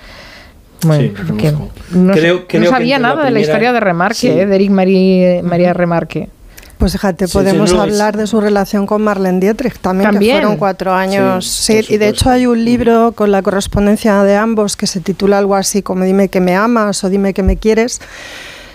Bueno, 0.84 1.12
no, 1.92 2.14
creo, 2.14 2.46
no 2.54 2.66
sabía 2.68 3.00
nada 3.00 3.26
de 3.26 3.32
la 3.32 3.40
historia 3.40 3.74
de 3.74 3.80
Remarque, 3.80 4.44
eh, 4.44 4.46
de 4.46 4.56
Eric 4.56 4.70
María 4.70 5.74
Remarque. 5.74 6.30
Pues 6.82 6.94
fíjate, 6.94 7.28
podemos 7.28 7.72
hablar 7.74 8.18
de 8.18 8.26
su 8.26 8.42
relación 8.42 8.88
con 8.88 9.04
Marlene 9.04 9.40
Dietrich 9.40 9.78
también, 9.78 10.18
que 10.18 10.32
fueron 10.32 10.58
cuatro 10.58 10.92
años. 10.92 11.46
Sí, 11.46 11.86
y 11.88 11.98
de 11.98 12.08
hecho 12.08 12.32
hay 12.32 12.48
un 12.48 12.66
libro 12.66 13.12
con 13.12 13.30
la 13.30 13.44
correspondencia 13.44 14.24
de 14.24 14.36
ambos 14.36 14.76
que 14.76 14.88
se 14.88 15.00
titula 15.00 15.38
algo 15.38 15.54
así 15.54 15.84
como 15.84 16.06
Dime 16.06 16.30
que 16.30 16.42
me 16.42 16.56
amas 16.56 17.04
o 17.04 17.10
Dime 17.12 17.36
que 17.36 17.44
me 17.44 17.58
quieres. 17.58 18.02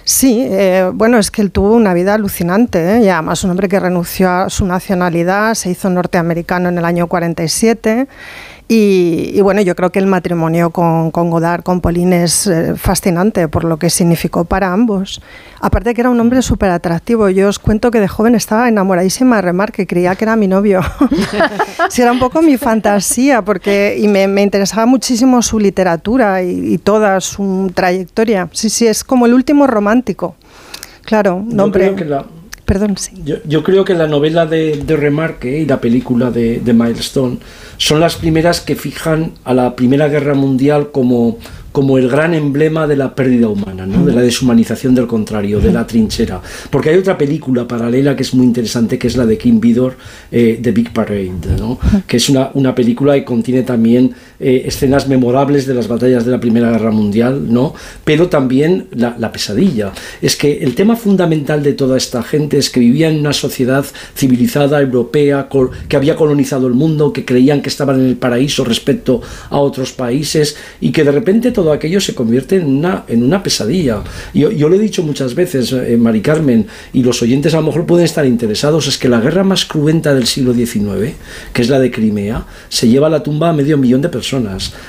Sí, 0.04 0.46
eh, 0.48 0.88
bueno, 0.94 1.18
es 1.18 1.32
que 1.32 1.42
él 1.42 1.50
tuvo 1.50 1.72
una 1.72 1.94
vida 1.94 2.14
alucinante, 2.14 2.98
¿eh? 2.98 3.02
y 3.02 3.08
además 3.08 3.42
un 3.42 3.50
hombre 3.50 3.68
que 3.68 3.80
renunció 3.80 4.30
a 4.30 4.50
su 4.50 4.64
nacionalidad, 4.64 5.54
se 5.54 5.70
hizo 5.70 5.90
norteamericano 5.90 6.68
en 6.68 6.78
el 6.78 6.84
año 6.84 7.08
47 7.08 8.06
y, 8.68 9.40
bueno, 9.42 9.60
yo 9.60 9.76
creo 9.76 9.90
que 9.90 10.00
el 10.00 10.06
matrimonio 10.06 10.70
con, 10.70 11.12
con 11.12 11.30
Godard, 11.30 11.62
con 11.62 11.80
Pauline, 11.80 12.24
es 12.24 12.48
eh, 12.48 12.74
fascinante 12.74 13.46
por 13.46 13.62
lo 13.62 13.76
que 13.76 13.90
significó 13.90 14.44
para 14.44 14.72
ambos. 14.72 15.22
Aparte 15.60 15.94
que 15.94 16.00
era 16.00 16.10
un 16.10 16.18
hombre 16.18 16.42
súper 16.42 16.70
atractivo. 16.70 17.28
Yo 17.28 17.48
os 17.48 17.60
cuento 17.60 17.92
que 17.92 18.00
de 18.00 18.08
joven 18.08 18.34
estaba 18.34 18.68
enamoradísima 18.68 19.36
de 19.36 19.42
Remar, 19.42 19.70
que 19.70 19.86
creía 19.86 20.16
que 20.16 20.24
era 20.24 20.34
mi 20.34 20.48
novio. 20.48 20.80
sí, 21.90 22.02
era 22.02 22.10
un 22.10 22.18
poco 22.18 22.42
mi 22.42 22.56
fantasía, 22.56 23.42
porque 23.42 23.96
y 24.00 24.08
me, 24.08 24.26
me 24.26 24.42
interesaba 24.42 24.84
muchísimo 24.84 25.42
su 25.42 25.60
literatura 25.60 26.42
y, 26.42 26.78
toda 26.78 27.20
su 27.20 27.70
trayectoria. 27.72 28.48
Sí, 28.52 28.68
sí, 28.68 28.86
es 28.86 29.04
como 29.04 29.26
el 29.26 29.34
último 29.34 29.68
romántico. 29.68 30.34
Claro, 31.04 31.44
nombre. 31.48 31.94
Perdón, 32.66 32.96
sí. 32.98 33.12
Yo, 33.24 33.62
creo 33.62 33.84
que 33.84 33.94
la 33.94 34.08
novela 34.08 34.44
de, 34.44 34.82
de 34.84 34.96
Remarque 34.96 35.60
y 35.60 35.66
la 35.66 35.80
película 35.80 36.32
de, 36.32 36.58
de 36.58 36.72
Milestone 36.72 37.38
son 37.76 38.00
las 38.00 38.16
primeras 38.16 38.60
que 38.60 38.74
fijan 38.74 39.34
a 39.44 39.54
la 39.54 39.76
Primera 39.76 40.08
Guerra 40.08 40.34
Mundial 40.34 40.90
como 40.90 41.38
como 41.76 41.98
el 41.98 42.08
gran 42.08 42.32
emblema 42.32 42.86
de 42.86 42.96
la 42.96 43.14
pérdida 43.14 43.48
humana, 43.48 43.84
¿no? 43.84 44.06
de 44.06 44.14
la 44.14 44.22
deshumanización 44.22 44.94
del 44.94 45.06
contrario, 45.06 45.60
de 45.60 45.74
la 45.74 45.86
trinchera. 45.86 46.40
Porque 46.70 46.88
hay 46.88 46.96
otra 46.96 47.18
película 47.18 47.68
paralela 47.68 48.16
que 48.16 48.22
es 48.22 48.32
muy 48.32 48.46
interesante, 48.46 48.98
que 48.98 49.08
es 49.08 49.14
la 49.14 49.26
de 49.26 49.36
Kim 49.36 49.60
Vidor, 49.60 49.94
eh, 50.32 50.58
The 50.62 50.72
Big 50.72 50.90
Parade, 50.94 51.34
¿no? 51.58 51.78
que 52.06 52.16
es 52.16 52.30
una, 52.30 52.50
una 52.54 52.74
película 52.74 53.12
que 53.12 53.26
contiene 53.26 53.62
también 53.62 54.14
eh, 54.38 54.64
escenas 54.66 55.08
memorables 55.08 55.66
de 55.66 55.74
las 55.74 55.88
batallas 55.88 56.26
de 56.26 56.30
la 56.30 56.40
Primera 56.40 56.70
Guerra 56.70 56.90
Mundial, 56.90 57.52
¿no? 57.52 57.74
pero 58.04 58.28
también 58.28 58.86
la, 58.92 59.16
la, 59.18 59.32
pesadilla. 59.32 59.92
Es 60.20 60.36
que 60.36 60.58
el 60.58 60.74
tema 60.74 60.94
fundamental 60.94 61.62
de 61.62 61.72
toda 61.72 61.96
esta 61.96 62.22
gente 62.22 62.58
es 62.58 62.68
que 62.68 62.80
vivía 62.80 63.08
en 63.08 63.20
una 63.20 63.32
sociedad 63.32 63.84
civilizada, 64.14 64.80
europea, 64.80 65.48
que 65.88 65.96
había 65.96 66.16
colonizado 66.16 66.66
el 66.66 66.74
mundo, 66.74 67.12
que 67.12 67.24
creían 67.24 67.62
que 67.62 67.70
estaban 67.70 67.98
en 68.00 68.06
el 68.06 68.16
paraíso 68.16 68.64
respecto 68.64 69.22
a 69.48 69.58
otros 69.58 69.92
países 69.92 70.56
y 70.80 70.92
que 70.92 71.04
de 71.04 71.12
repente 71.12 71.50
todo 71.50 71.72
aquello 71.72 72.00
se 72.00 72.14
convierte 72.14 72.56
en 72.56 72.66
una, 72.66 73.04
en 73.08 73.22
una 73.22 73.42
pesadilla. 73.42 74.02
Yo, 74.34 74.50
yo 74.50 74.68
lo 74.68 74.76
he 74.76 74.78
dicho 74.78 75.02
muchas 75.02 75.34
veces, 75.34 75.72
eh, 75.72 75.96
Mari 75.96 76.20
Carmen, 76.20 76.66
y 76.92 77.02
los 77.02 77.22
oyentes 77.22 77.54
a 77.54 77.58
lo 77.58 77.68
mejor 77.68 77.86
pueden 77.86 78.04
estar 78.04 78.26
interesados, 78.26 78.86
es 78.86 78.98
que 78.98 79.08
la 79.08 79.20
guerra 79.20 79.44
más 79.44 79.64
cruenta 79.64 80.14
del 80.14 80.26
siglo 80.26 80.52
XIX, 80.52 81.14
que 81.52 81.62
es 81.62 81.68
la 81.68 81.78
de 81.78 81.90
Crimea, 81.90 82.44
se 82.68 82.88
lleva 82.88 83.06
a 83.06 83.10
la 83.10 83.22
tumba 83.22 83.48
a 83.48 83.52
medio 83.54 83.78
millón 83.78 84.02
de 84.02 84.08
personas. 84.08 84.25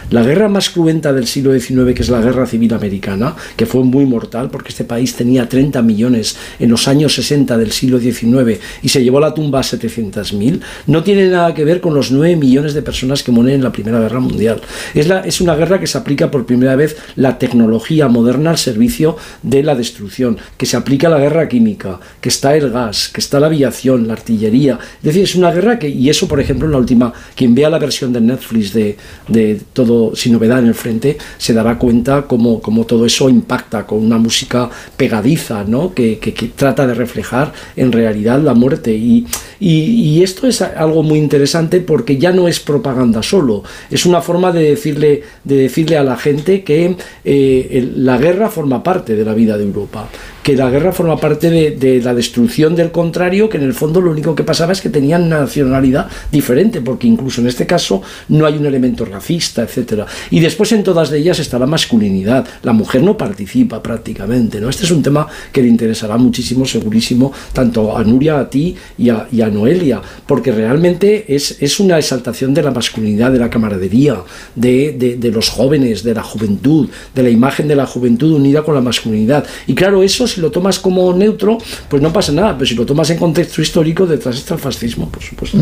La 0.10 0.24
guerra 0.24 0.50
más 0.50 0.70
cruenta 0.70 1.14
del 1.14 1.28
siglo 1.28 1.58
XIX, 1.58 1.94
que 1.94 2.02
es 2.02 2.10
la 2.10 2.22
guerra 2.22 2.48
civil 2.48 2.74
americana, 2.74 3.36
que 3.56 3.66
fue 3.66 3.84
muy 3.84 4.06
mortal 4.06 4.50
porque 4.50 4.70
este 4.70 4.84
país 4.84 5.16
tenía 5.16 5.48
30 5.48 5.82
millones 5.84 6.38
en 6.60 6.70
los 6.70 6.88
años 6.88 7.14
60 7.14 7.58
del 7.58 7.72
siglo 7.72 8.00
XIX 8.00 8.60
y 8.82 8.90
se 8.90 9.04
llevó 9.04 9.20
a 9.20 9.22
la 9.22 9.34
tumba 9.34 9.60
a 9.60 9.64
700.000, 9.64 10.62
no 10.88 11.04
tiene 11.04 11.28
nada 11.28 11.54
que 11.54 11.66
ver 11.66 11.82
con 11.82 11.94
los 11.94 12.12
9 12.12 12.36
millones 12.36 12.74
de 12.74 12.82
personas 12.82 13.22
que 13.22 13.32
mueren 13.32 13.56
en 13.56 13.64
la 13.64 13.72
Primera 13.72 14.00
Guerra 14.00 14.20
Mundial. 14.20 14.62
Es, 14.96 15.08
la, 15.08 15.20
es 15.22 15.40
una 15.40 15.56
guerra 15.56 15.80
que 15.80 15.88
se 15.88 15.98
aplica 15.98 16.32
por 16.32 16.46
primera 16.46 16.76
vez 16.76 16.98
la 17.16 17.38
tecnología 17.38 18.08
moderna 18.08 18.50
al 18.50 18.58
servicio 18.58 19.18
de 19.44 19.62
la 19.62 19.76
destrucción, 19.76 20.38
que 20.58 20.66
se 20.66 20.78
aplica 20.78 21.10
la 21.10 21.20
guerra 21.20 21.48
química, 21.48 22.00
que 22.22 22.30
está 22.30 22.56
el 22.56 22.72
gas, 22.72 23.10
que 23.10 23.22
está 23.22 23.40
la 23.40 23.48
aviación, 23.48 24.08
la 24.08 24.14
artillería. 24.14 24.80
Es 24.98 25.04
decir, 25.04 25.24
es 25.24 25.36
una 25.36 25.52
guerra 25.52 25.78
que, 25.78 25.90
y 25.90 26.10
eso 26.10 26.28
por 26.28 26.40
ejemplo 26.40 26.66
en 26.66 26.72
la 26.72 26.80
última, 26.80 27.14
quien 27.36 27.54
vea 27.54 27.70
la 27.70 27.80
versión 27.80 28.12
de 28.14 28.22
Netflix 28.22 28.74
de, 28.74 28.98
de 29.28 29.60
todo 29.74 30.16
sin 30.16 30.34
novedad 30.34 30.60
en 30.60 30.68
el 30.68 30.76
frente, 30.76 31.18
se 31.38 31.54
dará 31.54 31.78
cuenta 31.78 32.24
cómo, 32.28 32.62
cómo 32.62 32.86
todo 32.86 33.06
eso 33.06 33.30
impacta 33.30 33.86
con 33.86 34.00
una 34.00 34.18
música 34.18 34.70
pegadiza, 34.96 35.64
¿no? 35.64 35.94
que, 35.94 36.20
que, 36.20 36.32
trata 36.56 36.88
de 36.88 36.94
reflejar 36.94 37.54
en 37.76 37.92
realidad 37.92 38.40
la 38.42 38.54
muerte. 38.54 38.94
Y, 38.94 39.28
y, 39.60 40.24
esto 40.24 40.48
es 40.48 40.62
algo 40.62 41.04
muy 41.04 41.20
interesante 41.20 41.80
porque 41.80 42.18
ya 42.18 42.32
no 42.32 42.48
es 42.48 42.60
propaganda 42.60 43.24
solo, 43.24 43.64
es 43.90 44.06
una 44.06 44.22
forma 44.22 44.52
de 44.52 44.64
decirle, 44.64 45.24
de 45.44 45.56
decirle 45.56 45.98
a 45.98 46.04
la 46.04 46.18
gente 46.18 46.64
que 46.64 46.96
eh, 47.24 47.92
la 47.96 48.18
guerra 48.18 48.50
forma 48.50 48.84
parte 48.84 49.16
de 49.16 49.26
la 49.26 49.34
vida 49.34 49.58
de 49.58 49.64
Europa 49.64 50.08
que 50.48 50.56
la 50.56 50.70
guerra 50.70 50.94
forma 50.94 51.18
parte 51.18 51.50
de, 51.50 52.02
la 52.02 52.14
destrucción 52.14 52.74
del 52.74 52.90
contrario, 52.90 53.50
que 53.50 53.58
en 53.58 53.64
el 53.64 53.74
fondo 53.74 54.00
lo 54.00 54.12
único 54.12 54.34
que 54.34 54.46
pasaba 54.46 54.72
es 54.72 54.80
que 54.80 54.90
tenían 54.90 55.28
nacionalidad 55.28 56.08
diferente, 56.32 56.80
porque 56.80 57.06
incluso 57.06 57.42
en 57.42 57.48
este 57.48 57.66
caso 57.66 58.02
no 58.30 58.46
hay 58.46 58.56
un 58.56 58.66
elemento 58.66 59.04
racista, 59.04 59.64
etcétera. 59.64 60.06
Y 60.30 60.40
después 60.40 60.72
en 60.72 60.84
todas 60.84 61.12
ellas 61.12 61.40
está 61.40 61.60
la 61.60 61.66
masculinidad. 61.66 62.48
La 62.64 62.72
mujer 62.72 63.04
no 63.04 63.18
participa 63.18 63.84
prácticamente, 63.84 64.62
¿no? 64.62 64.70
Este 64.70 64.86
es 64.86 64.92
un 64.92 65.04
tema 65.04 65.28
que 65.52 65.62
le 65.62 65.68
interesará 65.68 66.16
muchísimo, 66.16 66.66
segurísimo, 66.66 67.34
tanto 67.52 67.98
a 67.98 68.02
Nuria, 68.06 68.40
a 68.40 68.50
ti 68.50 68.74
y 68.98 69.10
a, 69.10 69.50
Noelia, 69.52 70.02
porque 70.26 70.54
realmente 70.54 71.26
es, 71.28 71.62
es, 71.62 71.78
una 71.82 71.98
exaltación 71.98 72.54
de 72.54 72.64
la 72.64 72.72
masculinidad, 72.72 73.34
de 73.34 73.40
la 73.40 73.50
camaradería, 73.50 74.22
de, 74.56 75.18
de 75.20 75.32
los 75.32 75.50
jóvenes, 75.50 76.04
de 76.04 76.14
la 76.14 76.24
juventud, 76.24 76.88
de 77.14 77.24
la 77.24 77.30
imagen 77.30 77.68
de 77.68 77.76
la 77.76 77.86
juventud 77.86 78.32
unida 78.32 78.64
con 78.64 78.76
la 78.76 78.82
masculinidad. 78.82 79.46
Y 79.68 79.76
claro, 79.76 80.04
eso 80.04 80.24
si 80.38 80.42
lo 80.42 80.52
tomas 80.52 80.78
como 80.78 81.12
neutro, 81.14 81.58
pues 81.90 82.00
no 82.00 82.14
pasa 82.14 82.32
nada, 82.32 82.54
pero 82.54 82.68
si 82.68 82.76
lo 82.76 82.86
tomas 82.86 83.10
en 83.10 83.18
contexto 83.18 83.60
histórico, 83.60 84.06
detrás 84.06 84.38
está 84.38 84.54
el 84.54 84.60
fascismo, 84.60 85.10
por 85.10 85.24
supuesto. 85.24 85.58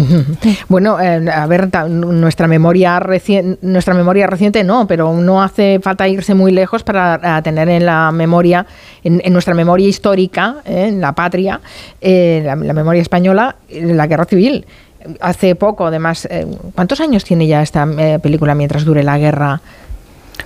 Bueno, 0.68 1.00
eh, 1.00 1.30
a 1.32 1.48
ver, 1.48 1.70
nuestra 1.90 2.46
memoria, 2.48 3.02
nuestra 3.62 3.94
memoria 3.94 4.28
reciente 4.28 4.66
no, 4.66 4.86
pero 4.86 5.14
no 5.14 5.42
hace 5.42 5.80
falta 5.82 6.10
irse 6.10 6.34
muy 6.34 6.52
lejos 6.52 6.84
para 6.84 7.42
tener 7.42 7.70
en 7.70 7.86
la 7.86 8.12
memoria, 8.12 8.66
en, 9.02 9.32
nuestra 9.32 9.54
memoria 9.54 9.88
histórica, 9.88 10.58
eh, 10.66 10.88
en 10.90 11.00
la 11.00 11.14
patria, 11.14 11.62
eh, 12.02 12.42
la, 12.44 12.56
memoria 12.58 13.02
española, 13.02 13.56
la 13.70 14.08
guerra 14.08 14.26
civil 14.26 14.66
hace 15.22 15.56
poco, 15.56 15.86
además, 15.86 16.28
¿cuántos 16.74 17.00
años 17.00 17.24
tiene 17.24 17.46
ya 17.46 17.62
esta 17.62 17.88
película 18.22 18.56
mientras 18.56 18.84
dure 18.84 19.04
la 19.04 19.20
guerra? 19.20 19.62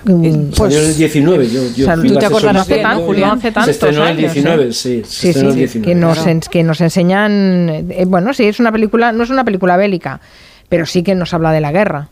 Mm, 0.04 0.50
pues, 0.56 0.74
en 0.74 0.84
el 0.84 0.96
19, 0.96 1.48
yo, 1.48 1.62
yo 1.74 1.94
¿Tú 1.94 2.14
te 2.16 2.26
acuerdas 2.26 2.56
hace, 2.56 2.78
tan, 2.78 3.00
Julio, 3.00 3.26
hace 3.26 3.52
tantos 3.52 3.64
se 3.64 3.70
estrenó 3.72 4.02
en 4.02 4.10
el 4.10 4.16
19, 4.16 4.64
¿eh? 4.68 4.72
sí, 4.72 5.02
sí, 5.04 5.32
sí, 5.32 5.40
19, 5.52 5.80
que, 5.82 5.94
nos, 5.94 6.48
que 6.48 6.62
nos 6.62 6.80
enseñan, 6.80 7.86
eh, 7.90 8.04
bueno, 8.06 8.32
sí, 8.32 8.44
es 8.44 8.60
una 8.60 8.72
película, 8.72 9.12
no 9.12 9.24
es 9.24 9.30
una 9.30 9.44
película 9.44 9.76
bélica, 9.76 10.20
pero 10.68 10.86
sí 10.86 11.02
que 11.02 11.14
nos 11.14 11.34
habla 11.34 11.52
de 11.52 11.60
la 11.60 11.72
guerra. 11.72 12.08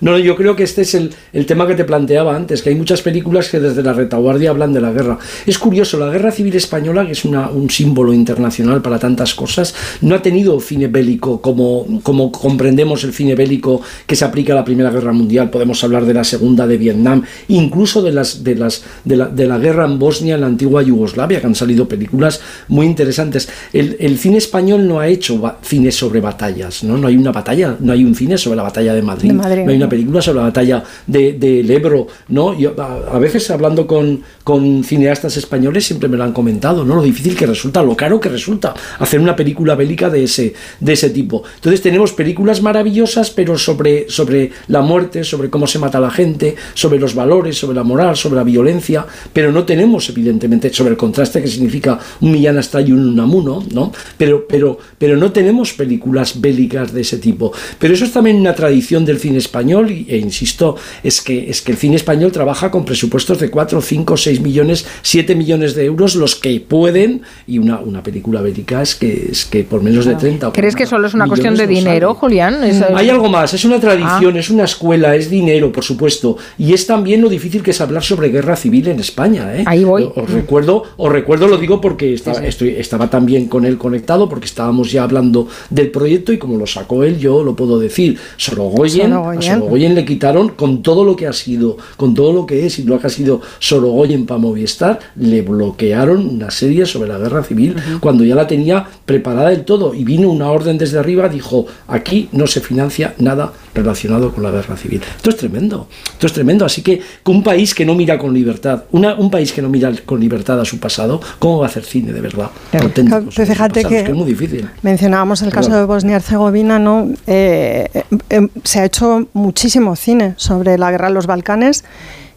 No, 0.00 0.18
yo 0.18 0.36
creo 0.36 0.56
que 0.56 0.62
este 0.62 0.82
es 0.82 0.94
el, 0.94 1.12
el, 1.32 1.46
tema 1.46 1.66
que 1.66 1.74
te 1.74 1.84
planteaba 1.84 2.34
antes, 2.34 2.62
que 2.62 2.70
hay 2.70 2.76
muchas 2.76 3.02
películas 3.02 3.48
que 3.48 3.60
desde 3.60 3.82
la 3.82 3.92
retaguardia 3.92 4.50
hablan 4.50 4.72
de 4.72 4.80
la 4.80 4.92
guerra. 4.92 5.18
Es 5.46 5.58
curioso, 5.58 5.98
la 5.98 6.10
guerra 6.10 6.30
civil 6.30 6.54
española, 6.56 7.04
que 7.06 7.12
es 7.12 7.24
una, 7.24 7.50
un 7.50 7.68
símbolo 7.70 8.12
internacional 8.12 8.82
para 8.82 8.98
tantas 8.98 9.34
cosas, 9.34 9.74
no 10.00 10.14
ha 10.14 10.22
tenido 10.22 10.58
cine 10.60 10.88
bélico 10.88 11.40
como, 11.40 11.86
como 12.02 12.32
comprendemos 12.32 13.04
el 13.04 13.12
cine 13.12 13.34
bélico 13.34 13.82
que 14.06 14.16
se 14.16 14.24
aplica 14.24 14.52
a 14.52 14.56
la 14.56 14.64
Primera 14.64 14.90
Guerra 14.90 15.12
Mundial. 15.12 15.50
Podemos 15.50 15.82
hablar 15.84 16.04
de 16.04 16.14
la 16.14 16.24
Segunda 16.24 16.66
de 16.66 16.76
Vietnam, 16.76 17.22
incluso 17.48 18.02
de, 18.02 18.12
las, 18.12 18.44
de, 18.44 18.54
las, 18.54 18.84
de, 19.04 19.16
la, 19.16 19.26
de 19.26 19.46
la 19.46 19.58
guerra 19.58 19.84
en 19.84 19.98
Bosnia, 19.98 20.34
en 20.36 20.42
la 20.42 20.46
antigua 20.46 20.82
Yugoslavia, 20.82 21.40
que 21.40 21.46
han 21.46 21.54
salido 21.54 21.88
películas 21.88 22.40
muy 22.68 22.86
interesantes. 22.86 23.48
El, 23.72 23.96
el 24.00 24.18
cine 24.18 24.38
español 24.38 24.86
no 24.86 25.00
ha 25.00 25.08
hecho 25.08 25.40
cine 25.62 25.90
sobre 25.92 26.20
batallas, 26.20 26.84
¿no? 26.84 26.96
No 26.96 27.08
hay 27.08 27.16
una 27.16 27.32
batalla, 27.32 27.76
no 27.80 27.92
hay 27.92 28.04
un 28.04 28.14
cine 28.14 28.38
sobre 28.38 28.56
la 28.56 28.62
batalla 28.62 28.94
de 28.94 29.02
Madrid. 29.02 29.32
No 29.64 29.70
hay 29.70 29.76
una 29.76 29.88
película 29.88 30.22
sobre 30.22 30.38
la 30.38 30.44
batalla 30.44 30.82
del 31.06 31.38
de, 31.38 31.74
Ebro, 31.74 32.06
¿no? 32.28 32.58
Yo, 32.58 32.74
a, 32.78 33.16
a, 33.16 33.18
veces 33.18 33.50
hablando 33.50 33.86
con, 33.86 34.22
con, 34.44 34.84
cineastas 34.84 35.36
españoles 35.36 35.84
siempre 35.84 36.08
me 36.08 36.16
lo 36.16 36.24
han 36.24 36.32
comentado, 36.32 36.84
¿no? 36.84 36.96
Lo 36.96 37.02
difícil 37.02 37.36
que 37.36 37.46
resulta, 37.46 37.82
lo 37.82 37.96
caro 37.96 38.20
que 38.20 38.28
resulta 38.28 38.74
hacer 38.98 39.20
una 39.20 39.36
película 39.36 39.74
bélica 39.74 40.10
de 40.10 40.24
ese, 40.24 40.54
de 40.80 40.92
ese 40.92 41.10
tipo. 41.10 41.42
Entonces 41.56 41.82
tenemos 41.82 42.12
películas 42.12 42.62
maravillosas, 42.62 43.30
pero 43.30 43.58
sobre, 43.58 44.08
sobre 44.08 44.50
la 44.68 44.80
muerte, 44.80 45.24
sobre 45.24 45.50
cómo 45.50 45.66
se 45.66 45.78
mata 45.78 45.98
a 45.98 46.00
la 46.00 46.10
gente, 46.10 46.54
sobre 46.74 46.98
los 46.98 47.14
valores, 47.14 47.58
sobre 47.58 47.76
la 47.76 47.84
moral, 47.84 48.16
sobre 48.16 48.36
la 48.36 48.44
violencia, 48.44 49.06
pero 49.32 49.52
no 49.52 49.64
tenemos, 49.64 50.08
evidentemente, 50.08 50.72
sobre 50.72 50.92
el 50.92 50.96
contraste 50.96 51.42
que 51.42 51.48
significa 51.48 51.98
un 52.20 52.32
Millán 52.32 52.58
Astray 52.58 52.88
y 52.88 52.92
un 52.92 53.08
Unamuno, 53.08 53.64
¿no? 53.72 53.92
Pero, 54.16 54.46
pero, 54.48 54.78
pero 54.98 55.16
no 55.16 55.32
tenemos 55.32 55.72
películas 55.72 56.40
bélicas 56.40 56.92
de 56.92 57.02
ese 57.02 57.18
tipo. 57.18 57.52
Pero 57.78 57.94
eso 57.94 58.04
es 58.04 58.12
también 58.12 58.36
una 58.36 58.54
tradición 58.54 59.04
del 59.04 59.18
cine 59.22 59.38
español, 59.38 59.88
e 59.90 60.18
insisto, 60.18 60.76
es 61.02 61.20
que, 61.20 61.48
es 61.48 61.62
que 61.62 61.72
el 61.72 61.78
cine 61.78 61.96
español 61.96 62.32
trabaja 62.32 62.70
con 62.70 62.84
presupuestos 62.84 63.38
de 63.38 63.50
4, 63.50 63.80
5, 63.80 64.16
6 64.16 64.40
millones, 64.40 64.86
7 65.02 65.34
millones 65.34 65.74
de 65.74 65.84
euros, 65.84 66.14
los 66.14 66.36
que 66.36 66.60
pueden, 66.60 67.22
y 67.46 67.58
una, 67.58 67.80
una 67.80 68.02
película 68.02 68.42
bélica 68.42 68.82
es 68.82 68.94
que, 68.94 69.28
es 69.32 69.46
que 69.46 69.64
por 69.64 69.82
menos 69.82 70.04
de 70.04 70.14
30. 70.16 70.52
¿Crees 70.52 70.76
que 70.76 70.86
solo 70.86 71.06
es 71.06 71.14
una 71.14 71.26
cuestión 71.26 71.54
de 71.56 71.66
dinero, 71.66 72.14
Julián? 72.14 72.62
¿Es 72.64 72.82
Hay 72.82 73.08
algo 73.08 73.28
más, 73.28 73.54
es 73.54 73.64
una 73.64 73.80
tradición, 73.80 74.36
ah. 74.36 74.40
es 74.40 74.50
una 74.50 74.64
escuela, 74.64 75.14
es 75.14 75.30
dinero, 75.30 75.72
por 75.72 75.84
supuesto, 75.84 76.36
y 76.58 76.72
es 76.72 76.86
también 76.86 77.22
lo 77.22 77.28
difícil 77.28 77.62
que 77.62 77.70
es 77.70 77.80
hablar 77.80 78.02
sobre 78.02 78.28
guerra 78.28 78.56
civil 78.56 78.88
en 78.88 79.00
España. 79.00 79.54
¿eh? 79.56 79.64
Ahí 79.66 79.84
voy. 79.84 80.10
Os 80.14 80.30
recuerdo, 80.30 80.82
os 80.96 81.12
recuerdo, 81.12 81.48
lo 81.48 81.56
digo 81.56 81.80
porque 81.80 82.12
estaba, 82.14 82.36
sí, 82.36 82.42
sí. 82.42 82.48
Estoy, 82.48 82.68
estaba 82.70 83.08
también 83.08 83.46
con 83.46 83.64
él 83.64 83.78
conectado, 83.78 84.28
porque 84.28 84.46
estábamos 84.46 84.90
ya 84.90 85.04
hablando 85.04 85.48
del 85.70 85.90
proyecto 85.90 86.32
y 86.32 86.38
como 86.38 86.56
lo 86.56 86.66
sacó 86.66 87.04
él, 87.04 87.18
yo 87.18 87.42
lo 87.42 87.54
puedo 87.54 87.78
decir. 87.78 88.18
Sorogoyen, 88.36 89.11
Sorogoyen. 89.12 89.52
a 89.52 89.54
Sorogoyen 89.54 89.94
le 89.94 90.04
quitaron 90.04 90.48
con 90.50 90.82
todo 90.82 91.04
lo 91.04 91.16
que 91.16 91.26
ha 91.26 91.32
sido, 91.32 91.76
con 91.96 92.14
todo 92.14 92.32
lo 92.32 92.46
que 92.46 92.66
es 92.66 92.78
y 92.78 92.84
lo 92.84 92.98
que 92.98 93.06
ha 93.06 93.10
sido 93.10 93.40
Sorogoyen 93.58 94.26
para 94.26 94.38
Movistar, 94.38 94.98
le 95.16 95.42
bloquearon 95.42 96.26
una 96.26 96.50
serie 96.50 96.86
sobre 96.86 97.08
la 97.08 97.18
guerra 97.18 97.42
civil 97.42 97.76
uh 97.76 97.80
-huh. 97.80 98.00
cuando 98.00 98.24
ya 98.24 98.34
la 98.34 98.46
tenía 98.46 98.86
preparada 99.04 99.50
del 99.50 99.64
todo 99.64 99.94
y 99.94 100.04
vino 100.04 100.30
una 100.30 100.50
orden 100.50 100.78
desde 100.78 100.98
arriba, 100.98 101.28
dijo, 101.28 101.66
aquí 101.88 102.28
no 102.32 102.46
se 102.46 102.60
financia 102.60 103.14
nada 103.18 103.52
relacionado 103.74 104.32
con 104.32 104.42
la 104.42 104.50
guerra 104.50 104.76
civil. 104.76 105.00
Esto 105.16 105.30
es 105.30 105.36
tremendo, 105.36 105.88
esto 106.12 106.26
es 106.26 106.32
tremendo. 106.32 106.64
Así 106.64 106.82
que 106.82 107.00
un 107.32 107.42
país 107.42 107.74
que 107.74 107.84
no 107.84 107.94
mira 107.94 108.18
con 108.18 108.34
libertad, 108.34 108.84
una, 108.92 109.14
un 109.14 109.30
país 109.30 109.52
que 109.52 109.62
no 109.62 109.68
mira 109.68 109.90
con 110.04 110.20
libertad 110.20 110.60
a 110.60 110.64
su 110.64 110.78
pasado, 110.78 111.20
¿cómo 111.38 111.58
va 111.58 111.66
a 111.66 111.68
hacer 111.70 111.84
cine 111.84 112.12
de 112.12 112.20
verdad? 112.20 112.50
Auténtico, 112.72 113.24
pasados, 113.24 113.48
fíjate 113.48 113.82
que, 113.82 113.88
que, 113.88 114.10
es 114.10 114.14
muy 114.14 114.26
difícil. 114.26 114.68
mencionábamos 114.82 115.40
el 115.42 115.50
caso 115.50 115.74
de 115.74 115.84
Bosnia-Herzegovina, 115.84 116.78
¿no? 116.78 117.08
Eh, 117.26 117.88
eh, 118.28 118.48
se 118.62 118.80
ha 118.80 118.84
hecho 118.84 119.01
muchísimo 119.32 119.96
cine 119.96 120.34
sobre 120.36 120.78
la 120.78 120.90
guerra 120.90 121.08
en 121.08 121.14
los 121.14 121.26
Balcanes. 121.26 121.84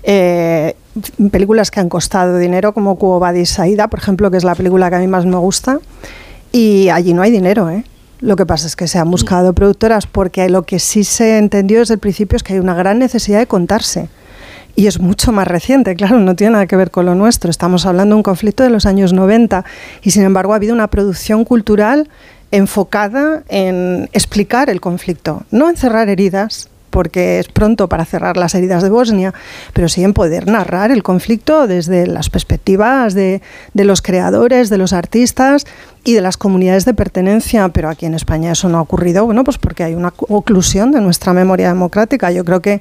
Eh, 0.04 0.76
películas 1.32 1.72
que 1.72 1.80
han 1.80 1.90
costado 1.90 2.38
dinero, 2.38 2.74
como 2.74 2.96
Cuo 2.98 3.20
Vadis 3.20 3.50
Saida, 3.50 3.88
por 3.88 4.00
ejemplo, 4.00 4.30
que 4.30 4.38
es 4.38 4.44
la 4.44 4.56
película 4.56 4.90
que 4.90 4.96
a 4.98 5.00
mí 5.00 5.08
más 5.08 5.26
me 5.26 5.38
gusta. 5.38 5.80
Y 6.52 6.90
allí 6.90 7.14
no 7.14 7.22
hay 7.22 7.32
dinero, 7.32 7.70
¿eh? 7.70 7.84
Lo 8.22 8.36
que 8.36 8.46
pasa 8.46 8.68
es 8.68 8.76
que 8.76 8.88
se 8.88 8.98
han 8.98 9.12
buscado 9.12 9.54
productoras 9.54 10.08
porque 10.08 10.50
lo 10.50 10.64
que 10.64 10.80
sí 10.80 11.04
se 11.04 11.38
entendió 11.38 11.80
desde 11.80 11.96
el 11.96 12.00
principio 12.00 12.38
es 12.38 12.44
que 12.44 12.54
hay 12.54 12.60
una 12.60 12.74
gran 12.74 12.98
necesidad 12.98 13.40
de 13.40 13.48
contarse. 13.48 14.10
Y 14.78 14.88
es 14.88 15.00
mucho 15.00 15.32
más 15.32 15.48
reciente, 15.48 15.96
claro, 15.96 16.20
no 16.20 16.36
tiene 16.36 16.54
nada 16.54 16.66
que 16.66 16.76
ver 16.76 16.92
con 16.92 17.06
lo 17.06 17.16
nuestro. 17.16 17.50
Estamos 17.50 17.86
hablando 17.86 18.16
de 18.16 18.18
un 18.18 18.24
conflicto 18.24 18.64
de 18.64 18.70
los 18.70 18.86
años 18.86 19.14
90 19.14 19.64
y 20.02 20.12
sin 20.12 20.24
embargo 20.24 20.54
ha 20.54 20.58
habido 20.58 20.74
una 20.74 20.88
producción 20.88 21.46
cultural 21.46 22.10
enfocada 22.56 23.44
en 23.50 24.10
explicar 24.14 24.70
el 24.70 24.80
conflicto, 24.80 25.44
no 25.52 25.70
en 25.70 25.76
cerrar 25.76 26.08
heridas, 26.08 26.70
porque 26.96 27.40
es 27.40 27.50
pronto 27.50 27.90
para 27.90 28.06
cerrar 28.06 28.38
las 28.38 28.56
heridas 28.56 28.82
de 28.82 28.88
Bosnia, 28.88 29.34
pero 29.74 29.90
sí 29.90 30.02
en 30.06 30.14
poder 30.14 30.48
narrar 30.48 30.92
el 30.92 31.04
conflicto 31.04 31.68
desde 31.68 32.08
las 32.08 32.30
perspectivas 32.30 33.14
de, 33.14 33.42
de, 33.74 33.84
los 33.84 34.02
creadores, 34.02 34.70
de 34.70 34.78
los 34.78 34.94
artistas 34.94 35.66
y 36.06 36.14
de 36.14 36.22
las 36.22 36.38
comunidades 36.38 36.86
de 36.86 36.94
pertenencia. 36.94 37.68
Pero 37.68 37.90
aquí 37.90 38.06
en 38.06 38.14
España 38.14 38.54
eso 38.54 38.70
no 38.70 38.78
ha 38.78 38.82
ocurrido, 38.82 39.26
bueno, 39.26 39.44
pues 39.44 39.58
porque 39.58 39.84
hay 39.84 39.94
una 39.94 40.14
oclusión 40.30 40.94
de 40.94 41.02
nuestra 41.02 41.34
memoria 41.34 41.68
democrática. 41.68 42.32
Yo 42.32 42.46
creo 42.46 42.62
que 42.62 42.80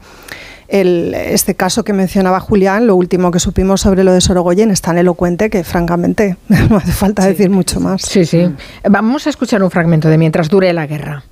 el, 0.69 1.13
este 1.15 1.57
caso 1.57 1.83
que 1.83 1.93
mencionaba 1.93 2.39
Julián, 2.39 2.87
lo 2.87 2.95
último 2.95 3.33
que 3.33 3.41
supimos 3.41 3.81
sobre 3.81 4.05
lo 4.05 4.13
de 4.13 4.21
Sorogoyen 4.21 4.71
es 4.71 4.81
tan 4.81 4.97
elocuente 4.97 5.51
que 5.51 5.65
francamente 5.65 6.37
no 6.71 6.77
hace 6.77 6.93
falta 6.93 7.23
sí. 7.23 7.31
decir 7.31 7.51
mucho 7.51 7.81
más. 7.81 8.03
Sí, 8.03 8.25
sí. 8.25 8.47
Vamos 8.89 9.27
a 9.27 9.31
escuchar 9.31 9.61
un 9.65 9.73
fragmento 9.73 10.09
de 10.09 10.19
Mientras 10.19 10.49
dure 10.49 10.73
la 10.73 10.87
guerra. 10.87 11.25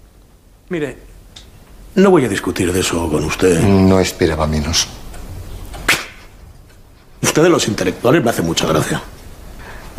Mire, 0.68 1.11
no 1.94 2.10
voy 2.10 2.24
a 2.24 2.28
discutir 2.28 2.72
de 2.72 2.80
eso 2.80 3.08
con 3.10 3.24
usted. 3.24 3.60
No 3.60 4.00
esperaba 4.00 4.46
menos. 4.46 4.88
Usted 7.20 7.42
de 7.42 7.50
los 7.50 7.68
intelectuales 7.68 8.24
me 8.24 8.30
hace 8.30 8.40
mucha 8.42 8.66
gracia. 8.66 9.02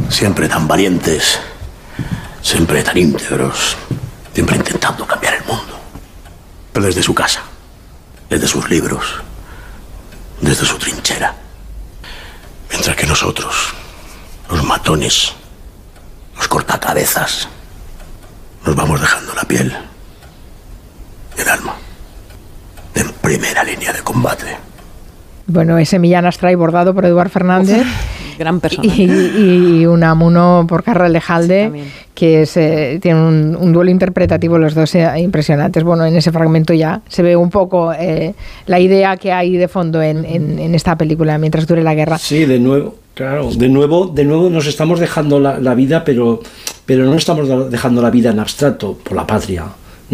Siempre 0.10 0.50
tan 0.50 0.68
valientes, 0.68 1.40
siempre 2.42 2.82
tan 2.84 2.98
íntegros, 2.98 3.78
siempre 4.34 4.56
intentando 4.56 5.06
cambiar 5.06 5.36
el 5.36 5.46
mundo. 5.46 5.80
Pero 6.72 6.88
desde 6.88 7.04
su 7.04 7.14
casa, 7.14 7.44
desde 8.28 8.48
sus 8.48 8.68
libros, 8.70 9.22
desde 10.42 10.66
su 10.66 10.78
trinchera. 10.80 11.36
Mientras 12.72 12.96
que 12.96 13.06
nosotros, 13.06 13.56
los 14.50 14.64
matones, 14.64 15.34
los 16.36 16.48
cortacabezas, 16.48 17.48
nos 18.66 18.76
vamos 18.76 19.00
dejando 19.00 19.34
la 19.36 19.44
piel 19.44 19.78
el 21.38 21.50
alma 21.50 21.76
en 22.96 23.12
primera 23.22 23.64
línea 23.64 23.94
de 23.94 24.02
combate. 24.02 24.46
Bueno, 25.46 25.78
ese 25.78 26.00
Millán 26.00 26.26
Astray 26.26 26.56
bordado 26.56 26.94
por 26.94 27.06
Eduard 27.06 27.30
Fernández. 27.30 27.82
Uf, 27.82 28.38
gran 28.40 28.60
personaje. 28.60 29.04
Y, 29.04 29.82
y, 29.82 29.86
un 29.86 30.04
Amuno 30.04 30.66
por 30.70 30.84
Carla 30.84 31.10
Lejalde, 31.10 31.72
sí, 31.74 31.82
que 32.16 32.44
es, 32.44 32.56
eh, 32.56 33.00
tiene 33.02 33.20
un, 33.20 33.58
un, 33.60 33.74
duelo 33.74 33.92
interpretativo, 33.92 34.58
los 34.58 34.74
dos 34.74 34.96
eh, 34.96 35.08
impresionantes. 35.18 35.84
Bueno, 35.84 36.06
en 36.06 36.16
ese 36.16 36.32
fragmento 36.32 36.74
ya 36.74 37.02
se 37.10 37.24
ve 37.24 37.36
un 37.36 37.50
poco 37.50 37.92
eh, 37.94 38.34
la 38.68 38.80
idea 38.80 39.18
que 39.18 39.34
hay 39.34 39.58
de 39.58 39.68
fondo 39.68 40.02
en, 40.02 40.24
en, 40.24 40.60
en, 40.60 40.76
esta 40.76 40.98
película, 40.98 41.38
mientras 41.38 41.68
dure 41.68 41.84
la 41.84 41.94
guerra. 41.94 42.18
Sí, 42.18 42.46
de 42.46 42.60
nuevo. 42.60 42.96
Claro, 43.14 43.52
de 43.52 43.70
nuevo, 43.70 44.08
de 44.08 44.26
nuevo 44.26 44.50
nos 44.50 44.66
estamos 44.66 45.00
dejando 45.00 45.40
la, 45.40 45.60
la 45.60 45.76
vida, 45.76 46.04
pero, 46.04 46.40
pero 46.86 47.06
no 47.06 47.16
estamos 47.16 47.70
dejando 47.70 48.02
la 48.02 48.10
vida 48.10 48.32
en 48.32 48.40
abstracto 48.40 48.98
por 49.04 49.16
la 49.16 49.28
patria 49.28 49.66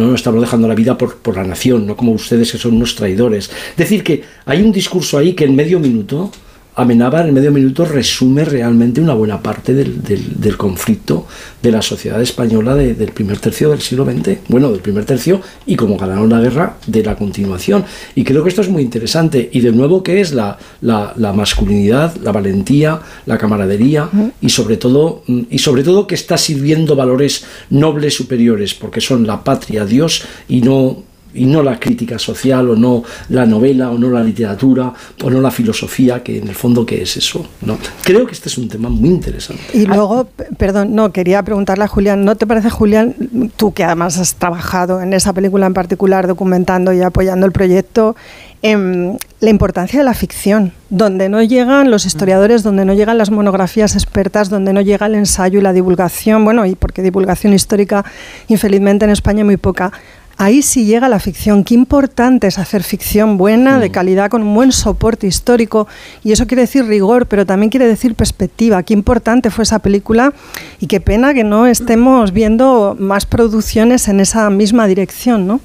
no 0.08 0.16
estamos 0.16 0.42
dejando 0.42 0.68
la 0.68 0.76
vida 0.76 0.98
por, 0.98 1.18
por, 1.18 1.36
la 1.36 1.44
nación, 1.44 1.86
no 1.86 1.96
como 1.96 2.12
ustedes 2.12 2.52
que 2.52 2.58
son 2.58 2.76
unos 2.76 2.96
traidores. 2.96 3.50
Es 3.72 3.78
decir, 3.78 4.04
que 4.04 4.24
hay 4.46 4.62
un 4.62 4.72
discurso 4.72 5.18
ahí 5.18 5.34
que 5.34 5.46
en 5.46 5.56
medio 5.56 5.80
minuto, 5.80 6.32
Amenábar 6.80 7.28
en 7.28 7.34
medio 7.34 7.52
minuto 7.52 7.84
resume 7.84 8.46
realmente 8.46 9.02
una 9.02 9.14
buena 9.14 9.42
parte 9.42 9.74
del, 9.74 10.02
del, 10.02 10.40
del 10.40 10.56
conflicto 10.56 11.28
de 11.62 11.74
la 11.74 11.82
sociedad 11.82 12.22
española 12.22 12.74
de, 12.74 12.94
del 12.94 13.12
primer 13.12 13.38
tercio 13.38 13.72
del 13.72 13.82
siglo 13.82 14.06
XX, 14.06 14.38
bueno, 14.48 14.72
del 14.72 14.80
primer 14.80 15.04
tercio 15.04 15.42
y 15.66 15.76
como 15.76 15.98
ganaron 15.98 16.30
la 16.30 16.40
guerra 16.40 16.78
de 16.88 17.04
la 17.04 17.18
continuación. 17.18 17.84
Y 18.16 18.24
creo 18.24 18.44
que 18.44 18.50
esto 18.50 18.62
es 18.62 18.70
muy 18.70 18.82
interesante. 18.82 19.50
Y 19.52 19.60
de 19.60 19.74
nuevo, 19.74 20.04
¿qué 20.04 20.22
es 20.22 20.32
la, 20.32 20.58
la, 20.80 21.12
la 21.18 21.34
masculinidad, 21.34 22.16
la 22.16 22.32
valentía, 22.32 23.02
la 23.26 23.38
camaradería 23.38 24.10
y, 24.40 24.48
sobre 24.48 24.78
todo, 24.78 25.24
y 25.28 25.60
sobre 25.60 25.84
todo 25.84 26.08
que 26.08 26.16
está 26.16 26.38
sirviendo 26.38 26.96
valores 26.96 27.44
nobles 27.70 28.16
superiores, 28.16 28.74
porque 28.74 29.02
son 29.02 29.28
la 29.28 29.44
patria, 29.44 29.84
Dios 29.84 30.24
y 30.48 30.62
no 30.62 31.09
y 31.34 31.46
no 31.46 31.62
la 31.62 31.80
crítica 31.80 32.18
social 32.18 32.70
o 32.70 32.76
no 32.76 33.04
la 33.30 33.46
novela 33.46 33.92
o 33.92 33.98
no 33.98 34.10
la 34.10 34.24
literatura 34.24 34.94
o 35.24 35.30
no 35.30 35.42
la 35.42 35.52
filosofía 35.52 36.24
que 36.24 36.40
en 36.40 36.48
el 36.48 36.56
fondo 36.56 36.86
qué 36.86 37.02
es 37.04 37.18
eso 37.18 37.46
no 37.62 37.78
creo 38.04 38.26
que 38.26 38.34
este 38.34 38.50
es 38.50 38.58
un 38.58 38.68
tema 38.68 38.90
muy 38.90 39.10
interesante. 39.10 39.62
Y 39.74 39.86
luego 39.86 40.28
perdón 40.58 40.96
no 40.96 41.12
quería 41.12 41.44
preguntarle 41.44 41.84
a 41.84 41.88
Julián 41.88 42.26
no 42.26 42.36
te 42.36 42.48
parece 42.48 42.70
Julián 42.70 43.16
tú 43.58 43.74
que 43.74 43.84
además 43.84 44.18
has 44.18 44.36
trabajado 44.36 45.02
en 45.02 45.14
esa 45.14 45.34
película 45.34 45.68
en 45.68 45.74
particular 45.74 46.28
documentando 46.28 46.94
y 46.94 47.02
apoyando 47.02 47.46
el 47.46 47.52
proyecto 47.52 48.16
eh, 48.62 49.18
la 49.40 49.50
importancia 49.50 50.00
de 50.00 50.04
la 50.04 50.14
ficción, 50.14 50.74
donde 50.90 51.30
no 51.30 51.42
llegan 51.42 51.90
los 51.90 52.06
historiadores, 52.06 52.62
donde 52.62 52.84
no 52.84 52.94
llegan 52.94 53.18
las 53.18 53.32
monografías 53.32 53.96
expertas, 53.96 54.50
donde 54.50 54.74
no 54.74 54.82
llega 54.82 55.06
el 55.06 55.16
ensayo 55.16 55.60
y 55.60 55.62
la 55.62 55.72
divulgación, 55.72 56.44
bueno, 56.44 56.66
y 56.66 56.76
porque 56.76 57.02
divulgación 57.02 57.54
histórica, 57.54 58.04
infelizmente 58.50 59.06
en 59.06 59.12
España 59.12 59.46
muy 59.46 59.56
poca 59.56 59.94
ahí 60.40 60.62
sí 60.62 60.86
llega 60.86 61.08
la 61.10 61.20
ficción. 61.20 61.64
Qué 61.64 61.76
importante 61.76 62.48
es 62.48 62.58
hacer 62.58 62.82
ficción 62.82 63.38
buena, 63.38 63.78
de 63.78 63.92
calidad, 63.92 64.32
con 64.32 64.42
un 64.42 64.56
buen 64.56 64.72
soporte 64.72 65.28
histórico. 65.28 65.88
Y 66.24 66.32
eso 66.32 66.48
quiere 66.48 66.62
decir 66.62 66.86
rigor, 66.86 67.28
pero 67.28 67.46
también 67.46 67.70
quiere 67.70 67.88
decir 67.88 68.16
perspectiva. 68.16 68.82
Qué 68.82 68.94
importante 68.94 69.52
fue 69.52 69.64
esa 69.64 69.80
película 69.80 70.34
y 70.80 70.88
qué 70.88 71.02
pena 71.02 71.34
que 71.34 71.44
no 71.44 71.68
estemos 71.68 72.32
viendo 72.32 72.96
más 72.98 73.26
producciones 73.26 74.08
en 74.08 74.22
esa 74.22 74.50
misma 74.50 74.88
dirección, 74.88 75.46
¿no? 75.46 75.60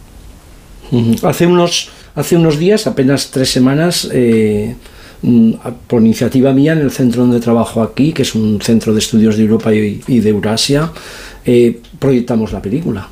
Hace 1.22 1.46
unos, 1.46 1.90
hace 2.16 2.36
unos 2.36 2.58
días, 2.58 2.88
apenas 2.88 3.30
tres 3.30 3.50
semanas, 3.50 4.08
eh, 4.12 4.74
mm, 5.22 5.52
por 5.86 6.02
iniciativa 6.02 6.52
mía 6.52 6.72
en 6.72 6.80
el 6.80 6.90
centro 6.90 7.22
donde 7.22 7.38
trabajo 7.38 7.80
aquí, 7.80 8.12
que 8.12 8.22
es 8.22 8.34
un 8.34 8.60
centro 8.60 8.92
de 8.92 8.98
estudios 8.98 9.36
de 9.36 9.44
Europa 9.44 9.72
y, 9.72 10.00
de 10.20 10.30
Eurasia, 10.30 10.90
eh, 11.46 11.80
proyectamos 12.00 12.52
la 12.52 12.60
película. 12.60 13.08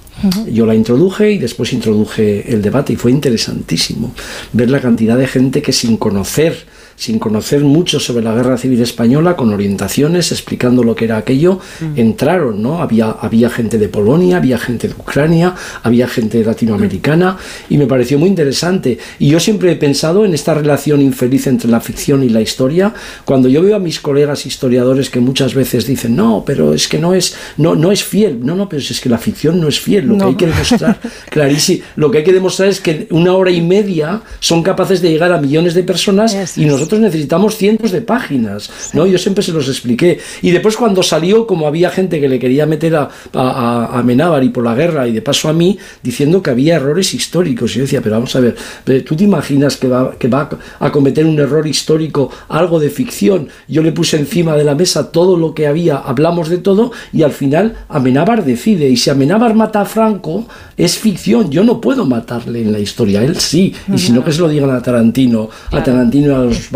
Yo 0.50 0.66
la 0.66 0.74
introduje 0.74 1.32
y 1.32 1.38
después 1.38 1.72
introduje 1.72 2.52
el 2.52 2.62
debate 2.62 2.92
y 2.92 2.96
fue 2.96 3.10
interesantísimo 3.10 4.14
ver 4.52 4.70
la 4.70 4.80
cantidad 4.80 5.18
de 5.18 5.26
gente 5.26 5.62
que 5.62 5.72
sin 5.72 5.96
conocer 5.96 6.64
sin 6.96 7.18
conocer 7.18 7.62
mucho 7.62 8.00
sobre 8.00 8.24
la 8.24 8.34
guerra 8.34 8.56
civil 8.56 8.80
española, 8.82 9.36
con 9.36 9.52
orientaciones, 9.52 10.32
explicando 10.32 10.82
lo 10.82 10.94
que 10.94 11.04
era 11.06 11.16
aquello, 11.16 11.58
mm. 11.80 11.98
entraron, 11.98 12.62
¿no? 12.62 12.82
Había, 12.82 13.10
había 13.10 13.50
gente 13.50 13.78
de 13.78 13.88
Polonia, 13.88 14.36
había 14.36 14.58
gente 14.58 14.88
de 14.88 14.94
Ucrania, 14.94 15.54
había 15.82 16.08
gente 16.08 16.44
latinoamericana, 16.44 17.36
y 17.68 17.78
me 17.78 17.86
pareció 17.86 18.18
muy 18.18 18.28
interesante. 18.28 18.98
Y 19.18 19.28
yo 19.28 19.40
siempre 19.40 19.72
he 19.72 19.76
pensado 19.76 20.24
en 20.24 20.34
esta 20.34 20.54
relación 20.54 21.00
infeliz 21.00 21.46
entre 21.46 21.70
la 21.70 21.80
ficción 21.80 22.22
y 22.22 22.28
la 22.28 22.40
historia, 22.40 22.94
cuando 23.24 23.48
yo 23.48 23.62
veo 23.62 23.76
a 23.76 23.78
mis 23.78 24.00
colegas 24.00 24.46
historiadores 24.46 25.10
que 25.10 25.20
muchas 25.20 25.54
veces 25.54 25.86
dicen, 25.86 26.16
no, 26.16 26.44
pero 26.46 26.74
es 26.74 26.88
que 26.88 26.98
no 26.98 27.14
es, 27.14 27.34
no, 27.56 27.74
no 27.74 27.92
es 27.92 28.04
fiel, 28.04 28.44
no, 28.44 28.54
no, 28.54 28.68
pero 28.68 28.80
es 28.80 29.00
que 29.00 29.08
la 29.08 29.18
ficción 29.18 29.60
no 29.60 29.68
es 29.68 29.80
fiel, 29.80 30.06
lo 30.06 30.18
que 30.18 30.24
hay 30.24 30.34
que 30.34 30.46
demostrar, 30.46 31.00
clarísimo, 31.30 31.84
lo 31.96 32.10
que 32.10 32.18
hay 32.18 32.24
que 32.24 32.32
demostrar 32.32 32.68
es 32.68 32.80
que 32.80 33.06
una 33.10 33.34
hora 33.34 33.50
y 33.50 33.60
media 33.60 34.22
son 34.40 34.62
capaces 34.62 35.00
de 35.02 35.10
llegar 35.10 35.32
a 35.32 35.40
millones 35.40 35.74
de 35.74 35.82
personas 35.82 36.56
y 36.56 36.64
nosotros 36.82 37.00
necesitamos 37.00 37.56
cientos 37.56 37.92
de 37.92 38.02
páginas, 38.02 38.70
¿no? 38.92 39.06
Yo 39.06 39.18
siempre 39.18 39.44
se 39.44 39.52
los 39.52 39.68
expliqué. 39.68 40.18
Y 40.42 40.50
después 40.50 40.76
cuando 40.76 41.02
salió, 41.02 41.46
como 41.46 41.66
había 41.66 41.90
gente 41.90 42.20
que 42.20 42.28
le 42.28 42.38
quería 42.38 42.66
meter 42.66 42.96
a, 42.96 43.08
a, 43.32 43.98
a 43.98 44.02
Menábar 44.02 44.42
y 44.42 44.48
por 44.48 44.64
la 44.64 44.74
guerra 44.74 45.06
y 45.06 45.12
de 45.12 45.22
paso 45.22 45.48
a 45.48 45.52
mí, 45.52 45.78
diciendo 46.02 46.42
que 46.42 46.50
había 46.50 46.76
errores 46.76 47.14
históricos. 47.14 47.72
Y 47.72 47.76
yo 47.76 47.82
decía, 47.82 48.00
pero 48.02 48.16
vamos 48.16 48.34
a 48.34 48.40
ver, 48.40 48.56
¿tú 49.04 49.14
te 49.14 49.24
imaginas 49.24 49.76
que 49.76 49.86
va, 49.86 50.12
que 50.18 50.28
va 50.28 50.48
a 50.80 50.90
cometer 50.90 51.24
un 51.24 51.38
error 51.38 51.66
histórico, 51.66 52.30
algo 52.48 52.80
de 52.80 52.90
ficción? 52.90 53.48
Yo 53.68 53.82
le 53.82 53.92
puse 53.92 54.18
encima 54.18 54.56
de 54.56 54.64
la 54.64 54.74
mesa 54.74 55.12
todo 55.12 55.36
lo 55.36 55.54
que 55.54 55.66
había, 55.68 55.98
hablamos 55.98 56.48
de 56.48 56.58
todo 56.58 56.90
y 57.12 57.22
al 57.22 57.32
final 57.32 57.76
Amenábar 57.88 58.44
decide. 58.44 58.88
Y 58.88 58.96
si 58.96 59.10
Amenábar 59.10 59.54
mata 59.54 59.82
a 59.82 59.84
Franco, 59.84 60.46
es 60.76 60.98
ficción. 60.98 61.50
Yo 61.50 61.62
no 61.62 61.80
puedo 61.80 62.04
matarle 62.06 62.62
en 62.62 62.72
la 62.72 62.80
historia, 62.80 63.22
él 63.22 63.36
sí. 63.36 63.72
Y 63.92 63.98
si 63.98 64.12
no, 64.12 64.24
que 64.24 64.32
se 64.32 64.40
lo 64.40 64.48
digan 64.48 64.70
a 64.70 64.82
Tarantino, 64.82 65.48
a 65.70 65.82
Tarantino 65.82 66.32
y 66.32 66.34
a 66.34 66.38
los 66.38 66.71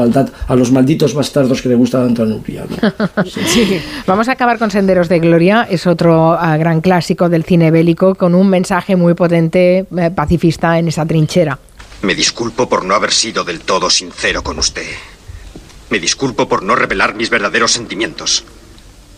a 0.49 0.55
los 0.55 0.73
malditos 0.73 1.15
bastardos 1.15 1.63
que 1.63 1.69
le 1.69 1.75
gusta 1.75 1.99
tanto 2.05 2.23
a 2.23 2.27
Nuria. 2.27 2.65
Vamos 4.07 4.29
a 4.29 4.33
acabar 4.33 4.59
con 4.59 4.71
Senderos 4.71 5.09
de 5.09 5.19
Gloria, 5.19 5.67
es 5.69 5.87
otro 5.87 6.35
ah, 6.35 6.57
gran 6.57 6.81
clásico 6.81 7.29
del 7.29 7.45
cine 7.45 7.71
bélico 7.71 8.15
con 8.15 8.35
un 8.35 8.49
mensaje 8.49 8.97
muy 8.97 9.15
potente 9.15 9.87
eh, 9.97 10.11
pacifista 10.15 10.79
en 10.79 10.89
esa 10.89 11.07
trinchera. 11.07 11.59
Me 12.03 12.15
disculpo 12.15 12.69
por 12.69 12.85
no 12.85 12.95
haber 12.95 13.13
sido 13.13 13.43
del 13.45 13.61
todo 13.61 13.89
sincero 13.91 14.43
con 14.43 14.59
usted. 14.59 14.87
Me 15.91 15.99
disculpo 15.99 16.49
por 16.49 16.63
no 16.63 16.75
revelar 16.75 17.15
mis 17.15 17.31
verdaderos 17.31 17.73
sentimientos. 17.73 18.45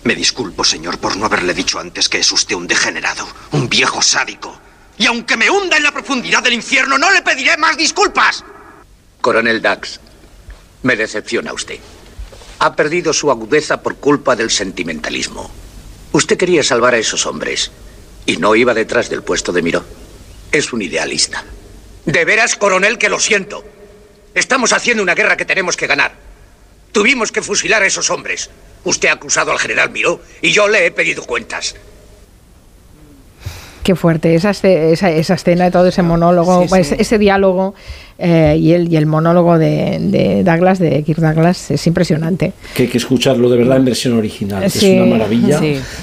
Me 0.04 0.14
disculpo, 0.14 0.64
señor, 0.64 0.98
por 0.98 1.16
no 1.16 1.26
haberle 1.26 1.54
dicho 1.54 1.78
antes 1.78 2.08
que 2.08 2.18
es 2.18 2.30
usted 2.30 2.54
un 2.54 2.66
degenerado, 2.66 3.26
un 3.52 3.68
viejo 3.68 4.00
sádico. 4.00 4.58
Y 4.96 5.06
aunque 5.06 5.36
me 5.36 5.50
hunda 5.50 5.76
en 5.76 5.82
la 5.82 5.92
profundidad 5.92 6.42
del 6.42 6.54
infierno, 6.54 6.98
no 6.98 7.10
le 7.10 7.22
pediré 7.22 7.56
más 7.56 7.76
disculpas. 7.76 8.44
Coronel 9.20 9.60
Dax, 9.60 10.00
me 10.82 10.96
decepciona 10.96 11.52
usted. 11.52 11.78
Ha 12.60 12.74
perdido 12.74 13.12
su 13.12 13.30
agudeza 13.30 13.82
por 13.82 13.96
culpa 13.96 14.36
del 14.36 14.50
sentimentalismo. 14.50 15.50
Usted 16.12 16.36
quería 16.36 16.62
salvar 16.62 16.94
a 16.94 16.98
esos 16.98 17.26
hombres 17.26 17.70
y 18.26 18.36
no 18.36 18.54
iba 18.54 18.74
detrás 18.74 19.08
del 19.08 19.22
puesto 19.22 19.52
de 19.52 19.62
Miró. 19.62 19.84
Es 20.50 20.72
un 20.72 20.82
idealista. 20.82 21.44
De 22.04 22.24
veras, 22.24 22.56
coronel, 22.56 22.98
que 22.98 23.08
lo 23.08 23.20
siento. 23.20 23.64
Estamos 24.34 24.72
haciendo 24.72 25.02
una 25.02 25.14
guerra 25.14 25.36
que 25.36 25.44
tenemos 25.44 25.76
que 25.76 25.86
ganar. 25.86 26.12
Tuvimos 26.92 27.32
que 27.32 27.42
fusilar 27.42 27.82
a 27.82 27.86
esos 27.86 28.10
hombres. 28.10 28.50
Usted 28.84 29.08
ha 29.08 29.12
acusado 29.12 29.52
al 29.52 29.58
general 29.58 29.90
Miró 29.90 30.20
y 30.40 30.52
yo 30.52 30.68
le 30.68 30.86
he 30.86 30.90
pedido 30.90 31.24
cuentas. 31.24 31.74
Qué 33.82 33.94
fuerte, 33.94 34.34
esa, 34.34 34.50
esa, 34.50 35.10
esa 35.10 35.34
escena, 35.34 35.70
todo 35.70 35.86
ese 35.86 36.02
monólogo, 36.02 36.66
ese 36.74 37.18
diálogo 37.18 37.74
eh, 38.20 38.58
y, 38.60 38.72
el, 38.72 38.92
y 38.92 38.96
el 38.96 39.06
monólogo 39.06 39.58
de, 39.58 40.42
Douglas, 40.44 40.80
de 40.80 41.04
Kirk 41.04 41.20
Douglas, 41.20 41.70
es 41.70 41.86
impresionante. 41.86 42.52
Que 42.74 42.82
hay 42.84 42.88
que 42.88 42.98
escucharlo 42.98 43.48
de 43.48 43.58
verdad 43.58 43.76
en 43.76 43.84
versión 43.84 44.18
original, 44.18 44.64
es 44.64 44.82
una 44.82 45.06
maravilla. 45.06 45.60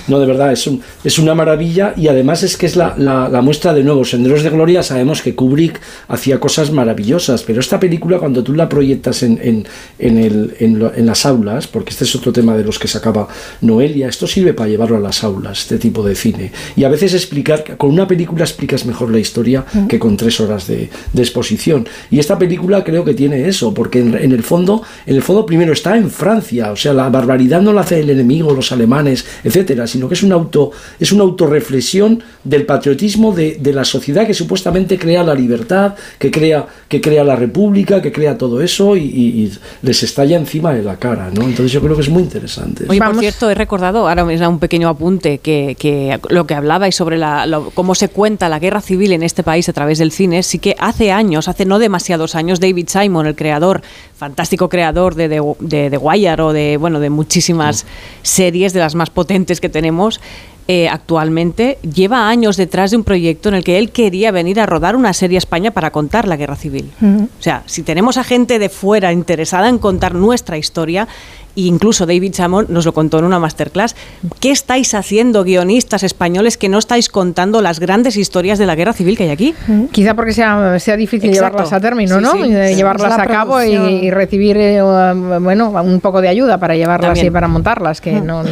No, 0.08 0.20
de 0.20 0.26
verdad, 0.26 0.54
es, 0.54 0.66
un, 0.66 0.82
es 1.04 1.20
una 1.20 1.36
maravilla 1.36 1.94
y 1.98 2.08
además 2.08 2.44
es 2.44 2.56
que 2.56 2.68
es 2.68 2.78
la, 2.78 2.96
la, 2.98 3.42
muestra 3.42 3.74
de 3.74 3.84
nuevo. 3.84 4.06
Senderos 4.06 4.44
de 4.44 4.50
Gloria, 4.50 4.82
sabemos 4.82 5.22
que 5.22 5.36
Kubrick 5.36 5.82
hacía 6.08 6.40
cosas 6.40 6.72
maravillosas, 6.72 7.44
pero 7.44 7.60
esta 7.60 7.82
película, 7.82 8.18
cuando 8.18 8.44
tú 8.44 8.54
la 8.54 8.70
proyectas 8.70 9.22
en, 9.24 9.38
en, 9.42 9.68
en, 10.00 10.18
el, 10.18 10.56
en, 10.60 11.06
las 11.06 11.26
aulas, 11.26 11.68
porque 11.68 11.90
este 11.90 12.06
es 12.06 12.16
otro 12.16 12.32
tema 12.32 12.56
de 12.56 12.64
los 12.64 12.80
que 12.80 12.88
sacaba 12.88 13.28
Noelia, 13.60 14.08
esto 14.08 14.26
sirve 14.26 14.54
para 14.54 14.70
llevarlo 14.70 14.96
a 14.96 15.02
las 15.02 15.22
aulas, 15.26 15.60
este 15.60 15.78
tipo 15.80 16.02
de 16.02 16.16
cine. 16.16 16.52
Y 16.78 16.86
a 16.86 16.90
veces 16.90 17.14
explicar, 17.14 17.76
con 17.76 17.90
una 17.90 18.08
película 18.08 18.46
explicas 18.46 18.86
mejor 18.86 19.12
la 19.12 19.20
historia 19.20 19.66
que 19.90 20.00
con 20.00 20.16
tres 20.16 20.40
horas 20.40 20.68
de, 20.68 20.90
de 21.12 21.22
exposición. 21.22 21.86
Y 22.10 22.20
esta 22.20 22.38
película 22.38 22.84
creo 22.84 23.04
que 23.04 23.14
tiene 23.14 23.48
eso, 23.48 23.74
porque 23.74 24.00
en, 24.00 24.32
el 24.32 24.44
fondo, 24.44 24.84
en 25.06 25.16
el 25.16 25.22
fondo 25.22 25.46
primero 25.46 25.74
está 25.74 25.98
en 25.98 26.10
Francia, 26.10 26.72
o 26.72 26.76
sea, 26.76 26.94
la 26.94 27.10
barbaridad 27.10 27.62
no 27.62 27.74
la 27.74 27.82
hace 27.82 28.00
el 28.00 28.10
enemigo, 28.10 28.54
los 28.54 28.72
alemanes, 28.72 29.26
etcétera, 29.44 29.88
sino 29.88 30.08
que 30.08 30.14
es 30.14 30.24
un 30.24 30.32
auto, 30.32 30.72
es 31.00 31.12
una 31.12 31.24
autorreflexión 31.24 32.24
del 32.44 32.66
patriotismo 32.66 33.34
de, 33.34 33.60
la 33.76 33.84
sociedad 33.84 34.26
que 34.26 34.34
supuestamente 34.34 34.98
crea 34.98 35.24
la 35.24 35.34
libertad, 35.34 35.96
que 36.18 36.32
crea, 36.32 36.66
que 36.88 37.02
crea 37.02 37.24
la 37.24 37.36
república, 37.36 38.02
que 38.02 38.12
crea 38.12 38.38
todo 38.38 38.62
eso 38.62 38.96
y, 38.96 39.52
les 39.82 40.04
estalla 40.04 40.38
encima 40.38 40.74
de 40.74 40.84
la 40.84 40.98
cara, 40.98 41.30
¿no? 41.34 41.44
Entonces 41.44 41.72
yo 41.72 41.82
creo 41.82 41.96
que 41.96 42.02
es 42.02 42.10
muy 42.10 42.24
interesante. 42.24 42.86
Oye, 42.88 43.00
por 43.00 43.20
cierto, 43.20 43.50
he 43.50 43.56
recordado, 43.56 44.08
ahora 44.08 44.24
me 44.24 44.38
da 44.38 44.48
un 44.48 44.60
pequeño 44.60 44.88
apunte, 44.88 45.40
que, 45.40 45.76
que 45.78 46.20
lo 46.30 46.48
que 46.48 46.54
hablabais 46.54 46.96
sobre 46.96 47.18
la, 47.18 47.46
cómo 47.74 47.96
se 47.96 48.10
cuenta 48.10 48.50
la 48.50 48.60
guerra 48.60 48.82
civil 48.82 49.12
en 49.12 49.24
este 49.24 49.44
país 49.44 49.68
a 49.70 49.74
través 49.74 49.98
del 49.98 50.12
cine, 50.12 50.44
sí 50.44 50.60
que 50.60 50.76
hace 50.80 51.12
años, 51.12 51.48
hace 51.48 51.66
no 51.66 51.80
demasiado 51.80 51.95
demasiados 51.96 52.36
años, 52.36 52.60
David 52.60 52.90
Simon, 52.90 53.26
el 53.26 53.36
creador, 53.36 53.82
fantástico 54.18 54.68
creador 54.68 55.16
de 55.16 55.30
The 55.30 55.90
de, 55.90 55.98
Wire 55.98 56.42
o 56.42 56.52
de, 56.52 56.76
bueno, 56.76 57.00
de 57.00 57.10
muchísimas 57.10 57.86
series, 58.22 58.74
de 58.74 58.82
las 58.82 58.96
más 58.96 59.10
potentes 59.10 59.62
que 59.62 59.70
tenemos, 59.70 60.20
eh, 60.68 60.90
actualmente 60.90 61.78
lleva 61.84 62.28
años 62.28 62.58
detrás 62.58 62.92
de 62.92 62.98
un 62.98 63.06
proyecto 63.06 63.48
en 63.48 63.56
el 63.56 63.64
que 63.64 63.78
él 63.78 63.92
quería 63.92 64.32
venir 64.32 64.60
a 64.60 64.66
rodar 64.66 64.98
una 64.98 65.14
serie 65.14 65.38
a 65.38 65.40
España 65.40 65.72
para 65.72 65.92
contar 65.92 66.28
la 66.28 66.36
guerra 66.36 66.58
civil. 66.58 66.92
O 67.02 67.42
sea, 67.42 67.64
si 67.66 67.82
tenemos 67.82 68.18
a 68.18 68.26
gente 68.26 68.60
de 68.60 68.68
fuera 68.68 69.14
interesada 69.14 69.70
en 69.70 69.78
contar 69.78 70.16
nuestra 70.16 70.58
historia, 70.58 71.08
incluso 71.56 72.06
David 72.06 72.34
Chamon 72.34 72.66
nos 72.70 72.86
lo 72.86 72.94
contó 72.94 73.20
en 73.20 73.26
una 73.26 73.40
masterclass. 73.40 73.96
¿Qué 74.40 74.52
estáis 74.52 74.94
haciendo, 74.94 75.44
guionistas 75.44 76.04
españoles, 76.04 76.58
que 76.58 76.70
no 76.70 76.78
estáis 76.78 77.10
contando 77.10 77.62
las 77.62 77.80
grandes 77.80 78.18
historias 78.18 78.60
de 78.60 78.66
la 78.66 78.76
guerra 78.76 78.94
civil 78.94 79.18
que 79.18 79.24
hay 79.24 79.30
aquí? 79.30 79.56
Quizá 79.92 80.14
porque 80.14 80.34
sea, 80.34 80.80
sea 80.80 80.98
difícil 80.98 81.32
llevarlas 81.32 81.74
a 81.74 81.80
término, 81.80 82.22
¿no? 82.22 82.36
Llevarlas 82.36 83.18
a 83.18 83.26
cabo 83.26 83.62
y, 83.64 84.12
recibir 84.12 84.58
eh, 84.58 84.82
bueno, 84.82 85.70
un 85.70 86.00
poco 86.00 86.22
de 86.22 86.28
ayuda 86.28 86.58
para 86.58 86.76
llevarlas 86.76 87.22
y 87.24 87.30
para 87.30 87.48
montarlas, 87.48 88.02
que, 88.02 88.22
no, 88.22 88.44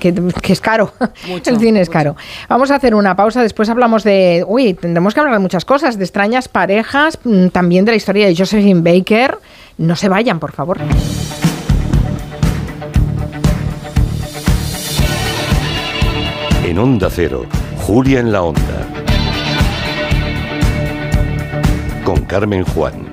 que, 0.00 0.52
es 0.52 0.60
caro. 0.60 0.92
El 1.46 1.58
cine 1.58 1.80
es 1.80 1.90
caro. 1.90 2.16
Vamos 2.48 2.70
a 2.70 2.76
hacer 2.76 2.94
una 2.94 3.16
pausa, 3.16 3.42
después 3.42 3.68
hablamos 3.68 4.04
de. 4.04 4.44
Uy, 4.46 4.74
tendremos 4.74 5.14
que 5.14 5.20
hablar 5.20 5.34
de 5.34 5.40
muchas 5.40 5.64
cosas, 5.64 5.98
de 5.98 6.04
extrañas 6.04 6.48
parejas, 6.48 7.18
mm, 7.24 7.48
también 7.48 7.84
de 7.84 7.92
la 7.92 7.96
historia 7.96 8.26
de 8.26 8.36
Josephine 8.36 8.80
Baker. 8.80 9.38
No 9.78 9.96
se 9.96 10.08
vayan, 10.08 10.38
por 10.38 10.52
favor. 10.52 10.78
Onda 16.80 17.10
Cero, 17.10 17.44
Julia 17.76 18.20
en 18.20 18.32
la 18.32 18.40
Onda. 18.40 18.88
Con 22.02 22.24
Carmen 22.24 22.64
Juan. 22.64 23.06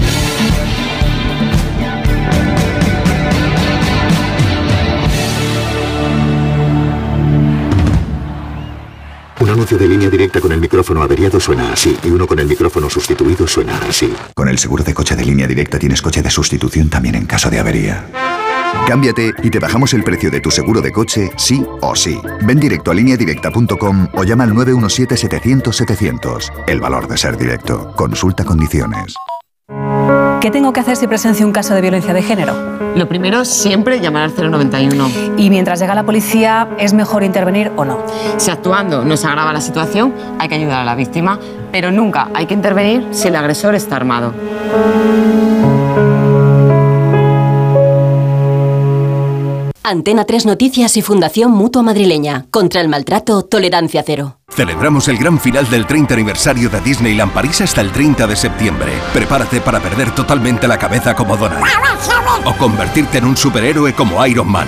Un 9.42 9.50
anuncio 9.50 9.78
de 9.78 9.86
línea 9.90 10.10
directa 10.10 10.40
con 10.40 10.54
el 10.54 10.62
micrófono 10.62 11.02
averiado 11.02 11.38
suena 11.42 11.74
así 11.74 11.98
y 12.06 12.08
uno 12.08 12.26
con 12.26 12.40
el 12.40 12.48
micrófono 12.48 12.90
sustituido 12.90 13.46
suena 13.48 13.78
así. 13.90 14.14
Con 14.34 14.48
el 14.48 14.58
seguro 14.58 14.86
de 14.86 14.94
coche 14.94 15.18
de 15.18 15.26
línea 15.26 15.46
directa 15.46 15.78
tienes 15.78 16.02
coche 16.02 16.22
de 16.22 16.30
sustitución 16.30 16.90
también 16.90 17.16
en 17.16 17.26
caso 17.26 17.50
de 17.50 17.60
avería. 17.60 18.47
Cámbiate 18.88 19.34
y 19.44 19.50
te 19.50 19.60
bajamos 19.60 19.94
el 19.94 20.04
precio 20.04 20.32
de 20.32 20.40
tu 20.40 20.50
seguro 20.50 20.82
de 20.82 20.92
coche, 20.92 21.30
sí 21.36 21.66
o 21.82 21.96
sí. 21.96 22.20
Ven 22.42 22.60
directo 22.60 22.92
a 22.92 22.94
lineadirecta.com 22.94 24.08
o 24.14 24.24
llama 24.24 24.46
al 24.46 24.54
917-700-700. 24.54 26.52
El 26.68 26.80
valor 26.80 27.08
de 27.08 27.18
ser 27.18 27.38
directo. 27.38 27.94
Consulta 27.96 28.44
condiciones. 28.46 29.16
¿Qué 30.40 30.52
tengo 30.52 30.72
que 30.72 30.80
hacer 30.80 30.96
si 30.96 31.08
presencio 31.08 31.46
un 31.46 31.52
caso 31.52 31.74
de 31.74 31.82
violencia 31.82 32.14
de 32.14 32.22
género? 32.22 32.78
Lo 32.96 33.10
primero, 33.10 33.44
siempre 33.44 34.00
llamar 34.00 34.24
al 34.24 34.34
091. 34.52 35.10
Y 35.36 35.50
mientras 35.50 35.80
llega 35.80 35.96
la 35.96 36.04
policía, 36.04 36.70
¿es 36.78 36.94
mejor 36.94 37.24
intervenir 37.24 37.72
o 37.76 37.84
no? 37.84 38.06
Si 38.38 38.52
actuando 38.52 39.04
no 39.04 39.18
se 39.18 39.28
agrava 39.28 39.52
la 39.52 39.62
situación, 39.62 40.14
hay 40.40 40.48
que 40.48 40.56
ayudar 40.56 40.82
a 40.82 40.86
la 40.86 40.96
víctima, 40.96 41.40
pero 41.72 41.92
nunca 41.92 42.30
hay 42.34 42.46
que 42.46 42.54
intervenir 42.54 43.08
si 43.12 43.28
el 43.28 43.36
agresor 43.36 43.76
está 43.76 43.96
armado. 43.96 44.34
Antena 49.90 50.26
3 50.26 50.46
Noticias 50.48 50.98
y 50.98 51.02
Fundación 51.02 51.52
Mutua 51.52 51.82
Madrileña. 51.82 52.46
Contra 52.52 52.82
el 52.82 52.90
maltrato, 52.90 53.44
tolerancia 53.44 54.04
cero. 54.06 54.38
Celebramos 54.50 55.08
el 55.08 55.18
gran 55.18 55.40
final 55.40 55.70
del 55.70 55.86
30 55.86 56.14
aniversario 56.14 56.70
de 56.70 56.82
Disneyland 56.82 57.32
París 57.32 57.62
hasta 57.62 57.80
el 57.80 57.94
30 57.94 58.28
de 58.28 58.36
septiembre. 58.36 58.92
Prepárate 59.14 59.62
para 59.62 59.80
perder 59.80 60.14
totalmente 60.14 60.68
la 60.68 60.78
cabeza 60.78 61.16
como 61.16 61.38
Donald. 61.38 61.64
O 62.44 62.54
convertirte 62.58 63.20
en 63.20 63.26
un 63.28 63.38
superhéroe 63.38 63.94
como 63.94 64.26
Iron 64.26 64.52
Man. 64.52 64.68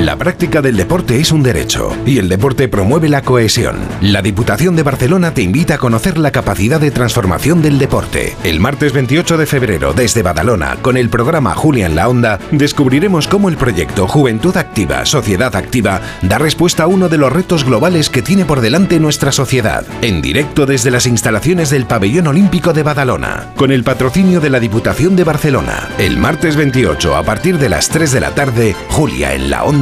La 0.00 0.16
práctica 0.16 0.62
del 0.62 0.78
deporte 0.78 1.20
es 1.20 1.32
un 1.32 1.42
derecho 1.42 1.94
y 2.06 2.16
el 2.16 2.30
deporte 2.30 2.66
promueve 2.66 3.10
la 3.10 3.20
cohesión. 3.20 3.76
La 4.00 4.22
Diputación 4.22 4.74
de 4.74 4.82
Barcelona 4.82 5.34
te 5.34 5.42
invita 5.42 5.74
a 5.74 5.78
conocer 5.78 6.16
la 6.16 6.32
capacidad 6.32 6.80
de 6.80 6.90
transformación 6.90 7.60
del 7.60 7.78
deporte. 7.78 8.34
El 8.42 8.58
martes 8.58 8.94
28 8.94 9.36
de 9.36 9.44
febrero, 9.44 9.92
desde 9.92 10.22
Badalona, 10.22 10.76
con 10.80 10.96
el 10.96 11.10
programa 11.10 11.54
Julia 11.54 11.86
en 11.86 11.94
la 11.94 12.08
Onda, 12.08 12.38
descubriremos 12.52 13.28
cómo 13.28 13.50
el 13.50 13.58
proyecto 13.58 14.08
Juventud 14.08 14.56
Activa, 14.56 15.04
Sociedad 15.04 15.54
Activa 15.54 16.00
da 16.22 16.38
respuesta 16.38 16.84
a 16.84 16.88
uno 16.88 17.10
de 17.10 17.18
los 17.18 17.30
retos 17.30 17.64
globales 17.64 18.08
que 18.08 18.22
tiene 18.22 18.46
por 18.46 18.62
delante 18.62 18.98
nuestra 18.98 19.30
sociedad. 19.30 19.84
En 20.00 20.22
directo 20.22 20.64
desde 20.64 20.90
las 20.90 21.06
instalaciones 21.06 21.68
del 21.68 21.84
Pabellón 21.84 22.28
Olímpico 22.28 22.72
de 22.72 22.82
Badalona, 22.82 23.52
con 23.56 23.70
el 23.70 23.84
patrocinio 23.84 24.40
de 24.40 24.50
la 24.50 24.58
Diputación 24.58 25.16
de 25.16 25.24
Barcelona. 25.24 25.90
El 25.98 26.16
martes 26.16 26.56
28, 26.56 27.14
a 27.14 27.22
partir 27.24 27.58
de 27.58 27.68
las 27.68 27.90
3 27.90 28.10
de 28.10 28.20
la 28.20 28.34
tarde, 28.34 28.74
Julia 28.88 29.34
en 29.34 29.50
la 29.50 29.64
Onda 29.64 29.81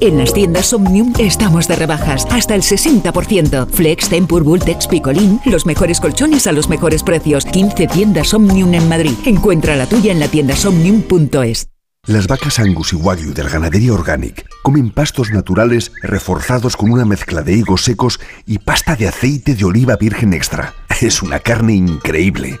En 0.00 0.16
las 0.16 0.32
tiendas 0.32 0.72
Omnium 0.72 1.12
estamos 1.18 1.66
de 1.66 1.74
rebajas 1.74 2.24
hasta 2.30 2.54
el 2.54 2.62
60%. 2.62 3.68
Flex, 3.68 4.08
Tempur, 4.08 4.44
Bultex, 4.44 4.86
Picolín, 4.86 5.40
los 5.44 5.66
mejores 5.66 5.98
colchones 5.98 6.46
a 6.46 6.52
los 6.52 6.68
mejores 6.68 7.02
precios. 7.02 7.44
15 7.44 7.88
tiendas 7.88 8.32
Omnium 8.32 8.74
en 8.74 8.88
Madrid. 8.88 9.14
Encuentra 9.26 9.74
la 9.74 9.86
tuya 9.86 10.12
en 10.12 10.20
la 10.20 10.28
tienda 10.28 10.54
somnium.es. 10.54 11.70
Las 12.06 12.28
vacas 12.28 12.60
Angus 12.60 12.92
y 12.92 12.96
Wagyu 12.96 13.34
del 13.34 13.48
Ganadería 13.48 13.92
Organic 13.92 14.46
comen 14.62 14.92
pastos 14.92 15.32
naturales 15.32 15.90
reforzados 16.00 16.76
con 16.76 16.92
una 16.92 17.04
mezcla 17.04 17.42
de 17.42 17.54
higos 17.54 17.82
secos 17.82 18.20
y 18.46 18.58
pasta 18.60 18.94
de 18.94 19.08
aceite 19.08 19.56
de 19.56 19.64
oliva 19.64 19.96
virgen 19.96 20.32
extra. 20.32 20.74
Es 21.00 21.22
una 21.22 21.40
carne 21.40 21.74
increíble. 21.74 22.60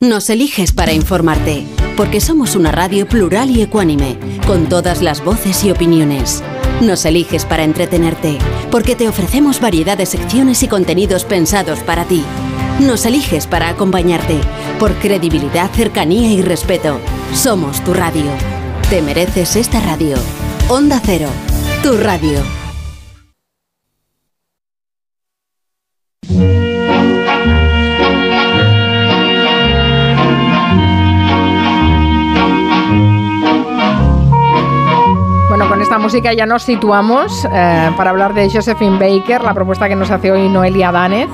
Nos 0.00 0.30
eliges 0.30 0.70
para 0.72 0.92
informarte, 0.92 1.64
porque 1.96 2.20
somos 2.20 2.54
una 2.54 2.70
radio 2.70 3.08
plural 3.08 3.50
y 3.50 3.62
ecuánime, 3.62 4.16
con 4.46 4.68
todas 4.68 5.02
las 5.02 5.24
voces 5.24 5.64
y 5.64 5.72
opiniones. 5.72 6.44
Nos 6.80 7.04
eliges 7.04 7.44
para 7.44 7.64
entretenerte, 7.64 8.38
porque 8.70 8.94
te 8.94 9.08
ofrecemos 9.08 9.60
variedad 9.60 9.98
de 9.98 10.06
secciones 10.06 10.62
y 10.62 10.68
contenidos 10.68 11.24
pensados 11.24 11.80
para 11.80 12.04
ti. 12.04 12.24
Nos 12.78 13.04
eliges 13.04 13.48
para 13.48 13.68
acompañarte, 13.68 14.40
por 14.78 14.94
credibilidad, 14.94 15.70
cercanía 15.72 16.32
y 16.32 16.40
respeto. 16.40 17.00
Somos 17.34 17.82
tu 17.82 17.94
radio. 17.94 18.30
Te 18.90 19.02
mereces 19.02 19.56
esta 19.56 19.80
radio. 19.80 20.16
Onda 20.68 21.00
Cero, 21.04 21.28
tu 21.82 21.96
radio. 21.96 22.40
La 35.90 35.98
música 35.98 36.32
ya 36.34 36.44
nos 36.44 36.64
situamos 36.64 37.46
eh, 37.46 37.90
para 37.96 38.10
hablar 38.10 38.34
de 38.34 38.50
Josephine 38.50 38.98
Baker, 38.98 39.42
la 39.42 39.54
propuesta 39.54 39.88
que 39.88 39.96
nos 39.96 40.10
hace 40.10 40.30
hoy 40.30 40.48
Noelia 40.48 40.92
Danez, 40.92 41.28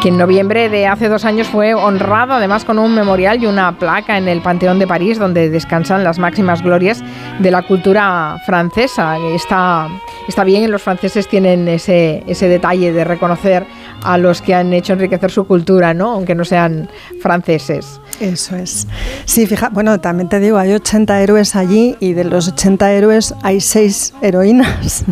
que 0.00 0.08
en 0.08 0.16
noviembre 0.16 0.70
de 0.70 0.86
hace 0.86 1.08
dos 1.08 1.24
años 1.24 1.48
fue 1.48 1.74
honrado 1.74 2.32
además 2.32 2.64
con 2.64 2.78
un 2.78 2.94
memorial 2.94 3.42
y 3.42 3.46
una 3.46 3.78
placa 3.78 4.16
en 4.16 4.28
el 4.28 4.40
Panteón 4.40 4.78
de 4.78 4.86
París 4.86 5.18
donde 5.18 5.50
descansan 5.50 6.02
las 6.02 6.18
máximas 6.18 6.62
glorias 6.62 7.02
de 7.40 7.50
la 7.50 7.62
cultura 7.62 8.38
francesa. 8.46 9.18
Está, 9.34 9.88
está 10.26 10.44
bien, 10.44 10.70
los 10.70 10.82
franceses 10.82 11.28
tienen 11.28 11.68
ese, 11.68 12.22
ese 12.26 12.48
detalle 12.48 12.92
de 12.92 13.04
reconocer 13.04 13.66
a 14.02 14.16
los 14.16 14.40
que 14.40 14.54
han 14.54 14.72
hecho 14.72 14.94
enriquecer 14.94 15.30
su 15.30 15.46
cultura, 15.46 15.92
¿no? 15.92 16.12
aunque 16.12 16.34
no 16.34 16.44
sean 16.44 16.88
franceses. 17.20 18.00
Eso 18.20 18.54
es. 18.54 18.86
Sí, 19.24 19.46
fija, 19.46 19.70
bueno, 19.70 19.98
también 19.98 20.28
te 20.28 20.40
digo, 20.40 20.58
hay 20.58 20.74
80 20.74 21.22
héroes 21.22 21.56
allí 21.56 21.96
y 22.00 22.12
de 22.12 22.24
los 22.24 22.48
80 22.48 22.92
héroes 22.92 23.34
hay 23.42 23.60
6 23.60 24.12
heroínas. 24.20 25.04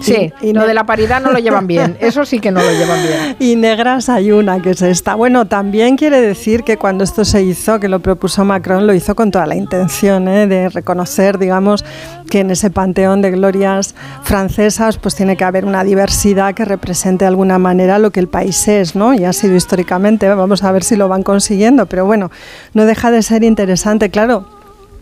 Sí, 0.00 0.32
y, 0.40 0.54
lo 0.54 0.66
de 0.66 0.72
la 0.72 0.84
paridad 0.84 1.20
no 1.20 1.32
lo 1.32 1.38
llevan 1.38 1.66
bien, 1.66 1.98
eso 2.00 2.24
sí 2.24 2.40
que 2.40 2.50
no 2.50 2.62
lo 2.62 2.70
llevan 2.70 3.02
bien. 3.02 3.36
Y 3.38 3.56
negras 3.56 4.08
hay 4.08 4.32
una, 4.32 4.62
que 4.62 4.70
es 4.70 4.80
esta. 4.80 5.14
Bueno, 5.16 5.46
también 5.46 5.96
quiere 5.98 6.22
decir 6.22 6.64
que 6.64 6.78
cuando 6.78 7.04
esto 7.04 7.26
se 7.26 7.42
hizo, 7.42 7.78
que 7.78 7.88
lo 7.88 8.00
propuso 8.00 8.42
Macron, 8.42 8.86
lo 8.86 8.94
hizo 8.94 9.14
con 9.14 9.30
toda 9.30 9.46
la 9.46 9.56
intención 9.56 10.26
¿eh? 10.26 10.46
de 10.46 10.70
reconocer, 10.70 11.38
digamos, 11.38 11.84
que 12.30 12.40
en 12.40 12.50
ese 12.50 12.70
panteón 12.70 13.20
de 13.20 13.32
glorias 13.32 13.94
francesas 14.22 14.96
pues 14.96 15.14
tiene 15.14 15.36
que 15.36 15.44
haber 15.44 15.66
una 15.66 15.84
diversidad 15.84 16.54
que 16.54 16.64
represente 16.64 17.24
de 17.24 17.28
alguna 17.28 17.58
manera 17.58 17.98
lo 17.98 18.10
que 18.10 18.20
el 18.20 18.28
país 18.28 18.66
es, 18.66 18.96
¿no? 18.96 19.12
Y 19.12 19.24
ha 19.24 19.32
sido 19.32 19.54
históricamente, 19.54 20.26
vamos 20.28 20.64
a 20.64 20.72
ver 20.72 20.84
si 20.84 20.96
lo 20.96 21.08
van 21.08 21.22
consiguiendo, 21.22 21.86
pero 21.86 22.06
bueno, 22.06 22.13
no 22.16 22.84
deja 22.84 23.10
de 23.10 23.22
ser 23.22 23.44
interesante, 23.44 24.10
claro. 24.10 24.46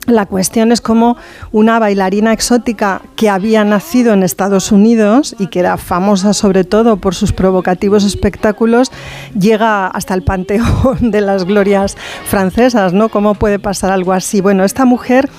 La 0.08 0.26
cuestión 0.26 0.72
es 0.72 0.80
cómo 0.80 1.16
una 1.52 1.78
bailarina 1.78 2.32
exótica 2.32 3.02
que 3.14 3.30
había 3.30 3.62
nacido 3.62 4.12
en 4.12 4.24
Estados 4.24 4.72
Unidos 4.72 5.36
y 5.38 5.46
que 5.46 5.60
era 5.60 5.76
famosa 5.76 6.34
sobre 6.34 6.64
todo 6.64 6.96
por 6.96 7.14
sus 7.14 7.32
provocativos 7.32 8.02
espectáculos 8.02 8.90
llega 9.38 9.86
hasta 9.86 10.14
el 10.14 10.24
panteón 10.24 11.12
de 11.12 11.20
las 11.20 11.44
glorias 11.44 11.96
francesas, 12.24 12.92
¿no? 12.92 13.10
¿Cómo 13.10 13.34
puede 13.34 13.60
pasar 13.60 13.92
algo 13.92 14.12
así? 14.12 14.40
Bueno, 14.40 14.64
esta 14.64 14.84
mujer 14.84 15.30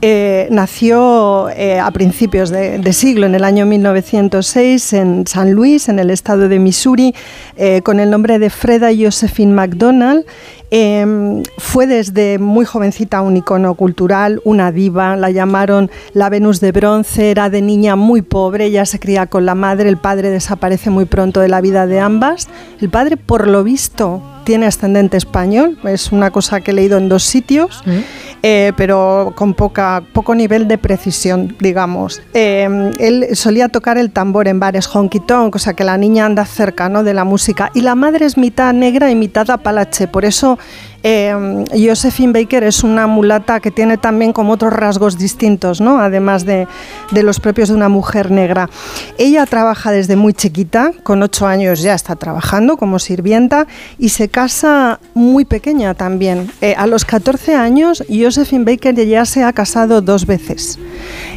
eh, 0.00 0.48
nació 0.50 1.48
eh, 1.50 1.78
a 1.78 1.90
principios 1.92 2.50
de, 2.50 2.92
siglo, 2.92 3.26
en 3.26 3.36
el 3.36 3.44
año 3.44 3.66
1906, 3.66 4.92
en 4.94 5.26
San 5.28 5.52
Luis, 5.52 5.88
en 5.88 6.00
el 6.00 6.10
estado 6.10 6.48
de 6.48 6.58
Missouri, 6.58 7.14
eh, 7.56 7.82
con 7.82 8.00
el 8.00 8.10
nombre 8.10 8.40
de 8.40 8.50
Freda 8.50 8.88
Josephine 8.96 9.52
McDonald 9.52 10.24
Em, 10.70 11.42
fue 11.56 11.86
desde 11.86 12.38
muy 12.38 12.66
jovencita 12.66 13.22
un 13.22 13.36
icono 13.38 13.74
cultural, 13.74 14.40
una 14.44 14.70
diva, 14.70 15.16
la 15.16 15.30
llamaron 15.30 15.90
la 16.12 16.28
Venus 16.28 16.60
de 16.60 16.72
bronce, 16.72 17.30
era 17.30 17.48
de 17.48 17.62
niña 17.62 17.96
muy 17.96 18.20
pobre, 18.20 18.66
ella 18.66 18.84
se 18.84 19.00
cría 19.00 19.26
con 19.26 19.46
la 19.46 19.54
madre, 19.54 19.88
el 19.88 19.96
padre 19.96 20.28
desaparece 20.30 20.90
muy 20.90 21.06
pronto 21.06 21.40
de 21.40 21.48
la 21.48 21.62
vida 21.62 21.86
de 21.86 22.00
ambas. 22.00 22.48
El 22.80 22.90
padre, 22.90 23.16
por 23.16 23.48
lo 23.48 23.64
visto, 23.64 24.22
tiene 24.48 24.64
ascendente 24.64 25.18
español, 25.18 25.76
es 25.84 26.10
una 26.10 26.30
cosa 26.30 26.62
que 26.62 26.70
he 26.70 26.74
leído 26.74 26.96
en 26.96 27.10
dos 27.10 27.22
sitios. 27.22 27.82
Mm. 27.84 27.98
Eh, 28.42 28.72
pero 28.76 29.32
con 29.34 29.52
poca, 29.52 30.02
poco 30.12 30.34
nivel 30.34 30.68
de 30.68 30.78
precisión, 30.78 31.54
digamos. 31.60 32.22
Eh, 32.32 32.92
él 32.98 33.26
solía 33.34 33.68
tocar 33.68 33.98
el 33.98 34.10
tambor 34.10 34.48
en 34.48 34.58
bares 34.58 34.86
honky 34.86 35.20
tonk, 35.20 35.56
o 35.56 35.58
sea 35.58 35.74
que 35.74 35.84
la 35.84 35.98
niña 35.98 36.24
anda 36.24 36.46
cerca 36.46 36.88
¿no? 36.88 37.02
de 37.02 37.12
la 37.12 37.24
música. 37.24 37.70
Y 37.74 37.82
la 37.82 37.94
madre 37.94 38.24
es 38.24 38.38
mitad 38.38 38.72
negra 38.72 39.10
y 39.10 39.14
mitad 39.16 39.50
apalache, 39.50 40.06
por 40.06 40.24
eso 40.24 40.58
eh, 41.02 41.64
Josephine 41.72 42.32
Baker 42.32 42.64
es 42.64 42.82
una 42.82 43.06
mulata 43.06 43.60
que 43.60 43.70
tiene 43.70 43.98
también 43.98 44.32
como 44.32 44.52
otros 44.52 44.72
rasgos 44.72 45.18
distintos, 45.18 45.80
¿no? 45.80 46.00
además 46.00 46.44
de, 46.44 46.66
los 47.12 47.40
propios 47.40 47.68
de 47.68 47.74
una 47.74 47.88
mujer 47.88 48.30
negra. 48.30 48.68
Ella 49.16 49.46
trabaja 49.46 49.90
desde 49.90 50.16
muy 50.16 50.32
chiquita, 50.32 50.92
con 51.02 51.22
ocho 51.22 51.46
años 51.46 51.82
ya 51.82 51.94
está 51.94 52.16
trabajando 52.16 52.76
como 52.76 52.98
sirvienta 52.98 53.66
y 53.98 54.10
se 54.10 54.28
casa 54.28 55.00
muy 55.14 55.44
pequeña 55.44 55.94
también. 55.94 56.50
Eh, 56.60 56.74
a 56.76 56.86
los 56.86 57.04
14 57.04 57.54
años 57.54 58.04
Josephine 58.08 58.64
Baker 58.64 58.94
ya 59.06 59.24
se 59.24 59.44
ha 59.44 59.52
casado 59.52 60.00
dos 60.00 60.26
veces 60.26 60.78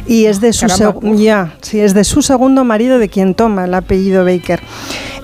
y 0.06 0.26
es 0.26 0.40
de 0.40 0.52
su, 0.52 0.66
ya, 1.16 1.54
sí, 1.62 1.80
es 1.80 1.94
de 1.94 2.04
su 2.04 2.22
segundo 2.22 2.64
marido 2.64 2.98
de 2.98 3.08
quien 3.08 3.34
toma 3.34 3.64
el 3.64 3.74
apellido 3.74 4.24
Baker. 4.24 4.60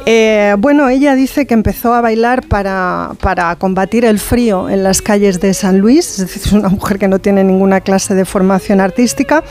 Eh, 0.07 0.55
bueno, 0.59 0.89
ella 0.89 1.15
dice 1.15 1.47
que 1.47 1.55
empezó 1.55 1.93
a 1.93 2.01
bailar 2.01 2.47
para, 2.47 3.13
para 3.21 3.55
combatir 3.57 4.05
el 4.05 4.19
frío 4.19 4.71
en 4.71 4.83
las 4.83 5.03
calles 5.03 5.41
de 5.41 5.53
San 5.55 5.79
Luis, 5.79 6.13
es 6.13 6.19
decir, 6.19 6.43
es 6.47 6.53
una 6.53 6.69
mujer 6.69 6.99
que 6.99 7.09
no 7.09 7.19
tiene 7.19 7.45
ninguna 7.45 7.81
clase 7.81 8.15
de 8.15 8.25
formación 8.25 8.81
artística, 8.81 9.45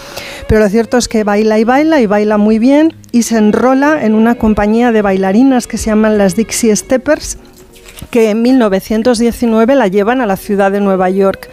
pero 0.47 0.61
lo 0.61 0.69
cierto 0.69 0.97
es 0.97 1.07
que 1.07 1.23
baila 1.23 1.59
y 1.59 1.63
baila 1.63 2.01
y 2.01 2.05
baila 2.05 2.37
muy 2.37 2.59
bien 2.59 2.93
y 3.11 3.23
se 3.23 3.37
enrola 3.37 4.03
en 4.03 4.15
una 4.15 4.35
compañía 4.35 4.91
de 4.91 5.01
bailarinas 5.01 5.67
que 5.67 5.77
se 5.77 5.87
llaman 5.87 6.17
las 6.17 6.35
Dixie 6.35 6.75
Steppers 6.75 7.37
que 8.09 8.29
en 8.29 8.41
1919 8.41 9.75
la 9.75 9.87
llevan 9.87 10.21
a 10.21 10.25
la 10.25 10.37
ciudad 10.37 10.71
de 10.71 10.81
Nueva 10.81 11.09
York. 11.09 11.49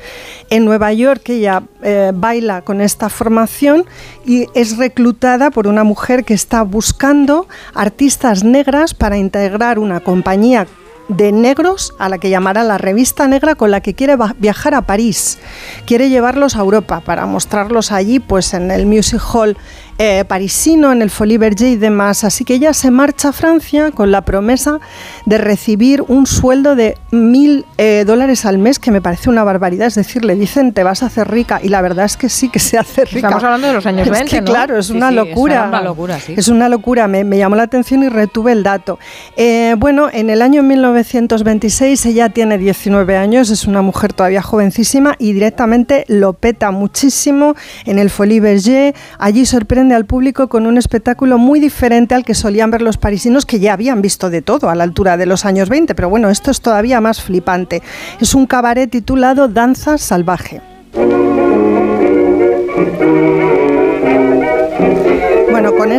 En 0.55 0.65
Nueva 0.65 0.93
York 0.93 1.31
ella 1.31 1.65
eh, 1.83 2.13
baila 2.15 2.63
con 2.63 2.81
esta 2.81 3.09
formación 3.09 3.87
y 4.25 4.47
es 4.55 4.77
reclutada 4.77 5.51
por 5.51 5.67
una 5.67 5.83
mujer 5.83 6.23
que 6.25 6.33
está 6.33 6.63
buscando 6.63 7.49
artistas 7.75 8.45
negras 8.45 8.95
para 8.95 9.19
integrar 9.19 9.81
una 9.81 9.99
compañía 9.99 10.69
de 11.09 11.33
negros 11.33 11.93
a 11.99 12.09
la 12.09 12.19
que 12.19 12.31
llamará 12.31 12.63
la 12.63 12.79
revista 12.79 13.27
negra 13.27 13.57
con 13.57 13.73
la 13.73 13.81
que 13.81 13.95
quiere 13.95 14.17
viajar 14.39 14.75
a 14.75 14.83
París. 14.83 15.39
Quiere 15.87 16.09
llevarlos 16.09 16.55
a 16.55 16.61
Europa 16.61 17.01
para 17.01 17.27
mostrarlos 17.27 17.91
allí 17.91 18.21
pues 18.21 18.55
en 18.55 18.71
el 18.71 18.87
Music 18.87 19.21
Hall 19.35 19.57
eh, 19.99 20.25
parisino, 20.27 20.93
en 20.93 21.03
el 21.03 21.11
Folie 21.11 21.39
Berger 21.39 21.69
y 21.69 21.77
demás. 21.77 22.25
Así 22.25 22.45
que 22.45 22.55
ella 22.55 22.73
se 22.75 22.91
marcha 22.91 23.29
a 23.29 23.33
Francia 23.33 23.93
con 23.93 24.11
la 24.11 24.23
promesa 24.23 24.81
de 25.27 25.39
recibir 25.39 26.03
un 26.03 26.27
sueldo 26.27 26.75
de 26.75 26.99
mil 27.13 27.65
eh, 27.79 28.05
dólares 28.07 28.45
al 28.45 28.59
mes, 28.59 28.79
que 28.79 28.91
me 28.91 29.01
parece 29.01 29.31
una 29.31 29.45
barbaridad. 29.45 29.87
Es 29.87 29.95
decir, 29.95 30.25
le 30.25 30.35
dicen 30.35 30.73
te 30.73 30.83
vas 30.83 31.03
a 31.03 31.07
hacer 31.07 31.31
rica 31.31 31.61
y 31.63 31.69
la 31.69 31.81
verdad 31.81 32.07
es 32.07 32.17
que 32.17 32.29
sí 32.29 32.49
que 32.49 32.59
se 32.59 32.79
hace 32.79 33.05
rica. 33.05 33.29
Estamos 33.29 33.45
hablando 33.45 33.69
de 33.69 33.75
los 33.75 33.87
años 33.87 34.09
20, 34.09 34.41
¿no? 34.41 34.47
Claro, 34.47 34.79
es 34.79 34.91
una 34.91 35.11
locura. 35.11 35.63
es 35.63 35.69
una 35.69 35.83
locura, 35.83 36.21
sí. 36.21 36.35
Es 36.37 36.49
una 36.49 36.69
locura. 36.69 37.07
Me, 37.07 37.25
llamó 37.39 37.57
la 37.57 37.65
atención 37.65 38.03
y 38.03 38.09
retuve 38.09 38.53
el 38.53 38.63
dato. 38.63 38.99
Eh, 39.37 39.75
bueno, 39.79 40.09
en 40.13 40.31
el 40.31 40.43
año 40.43 40.63
1926 40.63 42.07
ella 42.07 42.31
tiene 42.31 42.59
19 42.59 43.17
años, 43.17 43.51
es 43.51 43.67
una 43.67 43.83
mujer 43.83 44.13
todavía 44.13 44.43
jovencísima 44.43 45.15
y 45.19 45.33
directamente 45.33 46.05
lo 46.09 46.33
peta 46.33 46.71
muchísimo 46.71 47.55
en 47.85 47.99
el 47.99 48.11
Folie 48.11 48.41
Berger. 48.41 48.95
Allí 49.19 49.47
sorprende 49.47 49.84
al 49.93 50.07
público 50.07 50.49
con 50.49 50.67
un 50.67 50.79
espectáculo 50.79 51.39
muy 51.39 51.61
diferente 51.61 52.15
al 52.15 52.25
que 52.25 52.35
solían 52.35 52.71
ver 52.71 52.83
los 52.83 52.97
parisinos 52.97 53.45
que 53.45 53.61
ya 53.61 53.73
habían 53.73 54.01
visto 54.01 54.31
de 54.31 54.43
todo 54.43 54.71
a 54.71 54.75
la 54.75 54.85
altura 54.85 55.17
de 55.17 55.27
los 55.27 55.45
años 55.45 55.69
20, 55.69 55.95
pero 55.95 56.09
bueno, 56.09 56.31
esto 56.31 56.51
es 56.51 56.61
todavía 56.61 57.01
más 57.01 57.21
flipante. 57.21 57.83
Es 58.21 58.35
un 58.35 58.47
cabaret 58.47 58.91
titulado 58.91 59.49
Danza 59.49 59.99
Salvaje. 59.99 60.61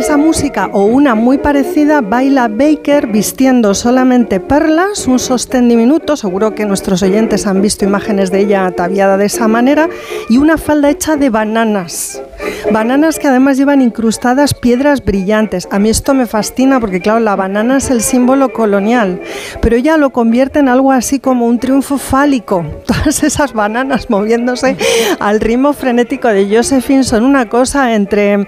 Esa 0.06 0.16
música 0.16 0.70
o 0.72 0.84
una 0.84 1.16
muy 1.16 1.36
parecida 1.36 2.00
baila 2.00 2.46
Baker 2.46 3.08
vistiendo 3.08 3.74
solamente 3.74 4.38
perlas, 4.38 5.08
un 5.08 5.18
sostén 5.18 5.68
diminuto, 5.68 6.14
seguro 6.14 6.54
que 6.54 6.64
nuestros 6.64 7.02
oyentes 7.02 7.44
han 7.44 7.60
visto 7.60 7.84
imágenes 7.84 8.30
de 8.30 8.38
ella 8.42 8.66
ataviada 8.66 9.16
de 9.16 9.26
esa 9.26 9.48
manera, 9.48 9.88
y 10.28 10.38
una 10.38 10.58
falda 10.58 10.90
hecha 10.90 11.16
de 11.16 11.28
bananas. 11.28 12.22
Bananas 12.70 13.18
que 13.18 13.26
además 13.26 13.56
llevan 13.56 13.82
incrustadas 13.82 14.54
piedras 14.54 15.04
brillantes. 15.04 15.66
A 15.72 15.80
mí 15.80 15.88
esto 15.88 16.14
me 16.14 16.26
fascina 16.26 16.78
porque 16.78 17.00
claro, 17.00 17.18
la 17.18 17.34
banana 17.34 17.78
es 17.78 17.90
el 17.90 18.00
símbolo 18.00 18.52
colonial, 18.52 19.20
pero 19.60 19.74
ella 19.74 19.96
lo 19.96 20.10
convierte 20.10 20.60
en 20.60 20.68
algo 20.68 20.92
así 20.92 21.18
como 21.18 21.46
un 21.46 21.58
triunfo 21.58 21.98
fálico. 21.98 22.64
Todas 22.86 23.24
esas 23.24 23.52
bananas 23.52 24.08
moviéndose 24.08 24.76
al 25.18 25.40
ritmo 25.40 25.72
frenético 25.72 26.28
de 26.28 26.48
Josephine 26.48 27.02
son 27.02 27.24
una 27.24 27.48
cosa 27.48 27.94
entre 27.94 28.46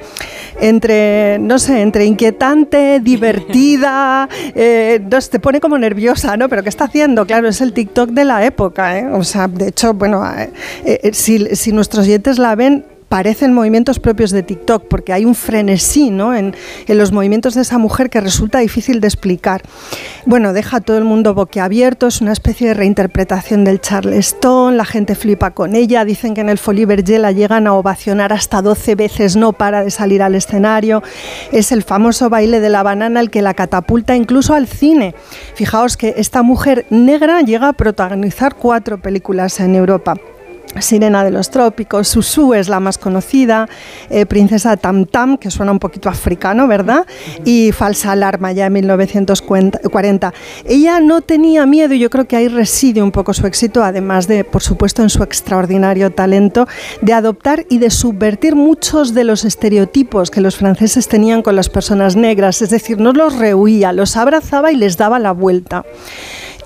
entre, 0.61 1.39
no 1.49 1.59
sé, 1.59 1.81
entre 1.81 2.05
inquietante, 2.05 3.01
divertida, 3.03 4.29
eh, 4.55 5.01
te 5.31 5.41
pone 5.41 5.61
como 5.61 5.79
nerviosa, 5.79 6.37
¿no? 6.37 6.49
Pero 6.49 6.63
¿qué 6.63 6.69
está 6.69 6.85
haciendo? 6.85 7.27
Claro, 7.27 7.49
es 7.49 7.63
el 7.63 7.73
TikTok 7.73 8.11
de 8.11 8.25
la 8.25 8.45
época, 8.45 8.99
¿eh? 8.99 9.07
O 9.11 9.25
sea, 9.25 9.49
de 9.49 9.69
hecho, 9.69 9.95
bueno, 9.95 10.23
eh, 10.37 10.51
eh, 10.85 11.11
si, 11.15 11.57
si 11.57 11.73
nuestros 11.73 12.07
oyentes 12.07 12.39
la 12.39 12.55
ven, 12.55 12.85
parecen 13.09 13.53
movimientos 13.53 13.99
propios 13.99 14.31
de 14.31 14.43
TikTok, 14.43 14.85
porque 14.89 15.13
hay 15.13 15.25
un 15.25 15.35
frenesí 15.35 16.11
¿no? 16.11 16.35
en, 16.35 16.55
los 16.87 17.13
movimientos 17.13 17.55
de 17.55 17.63
esa 17.63 17.79
mujer 17.79 18.11
que 18.11 18.21
resulta 18.21 18.59
difícil 18.59 19.01
de 19.01 19.09
explicar. 19.09 19.63
Bueno, 20.27 20.53
deja 20.53 20.79
a 20.79 20.81
todo 20.81 20.99
el 20.99 21.05
mundo 21.05 21.35
boquiabierto, 21.35 22.07
es 22.07 22.21
una 22.21 22.33
especie 22.33 22.69
de 22.69 22.75
reinterpretación 22.75 23.65
del 23.65 23.81
Charleston, 23.81 24.77
la 24.77 24.85
gente 24.85 25.15
flipa 25.15 25.53
con 25.53 25.75
ella, 25.75 26.05
dicen 26.05 26.35
que 26.35 26.43
en 26.43 26.49
el 26.49 26.59
Folie 26.59 26.87
Berger 26.87 27.21
la 27.21 27.33
llegan 27.33 27.67
a 27.67 27.75
ovacionar 27.75 28.33
hasta 28.33 28.63
12 28.63 28.95
veces, 28.95 29.37
no 29.37 29.53
para 29.53 29.83
de 29.83 29.91
salir 29.91 30.23
al 30.23 30.35
escenario. 30.35 31.03
Es 31.53 31.73
el 31.73 31.83
famoso 31.83 32.29
baile 32.29 32.61
de 32.61 32.69
la 32.69 32.83
banana 32.83 33.21
el 33.21 33.31
que 33.31 33.43
la 33.43 33.55
catapulta 33.55 34.17
incluso 34.17 34.55
al 34.55 34.67
cine. 34.67 35.15
Fijaos 35.55 35.97
que 35.97 36.15
esta 36.17 36.43
mujer 36.43 36.87
negra 36.91 37.41
llega 37.41 37.69
a 37.69 37.73
protagonizar 37.73 38.55
cuatro 38.55 39.01
películas 39.01 39.61
en 39.61 39.75
Europa. 39.75 40.17
Sirena 40.81 41.25
de 41.25 41.31
los 41.31 41.51
Trópicos, 41.51 42.09
Susu 42.09 42.55
es 42.55 42.69
la 42.69 42.81
más 42.81 42.99
conocida, 42.99 43.69
eh, 44.11 44.27
Princesa 44.27 44.77
Tam 44.77 45.07
Tam, 45.07 45.37
que 45.37 45.51
suena 45.51 45.73
un 45.73 45.79
poquito 45.79 46.09
africano, 46.09 46.69
¿verdad? 46.69 47.07
Y 47.45 47.73
Falsa 47.73 48.13
Alarma, 48.13 48.53
ya 48.53 48.67
en 48.67 48.73
1940. 48.75 50.33
Ella 50.65 51.01
no 51.01 51.21
tenía 51.21 51.67
miedo 51.67 51.95
y 51.95 51.99
yo 51.99 52.11
creo 52.11 52.27
que 52.27 52.37
ahí 52.37 52.49
reside 52.49 53.03
un 53.03 53.13
poco 53.13 53.35
su 53.35 53.47
éxito, 53.47 53.83
además 53.83 54.29
de, 54.29 54.45
por 54.45 54.63
supuesto, 54.63 55.03
en 55.03 55.11
su 55.11 55.23
extraordinario 55.23 56.11
talento 56.11 56.69
de 57.01 57.13
adoptar 57.13 57.67
y 57.69 57.79
de 57.79 57.91
subvertir 57.91 58.55
muchos 58.55 59.15
de 59.15 59.25
los 59.25 59.45
estereotipos 59.45 60.31
que 60.31 60.41
los 60.41 60.57
franceses 60.57 61.09
tenían 61.09 61.43
con 61.43 61.57
las 61.57 61.69
personas 61.69 62.17
negras, 62.17 62.63
es 62.63 62.71
decir, 62.71 62.99
no 62.99 63.13
los 63.13 63.37
rehuía, 63.37 63.93
los 63.93 64.17
abrazaba 64.17 64.73
y 64.73 64.77
les 64.77 64.97
daba 64.97 65.19
la 65.19 65.33
vuelta. 65.33 65.85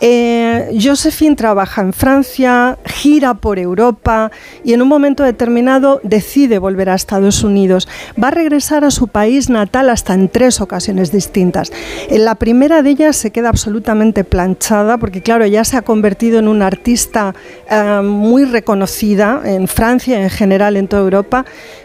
Eh, 0.05 0.77
Josephine 0.83 1.37
trabaja 1.37 1.81
en 1.81 1.93
Francia, 1.93 2.77
gira 2.85 3.35
por 3.35 3.61
Europa 3.61 4.33
y 4.65 4.73
en 4.73 4.83
un 4.83 4.89
momento 4.89 5.23
determinado 5.23 6.01
decide 6.03 6.59
volver 6.59 6.91
a 6.91 6.95
Estados 6.95 7.45
Unidos. 7.45 7.87
Va 8.21 8.29
a 8.29 8.31
regresar 8.33 8.85
a 8.85 8.91
su 8.91 9.07
país 9.07 9.49
natal 9.49 9.89
hasta 9.91 10.15
en 10.15 10.29
tres 10.29 10.61
ocasiones 10.61 11.13
distintas. 11.13 11.73
En 12.11 12.25
la 12.25 12.35
primera 12.35 12.83
de 12.83 12.91
ellas 12.91 13.15
se 13.15 13.31
queda 13.31 13.49
absolutamente 13.49 14.25
planchada 14.25 14.99
porque, 14.99 15.23
claro, 15.23 15.47
ya 15.47 15.63
se 15.63 15.77
ha 15.77 15.83
convertido 15.83 16.41
en 16.41 16.49
una 16.49 16.67
artista 16.67 17.37
eh, 17.71 18.01
muy 18.03 18.45
reconocida 18.45 19.41
en 19.45 19.69
Francia 19.69 20.19
y 20.19 20.23
en 20.25 20.31
general 20.31 20.77
en 20.77 20.89
toda 20.89 21.03
Europa. 21.03 21.45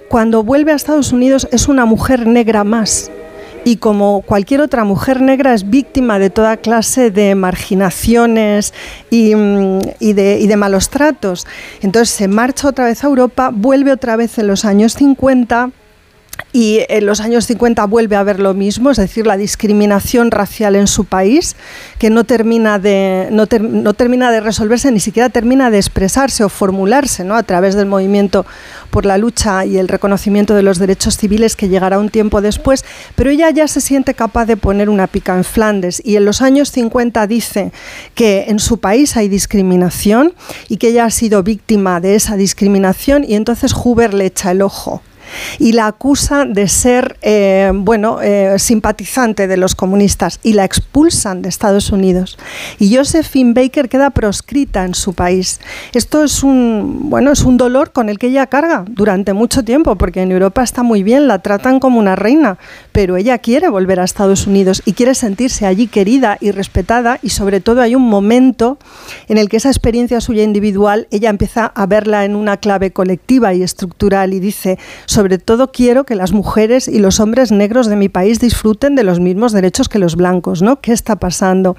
Cuando 0.09 0.41
vuelve 0.41 0.71
a 0.71 0.75
Estados 0.75 1.11
Unidos 1.11 1.47
es 1.51 1.67
una 1.67 1.85
mujer 1.85 2.25
negra 2.25 2.63
más 2.63 3.11
y 3.67 3.75
como 3.75 4.21
cualquier 4.21 4.61
otra 4.61 4.85
mujer 4.85 5.21
negra 5.21 5.53
es 5.53 5.69
víctima 5.69 6.19
de 6.19 6.29
toda 6.29 6.55
clase 6.55 7.11
de 7.11 7.35
marginaciones 7.35 8.73
y, 9.09 9.35
mm, 9.35 9.79
de, 9.99 10.37
y, 10.39 10.47
de, 10.47 10.55
malos 10.55 10.89
tratos. 10.89 11.45
Entonces 11.81 12.15
se 12.15 12.29
marcha 12.29 12.69
otra 12.69 12.85
vez 12.85 13.03
a 13.03 13.07
Europa, 13.07 13.51
vuelve 13.53 13.91
otra 13.91 14.15
vez 14.15 14.37
en 14.37 14.47
los 14.47 14.63
años 14.63 14.93
50 14.93 15.71
y 16.53 16.79
en 16.89 17.05
los 17.05 17.19
años 17.19 17.45
50 17.45 17.85
vuelve 17.85 18.15
a 18.15 18.23
ver 18.23 18.39
lo 18.39 18.53
mismo, 18.53 18.89
es 18.89 18.97
decir, 18.97 19.27
la 19.27 19.37
discriminación 19.37 20.31
racial 20.31 20.75
en 20.75 20.87
su 20.87 21.05
país, 21.05 21.55
que 21.99 22.09
no 22.09 22.23
termina 22.23 22.79
de, 22.79 23.27
no, 23.31 23.47
termina 23.47 24.31
de 24.31 24.39
resolverse, 24.39 24.91
ni 24.91 24.99
siquiera 24.99 25.29
termina 25.29 25.69
de 25.69 25.77
expresarse 25.77 26.43
o 26.43 26.49
formularse 26.49 27.23
¿no? 27.23 27.35
a 27.35 27.43
través 27.43 27.75
del 27.75 27.85
movimiento 27.85 28.45
por 28.89 29.05
la 29.05 29.17
lucha 29.17 29.65
y 29.65 29.77
el 29.77 29.87
reconocimiento 29.87 30.55
de 30.55 30.63
los 30.63 30.79
derechos 30.79 31.17
civiles 31.17 31.55
que 31.55 31.69
llegará 31.69 31.99
un 31.99 32.09
tiempo 32.09 32.41
después, 32.41 32.85
pero 33.15 33.29
ella 33.29 33.49
ya 33.49 33.67
se 33.67 33.81
siente 33.81 34.13
capaz 34.13 34.45
de 34.45 34.57
poner 34.57 34.89
una 34.89 35.07
pica 35.07 35.35
en 35.35 35.43
Flandes 35.43 36.01
y 36.03 36.15
en 36.15 36.25
los 36.25 36.41
años 36.41 36.71
50 36.71 37.27
dice 37.27 37.71
que 38.15 38.45
en 38.47 38.59
su 38.59 38.79
país 38.79 39.17
hay 39.17 39.27
discriminación 39.27 40.33
y 40.69 40.77
que 40.77 40.89
ella 40.89 41.05
ha 41.05 41.11
sido 41.11 41.43
víctima 41.43 41.99
de 41.99 42.15
esa 42.15 42.35
discriminación 42.35 43.23
y 43.23 43.35
entonces 43.35 43.73
Huber 43.73 44.13
le 44.13 44.25
echa 44.25 44.51
el 44.51 44.61
ojo 44.61 45.01
y 45.59 45.73
la 45.73 45.87
acusa 45.87 46.45
de 46.45 46.67
ser, 46.67 47.17
eh, 47.21 47.71
bueno, 47.73 48.21
eh, 48.21 48.59
simpatizante 48.59 49.47
de 49.47 49.57
los 49.57 49.75
comunistas 49.75 50.39
y 50.43 50.53
la 50.53 50.65
expulsan 50.65 51.41
de 51.41 51.49
Estados 51.49 51.91
Unidos. 51.91 52.37
Y 52.79 52.95
Josephine 52.95 53.53
Baker 53.53 53.89
queda 53.89 54.09
proscrita 54.09 54.85
en 54.85 54.95
su 54.95 55.13
país. 55.13 55.59
Esto 55.93 56.23
es 56.23 56.43
un, 56.43 57.09
bueno, 57.09 57.31
es 57.31 57.43
un 57.43 57.57
dolor 57.57 57.91
con 57.91 58.09
el 58.09 58.19
que 58.19 58.27
ella 58.27 58.47
carga 58.47 58.85
durante 58.87 59.33
mucho 59.33 59.63
tiempo, 59.63 59.95
porque 59.95 60.21
en 60.21 60.31
Europa 60.31 60.63
está 60.63 60.83
muy 60.83 61.03
bien, 61.03 61.27
la 61.27 61.39
tratan 61.39 61.79
como 61.79 61.99
una 61.99 62.15
reina, 62.15 62.57
pero 62.91 63.17
ella 63.17 63.37
quiere 63.37 63.69
volver 63.69 63.99
a 63.99 64.03
Estados 64.03 64.47
Unidos 64.47 64.81
y 64.85 64.93
quiere 64.93 65.15
sentirse 65.15 65.65
allí 65.65 65.87
querida 65.87 66.37
y 66.39 66.51
respetada 66.51 67.19
y 67.21 67.29
sobre 67.29 67.59
todo 67.61 67.81
hay 67.81 67.95
un 67.95 68.07
momento 68.07 68.77
en 69.27 69.37
el 69.37 69.49
que 69.49 69.57
esa 69.57 69.69
experiencia 69.69 70.21
suya 70.21 70.43
individual, 70.43 71.07
ella 71.11 71.29
empieza 71.29 71.65
a 71.65 71.85
verla 71.85 72.25
en 72.25 72.35
una 72.35 72.57
clave 72.57 72.91
colectiva 72.91 73.53
y 73.53 73.63
estructural 73.63 74.33
y 74.33 74.39
dice, 74.39 74.77
sobre 75.17 75.39
todo 75.39 75.71
quiero 75.71 76.03
que 76.03 76.13
las 76.13 76.31
mujeres 76.31 76.87
y 76.87 76.99
los 76.99 77.19
hombres 77.19 77.51
negros 77.51 77.87
de 77.87 77.95
mi 77.95 78.07
país 78.07 78.39
disfruten 78.39 78.93
de 78.93 79.01
los 79.01 79.19
mismos 79.19 79.51
derechos 79.51 79.89
que 79.89 79.97
los 79.97 80.15
blancos, 80.15 80.61
¿no? 80.61 80.79
¿Qué 80.79 80.93
está 80.93 81.15
pasando? 81.15 81.75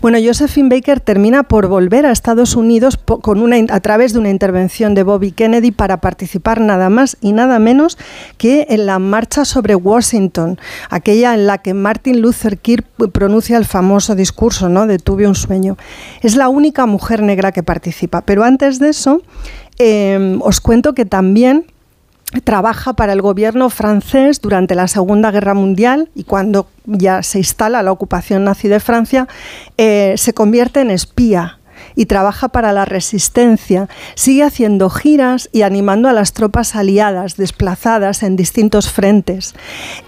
Bueno, 0.00 0.16
Josephine 0.18 0.74
Baker 0.74 0.98
termina 0.98 1.42
por 1.42 1.66
volver 1.66 2.06
a 2.06 2.10
Estados 2.10 2.56
Unidos 2.56 2.96
con 2.96 3.42
una, 3.42 3.58
a 3.68 3.80
través 3.80 4.14
de 4.14 4.20
una 4.20 4.30
intervención 4.30 4.94
de 4.94 5.02
Bobby 5.02 5.30
Kennedy 5.30 5.72
para 5.72 6.00
participar 6.00 6.58
nada 6.58 6.88
más 6.88 7.18
y 7.20 7.34
nada 7.34 7.58
menos 7.58 7.98
que 8.38 8.66
en 8.70 8.86
la 8.86 8.98
marcha 8.98 9.44
sobre 9.44 9.74
Washington, 9.74 10.58
aquella 10.88 11.34
en 11.34 11.46
la 11.46 11.58
que 11.58 11.74
Martin 11.74 12.22
Luther 12.22 12.56
King 12.56 12.78
pronuncia 13.12 13.58
el 13.58 13.66
famoso 13.66 14.14
discurso, 14.14 14.70
¿no? 14.70 14.86
De 14.86 14.98
tuve 14.98 15.28
un 15.28 15.34
sueño. 15.34 15.76
Es 16.22 16.34
la 16.34 16.48
única 16.48 16.86
mujer 16.86 17.20
negra 17.20 17.52
que 17.52 17.62
participa. 17.62 18.22
Pero 18.22 18.42
antes 18.42 18.78
de 18.78 18.88
eso, 18.88 19.20
eh, 19.78 20.38
os 20.40 20.62
cuento 20.62 20.94
que 20.94 21.04
también 21.04 21.66
trabaja 22.44 22.92
para 22.92 23.12
el 23.12 23.22
gobierno 23.22 23.70
francés 23.70 24.40
durante 24.40 24.74
la 24.74 24.88
Segunda 24.88 25.30
Guerra 25.30 25.54
Mundial 25.54 26.10
y 26.14 26.24
cuando 26.24 26.68
ya 26.86 27.22
se 27.22 27.38
instala 27.38 27.82
la 27.82 27.92
ocupación 27.92 28.44
nazi 28.44 28.68
de 28.68 28.80
Francia, 28.80 29.26
eh, 29.76 30.14
se 30.16 30.32
convierte 30.32 30.80
en 30.80 30.90
espía 30.90 31.60
y 31.96 32.06
trabaja 32.06 32.48
para 32.48 32.72
la 32.72 32.84
resistencia. 32.84 33.88
Sigue 34.14 34.44
haciendo 34.44 34.90
giras 34.90 35.48
y 35.52 35.62
animando 35.62 36.08
a 36.08 36.12
las 36.12 36.32
tropas 36.32 36.76
aliadas 36.76 37.36
desplazadas 37.36 38.22
en 38.22 38.36
distintos 38.36 38.90
frentes. 38.90 39.54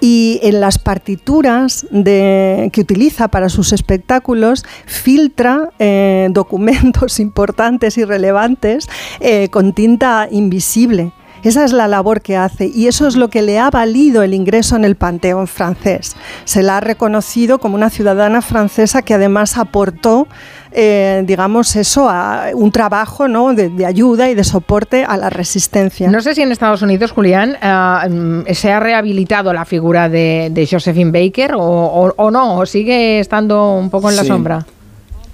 Y 0.01 0.39
en 0.43 0.61
las 0.61 0.78
partituras 0.78 1.86
que 1.90 2.81
utiliza 2.81 3.28
para 3.28 3.49
sus 3.49 3.73
espectáculos 3.73 4.65
filtra 4.86 5.70
eh, 5.78 6.28
documentos 6.32 7.19
importantes 7.20 7.99
y 7.99 8.05
relevantes 8.05 8.89
eh, 9.20 9.49
con 9.49 9.73
tinta 9.73 10.28
invisible 10.31 11.12
esa 11.43 11.64
es 11.64 11.73
la 11.73 11.89
labor 11.89 12.20
que 12.23 12.36
hace 12.36 12.66
y 12.66 12.86
eso 12.86 13.06
es 13.06 13.16
lo 13.16 13.28
que 13.28 13.43
le 13.43 13.59
ha 13.59 13.70
valido 13.70 14.23
el 14.23 14.35
ingreso 14.35 14.77
en 14.77 14.85
el 14.85 14.97
Panteón 14.97 15.47
francés. 15.47 16.16
Se 16.44 16.62
la 16.62 16.78
ha 16.78 16.81
reconocido 16.81 17.59
como 17.59 17.74
una 17.74 17.90
ciudadana 17.90 18.43
francesa 18.43 19.02
que 19.02 19.14
además 19.14 19.56
aportó 19.56 20.28
eh, 20.74 21.23
digamos, 21.27 21.77
eso, 21.77 22.09
a 22.09 22.47
un 22.55 22.73
trabajo 22.73 23.28
¿no? 23.28 23.52
de, 23.52 23.85
ayuda 23.85 24.31
y 24.31 24.35
de 24.35 24.43
soporte 24.43 25.05
a 25.05 25.16
la 25.19 25.28
resistencia. 25.28 26.10
No 26.10 26.23
sé 26.23 26.35
si 26.35 26.40
en 26.40 26.51
Estados 26.51 26.81
Unidos, 26.81 27.12
Julián, 27.12 27.56
eh, 27.62 28.55
se 28.55 28.73
ha 28.73 28.81
rehabilitado 28.81 29.52
la 29.52 29.66
figura 29.66 30.09
de, 30.09 30.69
Josephine 30.70 31.10
Baker 31.10 31.52
o, 31.56 32.31
no, 32.31 32.59
o 32.59 32.66
sigue 32.66 33.20
estando 33.20 33.74
un 33.74 33.90
poco 33.90 34.09
en 34.09 34.16
la 34.16 34.24
sombra. 34.24 34.66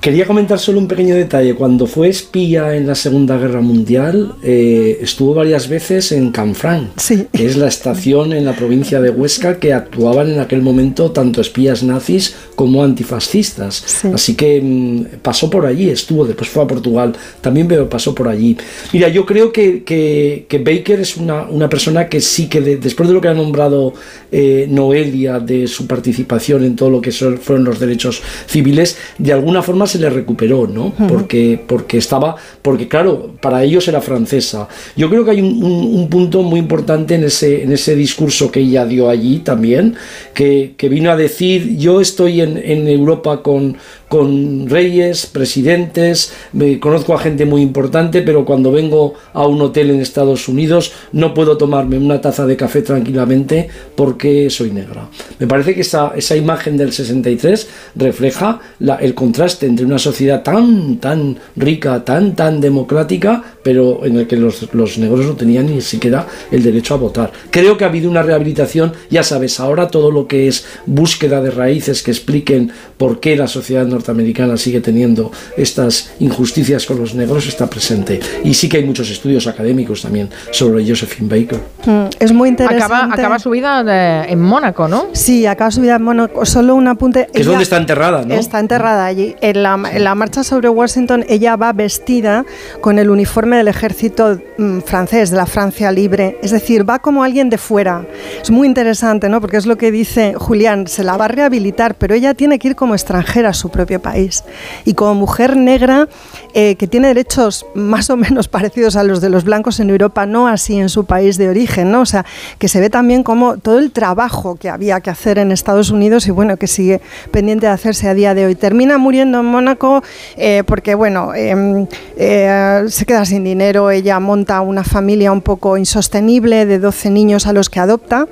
Quería 0.00 0.28
comentar 0.28 0.60
solo 0.60 0.78
un 0.78 0.86
pequeño 0.86 1.16
detalle. 1.16 1.56
Cuando 1.56 1.88
fue 1.88 2.08
espía 2.08 2.76
en 2.76 2.86
la 2.86 2.94
Segunda 2.94 3.36
Guerra 3.36 3.60
Mundial, 3.60 4.36
eh, 4.44 4.96
estuvo 5.00 5.34
varias 5.34 5.68
veces 5.68 6.12
en 6.12 6.30
Canfranc, 6.30 6.90
que 7.32 7.44
es 7.44 7.56
la 7.56 7.66
estación 7.66 8.32
en 8.32 8.44
la 8.44 8.54
provincia 8.54 9.00
de 9.00 9.10
Huesca 9.10 9.58
que 9.58 9.72
actuaban 9.72 10.30
en 10.30 10.38
aquel 10.38 10.62
momento 10.62 11.10
tanto 11.10 11.40
espías 11.40 11.82
nazis 11.82 12.36
como 12.54 12.84
antifascistas. 12.84 14.04
Así 14.14 14.36
que 14.36 14.60
mm, 14.62 15.18
pasó 15.20 15.50
por 15.50 15.66
allí, 15.66 15.90
estuvo, 15.90 16.24
después 16.24 16.48
fue 16.48 16.62
a 16.62 16.68
Portugal, 16.68 17.16
también 17.40 17.66
pasó 17.90 18.14
por 18.14 18.28
allí. 18.28 18.56
Mira, 18.92 19.08
yo 19.08 19.26
creo 19.26 19.50
que, 19.50 19.82
que, 19.82 20.58
Baker 20.58 21.00
es 21.00 21.16
una, 21.16 21.42
una, 21.42 21.68
persona 21.68 22.08
que 22.08 22.20
sí 22.20 22.46
que 22.46 22.60
después 22.60 23.08
de 23.08 23.14
lo 23.16 23.20
que 23.20 23.28
ha 23.28 23.34
nombrado 23.34 23.94
eh, 24.30 24.68
Noelia, 24.70 25.40
de 25.40 25.66
su 25.66 25.88
participación 25.88 26.62
en 26.62 26.76
todo 26.76 26.88
lo 26.88 27.00
que 27.00 27.10
fueron 27.10 27.64
los 27.64 27.80
derechos 27.80 28.22
civiles, 28.46 28.96
de 29.18 29.32
alguna 29.32 29.60
forma 29.60 29.87
se 29.88 29.98
le 29.98 30.10
recuperó, 30.10 30.66
¿no? 30.66 30.92
Porque, 31.08 31.60
porque 31.66 31.98
estaba, 31.98 32.36
porque 32.62 32.86
claro, 32.86 33.34
para 33.40 33.64
ellos 33.64 33.88
era 33.88 34.00
francesa. 34.00 34.68
Yo 34.96 35.10
creo 35.10 35.24
que 35.24 35.32
hay 35.32 35.40
un, 35.40 36.08
punto 36.08 36.42
muy 36.42 36.60
importante 36.60 37.16
en 37.16 37.24
ese, 37.24 37.62
en 37.62 37.72
ese 37.72 37.94
discurso 37.94 38.50
que 38.50 38.60
ella 38.60 38.86
dio 38.86 39.08
allí 39.08 39.40
también, 39.40 39.96
que, 40.32 40.74
vino 40.88 41.10
a 41.10 41.16
decir, 41.16 41.76
yo 41.76 42.00
estoy 42.00 42.40
en, 42.40 42.56
en 42.56 42.88
Europa 42.88 43.42
con, 43.42 43.76
con 44.08 44.68
reyes, 44.68 45.26
presidentes, 45.26 46.32
me 46.52 46.80
conozco 46.80 47.14
a 47.14 47.18
gente 47.18 47.44
muy 47.44 47.62
importante, 47.62 48.22
pero 48.22 48.44
cuando 48.44 48.72
vengo 48.72 49.14
a 49.34 49.46
un 49.46 49.60
hotel 49.60 49.90
en 49.90 50.00
Estados 50.00 50.48
Unidos 50.48 50.92
no 51.12 51.34
puedo 51.34 51.56
tomarme 51.58 51.98
una 51.98 52.20
taza 52.20 52.46
de 52.46 52.56
café 52.56 52.82
tranquilamente 52.82 53.68
porque 53.94 54.48
soy 54.50 54.70
negra. 54.70 55.08
Me 55.38 55.46
parece 55.46 55.74
que 55.74 55.82
esa, 55.82 56.12
esa 56.16 56.36
imagen 56.36 56.76
del 56.76 56.92
63 56.92 57.68
refleja 57.96 58.60
el 59.00 59.14
contraste 59.14 59.66
entre 59.66 59.77
una 59.84 59.98
sociedad 59.98 60.42
tan, 60.42 60.96
tan 60.96 61.36
rica, 61.56 62.04
tan, 62.04 62.34
tan 62.34 62.60
democrática, 62.60 63.42
pero 63.62 64.04
en 64.04 64.16
el 64.16 64.26
que 64.26 64.36
los, 64.36 64.72
los 64.74 64.98
negros 64.98 65.26
no 65.26 65.34
tenían 65.34 65.66
ni 65.66 65.80
siquiera 65.82 66.26
el 66.50 66.62
derecho 66.62 66.94
a 66.94 66.96
votar. 66.96 67.32
Creo 67.50 67.76
que 67.76 67.84
ha 67.84 67.88
habido 67.88 68.10
una 68.10 68.22
rehabilitación, 68.22 68.92
ya 69.10 69.22
sabes, 69.22 69.60
ahora 69.60 69.88
todo 69.88 70.10
lo 70.10 70.26
que 70.26 70.48
es 70.48 70.64
búsqueda 70.86 71.42
de 71.42 71.50
raíces 71.50 72.02
que 72.02 72.10
expliquen 72.10 72.72
por 72.96 73.20
qué 73.20 73.36
la 73.36 73.46
sociedad 73.46 73.86
no 73.86 73.98
norteamericana 73.98 74.56
sigue 74.56 74.80
teniendo 74.80 75.32
estas 75.56 76.12
injusticias 76.20 76.86
con 76.86 76.98
los 76.98 77.14
negros 77.14 77.46
está 77.46 77.68
presente. 77.68 78.20
Y 78.44 78.54
sí 78.54 78.68
que 78.68 78.78
hay 78.78 78.84
muchos 78.84 79.10
estudios 79.10 79.46
académicos 79.46 80.02
también 80.02 80.30
sobre 80.52 80.86
Josephine 80.88 81.28
Baker. 81.28 81.58
Mm, 81.84 82.08
es 82.20 82.32
muy 82.32 82.50
interesante. 82.50 82.84
Acaba, 82.84 83.14
acaba 83.14 83.38
su 83.38 83.50
vida 83.50 84.24
en 84.24 84.40
Mónaco, 84.40 84.86
¿no? 84.88 85.08
Sí, 85.12 85.46
acaba 85.46 85.70
su 85.70 85.80
vida 85.80 85.96
en 85.96 86.02
Mónaco. 86.02 86.46
Solo 86.46 86.74
un 86.76 86.86
apunte. 86.86 87.28
Que 87.32 87.40
es 87.40 87.46
donde 87.46 87.64
está 87.64 87.76
enterrada, 87.76 88.22
Está 88.28 88.60
enterrada 88.60 89.04
allí. 89.04 89.34
En 89.40 89.62
la, 89.62 89.67
en 89.74 90.04
la 90.04 90.14
marcha 90.14 90.44
sobre 90.44 90.68
Washington, 90.68 91.24
ella 91.28 91.56
va 91.56 91.72
vestida 91.72 92.44
con 92.80 92.98
el 92.98 93.10
uniforme 93.10 93.56
del 93.56 93.68
ejército 93.68 94.40
mm, 94.56 94.80
francés, 94.80 95.30
de 95.30 95.36
la 95.36 95.46
Francia 95.46 95.90
libre. 95.92 96.38
Es 96.42 96.50
decir, 96.50 96.88
va 96.88 97.00
como 97.00 97.22
alguien 97.24 97.50
de 97.50 97.58
fuera. 97.58 98.06
Es 98.40 98.50
muy 98.50 98.66
interesante, 98.66 99.28
¿no? 99.28 99.40
Porque 99.40 99.56
es 99.56 99.66
lo 99.66 99.76
que 99.76 99.90
dice 99.90 100.34
Julián, 100.34 100.86
se 100.86 101.04
la 101.04 101.16
va 101.16 101.26
a 101.26 101.28
rehabilitar, 101.28 101.94
pero 101.96 102.14
ella 102.14 102.34
tiene 102.34 102.58
que 102.58 102.68
ir 102.68 102.76
como 102.76 102.94
extranjera 102.94 103.50
a 103.50 103.54
su 103.54 103.70
propio 103.70 104.00
país. 104.00 104.44
Y 104.84 104.94
como 104.94 105.14
mujer 105.14 105.56
negra, 105.56 106.08
eh, 106.54 106.76
que 106.76 106.86
tiene 106.86 107.08
derechos 107.08 107.66
más 107.74 108.10
o 108.10 108.16
menos 108.16 108.48
parecidos 108.48 108.96
a 108.96 109.04
los 109.04 109.20
de 109.20 109.30
los 109.30 109.44
blancos 109.44 109.80
en 109.80 109.90
Europa, 109.90 110.26
no 110.26 110.48
así 110.48 110.78
en 110.78 110.88
su 110.88 111.04
país 111.04 111.38
de 111.38 111.48
origen, 111.48 111.90
¿no? 111.90 112.00
O 112.00 112.06
sea, 112.06 112.24
que 112.58 112.68
se 112.68 112.80
ve 112.80 112.90
también 112.90 113.22
como 113.22 113.58
todo 113.58 113.78
el 113.78 113.90
trabajo 113.90 114.56
que 114.56 114.68
había 114.68 115.00
que 115.00 115.10
hacer 115.10 115.38
en 115.38 115.52
Estados 115.52 115.90
Unidos 115.90 116.26
y 116.26 116.30
bueno, 116.30 116.56
que 116.56 116.66
sigue 116.66 117.00
pendiente 117.30 117.66
de 117.66 117.72
hacerse 117.72 118.08
a 118.08 118.14
día 118.14 118.34
de 118.34 118.46
hoy. 118.46 118.54
Termina 118.54 118.98
muriendo 118.98 119.40
en 119.40 119.46
Mónaco 119.58 120.04
eh, 120.36 120.62
porque, 120.64 120.94
bueno, 120.94 121.34
em, 121.34 121.86
eh, 122.16 122.84
se 122.88 123.04
queda 123.04 123.24
sin 123.24 123.42
dinero, 123.42 123.90
ella 123.90 124.20
monta 124.20 124.60
una 124.60 124.84
familia 124.84 125.32
un 125.32 125.40
poco 125.40 125.76
insostenible 125.76 126.64
de 126.64 126.78
12 126.78 127.10
niños 127.10 127.48
a 127.48 127.52
los 127.52 127.68
que 127.68 127.80
adopta 127.80 128.28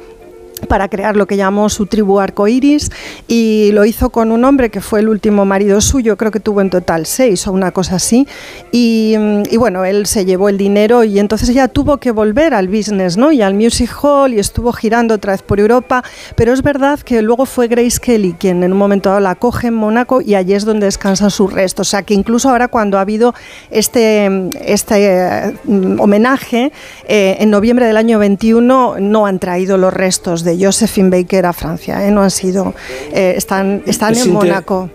para 0.68 0.88
crear 0.88 1.16
lo 1.16 1.26
que 1.26 1.36
llamó 1.36 1.68
su 1.68 1.86
tribu 1.86 2.18
arcoiris 2.18 2.90
y 3.28 3.70
lo 3.72 3.84
hizo 3.84 4.10
con 4.10 4.32
un 4.32 4.44
hombre 4.44 4.70
que 4.70 4.80
fue 4.80 5.00
el 5.00 5.08
último 5.08 5.44
marido 5.44 5.80
suyo, 5.80 6.16
creo 6.16 6.30
que 6.30 6.40
tuvo 6.40 6.60
en 6.60 6.70
total 6.70 7.06
seis 7.06 7.46
o 7.46 7.52
una 7.52 7.72
cosa 7.72 7.96
así. 7.96 8.26
Y, 8.72 9.14
mm, 9.18 9.58
bueno, 9.58 9.84
él 9.84 10.06
se 10.06 10.24
llevó 10.24 10.48
el 10.48 10.58
dinero 10.58 11.04
y 11.04 11.18
entonces 11.18 11.48
ella 11.50 11.68
tuvo 11.68 11.98
que 11.98 12.10
volver 12.10 12.54
al 12.54 12.68
business 12.68 13.16
¿no? 13.16 13.32
y 13.32 13.42
al 13.42 13.54
music 13.54 13.90
hall 14.02 14.32
y 14.32 14.38
estuvo 14.38 14.72
girando 14.72 15.14
otra 15.14 15.32
vez 15.32 15.42
por 15.42 15.60
Europa. 15.60 16.02
Pero 16.34 16.52
es 16.52 16.62
verdad 16.62 16.98
que 17.00 17.22
luego 17.22 17.46
fue 17.46 17.68
Grace 17.68 17.98
Kelly 18.00 18.34
quien 18.38 18.62
en 18.62 18.72
un 18.72 18.78
momento 18.78 19.10
dado 19.10 19.20
la 19.20 19.34
coge 19.34 19.68
en 19.68 19.74
Mónaco 19.74 20.20
y 20.20 20.34
allí 20.34 20.54
es 20.54 20.64
donde 20.64 20.86
descansan 20.86 21.30
sus 21.30 21.52
restos. 21.52 21.88
O 21.88 21.90
sea 21.90 22.02
que 22.02 22.14
incluso 22.14 22.48
ahora 22.48 22.68
cuando 22.68 22.98
ha 22.98 23.02
habido 23.02 23.34
este, 23.70 24.50
este 24.64 25.54
mm, 25.64 26.00
homenaje 26.00 26.72
eh, 27.08 27.36
en 27.40 27.50
noviembre 27.50 27.86
del 27.86 27.96
año 27.96 28.18
21 28.18 28.96
no 29.00 29.26
han 29.26 29.38
traído 29.38 29.76
los 29.76 29.92
restos 29.92 30.45
de 30.46 30.64
Josephine 30.64 31.10
Baker 31.10 31.44
a 31.44 31.52
Francia, 31.52 32.06
¿eh? 32.06 32.10
no 32.10 32.22
han 32.22 32.30
sido, 32.30 32.72
eh, 33.12 33.34
están, 33.36 33.82
están 33.86 34.16
en 34.16 34.32
Mónaco. 34.32 34.88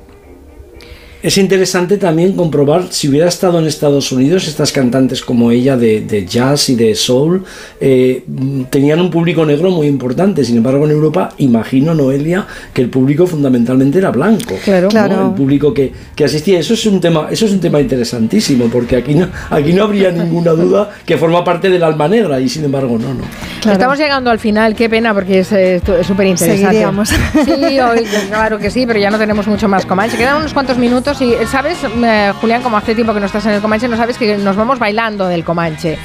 Es 1.23 1.38
interesante 1.38 1.98
también 1.98 2.34
comprobar 2.34 2.85
si 2.89 3.07
hubiera 3.07 3.27
estado 3.27 3.60
en 3.60 3.68
Estados 3.68 4.11
Unidos, 4.11 4.48
estas 4.48 4.72
cantantes 4.72 5.22
como 5.22 5.52
ella 5.52 5.77
de, 5.77 6.26
jazz 6.27 6.69
y 6.69 6.76
de 6.76 6.95
soul 6.95 7.43
eh, 7.80 8.23
tenían 8.72 8.99
un 8.99 9.11
público 9.11 9.45
negro 9.45 9.69
muy 9.69 9.85
importante. 9.85 10.43
Sin 10.43 10.57
embargo, 10.57 10.85
en 10.85 10.91
Europa, 10.91 11.30
imagino, 11.38 11.93
Noelia, 11.93 12.48
que 12.73 12.81
el 12.81 12.89
público 12.89 13.27
fundamentalmente 13.27 13.99
era 13.99 14.10
blanco. 14.10 14.56
Claro, 14.64 14.88
claro. 14.88 15.27
El 15.27 15.35
público 15.35 15.72
que, 15.73 15.93
asistía. 16.23 16.60
Eso 16.60 16.73
es 16.73 16.85
un 16.88 16.99
tema, 16.99 17.27
eso 17.30 17.45
es 17.45 17.52
un 17.52 17.60
tema 17.60 17.80
interesantísimo, 17.80 18.65
porque 18.65 18.95
aquí 18.95 19.14
no, 19.14 19.27
aquí 19.49 19.73
no 19.73 19.84
habría 19.84 20.11
ninguna 20.11 20.52
duda 20.52 20.89
que 21.06 21.18
forma 21.18 21.43
parte 21.43 21.69
del 21.69 21.84
alma 21.84 22.07
negra, 22.07 22.39
y 22.39 22.49
sin 22.49 22.65
embargo, 22.65 22.98
no, 22.98 23.14
no. 23.14 23.72
Estamos 23.72 23.98
llegando 23.98 24.31
al 24.31 24.39
final, 24.39 24.76
qué 24.76 24.89
pena, 24.89 25.14
porque 25.14 25.39
es 25.39 25.48
súper 26.06 26.27
interesante. 26.27 26.85
Sí, 27.45 27.80
hoy, 27.80 28.06
claro 28.30 28.57
que 28.57 28.72
sí, 28.72 28.85
pero 28.88 28.99
ya 28.99 29.11
no 29.11 29.19
tenemos 29.19 29.45
mucho 29.48 29.68
más 29.68 29.85
Comanche. 29.85 30.18
Quedan 30.18 30.38
unos 30.38 30.53
cuantos 30.53 30.77
minutos 30.77 31.10
y, 31.19 31.33
¿sabes, 31.47 31.79
eh, 31.83 32.33
Julián, 32.39 32.61
como 32.61 32.77
hace 32.77 32.95
tiempo 32.95 33.13
que 33.13 33.19
no 33.19 33.25
estás 33.25 33.45
en 33.45 33.53
el 33.53 33.61
Comanche, 33.61 33.88
no 33.88 33.97
sabes 33.97 34.17
que 34.17 34.38
nos 34.38 34.55
vamos 34.55 34.79
bailando 34.79 35.27
del 35.27 35.43
Comanche? 35.43 35.97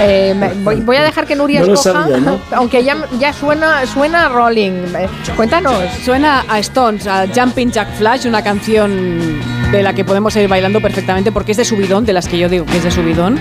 Eh, 0.00 0.34
voy, 0.62 0.96
a 0.96 1.02
dejar 1.02 1.26
que 1.26 1.34
Nuria 1.34 1.60
escoja, 1.60 2.06
aunque 2.52 2.82
ya, 2.82 2.96
ya 3.18 3.32
suena, 3.32 3.86
suena 3.86 4.28
Rolling. 4.28 4.94
Eh, 4.96 5.08
cuéntanos. 5.36 5.76
Suena 6.04 6.44
a 6.48 6.58
Stones, 6.60 7.06
a 7.06 7.26
Jumping 7.26 7.70
Jack 7.70 7.92
Flash, 7.94 8.26
una 8.26 8.42
canción 8.42 9.40
de 9.72 9.82
la 9.82 9.92
que 9.94 10.04
podemos 10.04 10.34
ir 10.36 10.48
bailando 10.48 10.80
perfectamente 10.80 11.32
porque 11.32 11.52
es 11.52 11.58
de 11.58 11.64
subidón, 11.64 12.04
de 12.04 12.12
las 12.12 12.28
que 12.28 12.38
yo 12.38 12.48
digo 12.48 12.64
que 12.66 12.76
es 12.76 12.84
de 12.84 12.90
subidón 12.90 13.38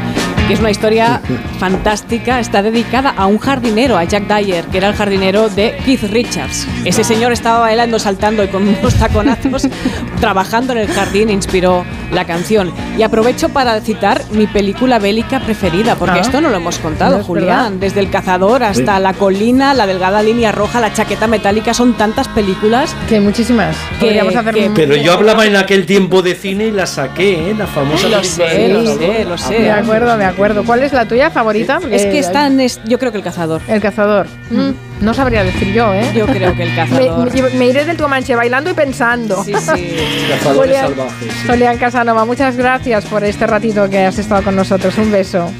que 0.47 0.53
es 0.53 0.59
una 0.59 0.71
historia 0.71 1.21
fantástica. 1.59 2.39
Está 2.39 2.61
dedicada 2.61 3.13
a 3.15 3.27
un 3.27 3.37
jardinero, 3.37 3.97
a 3.97 4.03
Jack 4.03 4.27
Dyer, 4.27 4.65
que 4.65 4.77
era 4.77 4.89
el 4.89 4.95
jardinero 4.95 5.49
de 5.49 5.75
Keith 5.85 6.03
Richards. 6.03 6.67
Ese 6.85 7.03
señor 7.03 7.31
estaba 7.31 7.59
bailando, 7.59 7.99
saltando 7.99 8.43
y 8.43 8.47
con 8.47 8.67
unos 8.67 8.95
taconazos, 8.95 9.67
trabajando 10.19 10.73
en 10.73 10.79
el 10.79 10.87
jardín, 10.87 11.29
inspiró 11.29 11.85
la 12.11 12.25
canción. 12.25 12.71
Y 12.97 13.03
aprovecho 13.03 13.49
para 13.49 13.79
citar 13.81 14.23
mi 14.31 14.47
película 14.47 14.99
bélica 14.99 15.39
preferida, 15.39 15.95
porque 15.95 16.19
ah. 16.19 16.21
esto 16.21 16.41
no 16.41 16.49
lo 16.49 16.57
hemos 16.57 16.77
contado, 16.79 17.23
Julián. 17.23 17.79
Desde 17.79 17.99
El 17.99 18.09
cazador 18.09 18.63
hasta 18.63 18.99
La 18.99 19.13
colina, 19.13 19.73
La 19.73 19.87
delgada 19.87 20.21
línea 20.21 20.51
roja, 20.51 20.81
La 20.81 20.93
chaqueta 20.93 21.27
metálica, 21.27 21.73
son 21.73 21.93
tantas 21.93 22.27
películas. 22.27 22.95
Que 23.07 23.19
muchísimas. 23.19 23.75
Que, 23.99 24.19
hacer 24.19 24.71
Pero 24.75 24.95
yo 24.95 25.13
hablaba 25.13 25.45
en 25.45 25.55
aquel 25.55 25.85
tiempo 25.85 26.12
de 26.21 26.35
cine 26.35 26.67
y 26.67 26.71
la 26.71 26.85
saqué, 26.85 27.49
¿eh? 27.49 27.55
la 27.57 27.67
famosa 27.67 28.07
lo 28.07 28.23
sé, 28.23 28.69
lo 28.69 28.97
sé, 28.97 29.25
lo 29.25 29.37
sé. 29.37 29.59
De 29.59 29.71
acuerdo, 29.71 30.17
de 30.17 30.25
acuerdo. 30.25 30.63
¿Cuál 30.63 30.83
es 30.83 30.93
la 30.93 31.07
tuya 31.07 31.31
favorita? 31.31 31.79
es 31.89 32.05
que 32.05 32.19
están, 32.19 32.59
yo 32.85 32.99
creo 32.99 33.11
que 33.11 33.17
El 33.17 33.23
cazador. 33.23 33.61
El 33.67 33.81
cazador. 33.81 34.27
Mm. 34.49 34.71
No 35.01 35.13
sabría 35.13 35.43
decir 35.43 35.73
yo, 35.73 35.93
¿eh? 35.93 36.11
Yo 36.15 36.25
creo 36.27 36.55
que 36.55 36.63
El 36.63 36.75
cazador. 36.75 37.53
Me, 37.55 37.67
iré 37.67 37.85
del 37.85 37.97
Comanche 37.97 38.35
bailando 38.35 38.69
y 38.69 38.73
pensando. 38.73 39.43
Sí, 39.43 39.53
sí. 39.53 39.95
Cazadores 40.29 40.77
salvajes. 40.77 41.33
Julián 41.47 41.77
Casanova, 41.77 42.25
muchas 42.25 42.55
gracias 42.55 43.05
por 43.05 43.23
este 43.23 43.47
ratito 43.47 43.89
que 43.89 44.05
has 44.05 44.17
estado 44.17 44.43
con 44.43 44.55
nosotros. 44.55 44.97
Un 44.97 45.11
beso. 45.11 45.51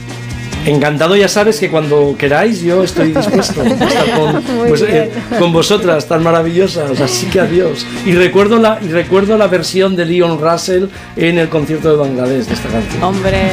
Encantado, 0.65 1.15
ya 1.15 1.27
sabes 1.27 1.59
que 1.59 1.69
cuando 1.69 2.15
queráis 2.17 2.61
yo 2.61 2.83
estoy 2.83 3.11
dispuesto 3.11 3.61
a 3.61 3.67
estar 3.67 4.17
con, 4.17 4.43
pues, 4.67 4.81
eh, 4.81 5.11
con, 5.37 5.51
vosotras 5.51 6.07
tan 6.07 6.23
maravillosas, 6.23 6.99
así 7.01 7.25
que 7.27 7.39
adiós. 7.39 7.85
Y 8.05 8.13
recuerdo, 8.13 8.57
la, 8.57 8.79
y 8.81 8.87
recuerdo 8.87 9.37
la 9.37 9.47
versión 9.47 9.95
de 9.95 10.05
Leon 10.05 10.39
Russell 10.39 10.85
en 11.15 11.37
el 11.37 11.49
concierto 11.49 11.91
de 11.91 11.97
Bangladesh 11.97 12.45
de 12.45 12.53
esta 12.53 12.69
canción. 12.69 13.03
Hombre. 13.03 13.51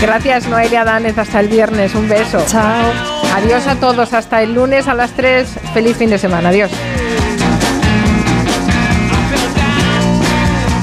Gracias 0.00 0.48
Noelia 0.48 0.84
Danez, 0.84 1.16
hasta 1.16 1.40
el 1.40 1.48
viernes, 1.48 1.94
un 1.94 2.08
beso. 2.08 2.44
Chao. 2.46 2.92
Adiós 3.34 3.66
a 3.66 3.76
todos, 3.76 4.12
hasta 4.12 4.42
el 4.42 4.54
lunes 4.54 4.86
a 4.86 4.94
las 4.94 5.12
3. 5.12 5.48
Feliz 5.72 5.96
fin 5.96 6.10
de 6.10 6.18
semana, 6.18 6.50
adiós. 6.50 6.70